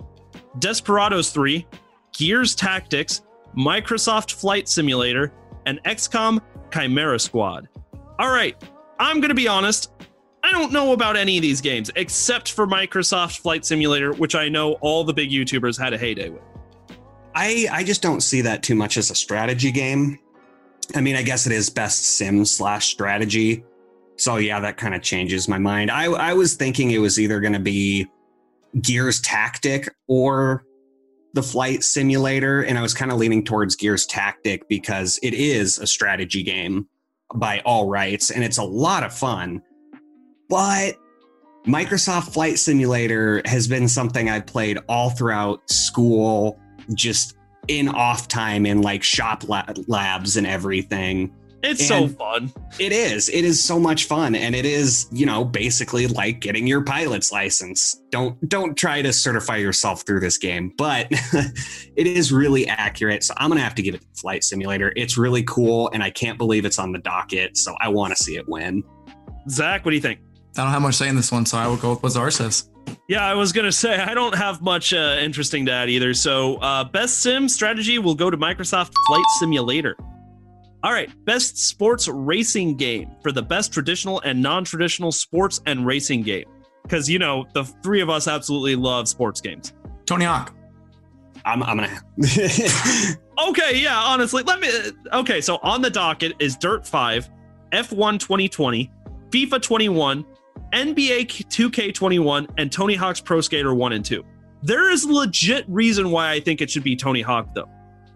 Desperados 0.59 1.31
3, 1.31 1.65
Gears 2.13 2.55
Tactics, 2.55 3.21
Microsoft 3.57 4.33
Flight 4.33 4.67
Simulator, 4.67 5.31
and 5.65 5.81
XCOM 5.83 6.39
Chimera 6.71 7.19
Squad. 7.19 7.67
All 8.19 8.31
right, 8.31 8.61
I'm 8.99 9.19
going 9.19 9.29
to 9.29 9.35
be 9.35 9.47
honest. 9.47 9.91
I 10.43 10.51
don't 10.51 10.71
know 10.71 10.93
about 10.93 11.17
any 11.17 11.37
of 11.37 11.41
these 11.41 11.61
games 11.61 11.91
except 11.95 12.51
for 12.51 12.65
Microsoft 12.65 13.39
Flight 13.39 13.65
Simulator, 13.65 14.13
which 14.13 14.35
I 14.35 14.49
know 14.49 14.73
all 14.73 15.03
the 15.03 15.13
big 15.13 15.29
YouTubers 15.29 15.79
had 15.79 15.93
a 15.93 15.97
heyday 15.97 16.29
with. 16.29 16.41
I 17.35 17.67
I 17.71 17.83
just 17.83 18.01
don't 18.01 18.21
see 18.21 18.41
that 18.41 18.63
too 18.63 18.75
much 18.75 18.97
as 18.97 19.11
a 19.11 19.15
strategy 19.15 19.71
game. 19.71 20.19
I 20.95 21.01
mean, 21.01 21.15
I 21.15 21.21
guess 21.21 21.45
it 21.45 21.51
is 21.51 21.69
best 21.69 22.03
sim 22.03 22.45
slash 22.45 22.87
strategy. 22.87 23.63
So 24.17 24.37
yeah, 24.37 24.59
that 24.59 24.77
kind 24.77 24.95
of 24.95 25.01
changes 25.01 25.47
my 25.47 25.57
mind. 25.57 25.91
I 25.91 26.05
I 26.05 26.33
was 26.33 26.55
thinking 26.55 26.91
it 26.91 26.97
was 26.97 27.19
either 27.19 27.39
going 27.39 27.53
to 27.53 27.59
be 27.59 28.07
Gears 28.81 29.21
Tactic 29.21 29.93
or 30.07 30.63
the 31.33 31.43
flight 31.43 31.83
simulator, 31.83 32.63
and 32.63 32.77
I 32.77 32.81
was 32.81 32.93
kind 32.93 33.11
of 33.11 33.17
leaning 33.17 33.43
towards 33.43 33.75
Gears 33.75 34.05
Tactic 34.05 34.67
because 34.67 35.19
it 35.21 35.33
is 35.33 35.77
a 35.77 35.85
strategy 35.85 36.43
game 36.43 36.87
by 37.35 37.61
all 37.65 37.87
rights, 37.87 38.31
and 38.31 38.43
it's 38.43 38.57
a 38.57 38.63
lot 38.63 39.03
of 39.03 39.13
fun. 39.13 39.61
But 40.49 40.95
Microsoft 41.65 42.33
Flight 42.33 42.57
Simulator 42.57 43.41
has 43.45 43.67
been 43.67 43.87
something 43.87 44.29
I've 44.29 44.45
played 44.47 44.79
all 44.87 45.09
throughout 45.11 45.69
school, 45.69 46.59
just 46.95 47.35
in 47.67 47.87
off 47.89 48.27
time 48.27 48.65
in 48.65 48.81
like 48.81 49.03
shop 49.03 49.47
la- 49.47 49.65
labs 49.87 50.37
and 50.37 50.47
everything. 50.47 51.31
It's 51.61 51.81
And- 51.81 51.87
so 51.89 52.07
fun. 52.07 52.53
It 52.79 52.93
is. 52.93 53.27
It 53.29 53.43
is 53.43 53.61
so 53.61 53.79
much 53.79 54.05
fun 54.05 54.33
and 54.33 54.55
it 54.55 54.65
is, 54.65 55.07
you 55.11 55.25
know, 55.25 55.43
basically 55.43 56.07
like 56.07 56.39
getting 56.39 56.65
your 56.65 56.81
pilot's 56.81 57.33
license. 57.33 58.01
Don't 58.11 58.47
don't 58.47 58.75
try 58.77 59.01
to 59.01 59.11
certify 59.11 59.57
yourself 59.57 60.03
through 60.03 60.21
this 60.21 60.37
game, 60.37 60.71
but 60.77 61.07
it 61.11 62.07
is 62.07 62.31
really 62.31 62.65
accurate. 62.67 63.25
So 63.25 63.33
I'm 63.37 63.49
going 63.49 63.57
to 63.57 63.63
have 63.63 63.75
to 63.75 63.81
give 63.81 63.93
it 63.93 64.01
Flight 64.15 64.45
Simulator. 64.45 64.93
It's 64.95 65.17
really 65.17 65.43
cool 65.43 65.89
and 65.93 66.01
I 66.01 66.09
can't 66.11 66.37
believe 66.37 66.63
it's 66.63 66.79
on 66.79 66.93
the 66.93 66.99
docket, 66.99 67.57
so 67.57 67.75
I 67.81 67.89
want 67.89 68.15
to 68.15 68.23
see 68.23 68.37
it 68.37 68.47
win. 68.47 68.81
Zach, 69.49 69.83
what 69.83 69.91
do 69.91 69.95
you 69.95 70.01
think? 70.01 70.19
I 70.57 70.63
don't 70.63 70.71
have 70.71 70.81
much 70.81 70.95
say 70.95 71.07
in 71.07 71.15
this 71.15 71.31
one, 71.31 71.45
so 71.45 71.57
I 71.57 71.67
will 71.67 71.77
go 71.77 71.91
with 71.91 72.03
what 72.03 72.11
Zar 72.11 72.31
says. 72.31 72.69
Yeah, 73.07 73.23
I 73.23 73.33
was 73.33 73.51
gonna 73.51 73.71
say 73.83 73.97
I 73.97 74.13
don't 74.13 74.35
have 74.35 74.61
much 74.61 74.93
uh, 74.93 75.17
interesting 75.19 75.65
to 75.67 75.71
add 75.71 75.89
either. 75.89 76.13
So, 76.13 76.55
uh, 76.57 76.83
best 76.83 77.19
sim 77.19 77.47
strategy 77.47 77.99
will 77.99 78.15
go 78.15 78.29
to 78.29 78.37
Microsoft 78.37 78.93
Flight 79.07 79.25
Simulator. 79.39 79.95
All 80.81 80.93
right, 80.93 81.09
best 81.25 81.57
sports 81.57 82.07
racing 82.07 82.77
game 82.77 83.11
for 83.21 83.31
the 83.33 83.41
best 83.41 83.73
traditional 83.73 84.21
and 84.21 84.41
non-traditional 84.41 85.11
sports 85.11 85.59
and 85.65 85.85
racing 85.85 86.21
game. 86.23 86.45
Because 86.83 87.09
you 87.09 87.19
know 87.19 87.45
the 87.53 87.65
three 87.83 88.01
of 88.01 88.09
us 88.09 88.27
absolutely 88.27 88.75
love 88.75 89.07
sports 89.07 89.41
games. 89.41 89.73
Tony 90.05 90.25
Hawk. 90.25 90.55
I'm 91.45 91.63
I'm 91.63 91.77
going 91.77 91.89
to 92.21 93.17
Okay, 93.47 93.81
yeah, 93.81 93.97
honestly, 93.97 94.43
let 94.43 94.59
me. 94.59 94.69
Okay, 95.13 95.39
so 95.39 95.59
on 95.63 95.81
the 95.81 95.89
docket 95.89 96.33
is 96.39 96.57
Dirt 96.57 96.85
5, 96.85 97.29
F1 97.71 98.19
2020, 98.19 98.91
FIFA 99.29 99.61
21, 99.61 100.25
NBA 100.73 101.27
2K21, 101.47 102.49
and 102.57 102.71
Tony 102.71 102.95
Hawk's 102.95 103.21
Pro 103.21 103.41
Skater 103.41 103.73
1 103.73 103.93
and 103.93 104.05
2. 104.05 104.23
There 104.61 104.91
is 104.91 105.05
legit 105.05 105.65
reason 105.67 106.11
why 106.11 106.31
I 106.31 106.39
think 106.39 106.61
it 106.61 106.69
should 106.69 106.83
be 106.83 106.95
Tony 106.95 107.21
Hawk, 107.21 107.53
though. 107.55 107.69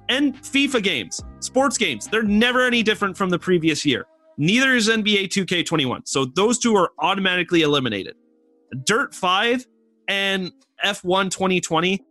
And 0.09 0.35
FIFA 0.35 0.83
games, 0.83 1.21
sports 1.39 1.77
games, 1.77 2.07
they're 2.07 2.23
never 2.23 2.65
any 2.65 2.83
different 2.83 3.17
from 3.17 3.29
the 3.29 3.39
previous 3.39 3.85
year. 3.85 4.05
Neither 4.37 4.75
is 4.75 4.89
NBA 4.89 5.29
2K21. 5.29 6.01
So 6.07 6.25
those 6.25 6.59
two 6.59 6.75
are 6.75 6.91
automatically 6.99 7.61
eliminated. 7.61 8.15
Dirt 8.83 9.13
5 9.13 9.65
and 10.07 10.51
F1 10.83 11.31
2020 11.31 12.03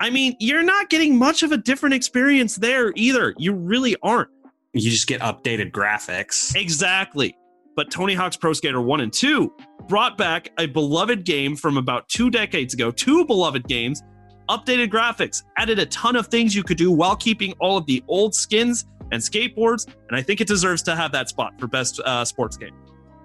I 0.00 0.10
mean, 0.10 0.36
you're 0.40 0.62
not 0.62 0.90
getting 0.90 1.16
much 1.18 1.42
of 1.42 1.52
a 1.52 1.56
different 1.56 1.94
experience 1.94 2.56
there 2.56 2.92
either. 2.96 3.34
You 3.38 3.54
really 3.54 3.96
aren't. 4.02 4.30
you 4.72 4.90
just 4.90 5.06
get 5.06 5.20
updated 5.20 5.70
graphics. 5.70 6.54
Exactly. 6.56 7.36
But 7.76 7.90
Tony 7.90 8.14
Hawk's 8.14 8.36
Pro 8.36 8.52
Skater 8.52 8.80
1 8.80 9.00
and 9.00 9.12
2 9.12 9.52
brought 9.88 10.16
back 10.16 10.50
a 10.58 10.66
beloved 10.66 11.24
game 11.24 11.56
from 11.56 11.76
about 11.76 12.08
two 12.08 12.30
decades 12.30 12.74
ago, 12.74 12.90
two 12.90 13.24
beloved 13.26 13.66
games, 13.66 14.02
updated 14.48 14.90
graphics, 14.90 15.42
added 15.56 15.78
a 15.78 15.86
ton 15.86 16.16
of 16.16 16.28
things 16.28 16.54
you 16.54 16.62
could 16.62 16.76
do 16.76 16.90
while 16.90 17.16
keeping 17.16 17.52
all 17.60 17.76
of 17.76 17.86
the 17.86 18.02
old 18.08 18.34
skins 18.34 18.86
and 19.12 19.20
skateboards. 19.20 19.86
And 20.08 20.16
I 20.16 20.22
think 20.22 20.40
it 20.40 20.48
deserves 20.48 20.82
to 20.82 20.96
have 20.96 21.12
that 21.12 21.28
spot 21.28 21.58
for 21.58 21.66
best 21.66 22.00
uh, 22.00 22.24
sports 22.24 22.56
game. 22.56 22.74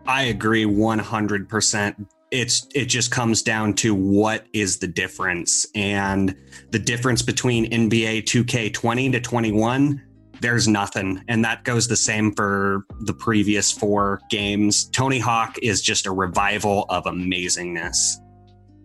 I 0.08 0.24
agree 0.24 0.66
100%. 0.66 2.06
It's 2.32 2.68
it 2.76 2.86
just 2.86 3.10
comes 3.10 3.42
down 3.42 3.74
to 3.76 3.96
what 3.96 4.46
is 4.54 4.78
the 4.78 4.88
difference 4.88 5.66
and 5.74 6.36
the 6.70 6.78
difference 6.78 7.24
between 7.24 7.72
NBA 7.72 8.24
2K20 8.24 9.12
to 9.14 9.20
21 9.20 10.02
there's 10.41 10.68
nothing 10.68 11.24
and 11.28 11.44
that 11.44 11.64
goes 11.64 11.88
the 11.88 11.95
same 11.95 12.34
for 12.34 12.86
the 13.02 13.14
previous 13.14 13.72
four 13.72 14.20
games. 14.30 14.90
Tony 14.90 15.20
Hawk 15.20 15.57
is 15.61 15.82
just 15.82 16.06
a 16.06 16.11
revival 16.11 16.86
of 16.90 17.06
amazingness. 17.06 17.95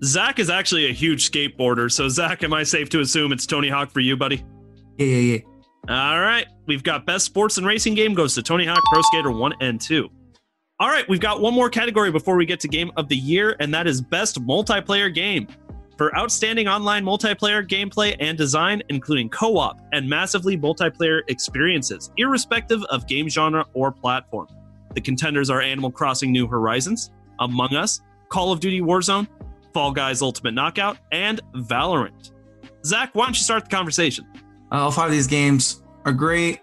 Zach 0.03 0.39
is 0.39 0.51
actually 0.51 0.87
a 0.91 0.93
huge 0.93 1.31
skateboarder. 1.31 1.91
So, 1.91 2.09
Zach, 2.09 2.43
am 2.43 2.53
I 2.53 2.63
safe 2.63 2.91
to 2.91 3.01
assume 3.01 3.33
it's 3.33 3.47
Tony 3.47 3.69
Hawk 3.69 3.91
for 3.91 4.01
you, 4.01 4.17
buddy? 4.17 4.45
Yeah, 4.99 5.07
yeah, 5.07 5.37
yeah. 5.37 5.39
All 5.89 6.21
right. 6.21 6.47
We've 6.67 6.83
got 6.83 7.07
best 7.07 7.25
sports 7.25 7.59
and 7.59 7.67
racing 7.67 7.95
game 7.95 8.15
goes 8.15 8.35
to 8.35 8.43
Tony 8.43 8.67
Hawk 8.67 8.83
Pro 8.93 9.03
Skater 9.03 9.31
1 9.31 9.55
and 9.61 9.81
2. 9.81 10.09
All 10.81 10.89
right, 10.89 11.09
we've 11.09 11.21
got 11.21 11.41
one 11.41 11.55
more 11.55 11.71
category 11.71 12.11
before 12.11 12.37
we 12.37 12.47
get 12.47 12.59
to 12.61 12.69
game 12.69 12.91
of 12.97 13.09
the 13.09 13.17
year, 13.17 13.57
and 13.61 13.73
that 13.73 13.87
is 13.87 14.01
best 14.01 14.45
multiplayer 14.45 15.13
game. 15.15 15.47
For 15.97 16.17
outstanding 16.17 16.67
online 16.67 17.05
multiplayer 17.05 17.67
gameplay 17.67 18.17
and 18.19 18.37
design, 18.37 18.83
including 18.89 19.29
co 19.29 19.57
op 19.57 19.79
and 19.93 20.09
massively 20.09 20.59
multiplayer 20.59 21.21
experiences, 21.29 22.11
irrespective 22.17 22.83
of 22.85 23.07
game 23.07 23.29
genre 23.29 23.65
or 23.75 23.93
platform. 23.93 24.49
The 24.95 25.01
contenders 25.01 25.51
are 25.51 25.61
Animal 25.61 25.91
Crossing 25.91 26.33
New 26.33 26.47
Horizons, 26.47 27.11
Among 27.39 27.75
Us, 27.75 28.01
Call 28.29 28.51
of 28.51 28.61
Duty 28.61 28.81
Warzone, 28.81 29.29
Fall 29.73 29.93
Guys 29.93 30.23
Ultimate 30.23 30.55
Knockout, 30.55 30.99
and 31.13 31.41
Valorant. 31.55 32.33
Zach, 32.85 33.11
why 33.15 33.27
don't 33.27 33.37
you 33.37 33.43
start 33.43 33.65
the 33.65 33.71
conversation? 33.71 34.27
Uh, 34.73 34.83
all 34.83 34.91
five 34.91 35.07
of 35.07 35.13
these 35.13 35.27
games 35.27 35.83
are 36.05 36.13
great. 36.13 36.61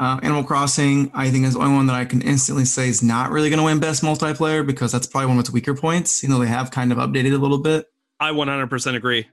Uh, 0.00 0.18
Animal 0.22 0.44
Crossing, 0.44 1.10
I 1.14 1.30
think, 1.30 1.46
is 1.46 1.54
the 1.54 1.60
only 1.60 1.74
one 1.74 1.86
that 1.86 1.96
I 1.96 2.04
can 2.04 2.20
instantly 2.22 2.64
say 2.64 2.88
is 2.88 3.02
not 3.02 3.30
really 3.30 3.48
going 3.48 3.58
to 3.58 3.64
win 3.64 3.78
best 3.78 4.02
multiplayer 4.02 4.66
because 4.66 4.92
that's 4.92 5.06
probably 5.06 5.28
one 5.28 5.36
of 5.36 5.40
its 5.40 5.50
weaker 5.50 5.74
points. 5.74 6.22
You 6.22 6.28
know, 6.28 6.38
they 6.38 6.48
have 6.48 6.70
kind 6.70 6.90
of 6.92 6.98
updated 6.98 7.32
a 7.32 7.38
little 7.38 7.58
bit. 7.58 7.86
I 8.20 8.30
100% 8.30 8.94
agree. 8.94 9.28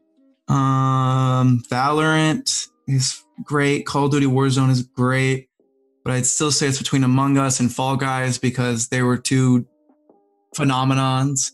Um, 0.47 1.63
Valorant 1.69 2.67
is 2.87 3.23
great. 3.43 3.85
Call 3.85 4.05
of 4.05 4.11
Duty 4.11 4.25
Warzone 4.25 4.69
is 4.69 4.83
great, 4.83 5.49
but 6.03 6.13
I'd 6.13 6.25
still 6.25 6.51
say 6.51 6.67
it's 6.67 6.77
between 6.77 7.03
Among 7.03 7.37
Us 7.37 7.59
and 7.59 7.73
Fall 7.73 7.95
Guys 7.95 8.37
because 8.37 8.89
they 8.89 9.01
were 9.01 9.17
two 9.17 9.65
phenomenons. 10.55 11.51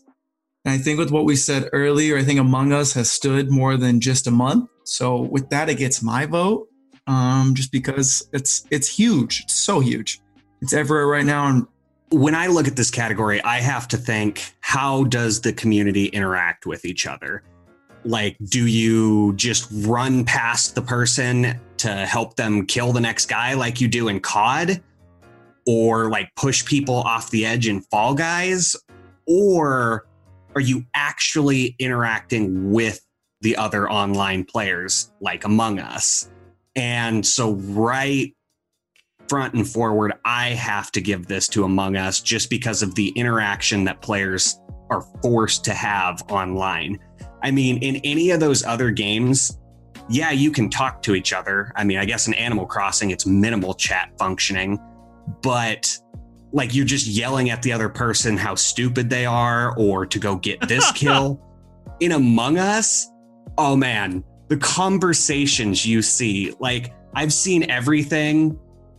And 0.64 0.74
I 0.74 0.78
think 0.78 0.98
with 0.98 1.10
what 1.10 1.24
we 1.24 1.36
said 1.36 1.68
earlier, 1.72 2.18
I 2.18 2.24
think 2.24 2.40
Among 2.40 2.72
Us 2.72 2.92
has 2.94 3.10
stood 3.10 3.50
more 3.50 3.76
than 3.76 4.00
just 4.00 4.26
a 4.26 4.30
month. 4.30 4.68
So 4.84 5.22
with 5.22 5.48
that, 5.50 5.68
it 5.68 5.76
gets 5.76 6.02
my 6.02 6.26
vote. 6.26 6.68
Um, 7.06 7.54
just 7.54 7.72
because 7.72 8.28
it's 8.34 8.66
it's 8.70 8.86
huge. 8.86 9.40
It's 9.44 9.54
so 9.54 9.80
huge. 9.80 10.20
It's 10.60 10.74
everywhere 10.74 11.06
right 11.06 11.24
now, 11.24 11.46
and 11.46 11.66
when 12.10 12.34
I 12.34 12.46
look 12.46 12.66
at 12.66 12.76
this 12.76 12.90
category, 12.90 13.42
I 13.42 13.60
have 13.60 13.88
to 13.88 13.96
think 13.96 14.54
how 14.60 15.04
does 15.04 15.40
the 15.40 15.52
community 15.52 16.06
interact 16.06 16.66
with 16.66 16.84
each 16.84 17.06
other? 17.06 17.42
Like, 18.04 18.36
do 18.48 18.66
you 18.66 19.34
just 19.34 19.68
run 19.86 20.24
past 20.24 20.74
the 20.74 20.82
person 20.82 21.60
to 21.78 22.06
help 22.06 22.36
them 22.36 22.66
kill 22.66 22.92
the 22.92 23.00
next 23.00 23.26
guy 23.26 23.54
like 23.54 23.80
you 23.80 23.88
do 23.88 24.08
in 24.08 24.20
COD? 24.20 24.82
Or 25.66 26.08
like 26.08 26.30
push 26.34 26.64
people 26.64 26.94
off 26.94 27.30
the 27.30 27.44
edge 27.44 27.68
in 27.68 27.82
Fall 27.82 28.14
Guys? 28.14 28.74
Or 29.26 30.06
are 30.54 30.60
you 30.62 30.84
actually 30.94 31.76
interacting 31.78 32.72
with 32.72 33.04
the 33.42 33.56
other 33.56 33.90
online 33.90 34.44
players 34.44 35.12
like 35.20 35.44
Among 35.44 35.78
Us? 35.78 36.30
And 36.74 37.26
so, 37.26 37.52
right 37.52 38.34
front 39.28 39.54
and 39.54 39.68
forward, 39.68 40.12
I 40.24 40.48
have 40.50 40.90
to 40.92 41.00
give 41.00 41.26
this 41.26 41.48
to 41.48 41.64
Among 41.64 41.96
Us 41.96 42.20
just 42.20 42.50
because 42.50 42.82
of 42.82 42.94
the 42.94 43.08
interaction 43.10 43.84
that 43.84 44.00
players 44.00 44.60
are 44.90 45.02
forced 45.22 45.64
to 45.66 45.74
have 45.74 46.22
online. 46.30 46.98
I 47.42 47.50
mean, 47.50 47.82
in 47.82 47.96
any 47.96 48.30
of 48.30 48.40
those 48.40 48.64
other 48.64 48.90
games, 48.90 49.58
yeah, 50.08 50.30
you 50.30 50.50
can 50.50 50.70
talk 50.70 51.02
to 51.02 51.14
each 51.14 51.32
other. 51.32 51.72
I 51.76 51.84
mean, 51.84 51.98
I 51.98 52.04
guess 52.04 52.26
in 52.26 52.34
Animal 52.34 52.66
Crossing, 52.66 53.10
it's 53.10 53.26
minimal 53.26 53.74
chat 53.74 54.10
functioning, 54.18 54.78
but 55.42 55.96
like 56.52 56.74
you're 56.74 56.86
just 56.86 57.06
yelling 57.06 57.50
at 57.50 57.62
the 57.62 57.72
other 57.72 57.88
person 57.88 58.36
how 58.36 58.54
stupid 58.54 59.10
they 59.10 59.26
are 59.26 59.76
or 59.76 60.06
to 60.06 60.18
go 60.18 60.36
get 60.36 60.66
this 60.66 60.90
kill. 60.94 61.40
In 62.00 62.12
Among 62.12 62.58
Us, 62.58 63.10
oh 63.58 63.76
man, 63.76 64.24
the 64.48 64.56
conversations 64.56 65.84
you 65.84 66.00
see, 66.00 66.54
like 66.58 66.94
I've 67.14 67.32
seen 67.32 67.70
everything 67.70 68.58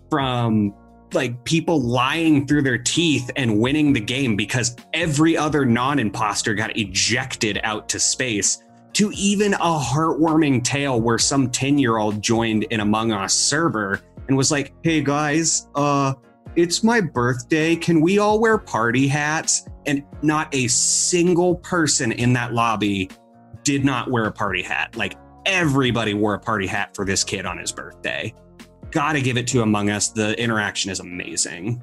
from 0.10 0.74
like 1.14 1.44
people 1.44 1.82
lying 1.82 2.46
through 2.46 2.62
their 2.62 2.78
teeth 2.78 3.32
and 3.36 3.60
winning 3.60 3.94
the 3.94 4.00
game 4.00 4.36
because 4.36 4.76
every 4.94 5.36
other 5.36 5.66
non-imposter 5.66 6.54
got 6.54 6.76
ejected 6.78 7.60
out 7.64 7.90
to 7.90 8.00
space 8.00 8.64
to 8.94 9.12
even 9.14 9.54
a 9.56 9.58
heartwarming 9.58 10.64
tale 10.64 11.00
where 11.00 11.18
some 11.18 11.50
10-year-old 11.50 12.22
joined 12.22 12.66
an 12.72 12.80
Among 12.80 13.12
Us 13.12 13.34
server 13.34 14.02
and 14.28 14.38
was 14.38 14.52
like, 14.52 14.74
"Hey 14.84 15.02
guys, 15.02 15.68
uh 15.76 16.14
it's 16.56 16.84
my 16.84 17.00
birthday. 17.00 17.76
Can 17.76 18.02
we 18.02 18.20
all 18.20 18.40
wear 18.40 18.58
party 18.58 19.08
hats?" 19.08 19.68
And 19.86 20.04
not 20.22 20.54
a 20.54 20.68
single 20.68 21.56
person 21.56 22.12
in 22.12 22.34
that 22.34 22.54
lobby 22.54 23.10
did 23.64 23.86
not 23.86 24.12
wear 24.12 24.26
a 24.26 24.32
party 24.32 24.62
hat. 24.62 24.96
Like 24.96 25.16
everybody 25.46 26.14
wore 26.14 26.34
a 26.36 26.40
party 26.40 26.68
hat 26.68 26.96
for 26.96 27.06
this 27.06 27.24
kid 27.24 27.46
on 27.46 27.58
his 27.58 27.72
birthday. 27.72 28.34
Gotta 28.92 29.22
give 29.22 29.38
it 29.38 29.48
to 29.48 29.62
Among 29.62 29.90
Us. 29.90 30.10
The 30.10 30.40
interaction 30.42 30.90
is 30.92 31.00
amazing. 31.00 31.82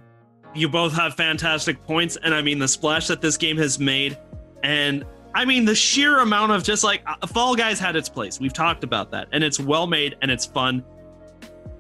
You 0.55 0.69
both 0.69 0.95
have 0.95 1.15
fantastic 1.15 1.83
points, 1.85 2.17
and 2.17 2.35
I 2.35 2.43
mean 2.43 2.59
the 2.59 2.69
splash 2.69 3.07
that 3.09 3.21
this 3.21 3.37
game 3.37 3.57
has 3.59 3.79
made, 3.79 4.19
and 4.63 5.05
I 5.35 5.45
mean 5.45 5.65
the 5.65 5.75
sheer 5.75 6.21
amount 6.21 6.53
of 6.53 6.65
just 6.65 6.83
like 6.83 7.03
uh, 7.07 7.27
Fall 7.27 7.55
Guys 7.55 7.79
had 7.79 7.95
its 7.95 8.09
place. 8.09 8.41
We've 8.41 8.53
talked 8.53 8.83
about 8.83 9.11
that, 9.11 9.29
and 9.33 9.45
it's 9.45 9.61
well 9.61 9.87
made 9.87 10.17
and 10.23 10.31
it's 10.31 10.47
fun. 10.47 10.83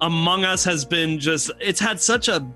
Among 0.03 0.45
Us 0.45 0.63
has 0.65 0.85
been 0.85 1.19
just 1.19 1.51
it's 1.59 1.81
had 1.81 2.01
such 2.01 2.29
a 2.29 2.47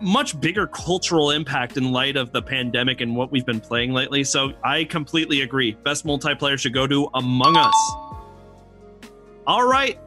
much 0.00 0.40
bigger 0.40 0.66
cultural 0.66 1.30
impact 1.30 1.76
in 1.76 1.92
light 1.92 2.16
of 2.16 2.32
the 2.32 2.42
pandemic 2.42 3.00
and 3.00 3.14
what 3.14 3.30
we've 3.32 3.46
been 3.46 3.60
playing 3.60 3.92
lately. 3.92 4.24
So 4.24 4.52
I 4.62 4.84
completely 4.84 5.42
agree. 5.42 5.72
Best 5.84 6.06
multiplayer 6.06 6.58
should 6.58 6.74
go 6.74 6.86
to 6.86 7.08
Among 7.14 7.56
Us. 7.56 7.92
All 9.46 9.66
right, 9.66 9.98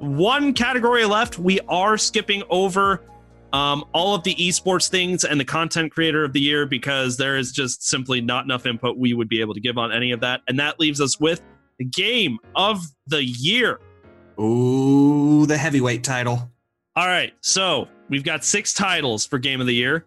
one 0.00 0.54
category 0.54 1.04
left. 1.04 1.38
We 1.38 1.60
are 1.68 1.96
skipping 1.96 2.42
over 2.50 3.02
um, 3.52 3.84
all 3.92 4.14
of 4.14 4.22
the 4.22 4.34
esports 4.36 4.88
things 4.88 5.24
and 5.24 5.38
the 5.38 5.44
content 5.44 5.92
creator 5.92 6.24
of 6.24 6.32
the 6.32 6.40
year 6.40 6.66
because 6.66 7.16
there 7.16 7.36
is 7.36 7.52
just 7.52 7.86
simply 7.86 8.20
not 8.20 8.44
enough 8.44 8.66
input 8.66 8.96
we 8.96 9.12
would 9.12 9.28
be 9.28 9.40
able 9.40 9.54
to 9.54 9.60
give 9.60 9.76
on 9.76 9.92
any 9.92 10.12
of 10.12 10.20
that. 10.20 10.40
And 10.48 10.58
that 10.58 10.80
leaves 10.80 11.00
us 11.00 11.20
with 11.20 11.42
the 11.78 11.84
game 11.84 12.38
of 12.54 12.82
the 13.06 13.22
year. 13.22 13.80
Ooh, 14.40 15.46
the 15.46 15.56
heavyweight 15.56 16.02
title. 16.02 16.50
All 16.96 17.06
right, 17.06 17.32
so 17.40 17.88
we've 18.08 18.24
got 18.24 18.44
six 18.44 18.72
titles 18.72 19.26
for 19.26 19.38
game 19.38 19.60
of 19.60 19.66
the 19.66 19.74
year. 19.74 20.06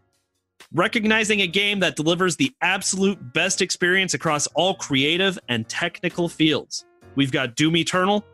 Recognizing 0.73 1.41
a 1.41 1.47
game 1.47 1.79
that 1.81 1.95
delivers 1.95 2.35
the 2.35 2.51
absolute 2.61 3.33
best 3.33 3.61
experience 3.61 4.13
across 4.13 4.47
all 4.47 4.73
creative 4.75 5.37
and 5.49 5.67
technical 5.67 6.27
fields. 6.27 6.85
We've 7.15 7.31
got 7.31 7.55
Doom 7.55 7.75
Eternal, 7.75 8.25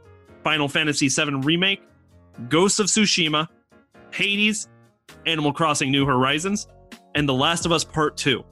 Final 0.43 0.67
Fantasy 0.67 1.09
VII 1.09 1.35
Remake, 1.35 1.81
Ghost 2.47 2.79
of 2.79 2.87
Tsushima, 2.87 3.47
Hades, 4.11 4.67
Animal 5.25 5.53
Crossing 5.53 5.91
New 5.91 6.05
Horizons, 6.05 6.67
and 7.15 7.27
The 7.27 7.33
Last 7.33 7.65
of 7.65 7.71
Us 7.71 7.83
Part 7.83 8.17
2. 8.17 8.43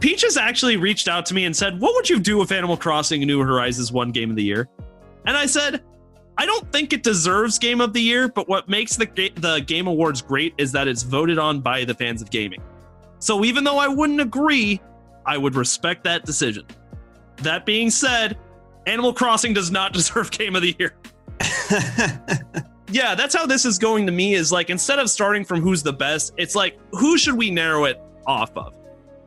Peaches 0.00 0.36
actually 0.36 0.76
reached 0.76 1.08
out 1.08 1.26
to 1.26 1.34
me 1.34 1.44
and 1.44 1.54
said, 1.54 1.78
What 1.80 1.94
would 1.94 2.08
you 2.08 2.18
do 2.18 2.40
if 2.42 2.52
Animal 2.52 2.76
Crossing 2.76 3.20
New 3.22 3.40
Horizons 3.40 3.92
won 3.92 4.10
Game 4.10 4.30
of 4.30 4.36
the 4.36 4.42
Year? 4.42 4.68
And 5.26 5.36
I 5.36 5.46
said, 5.46 5.82
I 6.38 6.46
don't 6.46 6.72
think 6.72 6.94
it 6.94 7.02
deserves 7.02 7.58
Game 7.58 7.82
of 7.82 7.92
the 7.92 8.00
Year, 8.00 8.28
but 8.28 8.48
what 8.48 8.66
makes 8.66 8.96
the, 8.96 9.04
the 9.36 9.62
Game 9.66 9.86
Awards 9.86 10.22
great 10.22 10.54
is 10.56 10.72
that 10.72 10.88
it's 10.88 11.02
voted 11.02 11.38
on 11.38 11.60
by 11.60 11.84
the 11.84 11.92
fans 11.92 12.22
of 12.22 12.30
gaming. 12.30 12.62
So 13.18 13.44
even 13.44 13.62
though 13.62 13.76
I 13.76 13.88
wouldn't 13.88 14.22
agree, 14.22 14.80
I 15.26 15.36
would 15.36 15.54
respect 15.54 16.02
that 16.04 16.24
decision. 16.24 16.66
That 17.38 17.66
being 17.66 17.90
said, 17.90 18.38
Animal 18.86 19.12
Crossing 19.12 19.52
does 19.52 19.70
not 19.70 19.92
deserve 19.94 20.30
Game 20.30 20.56
of 20.56 20.62
the 20.62 20.76
Year. 20.78 20.94
yeah, 22.90 23.14
that's 23.14 23.34
how 23.34 23.46
this 23.46 23.64
is 23.64 23.78
going 23.78 24.06
to 24.06 24.12
me 24.12 24.34
is 24.34 24.52
like 24.52 24.70
instead 24.70 24.98
of 24.98 25.08
starting 25.08 25.44
from 25.44 25.60
who's 25.60 25.82
the 25.82 25.92
best, 25.92 26.32
it's 26.36 26.54
like 26.54 26.78
who 26.92 27.16
should 27.16 27.34
we 27.36 27.50
narrow 27.50 27.84
it 27.84 28.00
off 28.26 28.50
of? 28.56 28.74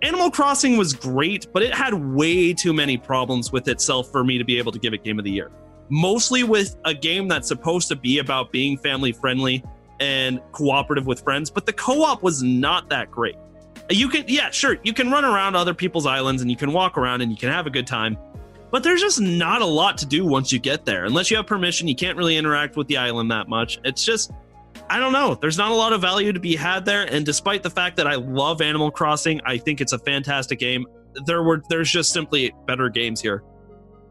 Animal 0.04 0.30
Crossing 0.30 0.76
was 0.76 0.94
great, 0.94 1.48
but 1.54 1.64
it 1.64 1.74
had 1.74 1.94
way 1.94 2.54
too 2.54 2.74
many 2.74 2.98
problems 2.98 3.54
with 3.54 3.70
itself 3.70 4.12
for 4.12 4.24
me 4.24 4.38
to 4.38 4.44
be 4.44 4.58
able 4.58 4.74
to 4.74 4.80
give 4.80 4.94
it 4.94 5.02
Game 5.02 5.18
of 5.18 5.24
the 5.24 5.32
Year. 5.32 5.50
Mostly 5.90 6.44
with 6.44 6.76
a 6.84 6.94
game 6.94 7.30
that's 7.30 7.48
supposed 7.48 7.88
to 7.88 7.96
be 7.96 8.20
about 8.20 8.52
being 8.52 8.78
family 8.78 9.14
friendly 9.14 9.64
and 10.02 10.42
cooperative 10.52 11.08
with 11.08 11.22
friends, 11.22 11.50
but 11.50 11.66
the 11.66 11.72
co 11.72 12.04
op 12.04 12.22
was 12.22 12.44
not 12.44 12.90
that 12.90 13.12
great. 13.12 13.38
You 13.90 14.10
can, 14.10 14.26
yeah, 14.28 14.50
sure, 14.50 14.78
you 14.84 14.94
can 14.94 15.10
run 15.10 15.24
around 15.24 15.56
other 15.56 15.74
people's 15.74 16.06
islands 16.06 16.42
and 16.42 16.52
you 16.52 16.58
can 16.58 16.74
walk 16.74 16.98
around 16.98 17.22
and 17.22 17.32
you 17.32 17.38
can 17.38 17.50
have 17.50 17.66
a 17.66 17.70
good 17.70 17.88
time, 17.88 18.18
but 18.74 18.82
there's 18.82 19.02
just 19.02 19.22
not 19.22 19.62
a 19.62 19.66
lot 19.66 20.00
to 20.00 20.06
do 20.08 20.26
once 20.26 20.52
you 20.52 20.58
get 20.58 20.84
there. 20.84 21.06
Unless 21.06 21.30
you 21.30 21.38
have 21.38 21.46
permission, 21.46 21.88
you 21.88 21.96
can't 21.96 22.18
really 22.18 22.38
interact 22.38 22.76
with 22.76 22.88
the 22.88 22.98
island 22.98 23.30
that 23.30 23.48
much. 23.48 23.78
It's 23.84 24.04
just, 24.04 24.32
I 24.90 24.98
don't 24.98 25.14
know. 25.14 25.36
There's 25.36 25.60
not 25.60 25.70
a 25.70 25.76
lot 25.76 25.94
of 25.94 26.02
value 26.02 26.34
to 26.34 26.40
be 26.40 26.56
had 26.56 26.84
there. 26.84 27.04
And 27.04 27.24
despite 27.24 27.62
the 27.62 27.70
fact 27.70 27.96
that 27.98 28.08
I 28.08 28.16
love 28.16 28.64
Animal 28.64 28.90
Crossing, 28.90 29.40
I 29.46 29.60
think 29.60 29.80
it's 29.80 29.94
a 29.94 30.00
fantastic 30.00 30.58
game. 30.58 30.88
There 31.28 31.44
were 31.44 31.62
there's 31.70 31.92
just 31.92 32.12
simply 32.12 32.52
better 32.66 32.90
games 32.90 33.22
here. 33.22 33.44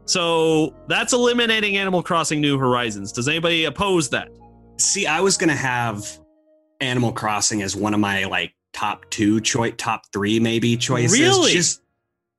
So 0.05 0.73
that's 0.87 1.11
eliminating 1.11 1.75
Animal 1.75 2.01
Crossing 2.01 2.39
New 2.39 2.57
Horizons. 2.57 3.11
Does 3.11 3.27
anybody 3.27 3.65
oppose 3.65 4.09
that? 4.11 4.29
See, 4.79 5.05
I 5.05 5.19
was 5.19 5.35
gonna 5.35 5.57
have 5.57 6.07
Animal 6.79 7.11
Crossing 7.11 7.63
as 7.63 7.75
one 7.75 7.93
of 7.93 7.99
my 7.99 8.23
like 8.23 8.53
top 8.71 9.09
two 9.09 9.41
choice, 9.41 9.73
top 9.77 10.03
three 10.13 10.39
maybe 10.39 10.77
choices. 10.77 11.19
Really? 11.19 11.51
Just 11.51 11.82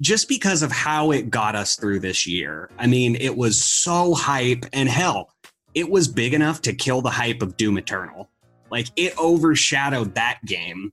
just 0.01 0.29
because 0.29 0.62
of 0.62 0.73
how 0.73 1.11
it 1.11 1.31
got 1.31 1.55
us 1.55 1.77
through 1.77 2.01
this 2.01 2.27
year. 2.27 2.71
I 2.79 2.87
mean, 2.87 3.16
it 3.16 3.37
was 3.37 3.65
so 3.65 4.15
hype, 4.15 4.66
and 4.73 4.89
hell, 4.89 5.31
it 5.75 5.89
was 5.89 6.09
big 6.09 6.35
enough 6.35 6.62
to 6.62 6.73
kill 6.73 7.01
the 7.03 7.11
hype 7.11 7.43
of 7.43 7.57
Doom 7.57 7.79
Eternal. 7.79 8.31
Like 8.71 8.89
it 8.97 9.16
overshadowed 9.19 10.15
that 10.15 10.41
game. 10.47 10.91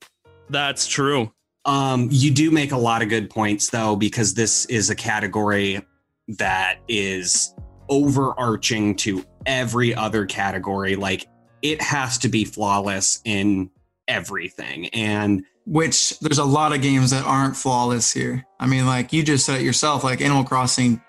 That's 0.48 0.86
true. 0.86 1.32
Um, 1.64 2.08
you 2.10 2.30
do 2.30 2.50
make 2.50 2.72
a 2.72 2.76
lot 2.76 3.02
of 3.02 3.08
good 3.08 3.30
points 3.30 3.70
though, 3.70 3.96
because 3.96 4.34
this 4.34 4.66
is 4.66 4.90
a 4.90 4.94
category 4.94 5.80
that 6.28 6.78
is 6.88 7.54
overarching 7.88 8.96
to 8.96 9.24
every 9.46 9.94
other 9.94 10.26
category. 10.26 10.96
Like 10.96 11.26
it 11.62 11.80
has 11.80 12.18
to 12.18 12.28
be 12.28 12.44
flawless 12.44 13.20
in 13.24 13.70
everything. 14.08 14.88
And 14.88 15.44
which 15.66 16.18
there's 16.20 16.38
a 16.38 16.44
lot 16.44 16.72
of 16.72 16.82
games 16.82 17.10
that 17.10 17.24
aren't 17.24 17.56
flawless 17.56 18.12
here. 18.12 18.44
I 18.58 18.66
mean, 18.66 18.86
like 18.86 19.12
you 19.12 19.22
just 19.22 19.46
said 19.46 19.60
it 19.60 19.64
yourself, 19.64 20.04
like 20.04 20.20
Animal 20.20 20.44
Crossing 20.44 21.00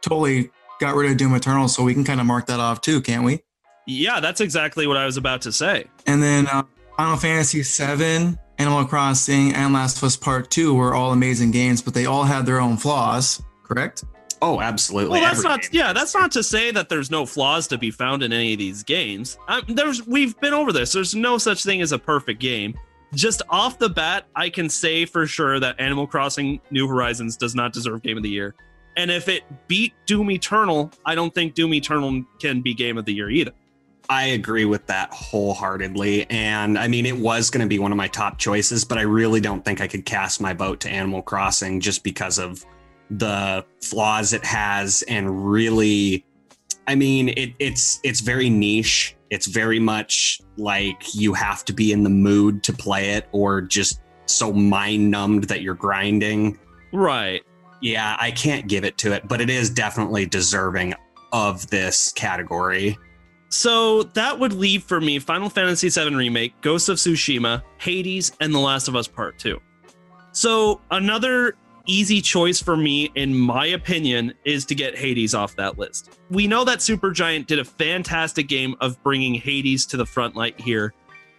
totally 0.00 0.50
got 0.80 0.94
rid 0.94 1.10
of 1.10 1.16
Doom 1.16 1.34
Eternal, 1.34 1.68
so 1.68 1.82
we 1.82 1.94
can 1.94 2.04
kind 2.04 2.20
of 2.20 2.26
mark 2.26 2.46
that 2.46 2.60
off 2.60 2.80
too, 2.80 3.00
can't 3.00 3.24
we? 3.24 3.40
Yeah, 3.86 4.20
that's 4.20 4.40
exactly 4.40 4.86
what 4.86 4.96
I 4.96 5.04
was 5.06 5.16
about 5.16 5.42
to 5.42 5.52
say. 5.52 5.84
And 6.06 6.22
then 6.22 6.46
uh, 6.46 6.62
Final 6.96 7.16
Fantasy 7.16 7.62
VII, 7.62 8.36
Animal 8.58 8.84
Crossing, 8.84 9.54
and 9.54 9.72
Last 9.72 9.98
of 9.98 10.04
Us 10.04 10.16
Part 10.16 10.50
Two 10.50 10.74
were 10.74 10.94
all 10.94 11.12
amazing 11.12 11.50
games, 11.50 11.82
but 11.82 11.94
they 11.94 12.06
all 12.06 12.24
had 12.24 12.46
their 12.46 12.60
own 12.60 12.76
flaws. 12.76 13.42
Correct? 13.64 14.04
Oh, 14.40 14.60
absolutely. 14.60 15.12
Well, 15.12 15.20
that's 15.20 15.38
Every 15.38 15.50
not. 15.50 15.62
game. 15.62 15.70
Yeah, 15.72 15.92
that's 15.92 16.14
not 16.14 16.32
to 16.32 16.42
say 16.42 16.72
that 16.72 16.88
there's 16.88 17.12
no 17.12 17.24
flaws 17.24 17.68
to 17.68 17.78
be 17.78 17.92
found 17.92 18.24
in 18.24 18.32
any 18.32 18.52
of 18.54 18.58
these 18.58 18.82
games. 18.82 19.38
Um, 19.48 19.62
there's. 19.68 20.04
We've 20.06 20.38
been 20.40 20.52
over 20.52 20.72
this. 20.72 20.92
There's 20.92 21.14
no 21.14 21.38
such 21.38 21.62
thing 21.62 21.80
as 21.80 21.92
a 21.92 21.98
perfect 21.98 22.40
game. 22.40 22.74
Just 23.14 23.42
off 23.50 23.78
the 23.78 23.88
bat, 23.88 24.26
I 24.34 24.48
can 24.48 24.68
say 24.68 25.04
for 25.04 25.26
sure 25.26 25.60
that 25.60 25.78
Animal 25.78 26.06
Crossing 26.06 26.60
New 26.70 26.88
Horizons 26.88 27.36
does 27.36 27.54
not 27.54 27.72
deserve 27.72 28.02
Game 28.02 28.16
of 28.16 28.22
the 28.22 28.30
Year. 28.30 28.54
And 28.96 29.10
if 29.10 29.28
it 29.28 29.42
beat 29.68 29.94
Doom 30.06 30.30
Eternal, 30.30 30.90
I 31.04 31.14
don't 31.14 31.34
think 31.34 31.54
Doom 31.54 31.74
Eternal 31.74 32.24
can 32.40 32.62
be 32.62 32.74
Game 32.74 32.98
of 32.98 33.04
the 33.04 33.12
Year 33.12 33.30
either. 33.30 33.52
I 34.10 34.24
agree 34.24 34.64
with 34.64 34.86
that 34.86 35.12
wholeheartedly. 35.12 36.26
And 36.28 36.78
I 36.78 36.88
mean, 36.88 37.06
it 37.06 37.16
was 37.16 37.50
going 37.50 37.62
to 37.62 37.68
be 37.68 37.78
one 37.78 37.92
of 37.92 37.96
my 37.96 38.08
top 38.08 38.38
choices, 38.38 38.84
but 38.84 38.98
I 38.98 39.02
really 39.02 39.40
don't 39.40 39.64
think 39.64 39.80
I 39.80 39.86
could 39.86 40.04
cast 40.04 40.40
my 40.40 40.52
vote 40.52 40.80
to 40.80 40.90
Animal 40.90 41.22
Crossing 41.22 41.80
just 41.80 42.02
because 42.02 42.38
of 42.38 42.64
the 43.10 43.64
flaws 43.80 44.32
it 44.32 44.44
has 44.44 45.02
and 45.06 45.50
really 45.50 46.24
I 46.86 46.94
mean, 46.94 47.28
it, 47.30 47.54
it's 47.58 48.00
it's 48.02 48.20
very 48.20 48.50
niche. 48.50 49.16
It's 49.32 49.46
very 49.46 49.80
much 49.80 50.42
like 50.58 51.14
you 51.14 51.32
have 51.32 51.64
to 51.64 51.72
be 51.72 51.90
in 51.90 52.02
the 52.02 52.10
mood 52.10 52.62
to 52.64 52.72
play 52.74 53.12
it, 53.12 53.28
or 53.32 53.62
just 53.62 54.02
so 54.26 54.52
mind 54.52 55.10
numbed 55.10 55.44
that 55.44 55.62
you're 55.62 55.74
grinding. 55.74 56.58
Right. 56.92 57.42
Yeah, 57.80 58.14
I 58.20 58.30
can't 58.30 58.68
give 58.68 58.84
it 58.84 58.98
to 58.98 59.12
it, 59.12 59.26
but 59.26 59.40
it 59.40 59.48
is 59.48 59.70
definitely 59.70 60.26
deserving 60.26 60.92
of 61.32 61.66
this 61.68 62.12
category. 62.12 62.98
So 63.48 64.02
that 64.02 64.38
would 64.38 64.52
leave 64.52 64.84
for 64.84 65.00
me 65.00 65.18
Final 65.18 65.48
Fantasy 65.48 65.88
VII 65.88 66.14
Remake, 66.14 66.60
Ghost 66.60 66.90
of 66.90 66.98
Tsushima, 66.98 67.62
Hades, 67.78 68.32
and 68.38 68.54
The 68.54 68.58
Last 68.58 68.86
of 68.86 68.96
Us 68.96 69.08
Part 69.08 69.38
2. 69.38 69.58
So 70.32 70.82
another 70.90 71.56
easy 71.86 72.20
choice 72.20 72.62
for 72.62 72.76
me, 72.76 73.10
in 73.14 73.34
my 73.34 73.66
opinion, 73.66 74.34
is 74.44 74.64
to 74.66 74.74
get 74.74 74.96
Hades 74.96 75.34
off 75.34 75.56
that 75.56 75.78
list. 75.78 76.18
We 76.30 76.46
know 76.46 76.64
that 76.64 76.78
Supergiant 76.78 77.46
did 77.46 77.58
a 77.58 77.64
fantastic 77.64 78.48
game 78.48 78.74
of 78.80 79.02
bringing 79.02 79.34
Hades 79.34 79.86
to 79.86 79.96
the 79.96 80.06
front 80.06 80.36
light 80.36 80.60
here 80.60 80.94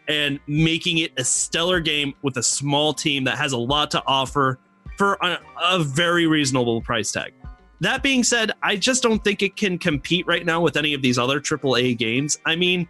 and 0.08 0.40
making 0.48 0.98
it 1.00 1.12
a 1.18 1.24
stellar 1.24 1.80
game 1.80 2.14
with 2.22 2.38
a 2.38 2.44
small 2.44 2.94
team 2.94 3.24
that 3.24 3.38
has 3.38 3.54
a 3.54 3.58
lot 3.58 3.92
to 3.92 4.04
offer 4.06 4.60
for 4.98 5.18
a, 5.22 5.40
a 5.64 5.80
very 5.80 6.28
reasonable 6.28 6.82
price 6.82 7.12
tag. 7.12 7.34
That 7.80 8.04
being 8.04 8.24
said, 8.24 8.52
I 8.62 8.76
just 8.76 9.04
don't 9.04 9.24
think 9.24 9.42
it 9.42 9.56
can 9.56 9.78
compete 9.78 10.26
right 10.28 10.46
now 10.46 10.62
with 10.62 10.78
any 10.78 10.94
of 10.94 11.02
these 11.02 11.18
other 11.18 11.40
AAA 11.40 11.98
games. 11.98 12.40
I 12.46 12.56
mean, 12.56 12.88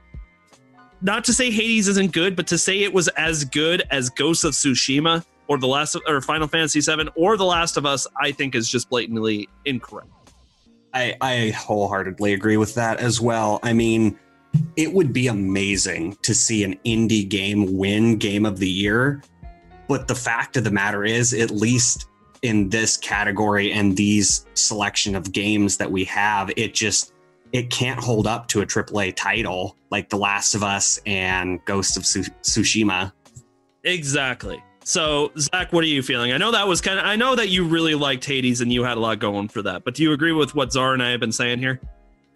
not 1.02 1.24
to 1.26 1.34
say 1.34 1.52
Hades 1.52 1.88
isn't 1.88 2.12
good, 2.12 2.36
but 2.36 2.48
to 2.48 2.58
say 2.58 2.80
it 2.82 2.94
was 2.94 3.08
as 3.10 3.44
good 3.44 3.84
as 3.92 4.10
Ghost 4.10 4.44
of 4.44 4.54
Tsushima 4.54 5.26
or 5.54 5.60
the 5.60 5.68
last 5.68 5.96
or 6.08 6.20
Final 6.20 6.48
Fantasy 6.48 6.82
VII 6.82 7.10
or 7.16 7.38
The 7.38 7.46
Last 7.46 7.78
of 7.78 7.86
Us, 7.86 8.08
I 8.20 8.32
think 8.32 8.56
is 8.56 8.68
just 8.68 8.90
blatantly 8.90 9.48
incorrect. 9.66 10.10
I, 10.94 11.16
I 11.22 11.50
wholeheartedly 11.50 12.34
agree 12.34 12.58
with 12.58 12.74
that 12.76 13.00
as 13.00 13.22
well. 13.22 13.60
I 13.62 13.74
mean, 13.74 14.18
it 14.76 14.92
would 14.92 15.14
be 15.14 15.28
amazing 15.28 16.18
to 16.24 16.34
see 16.34 16.64
an 16.64 16.76
indie 16.86 17.28
game 17.28 17.78
win 17.78 18.18
Game 18.18 18.46
of 18.46 18.58
the 18.58 18.70
Year. 18.70 19.22
But 19.88 20.08
the 20.08 20.16
fact 20.16 20.58
of 20.58 20.64
the 20.64 20.72
matter 20.72 21.04
is, 21.04 21.34
at 21.34 21.52
least 21.52 22.08
in 22.42 22.70
this 22.70 22.98
category 22.98 23.72
and 23.72 23.96
these 23.96 24.46
selection 24.56 25.16
of 25.16 25.32
games 25.32 25.78
that 25.78 25.92
we 25.92 26.04
have, 26.06 26.52
it 26.58 26.74
just 26.74 27.14
it 27.52 27.70
can't 27.70 28.00
hold 28.00 28.26
up 28.26 28.48
to 28.48 28.62
a 28.62 28.66
AAA 28.66 29.16
title 29.16 29.78
like 29.92 30.10
The 30.10 30.18
Last 30.18 30.56
of 30.56 30.64
Us 30.64 31.00
and 31.06 31.64
Ghost 31.66 31.98
of 31.98 32.04
Tsushima. 32.04 33.12
Exactly. 33.84 34.64
So, 34.84 35.32
Zach, 35.38 35.72
what 35.72 35.84
are 35.84 35.88
you 35.88 36.04
feeling? 36.04 36.34
I 36.34 36.38
know 36.38 36.52
that 36.52 36.68
was 36.68 36.82
kind 36.82 37.00
of, 37.00 37.06
I 37.06 37.16
know 37.16 37.36
that 37.36 37.50
you 37.50 37.66
really 37.66 37.96
liked 37.96 38.26
Hades 38.26 38.62
and 38.62 38.72
you 38.72 38.84
had 38.84 38.98
a 38.98 39.00
lot 39.00 39.20
going 39.20 39.48
for 39.48 39.62
that, 39.62 39.84
but 39.84 39.96
do 39.96 40.04
you 40.04 40.12
agree 40.12 40.34
with 40.34 40.56
what 40.56 40.72
Zar 40.72 40.94
and 40.94 41.02
I 41.02 41.12
have 41.12 41.20
been 41.20 41.32
saying 41.32 41.60
here? 41.60 41.80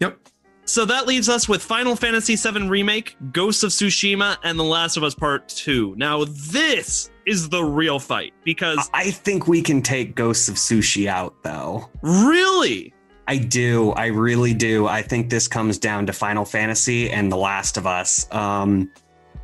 Yep. 0.00 0.18
So 0.64 0.84
that 0.84 1.06
leaves 1.06 1.30
us 1.30 1.48
with 1.48 1.62
Final 1.62 1.96
Fantasy 1.96 2.36
VII 2.36 2.68
Remake, 2.68 3.16
Ghost 3.32 3.64
of 3.64 3.70
Tsushima, 3.70 4.36
and 4.44 4.58
The 4.58 4.64
Last 4.64 4.98
of 4.98 5.02
Us 5.02 5.14
Part 5.14 5.48
2. 5.48 5.94
Now, 5.96 6.24
this 6.26 7.10
is 7.26 7.48
the 7.48 7.64
real 7.64 7.98
fight 7.98 8.34
because. 8.44 8.90
I 8.92 9.10
think 9.10 9.48
we 9.48 9.62
can 9.62 9.80
take 9.80 10.14
Ghosts 10.14 10.48
of 10.48 10.56
Sushi 10.56 11.06
out, 11.06 11.34
though. 11.42 11.88
Really? 12.02 12.92
I 13.26 13.38
do. 13.38 13.92
I 13.92 14.06
really 14.06 14.52
do. 14.52 14.86
I 14.86 15.00
think 15.00 15.30
this 15.30 15.48
comes 15.48 15.78
down 15.78 16.04
to 16.06 16.12
Final 16.12 16.44
Fantasy 16.44 17.10
and 17.10 17.32
The 17.32 17.36
Last 17.36 17.78
of 17.78 17.86
Us. 17.86 18.30
Um, 18.30 18.90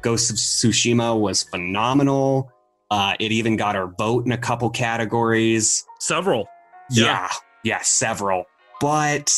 Ghost 0.02 0.30
of 0.30 0.36
Tsushima 0.36 1.18
was 1.18 1.42
phenomenal. 1.42 2.50
Uh, 2.94 3.16
it 3.18 3.32
even 3.32 3.56
got 3.56 3.74
our 3.74 3.88
vote 3.88 4.24
in 4.24 4.30
a 4.30 4.38
couple 4.38 4.70
categories. 4.70 5.84
Several. 5.98 6.46
Yeah. 6.92 7.04
yeah, 7.04 7.28
yeah, 7.64 7.80
several. 7.82 8.44
But 8.80 9.34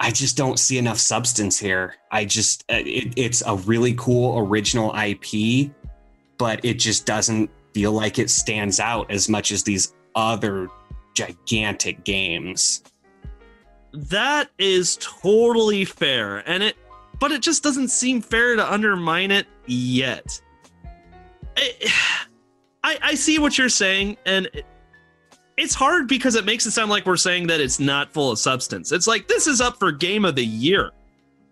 I 0.00 0.10
just 0.10 0.38
don't 0.38 0.58
see 0.58 0.78
enough 0.78 0.96
substance 0.96 1.58
here. 1.58 1.96
I 2.10 2.24
just, 2.24 2.64
uh, 2.70 2.76
it, 2.78 3.12
it's 3.18 3.42
a 3.46 3.56
really 3.56 3.92
cool 3.92 4.38
original 4.38 4.96
IP, 4.96 5.70
but 6.38 6.64
it 6.64 6.78
just 6.78 7.04
doesn't 7.04 7.50
feel 7.74 7.92
like 7.92 8.18
it 8.18 8.30
stands 8.30 8.80
out 8.80 9.10
as 9.10 9.28
much 9.28 9.52
as 9.52 9.62
these 9.62 9.92
other 10.14 10.70
gigantic 11.12 12.04
games. 12.04 12.82
That 13.92 14.48
is 14.56 14.96
totally 15.02 15.84
fair. 15.84 16.38
And 16.48 16.62
it, 16.62 16.76
but 17.18 17.32
it 17.32 17.42
just 17.42 17.62
doesn't 17.62 17.88
seem 17.88 18.22
fair 18.22 18.56
to 18.56 18.72
undermine 18.72 19.30
it 19.30 19.46
yet. 19.66 20.40
It, 21.58 21.92
I, 22.82 22.98
I 23.02 23.14
see 23.14 23.38
what 23.38 23.58
you're 23.58 23.68
saying, 23.68 24.16
and 24.26 24.46
it, 24.52 24.66
it's 25.56 25.74
hard 25.74 26.08
because 26.08 26.34
it 26.34 26.44
makes 26.44 26.64
it 26.66 26.70
sound 26.70 26.90
like 26.90 27.04
we're 27.06 27.16
saying 27.16 27.46
that 27.48 27.60
it's 27.60 27.78
not 27.78 28.12
full 28.12 28.30
of 28.30 28.38
substance. 28.38 28.92
It's 28.92 29.06
like 29.06 29.28
this 29.28 29.46
is 29.46 29.60
up 29.60 29.78
for 29.78 29.92
game 29.92 30.24
of 30.24 30.34
the 30.34 30.44
year. 30.44 30.92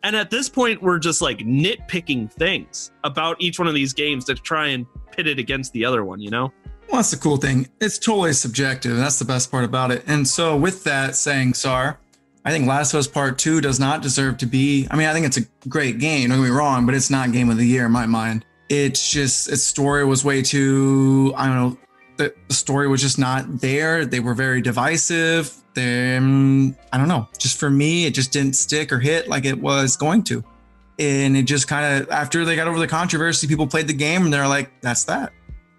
And 0.02 0.14
at 0.14 0.30
this 0.30 0.48
point, 0.48 0.80
we're 0.82 0.98
just 0.98 1.20
like 1.20 1.38
nitpicking 1.38 2.32
things 2.32 2.92
about 3.05 3.36
each 3.40 3.59
one 3.59 3.68
of 3.68 3.74
these 3.74 3.92
games 3.92 4.24
to 4.26 4.34
try 4.34 4.68
and 4.68 4.86
pit 5.10 5.26
it 5.26 5.38
against 5.38 5.72
the 5.72 5.84
other 5.84 6.05
one, 6.05 6.20
you 6.20 6.30
know? 6.30 6.52
Well, 6.86 6.96
that's 6.96 7.10
the 7.10 7.16
cool 7.16 7.36
thing. 7.36 7.68
It's 7.80 7.98
totally 7.98 8.32
subjective. 8.32 8.96
That's 8.96 9.18
the 9.18 9.24
best 9.24 9.50
part 9.50 9.64
about 9.64 9.90
it. 9.90 10.05
And 10.06 10.26
so, 10.26 10.56
with 10.56 10.84
that 10.84 11.16
saying, 11.16 11.55
Zar, 11.55 11.98
I 12.44 12.50
think 12.50 12.66
Last 12.66 12.94
of 12.94 13.00
Us 13.00 13.06
Part 13.06 13.38
2 13.38 13.60
does 13.60 13.78
not 13.78 14.00
deserve 14.00 14.38
to 14.38 14.46
be. 14.46 14.86
I 14.90 14.96
mean, 14.96 15.06
I 15.06 15.12
think 15.12 15.26
it's 15.26 15.36
a 15.36 15.42
great 15.68 15.98
game, 15.98 16.30
don't 16.30 16.38
get 16.38 16.44
me 16.44 16.50
wrong, 16.50 16.86
but 16.86 16.94
it's 16.94 17.10
not 17.10 17.32
game 17.32 17.50
of 17.50 17.59
the 17.59 17.66
year 17.66 17.84
in 17.84 17.92
my 17.92 18.06
mind. 18.06 18.44
It's 18.68 19.10
just, 19.10 19.50
its 19.50 19.62
story 19.62 20.04
was 20.04 20.24
way 20.24 20.42
too, 20.42 21.32
I 21.36 21.46
don't 21.46 21.56
know, 21.56 21.78
the 22.18 22.34
story 22.50 22.88
was 22.88 23.00
just 23.00 23.18
not 23.18 23.60
there. 23.60 24.04
They 24.04 24.20
were 24.20 24.34
very 24.34 24.60
divisive. 24.60 25.54
Then 25.74 26.76
I 26.92 26.98
don't 26.98 27.08
know. 27.08 27.28
Just 27.38 27.58
for 27.58 27.70
me, 27.70 28.04
it 28.04 28.14
just 28.14 28.32
didn't 28.32 28.54
stick 28.56 28.92
or 28.92 28.98
hit 28.98 29.28
like 29.28 29.44
it 29.44 29.58
was 29.58 29.96
going 29.96 30.24
to. 30.24 30.44
And 30.98 31.36
it 31.36 31.44
just 31.44 31.68
kind 31.68 32.02
of 32.02 32.10
after 32.10 32.44
they 32.44 32.56
got 32.56 32.66
over 32.66 32.78
the 32.78 32.88
controversy, 32.88 33.46
people 33.46 33.68
played 33.68 33.86
the 33.86 33.94
game 33.94 34.24
and 34.24 34.32
they're 34.32 34.48
like, 34.48 34.80
"That's 34.80 35.04
that." 35.04 35.32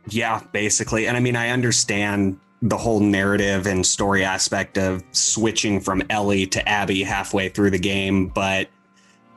Yeah, 0.08 0.42
basically. 0.54 1.08
And 1.08 1.18
I 1.18 1.20
mean, 1.20 1.36
I 1.36 1.50
understand 1.50 2.40
the 2.62 2.78
whole 2.78 3.02
narrative 3.02 3.68
and 3.68 3.86
story 3.86 4.24
aspect 4.24 4.78
of 4.78 5.04
switching 5.12 5.82
from 5.82 6.02
Ellie 6.10 6.46
to 6.48 6.68
Abby 6.68 7.04
halfway 7.04 7.50
through 7.50 7.72
the 7.72 7.80
game, 7.80 8.28
but 8.28 8.70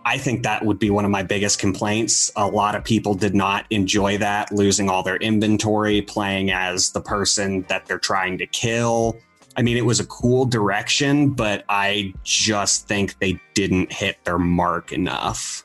I 0.04 0.18
think 0.18 0.42
that 0.42 0.64
would 0.64 0.78
be 0.78 0.90
one 0.90 1.04
of 1.04 1.10
my 1.10 1.22
biggest 1.22 1.58
complaints. 1.58 2.30
A 2.36 2.46
lot 2.46 2.74
of 2.74 2.84
people 2.84 3.14
did 3.14 3.34
not 3.34 3.66
enjoy 3.70 4.18
that, 4.18 4.52
losing 4.52 4.88
all 4.88 5.02
their 5.02 5.16
inventory, 5.16 6.02
playing 6.02 6.50
as 6.50 6.90
the 6.90 7.00
person 7.00 7.62
that 7.68 7.86
they're 7.86 7.98
trying 7.98 8.38
to 8.38 8.46
kill. 8.46 9.16
I 9.56 9.62
mean, 9.62 9.76
it 9.76 9.84
was 9.84 10.00
a 10.00 10.06
cool 10.06 10.44
direction, 10.44 11.30
but 11.30 11.64
I 11.68 12.14
just 12.24 12.88
think 12.88 13.18
they 13.18 13.38
didn't 13.54 13.92
hit 13.92 14.18
their 14.24 14.38
mark 14.38 14.92
enough. 14.92 15.64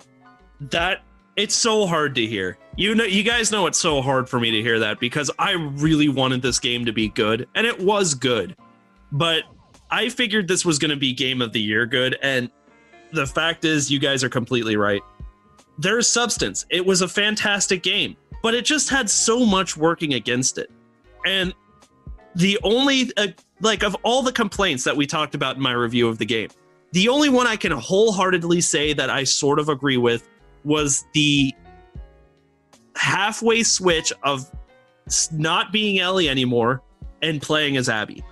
That 0.59 1.03
it's 1.35 1.55
so 1.55 1.87
hard 1.87 2.15
to 2.15 2.25
hear. 2.25 2.57
You 2.75 2.95
know, 2.95 3.05
you 3.05 3.23
guys 3.23 3.51
know 3.51 3.65
it's 3.67 3.77
so 3.77 4.01
hard 4.01 4.27
for 4.27 4.39
me 4.39 4.51
to 4.51 4.61
hear 4.61 4.79
that 4.79 4.99
because 4.99 5.31
I 5.39 5.53
really 5.53 6.09
wanted 6.09 6.41
this 6.41 6.59
game 6.59 6.85
to 6.85 6.91
be 6.91 7.09
good, 7.09 7.47
and 7.55 7.65
it 7.65 7.79
was 7.79 8.13
good. 8.13 8.55
But 9.11 9.43
I 9.89 10.09
figured 10.09 10.47
this 10.47 10.65
was 10.65 10.77
going 10.79 10.91
to 10.91 10.97
be 10.97 11.13
game 11.13 11.41
of 11.41 11.53
the 11.53 11.61
year 11.61 11.85
good, 11.85 12.17
and 12.21 12.51
the 13.13 13.25
fact 13.25 13.65
is, 13.65 13.91
you 13.91 13.99
guys 13.99 14.23
are 14.23 14.29
completely 14.29 14.75
right. 14.75 15.01
There's 15.77 16.07
substance. 16.07 16.65
It 16.69 16.85
was 16.85 17.01
a 17.01 17.07
fantastic 17.07 17.83
game, 17.83 18.15
but 18.41 18.53
it 18.53 18.65
just 18.65 18.89
had 18.89 19.09
so 19.09 19.45
much 19.45 19.77
working 19.77 20.15
against 20.15 20.57
it. 20.57 20.71
And 21.25 21.53
the 22.35 22.59
only, 22.63 23.11
uh, 23.17 23.27
like, 23.61 23.83
of 23.83 23.95
all 24.03 24.21
the 24.21 24.31
complaints 24.31 24.83
that 24.83 24.95
we 24.95 25.05
talked 25.05 25.35
about 25.35 25.55
in 25.55 25.61
my 25.61 25.71
review 25.71 26.07
of 26.07 26.17
the 26.17 26.25
game, 26.25 26.49
the 26.93 27.09
only 27.09 27.29
one 27.29 27.47
I 27.47 27.55
can 27.55 27.71
wholeheartedly 27.71 28.61
say 28.61 28.93
that 28.93 29.09
I 29.09 29.23
sort 29.23 29.59
of 29.59 29.69
agree 29.69 29.97
with 29.97 30.27
was 30.63 31.05
the 31.13 31.53
halfway 32.95 33.63
switch 33.63 34.11
of 34.23 34.49
not 35.31 35.71
being 35.71 35.99
Ellie 35.99 36.29
anymore 36.29 36.81
and 37.21 37.41
playing 37.41 37.77
as 37.77 37.89
Abby 37.89 38.23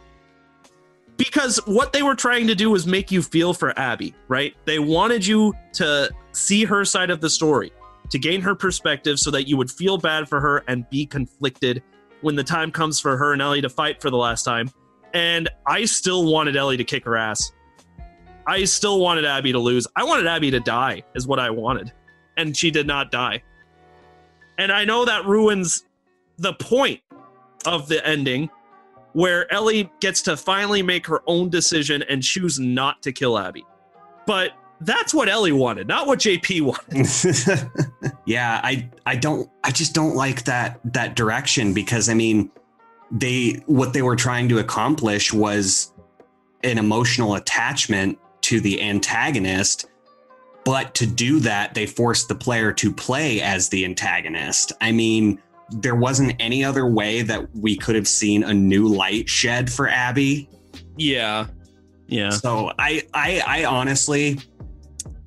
because 1.18 1.58
what 1.66 1.94
they 1.94 2.04
were 2.04 2.16
trying 2.16 2.48
to 2.48 2.56
do 2.56 2.70
was 2.72 2.86
make 2.86 3.12
you 3.12 3.22
feel 3.22 3.54
for 3.54 3.78
Abby, 3.80 4.14
right? 4.28 4.56
They 4.66 4.80
wanted 4.80 5.26
you 5.26 5.54
to 5.74 6.10
see 6.32 6.66
her 6.66 6.84
side 6.84 7.10
of 7.10 7.22
the 7.22 7.30
story, 7.30 7.72
to 8.10 8.20
gain 8.20 8.42
her 8.42 8.56
perspective 8.56 9.20
so 9.20 9.32
that 9.32 9.48
you 9.48 9.58
would 9.58 9.72
feel 9.72 9.98
bad 9.98 10.28
for 10.28 10.40
her 10.40 10.64
and 10.68 10.90
be 10.90 11.06
conflicted 11.06 11.82
when 12.22 12.36
the 12.36 12.44
time 12.44 12.72
comes 12.72 13.00
for 13.00 13.18
her 13.18 13.34
and 13.34 13.42
Ellie 13.42 13.62
to 13.62 13.70
fight 13.70 14.02
for 14.02 14.10
the 14.10 14.18
last 14.18 14.44
time. 14.44 14.70
And 15.14 15.50
I 15.66 15.86
still 15.86 16.32
wanted 16.32 16.56
Ellie 16.58 16.78
to 16.78 16.84
kick 16.84 17.06
her 17.06 17.16
ass. 17.16 17.52
I 18.48 18.66
still 18.66 19.00
wanted 19.00 19.26
Abby 19.26 19.52
to 19.54 19.60
lose. 19.60 19.88
I 19.96 20.04
wanted 20.04 20.28
Abby 20.28 20.52
to 20.52 20.60
die, 20.60 21.04
is 21.16 21.28
what 21.28 21.40
I 21.40 21.50
wanted. 21.50 21.92
And 22.38 22.56
she 22.56 22.70
did 22.70 22.86
not 22.86 23.12
die. 23.12 23.42
And 24.58 24.72
I 24.72 24.86
know 24.86 25.06
that 25.06 25.26
ruins 25.26 25.86
the 26.38 26.54
point 26.54 27.02
of 27.66 27.88
the 27.88 28.06
ending 28.06 28.50
where 29.16 29.50
Ellie 29.52 29.90
gets 30.02 30.22
to 30.24 30.36
finally 30.36 30.82
make 30.82 31.08
her 31.08 31.22
own 31.26 31.50
decision 31.50 32.04
and 32.10 32.22
choose 32.22 32.60
not 32.60 33.02
to 33.02 33.14
kill 33.14 33.40
Abby. 33.40 33.64
But 34.28 34.52
that's 34.82 35.14
what 35.14 35.30
Ellie 35.30 35.54
wanted, 35.54 35.88
not 35.88 36.06
what 36.06 36.20
JP 36.20 36.62
wanted. 36.62 38.12
yeah, 38.26 38.60
I 38.62 38.90
I 39.06 39.16
don't 39.16 39.50
I 39.64 39.72
just 39.72 39.94
don't 39.94 40.16
like 40.16 40.44
that 40.44 40.82
that 40.94 41.16
direction 41.16 41.74
because 41.74 42.10
I 42.10 42.14
mean 42.14 42.52
they 43.10 43.64
what 43.68 43.94
they 43.94 44.02
were 44.02 44.18
trying 44.18 44.50
to 44.50 44.60
accomplish 44.60 45.32
was 45.32 45.94
an 46.66 46.78
emotional 46.78 47.36
attachment 47.36 48.20
to 48.42 48.60
the 48.60 48.82
antagonist 48.82 49.86
but 50.66 50.94
to 50.96 51.06
do 51.06 51.40
that 51.40 51.74
they 51.74 51.86
forced 51.86 52.28
the 52.28 52.36
player 52.36 52.74
to 52.74 52.92
play 52.92 53.40
as 53.40 53.70
the 53.70 53.86
antagonist. 53.86 54.74
I 54.82 54.92
mean, 54.92 55.42
there 55.72 55.96
wasn't 55.96 56.36
any 56.40 56.64
other 56.64 56.88
way 56.88 57.22
that 57.24 57.54
we 57.56 57.76
could 57.76 57.96
have 57.96 58.08
seen 58.08 58.44
a 58.44 58.54
new 58.54 58.88
light 58.88 59.28
shed 59.28 59.72
for 59.72 59.88
Abby. 59.88 60.50
Yeah. 60.98 61.48
Yeah. 62.08 62.30
So 62.30 62.72
I 62.78 63.04
I 63.14 63.42
I 63.46 63.66
honestly 63.66 64.40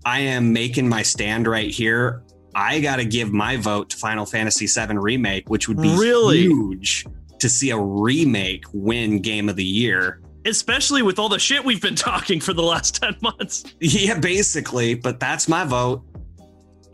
I 0.04 0.20
am 0.20 0.52
making 0.52 0.88
my 0.88 1.02
stand 1.02 1.46
right 1.46 1.70
here. 1.70 2.22
I 2.54 2.80
got 2.80 2.96
to 2.96 3.04
give 3.04 3.32
my 3.32 3.56
vote 3.56 3.90
to 3.90 3.96
Final 3.96 4.26
Fantasy 4.26 4.66
VII 4.66 4.96
Remake, 4.96 5.48
which 5.50 5.68
would 5.68 5.80
be 5.80 5.94
really 5.96 6.38
huge 6.38 7.06
to 7.38 7.48
see 7.48 7.70
a 7.70 7.78
remake 7.78 8.64
win 8.72 9.20
Game 9.20 9.48
of 9.48 9.56
the 9.56 9.64
Year. 9.64 10.20
Especially 10.44 11.02
with 11.02 11.18
all 11.18 11.28
the 11.28 11.38
shit 11.38 11.64
we've 11.64 11.82
been 11.82 11.94
talking 11.94 12.40
for 12.40 12.52
the 12.52 12.62
last 12.62 13.00
10 13.00 13.16
months. 13.20 13.64
Yeah, 13.80 14.18
basically. 14.18 14.94
But 14.94 15.20
that's 15.20 15.48
my 15.48 15.64
vote. 15.64 16.02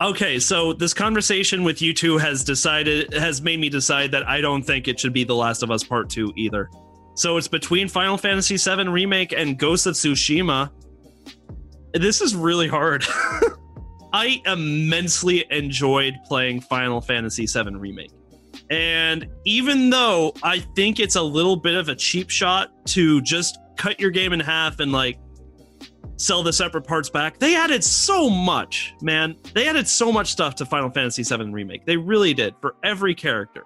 Okay, 0.01 0.39
so 0.39 0.73
this 0.73 0.93
conversation 0.93 1.63
with 1.63 1.81
you 1.81 1.93
two 1.93 2.17
has 2.17 2.43
decided 2.43 3.13
has 3.13 3.41
made 3.41 3.59
me 3.59 3.69
decide 3.69 4.11
that 4.11 4.27
I 4.27 4.41
don't 4.41 4.61
think 4.61 4.87
it 4.87 4.99
should 4.99 5.13
be 5.13 5.23
The 5.23 5.35
Last 5.35 5.63
of 5.63 5.71
Us 5.71 5.83
Part 5.83 6.09
2 6.09 6.33
either. 6.35 6.69
So 7.15 7.37
it's 7.37 7.47
between 7.47 7.87
Final 7.87 8.17
Fantasy 8.17 8.57
VII 8.57 8.89
Remake 8.89 9.31
and 9.31 9.57
Ghost 9.57 9.85
of 9.85 9.93
Tsushima. 9.93 10.69
This 11.93 12.19
is 12.19 12.35
really 12.35 12.67
hard. 12.67 13.05
I 14.13 14.41
immensely 14.45 15.45
enjoyed 15.49 16.15
playing 16.25 16.61
Final 16.61 16.99
Fantasy 16.99 17.45
VII 17.45 17.75
Remake. 17.75 18.11
And 18.69 19.27
even 19.45 19.89
though 19.89 20.33
I 20.43 20.59
think 20.75 20.99
it's 20.99 21.15
a 21.15 21.21
little 21.21 21.55
bit 21.55 21.75
of 21.75 21.87
a 21.87 21.95
cheap 21.95 22.29
shot 22.29 22.69
to 22.87 23.21
just 23.21 23.57
cut 23.77 23.99
your 23.99 24.11
game 24.11 24.33
in 24.33 24.41
half 24.41 24.81
and 24.81 24.91
like 24.91 25.19
sell 26.17 26.43
the 26.43 26.53
separate 26.53 26.83
parts 26.83 27.09
back, 27.09 27.39
they 27.39 27.55
added 27.55 27.83
so 27.83 28.29
much, 28.29 28.93
man. 29.01 29.35
They 29.53 29.67
added 29.67 29.87
so 29.87 30.11
much 30.11 30.31
stuff 30.31 30.55
to 30.55 30.65
Final 30.65 30.89
Fantasy 30.89 31.23
VII 31.23 31.51
Remake. 31.51 31.85
They 31.85 31.97
really 31.97 32.33
did 32.33 32.55
for 32.61 32.75
every 32.83 33.15
character. 33.15 33.63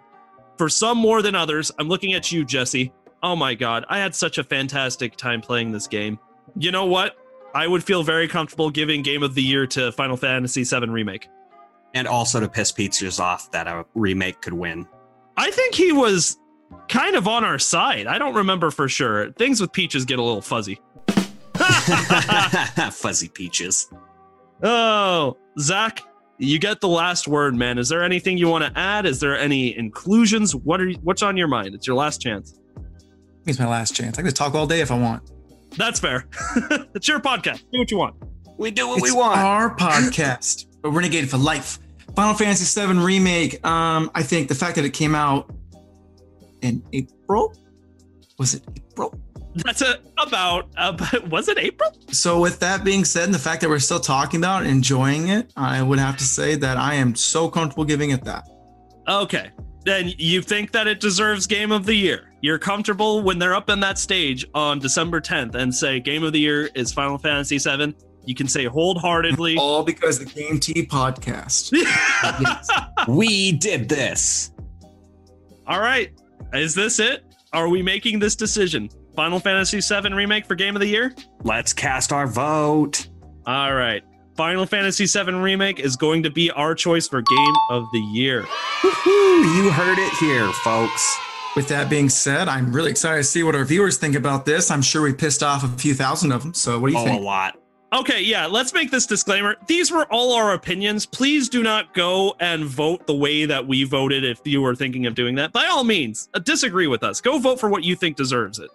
For 0.58 0.70
some 0.70 0.98
more 0.98 1.22
than 1.22 1.36
others. 1.36 1.72
I'm 1.80 1.88
looking 1.88 2.14
at 2.14 2.32
you, 2.32 2.44
Jesse. 2.44 2.92
Oh 3.24 3.36
my 3.36 3.54
god, 3.54 3.86
I 3.90 4.00
had 4.00 4.16
such 4.16 4.38
a 4.38 4.44
fantastic 4.44 5.16
time 5.16 5.42
playing 5.42 5.72
this 5.72 5.88
game. 5.88 6.20
You 6.58 6.72
know 6.72 6.86
what? 6.86 7.16
I 7.54 7.68
would 7.68 7.84
feel 7.84 8.04
very 8.04 8.28
comfortable 8.28 8.70
giving 8.70 9.02
Game 9.02 9.24
of 9.24 9.36
the 9.36 9.42
Year 9.42 9.66
to 9.68 9.92
Final 9.92 10.18
Fantasy 10.18 10.64
VII 10.64 10.90
Remake. 10.90 11.28
And 11.94 12.08
also 12.08 12.40
to 12.40 12.48
piss 12.48 12.72
Peaches 12.72 13.20
off 13.20 13.50
that 13.52 13.68
a 13.68 13.86
remake 13.96 14.42
could 14.42 14.54
win. 14.54 14.88
I 15.36 15.50
think 15.52 15.74
he 15.74 15.92
was 15.92 16.38
kind 16.88 17.16
of 17.16 17.28
on 17.28 17.44
our 17.44 17.58
side. 17.58 18.06
I 18.08 18.18
don't 18.18 18.36
remember 18.36 18.70
for 18.72 18.88
sure. 18.88 19.32
Things 19.34 19.60
with 19.60 19.72
Peaches 19.72 20.06
get 20.06 20.20
a 20.20 20.24
little 20.24 20.42
fuzzy. 20.42 20.80
Fuzzy 22.92 23.30
Peaches. 23.30 23.90
Oh, 24.62 25.38
Zach, 25.60 26.04
you 26.38 26.60
get 26.60 26.82
the 26.82 26.88
last 26.88 27.28
word, 27.28 27.56
man. 27.56 27.78
Is 27.78 27.90
there 27.90 28.04
anything 28.04 28.38
you 28.38 28.48
want 28.48 28.66
to 28.66 28.80
add? 28.80 29.06
Is 29.06 29.20
there 29.20 29.38
any 29.38 29.78
inclusions? 29.78 30.56
What 30.56 30.82
are 30.82 30.88
you, 30.88 30.98
what's 31.04 31.22
on 31.22 31.38
your 31.38 31.48
mind? 31.48 31.76
It's 31.76 31.88
your 31.88 31.96
last 31.96 32.22
chance. 32.22 32.60
It's 33.46 33.60
my 33.60 33.68
last 33.68 33.96
chance. 33.96 34.20
I 34.20 34.22
can 34.22 34.34
talk 34.34 34.54
all 34.56 34.68
day 34.68 34.82
if 34.82 34.92
I 34.92 34.98
want. 34.98 35.32
That's 35.78 36.00
fair. 36.00 36.26
it's 36.94 37.08
your 37.08 37.20
podcast. 37.20 37.64
Do 37.72 37.80
what 37.80 37.92
you 37.92 37.98
want. 37.98 38.16
We 38.58 38.72
do 38.72 38.88
what 38.88 39.00
it's 39.00 39.12
we 39.12 39.18
want. 39.18 39.40
Our 39.40 39.76
podcast, 39.76 40.66
a 40.84 40.90
Renegade 40.90 41.30
for 41.30 41.38
Life. 41.38 41.80
Final 42.16 42.34
Fantasy 42.34 42.80
VII 42.80 43.00
Remake. 43.00 43.66
Um, 43.66 44.12
I 44.14 44.24
think 44.24 44.50
the 44.50 44.56
fact 44.56 44.76
that 44.76 44.84
it 44.84 44.92
came 44.92 45.16
out 45.16 45.50
in 46.62 46.84
April 46.92 47.54
was 48.40 48.56
it 48.56 48.64
April? 48.76 49.14
That's 49.64 49.82
a 49.82 50.00
about. 50.18 50.70
Uh, 50.78 50.98
was 51.30 51.48
it 51.48 51.58
April? 51.58 51.92
So, 52.12 52.40
with 52.40 52.60
that 52.60 52.84
being 52.84 53.06
said, 53.06 53.26
and 53.26 53.34
the 53.34 53.40
fact 53.40 53.62
that 53.62 53.70
we're 53.70 53.80
still 53.80 54.00
talking 54.00 54.40
about 54.40 54.66
it, 54.66 54.70
enjoying 54.70 55.30
it, 55.30 55.52
I 55.56 55.82
would 55.82 56.00
have 56.00 56.18
to 56.18 56.24
say 56.24 56.56
that 56.56 56.78
I 56.78 56.96
am 56.96 57.16
so 57.16 57.50
comfortable 57.50 57.86
giving 57.86 58.12
it 58.12 58.24
that. 58.26 58.48
Okay, 59.08 59.52
then 59.86 60.12
you 60.18 60.42
think 60.42 60.72
that 60.72 60.88
it 60.88 61.00
deserves 61.00 61.48
Game 61.48 61.72
of 61.72 61.86
the 61.86 61.96
Year. 61.96 62.32
You're 62.42 62.60
comfortable 62.60 63.22
when 63.22 63.40
they're 63.40 63.56
up 63.56 63.70
in 63.70 63.80
that 63.82 63.98
stage 63.98 64.46
on 64.54 64.80
December 64.80 65.20
10th 65.20 65.56
and 65.56 65.74
say 65.74 66.00
Game 66.00 66.24
of 66.24 66.32
the 66.32 66.40
Year 66.40 66.70
is 66.76 66.94
Final 66.94 67.18
Fantasy 67.18 67.58
VII. 67.58 67.96
You 68.26 68.36
can 68.36 68.48
say 68.48 68.66
wholeheartedly. 68.66 69.58
All 69.60 69.84
because 69.84 70.20
the 70.20 70.26
Game 70.26 70.60
Tea 70.60 70.86
podcast. 70.86 71.72
yes. 71.74 72.70
We 73.08 73.54
did 73.54 73.90
this. 73.90 74.52
All 75.68 75.80
right. 75.80 76.12
Is 76.54 76.76
this 76.76 77.00
it? 77.00 77.24
Are 77.54 77.68
we 77.68 77.82
making 77.82 78.20
this 78.20 78.36
decision? 78.36 78.90
Final 79.20 79.42
Fantasy 79.42 79.82
VII 79.82 80.14
Remake 80.14 80.46
for 80.46 80.56
Game 80.56 80.78
of 80.78 80.80
the 80.80 80.88
Year? 80.88 81.14
Let's 81.44 81.74
cast 81.74 82.14
our 82.14 82.26
vote. 82.26 83.10
All 83.46 83.74
right. 83.74 84.02
Final 84.38 84.66
Fantasy 84.66 85.08
VII 85.08 85.34
Remake 85.34 85.82
is 85.82 85.98
going 85.98 86.24
to 86.24 86.30
be 86.30 86.50
our 86.52 86.74
choice 86.74 87.06
for 87.06 87.22
Game 87.22 87.54
of 87.70 87.86
the 87.92 88.00
Year. 88.00 88.48
Woo-hoo, 88.82 89.12
you 89.58 89.72
heard 89.72 90.00
it 90.00 90.14
here, 90.14 90.50
folks. 90.64 91.20
With 91.58 91.68
that 91.68 91.90
being 91.90 92.08
said, 92.08 92.48
I'm 92.48 92.72
really 92.72 92.92
excited 92.92 93.18
to 93.18 93.24
see 93.26 93.44
what 93.44 93.56
our 93.56 93.66
viewers 93.66 93.98
think 93.98 94.16
about 94.16 94.46
this. 94.46 94.72
I'm 94.72 94.82
sure 94.82 95.02
we 95.02 95.12
pissed 95.12 95.44
off 95.44 95.66
a 95.66 95.78
few 95.78 95.94
thousand 95.94 96.32
of 96.32 96.42
them. 96.42 96.54
So, 96.54 96.80
what 96.80 96.88
do 96.88 96.94
you 96.94 97.00
oh, 97.00 97.04
think? 97.04 97.20
A 97.20 97.22
lot. 97.22 97.60
Okay, 97.92 98.22
yeah, 98.22 98.46
let's 98.46 98.74
make 98.74 98.90
this 98.90 99.06
disclaimer. 99.06 99.58
These 99.68 99.92
were 99.92 100.06
all 100.14 100.32
our 100.32 100.54
opinions. 100.54 101.06
Please 101.06 101.50
do 101.50 101.62
not 101.62 101.94
go 101.94 102.36
and 102.40 102.64
vote 102.64 103.06
the 103.06 103.16
way 103.16 103.44
that 103.44 103.68
we 103.68 103.84
voted 103.84 104.24
if 104.24 104.40
you 104.46 104.62
were 104.62 104.76
thinking 104.76 105.08
of 105.08 105.14
doing 105.14 105.36
that. 105.36 105.52
By 105.52 105.66
all 105.66 105.84
means, 105.84 106.30
uh, 106.34 106.40
disagree 106.40 106.88
with 106.88 107.04
us. 107.04 107.20
Go 107.20 107.38
vote 107.38 107.60
for 107.60 107.68
what 107.68 107.84
you 107.84 107.98
think 107.98 108.16
deserves 108.16 108.60
it. 108.60 108.70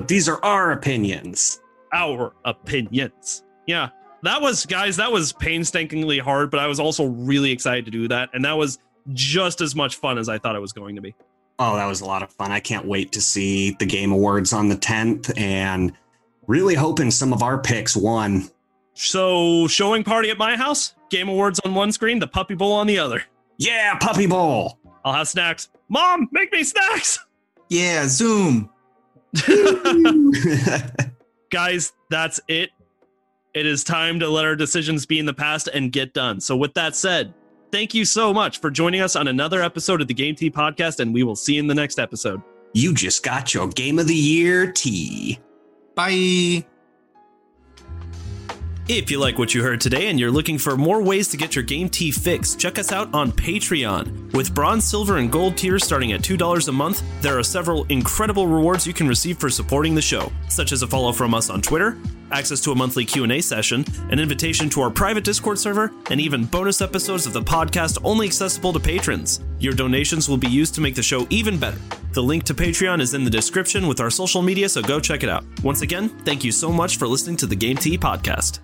These 0.00 0.28
are 0.28 0.42
our 0.44 0.72
opinions. 0.72 1.60
Our 1.92 2.34
opinions. 2.44 3.44
Yeah. 3.66 3.90
That 4.22 4.40
was, 4.40 4.66
guys, 4.66 4.96
that 4.96 5.12
was 5.12 5.32
painstakingly 5.32 6.18
hard, 6.18 6.50
but 6.50 6.60
I 6.60 6.66
was 6.66 6.80
also 6.80 7.06
really 7.06 7.50
excited 7.50 7.84
to 7.84 7.90
do 7.90 8.08
that. 8.08 8.30
And 8.32 8.44
that 8.44 8.56
was 8.56 8.78
just 9.12 9.60
as 9.60 9.74
much 9.74 9.96
fun 9.96 10.18
as 10.18 10.28
I 10.28 10.38
thought 10.38 10.56
it 10.56 10.60
was 10.60 10.72
going 10.72 10.96
to 10.96 11.02
be. 11.02 11.14
Oh, 11.58 11.76
that 11.76 11.86
was 11.86 12.00
a 12.00 12.04
lot 12.04 12.22
of 12.22 12.30
fun. 12.30 12.52
I 12.52 12.60
can't 12.60 12.86
wait 12.86 13.12
to 13.12 13.20
see 13.20 13.70
the 13.78 13.86
Game 13.86 14.12
Awards 14.12 14.52
on 14.52 14.68
the 14.68 14.76
10th 14.76 15.38
and 15.38 15.92
really 16.46 16.74
hoping 16.74 17.10
some 17.10 17.32
of 17.32 17.42
our 17.42 17.58
picks 17.58 17.96
won. 17.96 18.50
So, 18.94 19.66
showing 19.68 20.04
party 20.04 20.30
at 20.30 20.38
my 20.38 20.56
house, 20.56 20.94
Game 21.10 21.28
Awards 21.28 21.60
on 21.60 21.74
one 21.74 21.92
screen, 21.92 22.18
the 22.18 22.26
Puppy 22.26 22.54
Bowl 22.54 22.72
on 22.72 22.86
the 22.86 22.98
other. 22.98 23.22
Yeah, 23.58 23.96
Puppy 23.98 24.26
Bowl. 24.26 24.78
I'll 25.04 25.12
have 25.12 25.28
snacks. 25.28 25.68
Mom, 25.88 26.28
make 26.32 26.52
me 26.52 26.64
snacks. 26.64 27.18
Yeah, 27.68 28.06
Zoom. 28.08 28.70
Guys, 31.50 31.92
that's 32.10 32.40
it. 32.48 32.70
It 33.54 33.66
is 33.66 33.84
time 33.84 34.20
to 34.20 34.28
let 34.28 34.44
our 34.44 34.56
decisions 34.56 35.06
be 35.06 35.18
in 35.18 35.26
the 35.26 35.34
past 35.34 35.68
and 35.72 35.90
get 35.90 36.12
done. 36.12 36.40
So, 36.40 36.56
with 36.56 36.74
that 36.74 36.94
said, 36.94 37.32
thank 37.72 37.94
you 37.94 38.04
so 38.04 38.34
much 38.34 38.60
for 38.60 38.70
joining 38.70 39.00
us 39.00 39.16
on 39.16 39.28
another 39.28 39.62
episode 39.62 40.00
of 40.00 40.08
the 40.08 40.14
Game 40.14 40.34
Tea 40.34 40.50
podcast, 40.50 41.00
and 41.00 41.14
we 41.14 41.22
will 41.22 41.36
see 41.36 41.54
you 41.54 41.60
in 41.60 41.66
the 41.66 41.74
next 41.74 41.98
episode. 41.98 42.42
You 42.74 42.92
just 42.92 43.22
got 43.22 43.54
your 43.54 43.68
Game 43.68 43.98
of 43.98 44.06
the 44.06 44.14
Year 44.14 44.70
tea. 44.70 45.38
Bye. 45.94 46.66
If 48.88 49.10
you 49.10 49.18
like 49.18 49.36
what 49.36 49.52
you 49.52 49.64
heard 49.64 49.80
today 49.80 50.06
and 50.06 50.20
you're 50.20 50.30
looking 50.30 50.58
for 50.58 50.76
more 50.76 51.02
ways 51.02 51.26
to 51.28 51.36
get 51.36 51.56
your 51.56 51.64
game 51.64 51.88
tea 51.88 52.12
fix, 52.12 52.54
check 52.54 52.78
us 52.78 52.92
out 52.92 53.12
on 53.12 53.32
Patreon. 53.32 54.32
With 54.32 54.54
bronze, 54.54 54.84
silver, 54.84 55.16
and 55.16 55.28
gold 55.28 55.56
tiers 55.56 55.82
starting 55.82 56.12
at 56.12 56.20
$2 56.20 56.68
a 56.68 56.70
month, 56.70 57.02
there 57.20 57.36
are 57.36 57.42
several 57.42 57.82
incredible 57.86 58.46
rewards 58.46 58.86
you 58.86 58.92
can 58.92 59.08
receive 59.08 59.38
for 59.38 59.50
supporting 59.50 59.96
the 59.96 60.02
show, 60.02 60.30
such 60.48 60.70
as 60.70 60.82
a 60.82 60.86
follow 60.86 61.10
from 61.10 61.34
us 61.34 61.50
on 61.50 61.60
Twitter, 61.60 61.98
access 62.30 62.60
to 62.60 62.70
a 62.70 62.76
monthly 62.76 63.04
Q&A 63.04 63.40
session, 63.40 63.84
an 64.12 64.20
invitation 64.20 64.70
to 64.70 64.82
our 64.82 64.90
private 64.90 65.24
Discord 65.24 65.58
server, 65.58 65.92
and 66.10 66.20
even 66.20 66.44
bonus 66.44 66.80
episodes 66.80 67.26
of 67.26 67.32
the 67.32 67.42
podcast 67.42 67.98
only 68.04 68.28
accessible 68.28 68.72
to 68.72 68.78
patrons. 68.78 69.40
Your 69.58 69.74
donations 69.74 70.28
will 70.28 70.36
be 70.36 70.46
used 70.46 70.76
to 70.76 70.80
make 70.80 70.94
the 70.94 71.02
show 71.02 71.26
even 71.28 71.58
better. 71.58 71.80
The 72.12 72.22
link 72.22 72.44
to 72.44 72.54
Patreon 72.54 73.00
is 73.00 73.14
in 73.14 73.24
the 73.24 73.30
description 73.30 73.88
with 73.88 73.98
our 73.98 74.10
social 74.10 74.42
media, 74.42 74.68
so 74.68 74.80
go 74.80 75.00
check 75.00 75.24
it 75.24 75.28
out. 75.28 75.44
Once 75.64 75.82
again, 75.82 76.08
thank 76.08 76.44
you 76.44 76.52
so 76.52 76.70
much 76.70 76.98
for 76.98 77.08
listening 77.08 77.36
to 77.38 77.46
the 77.46 77.56
Game 77.56 77.76
Tea 77.76 77.98
podcast. 77.98 78.60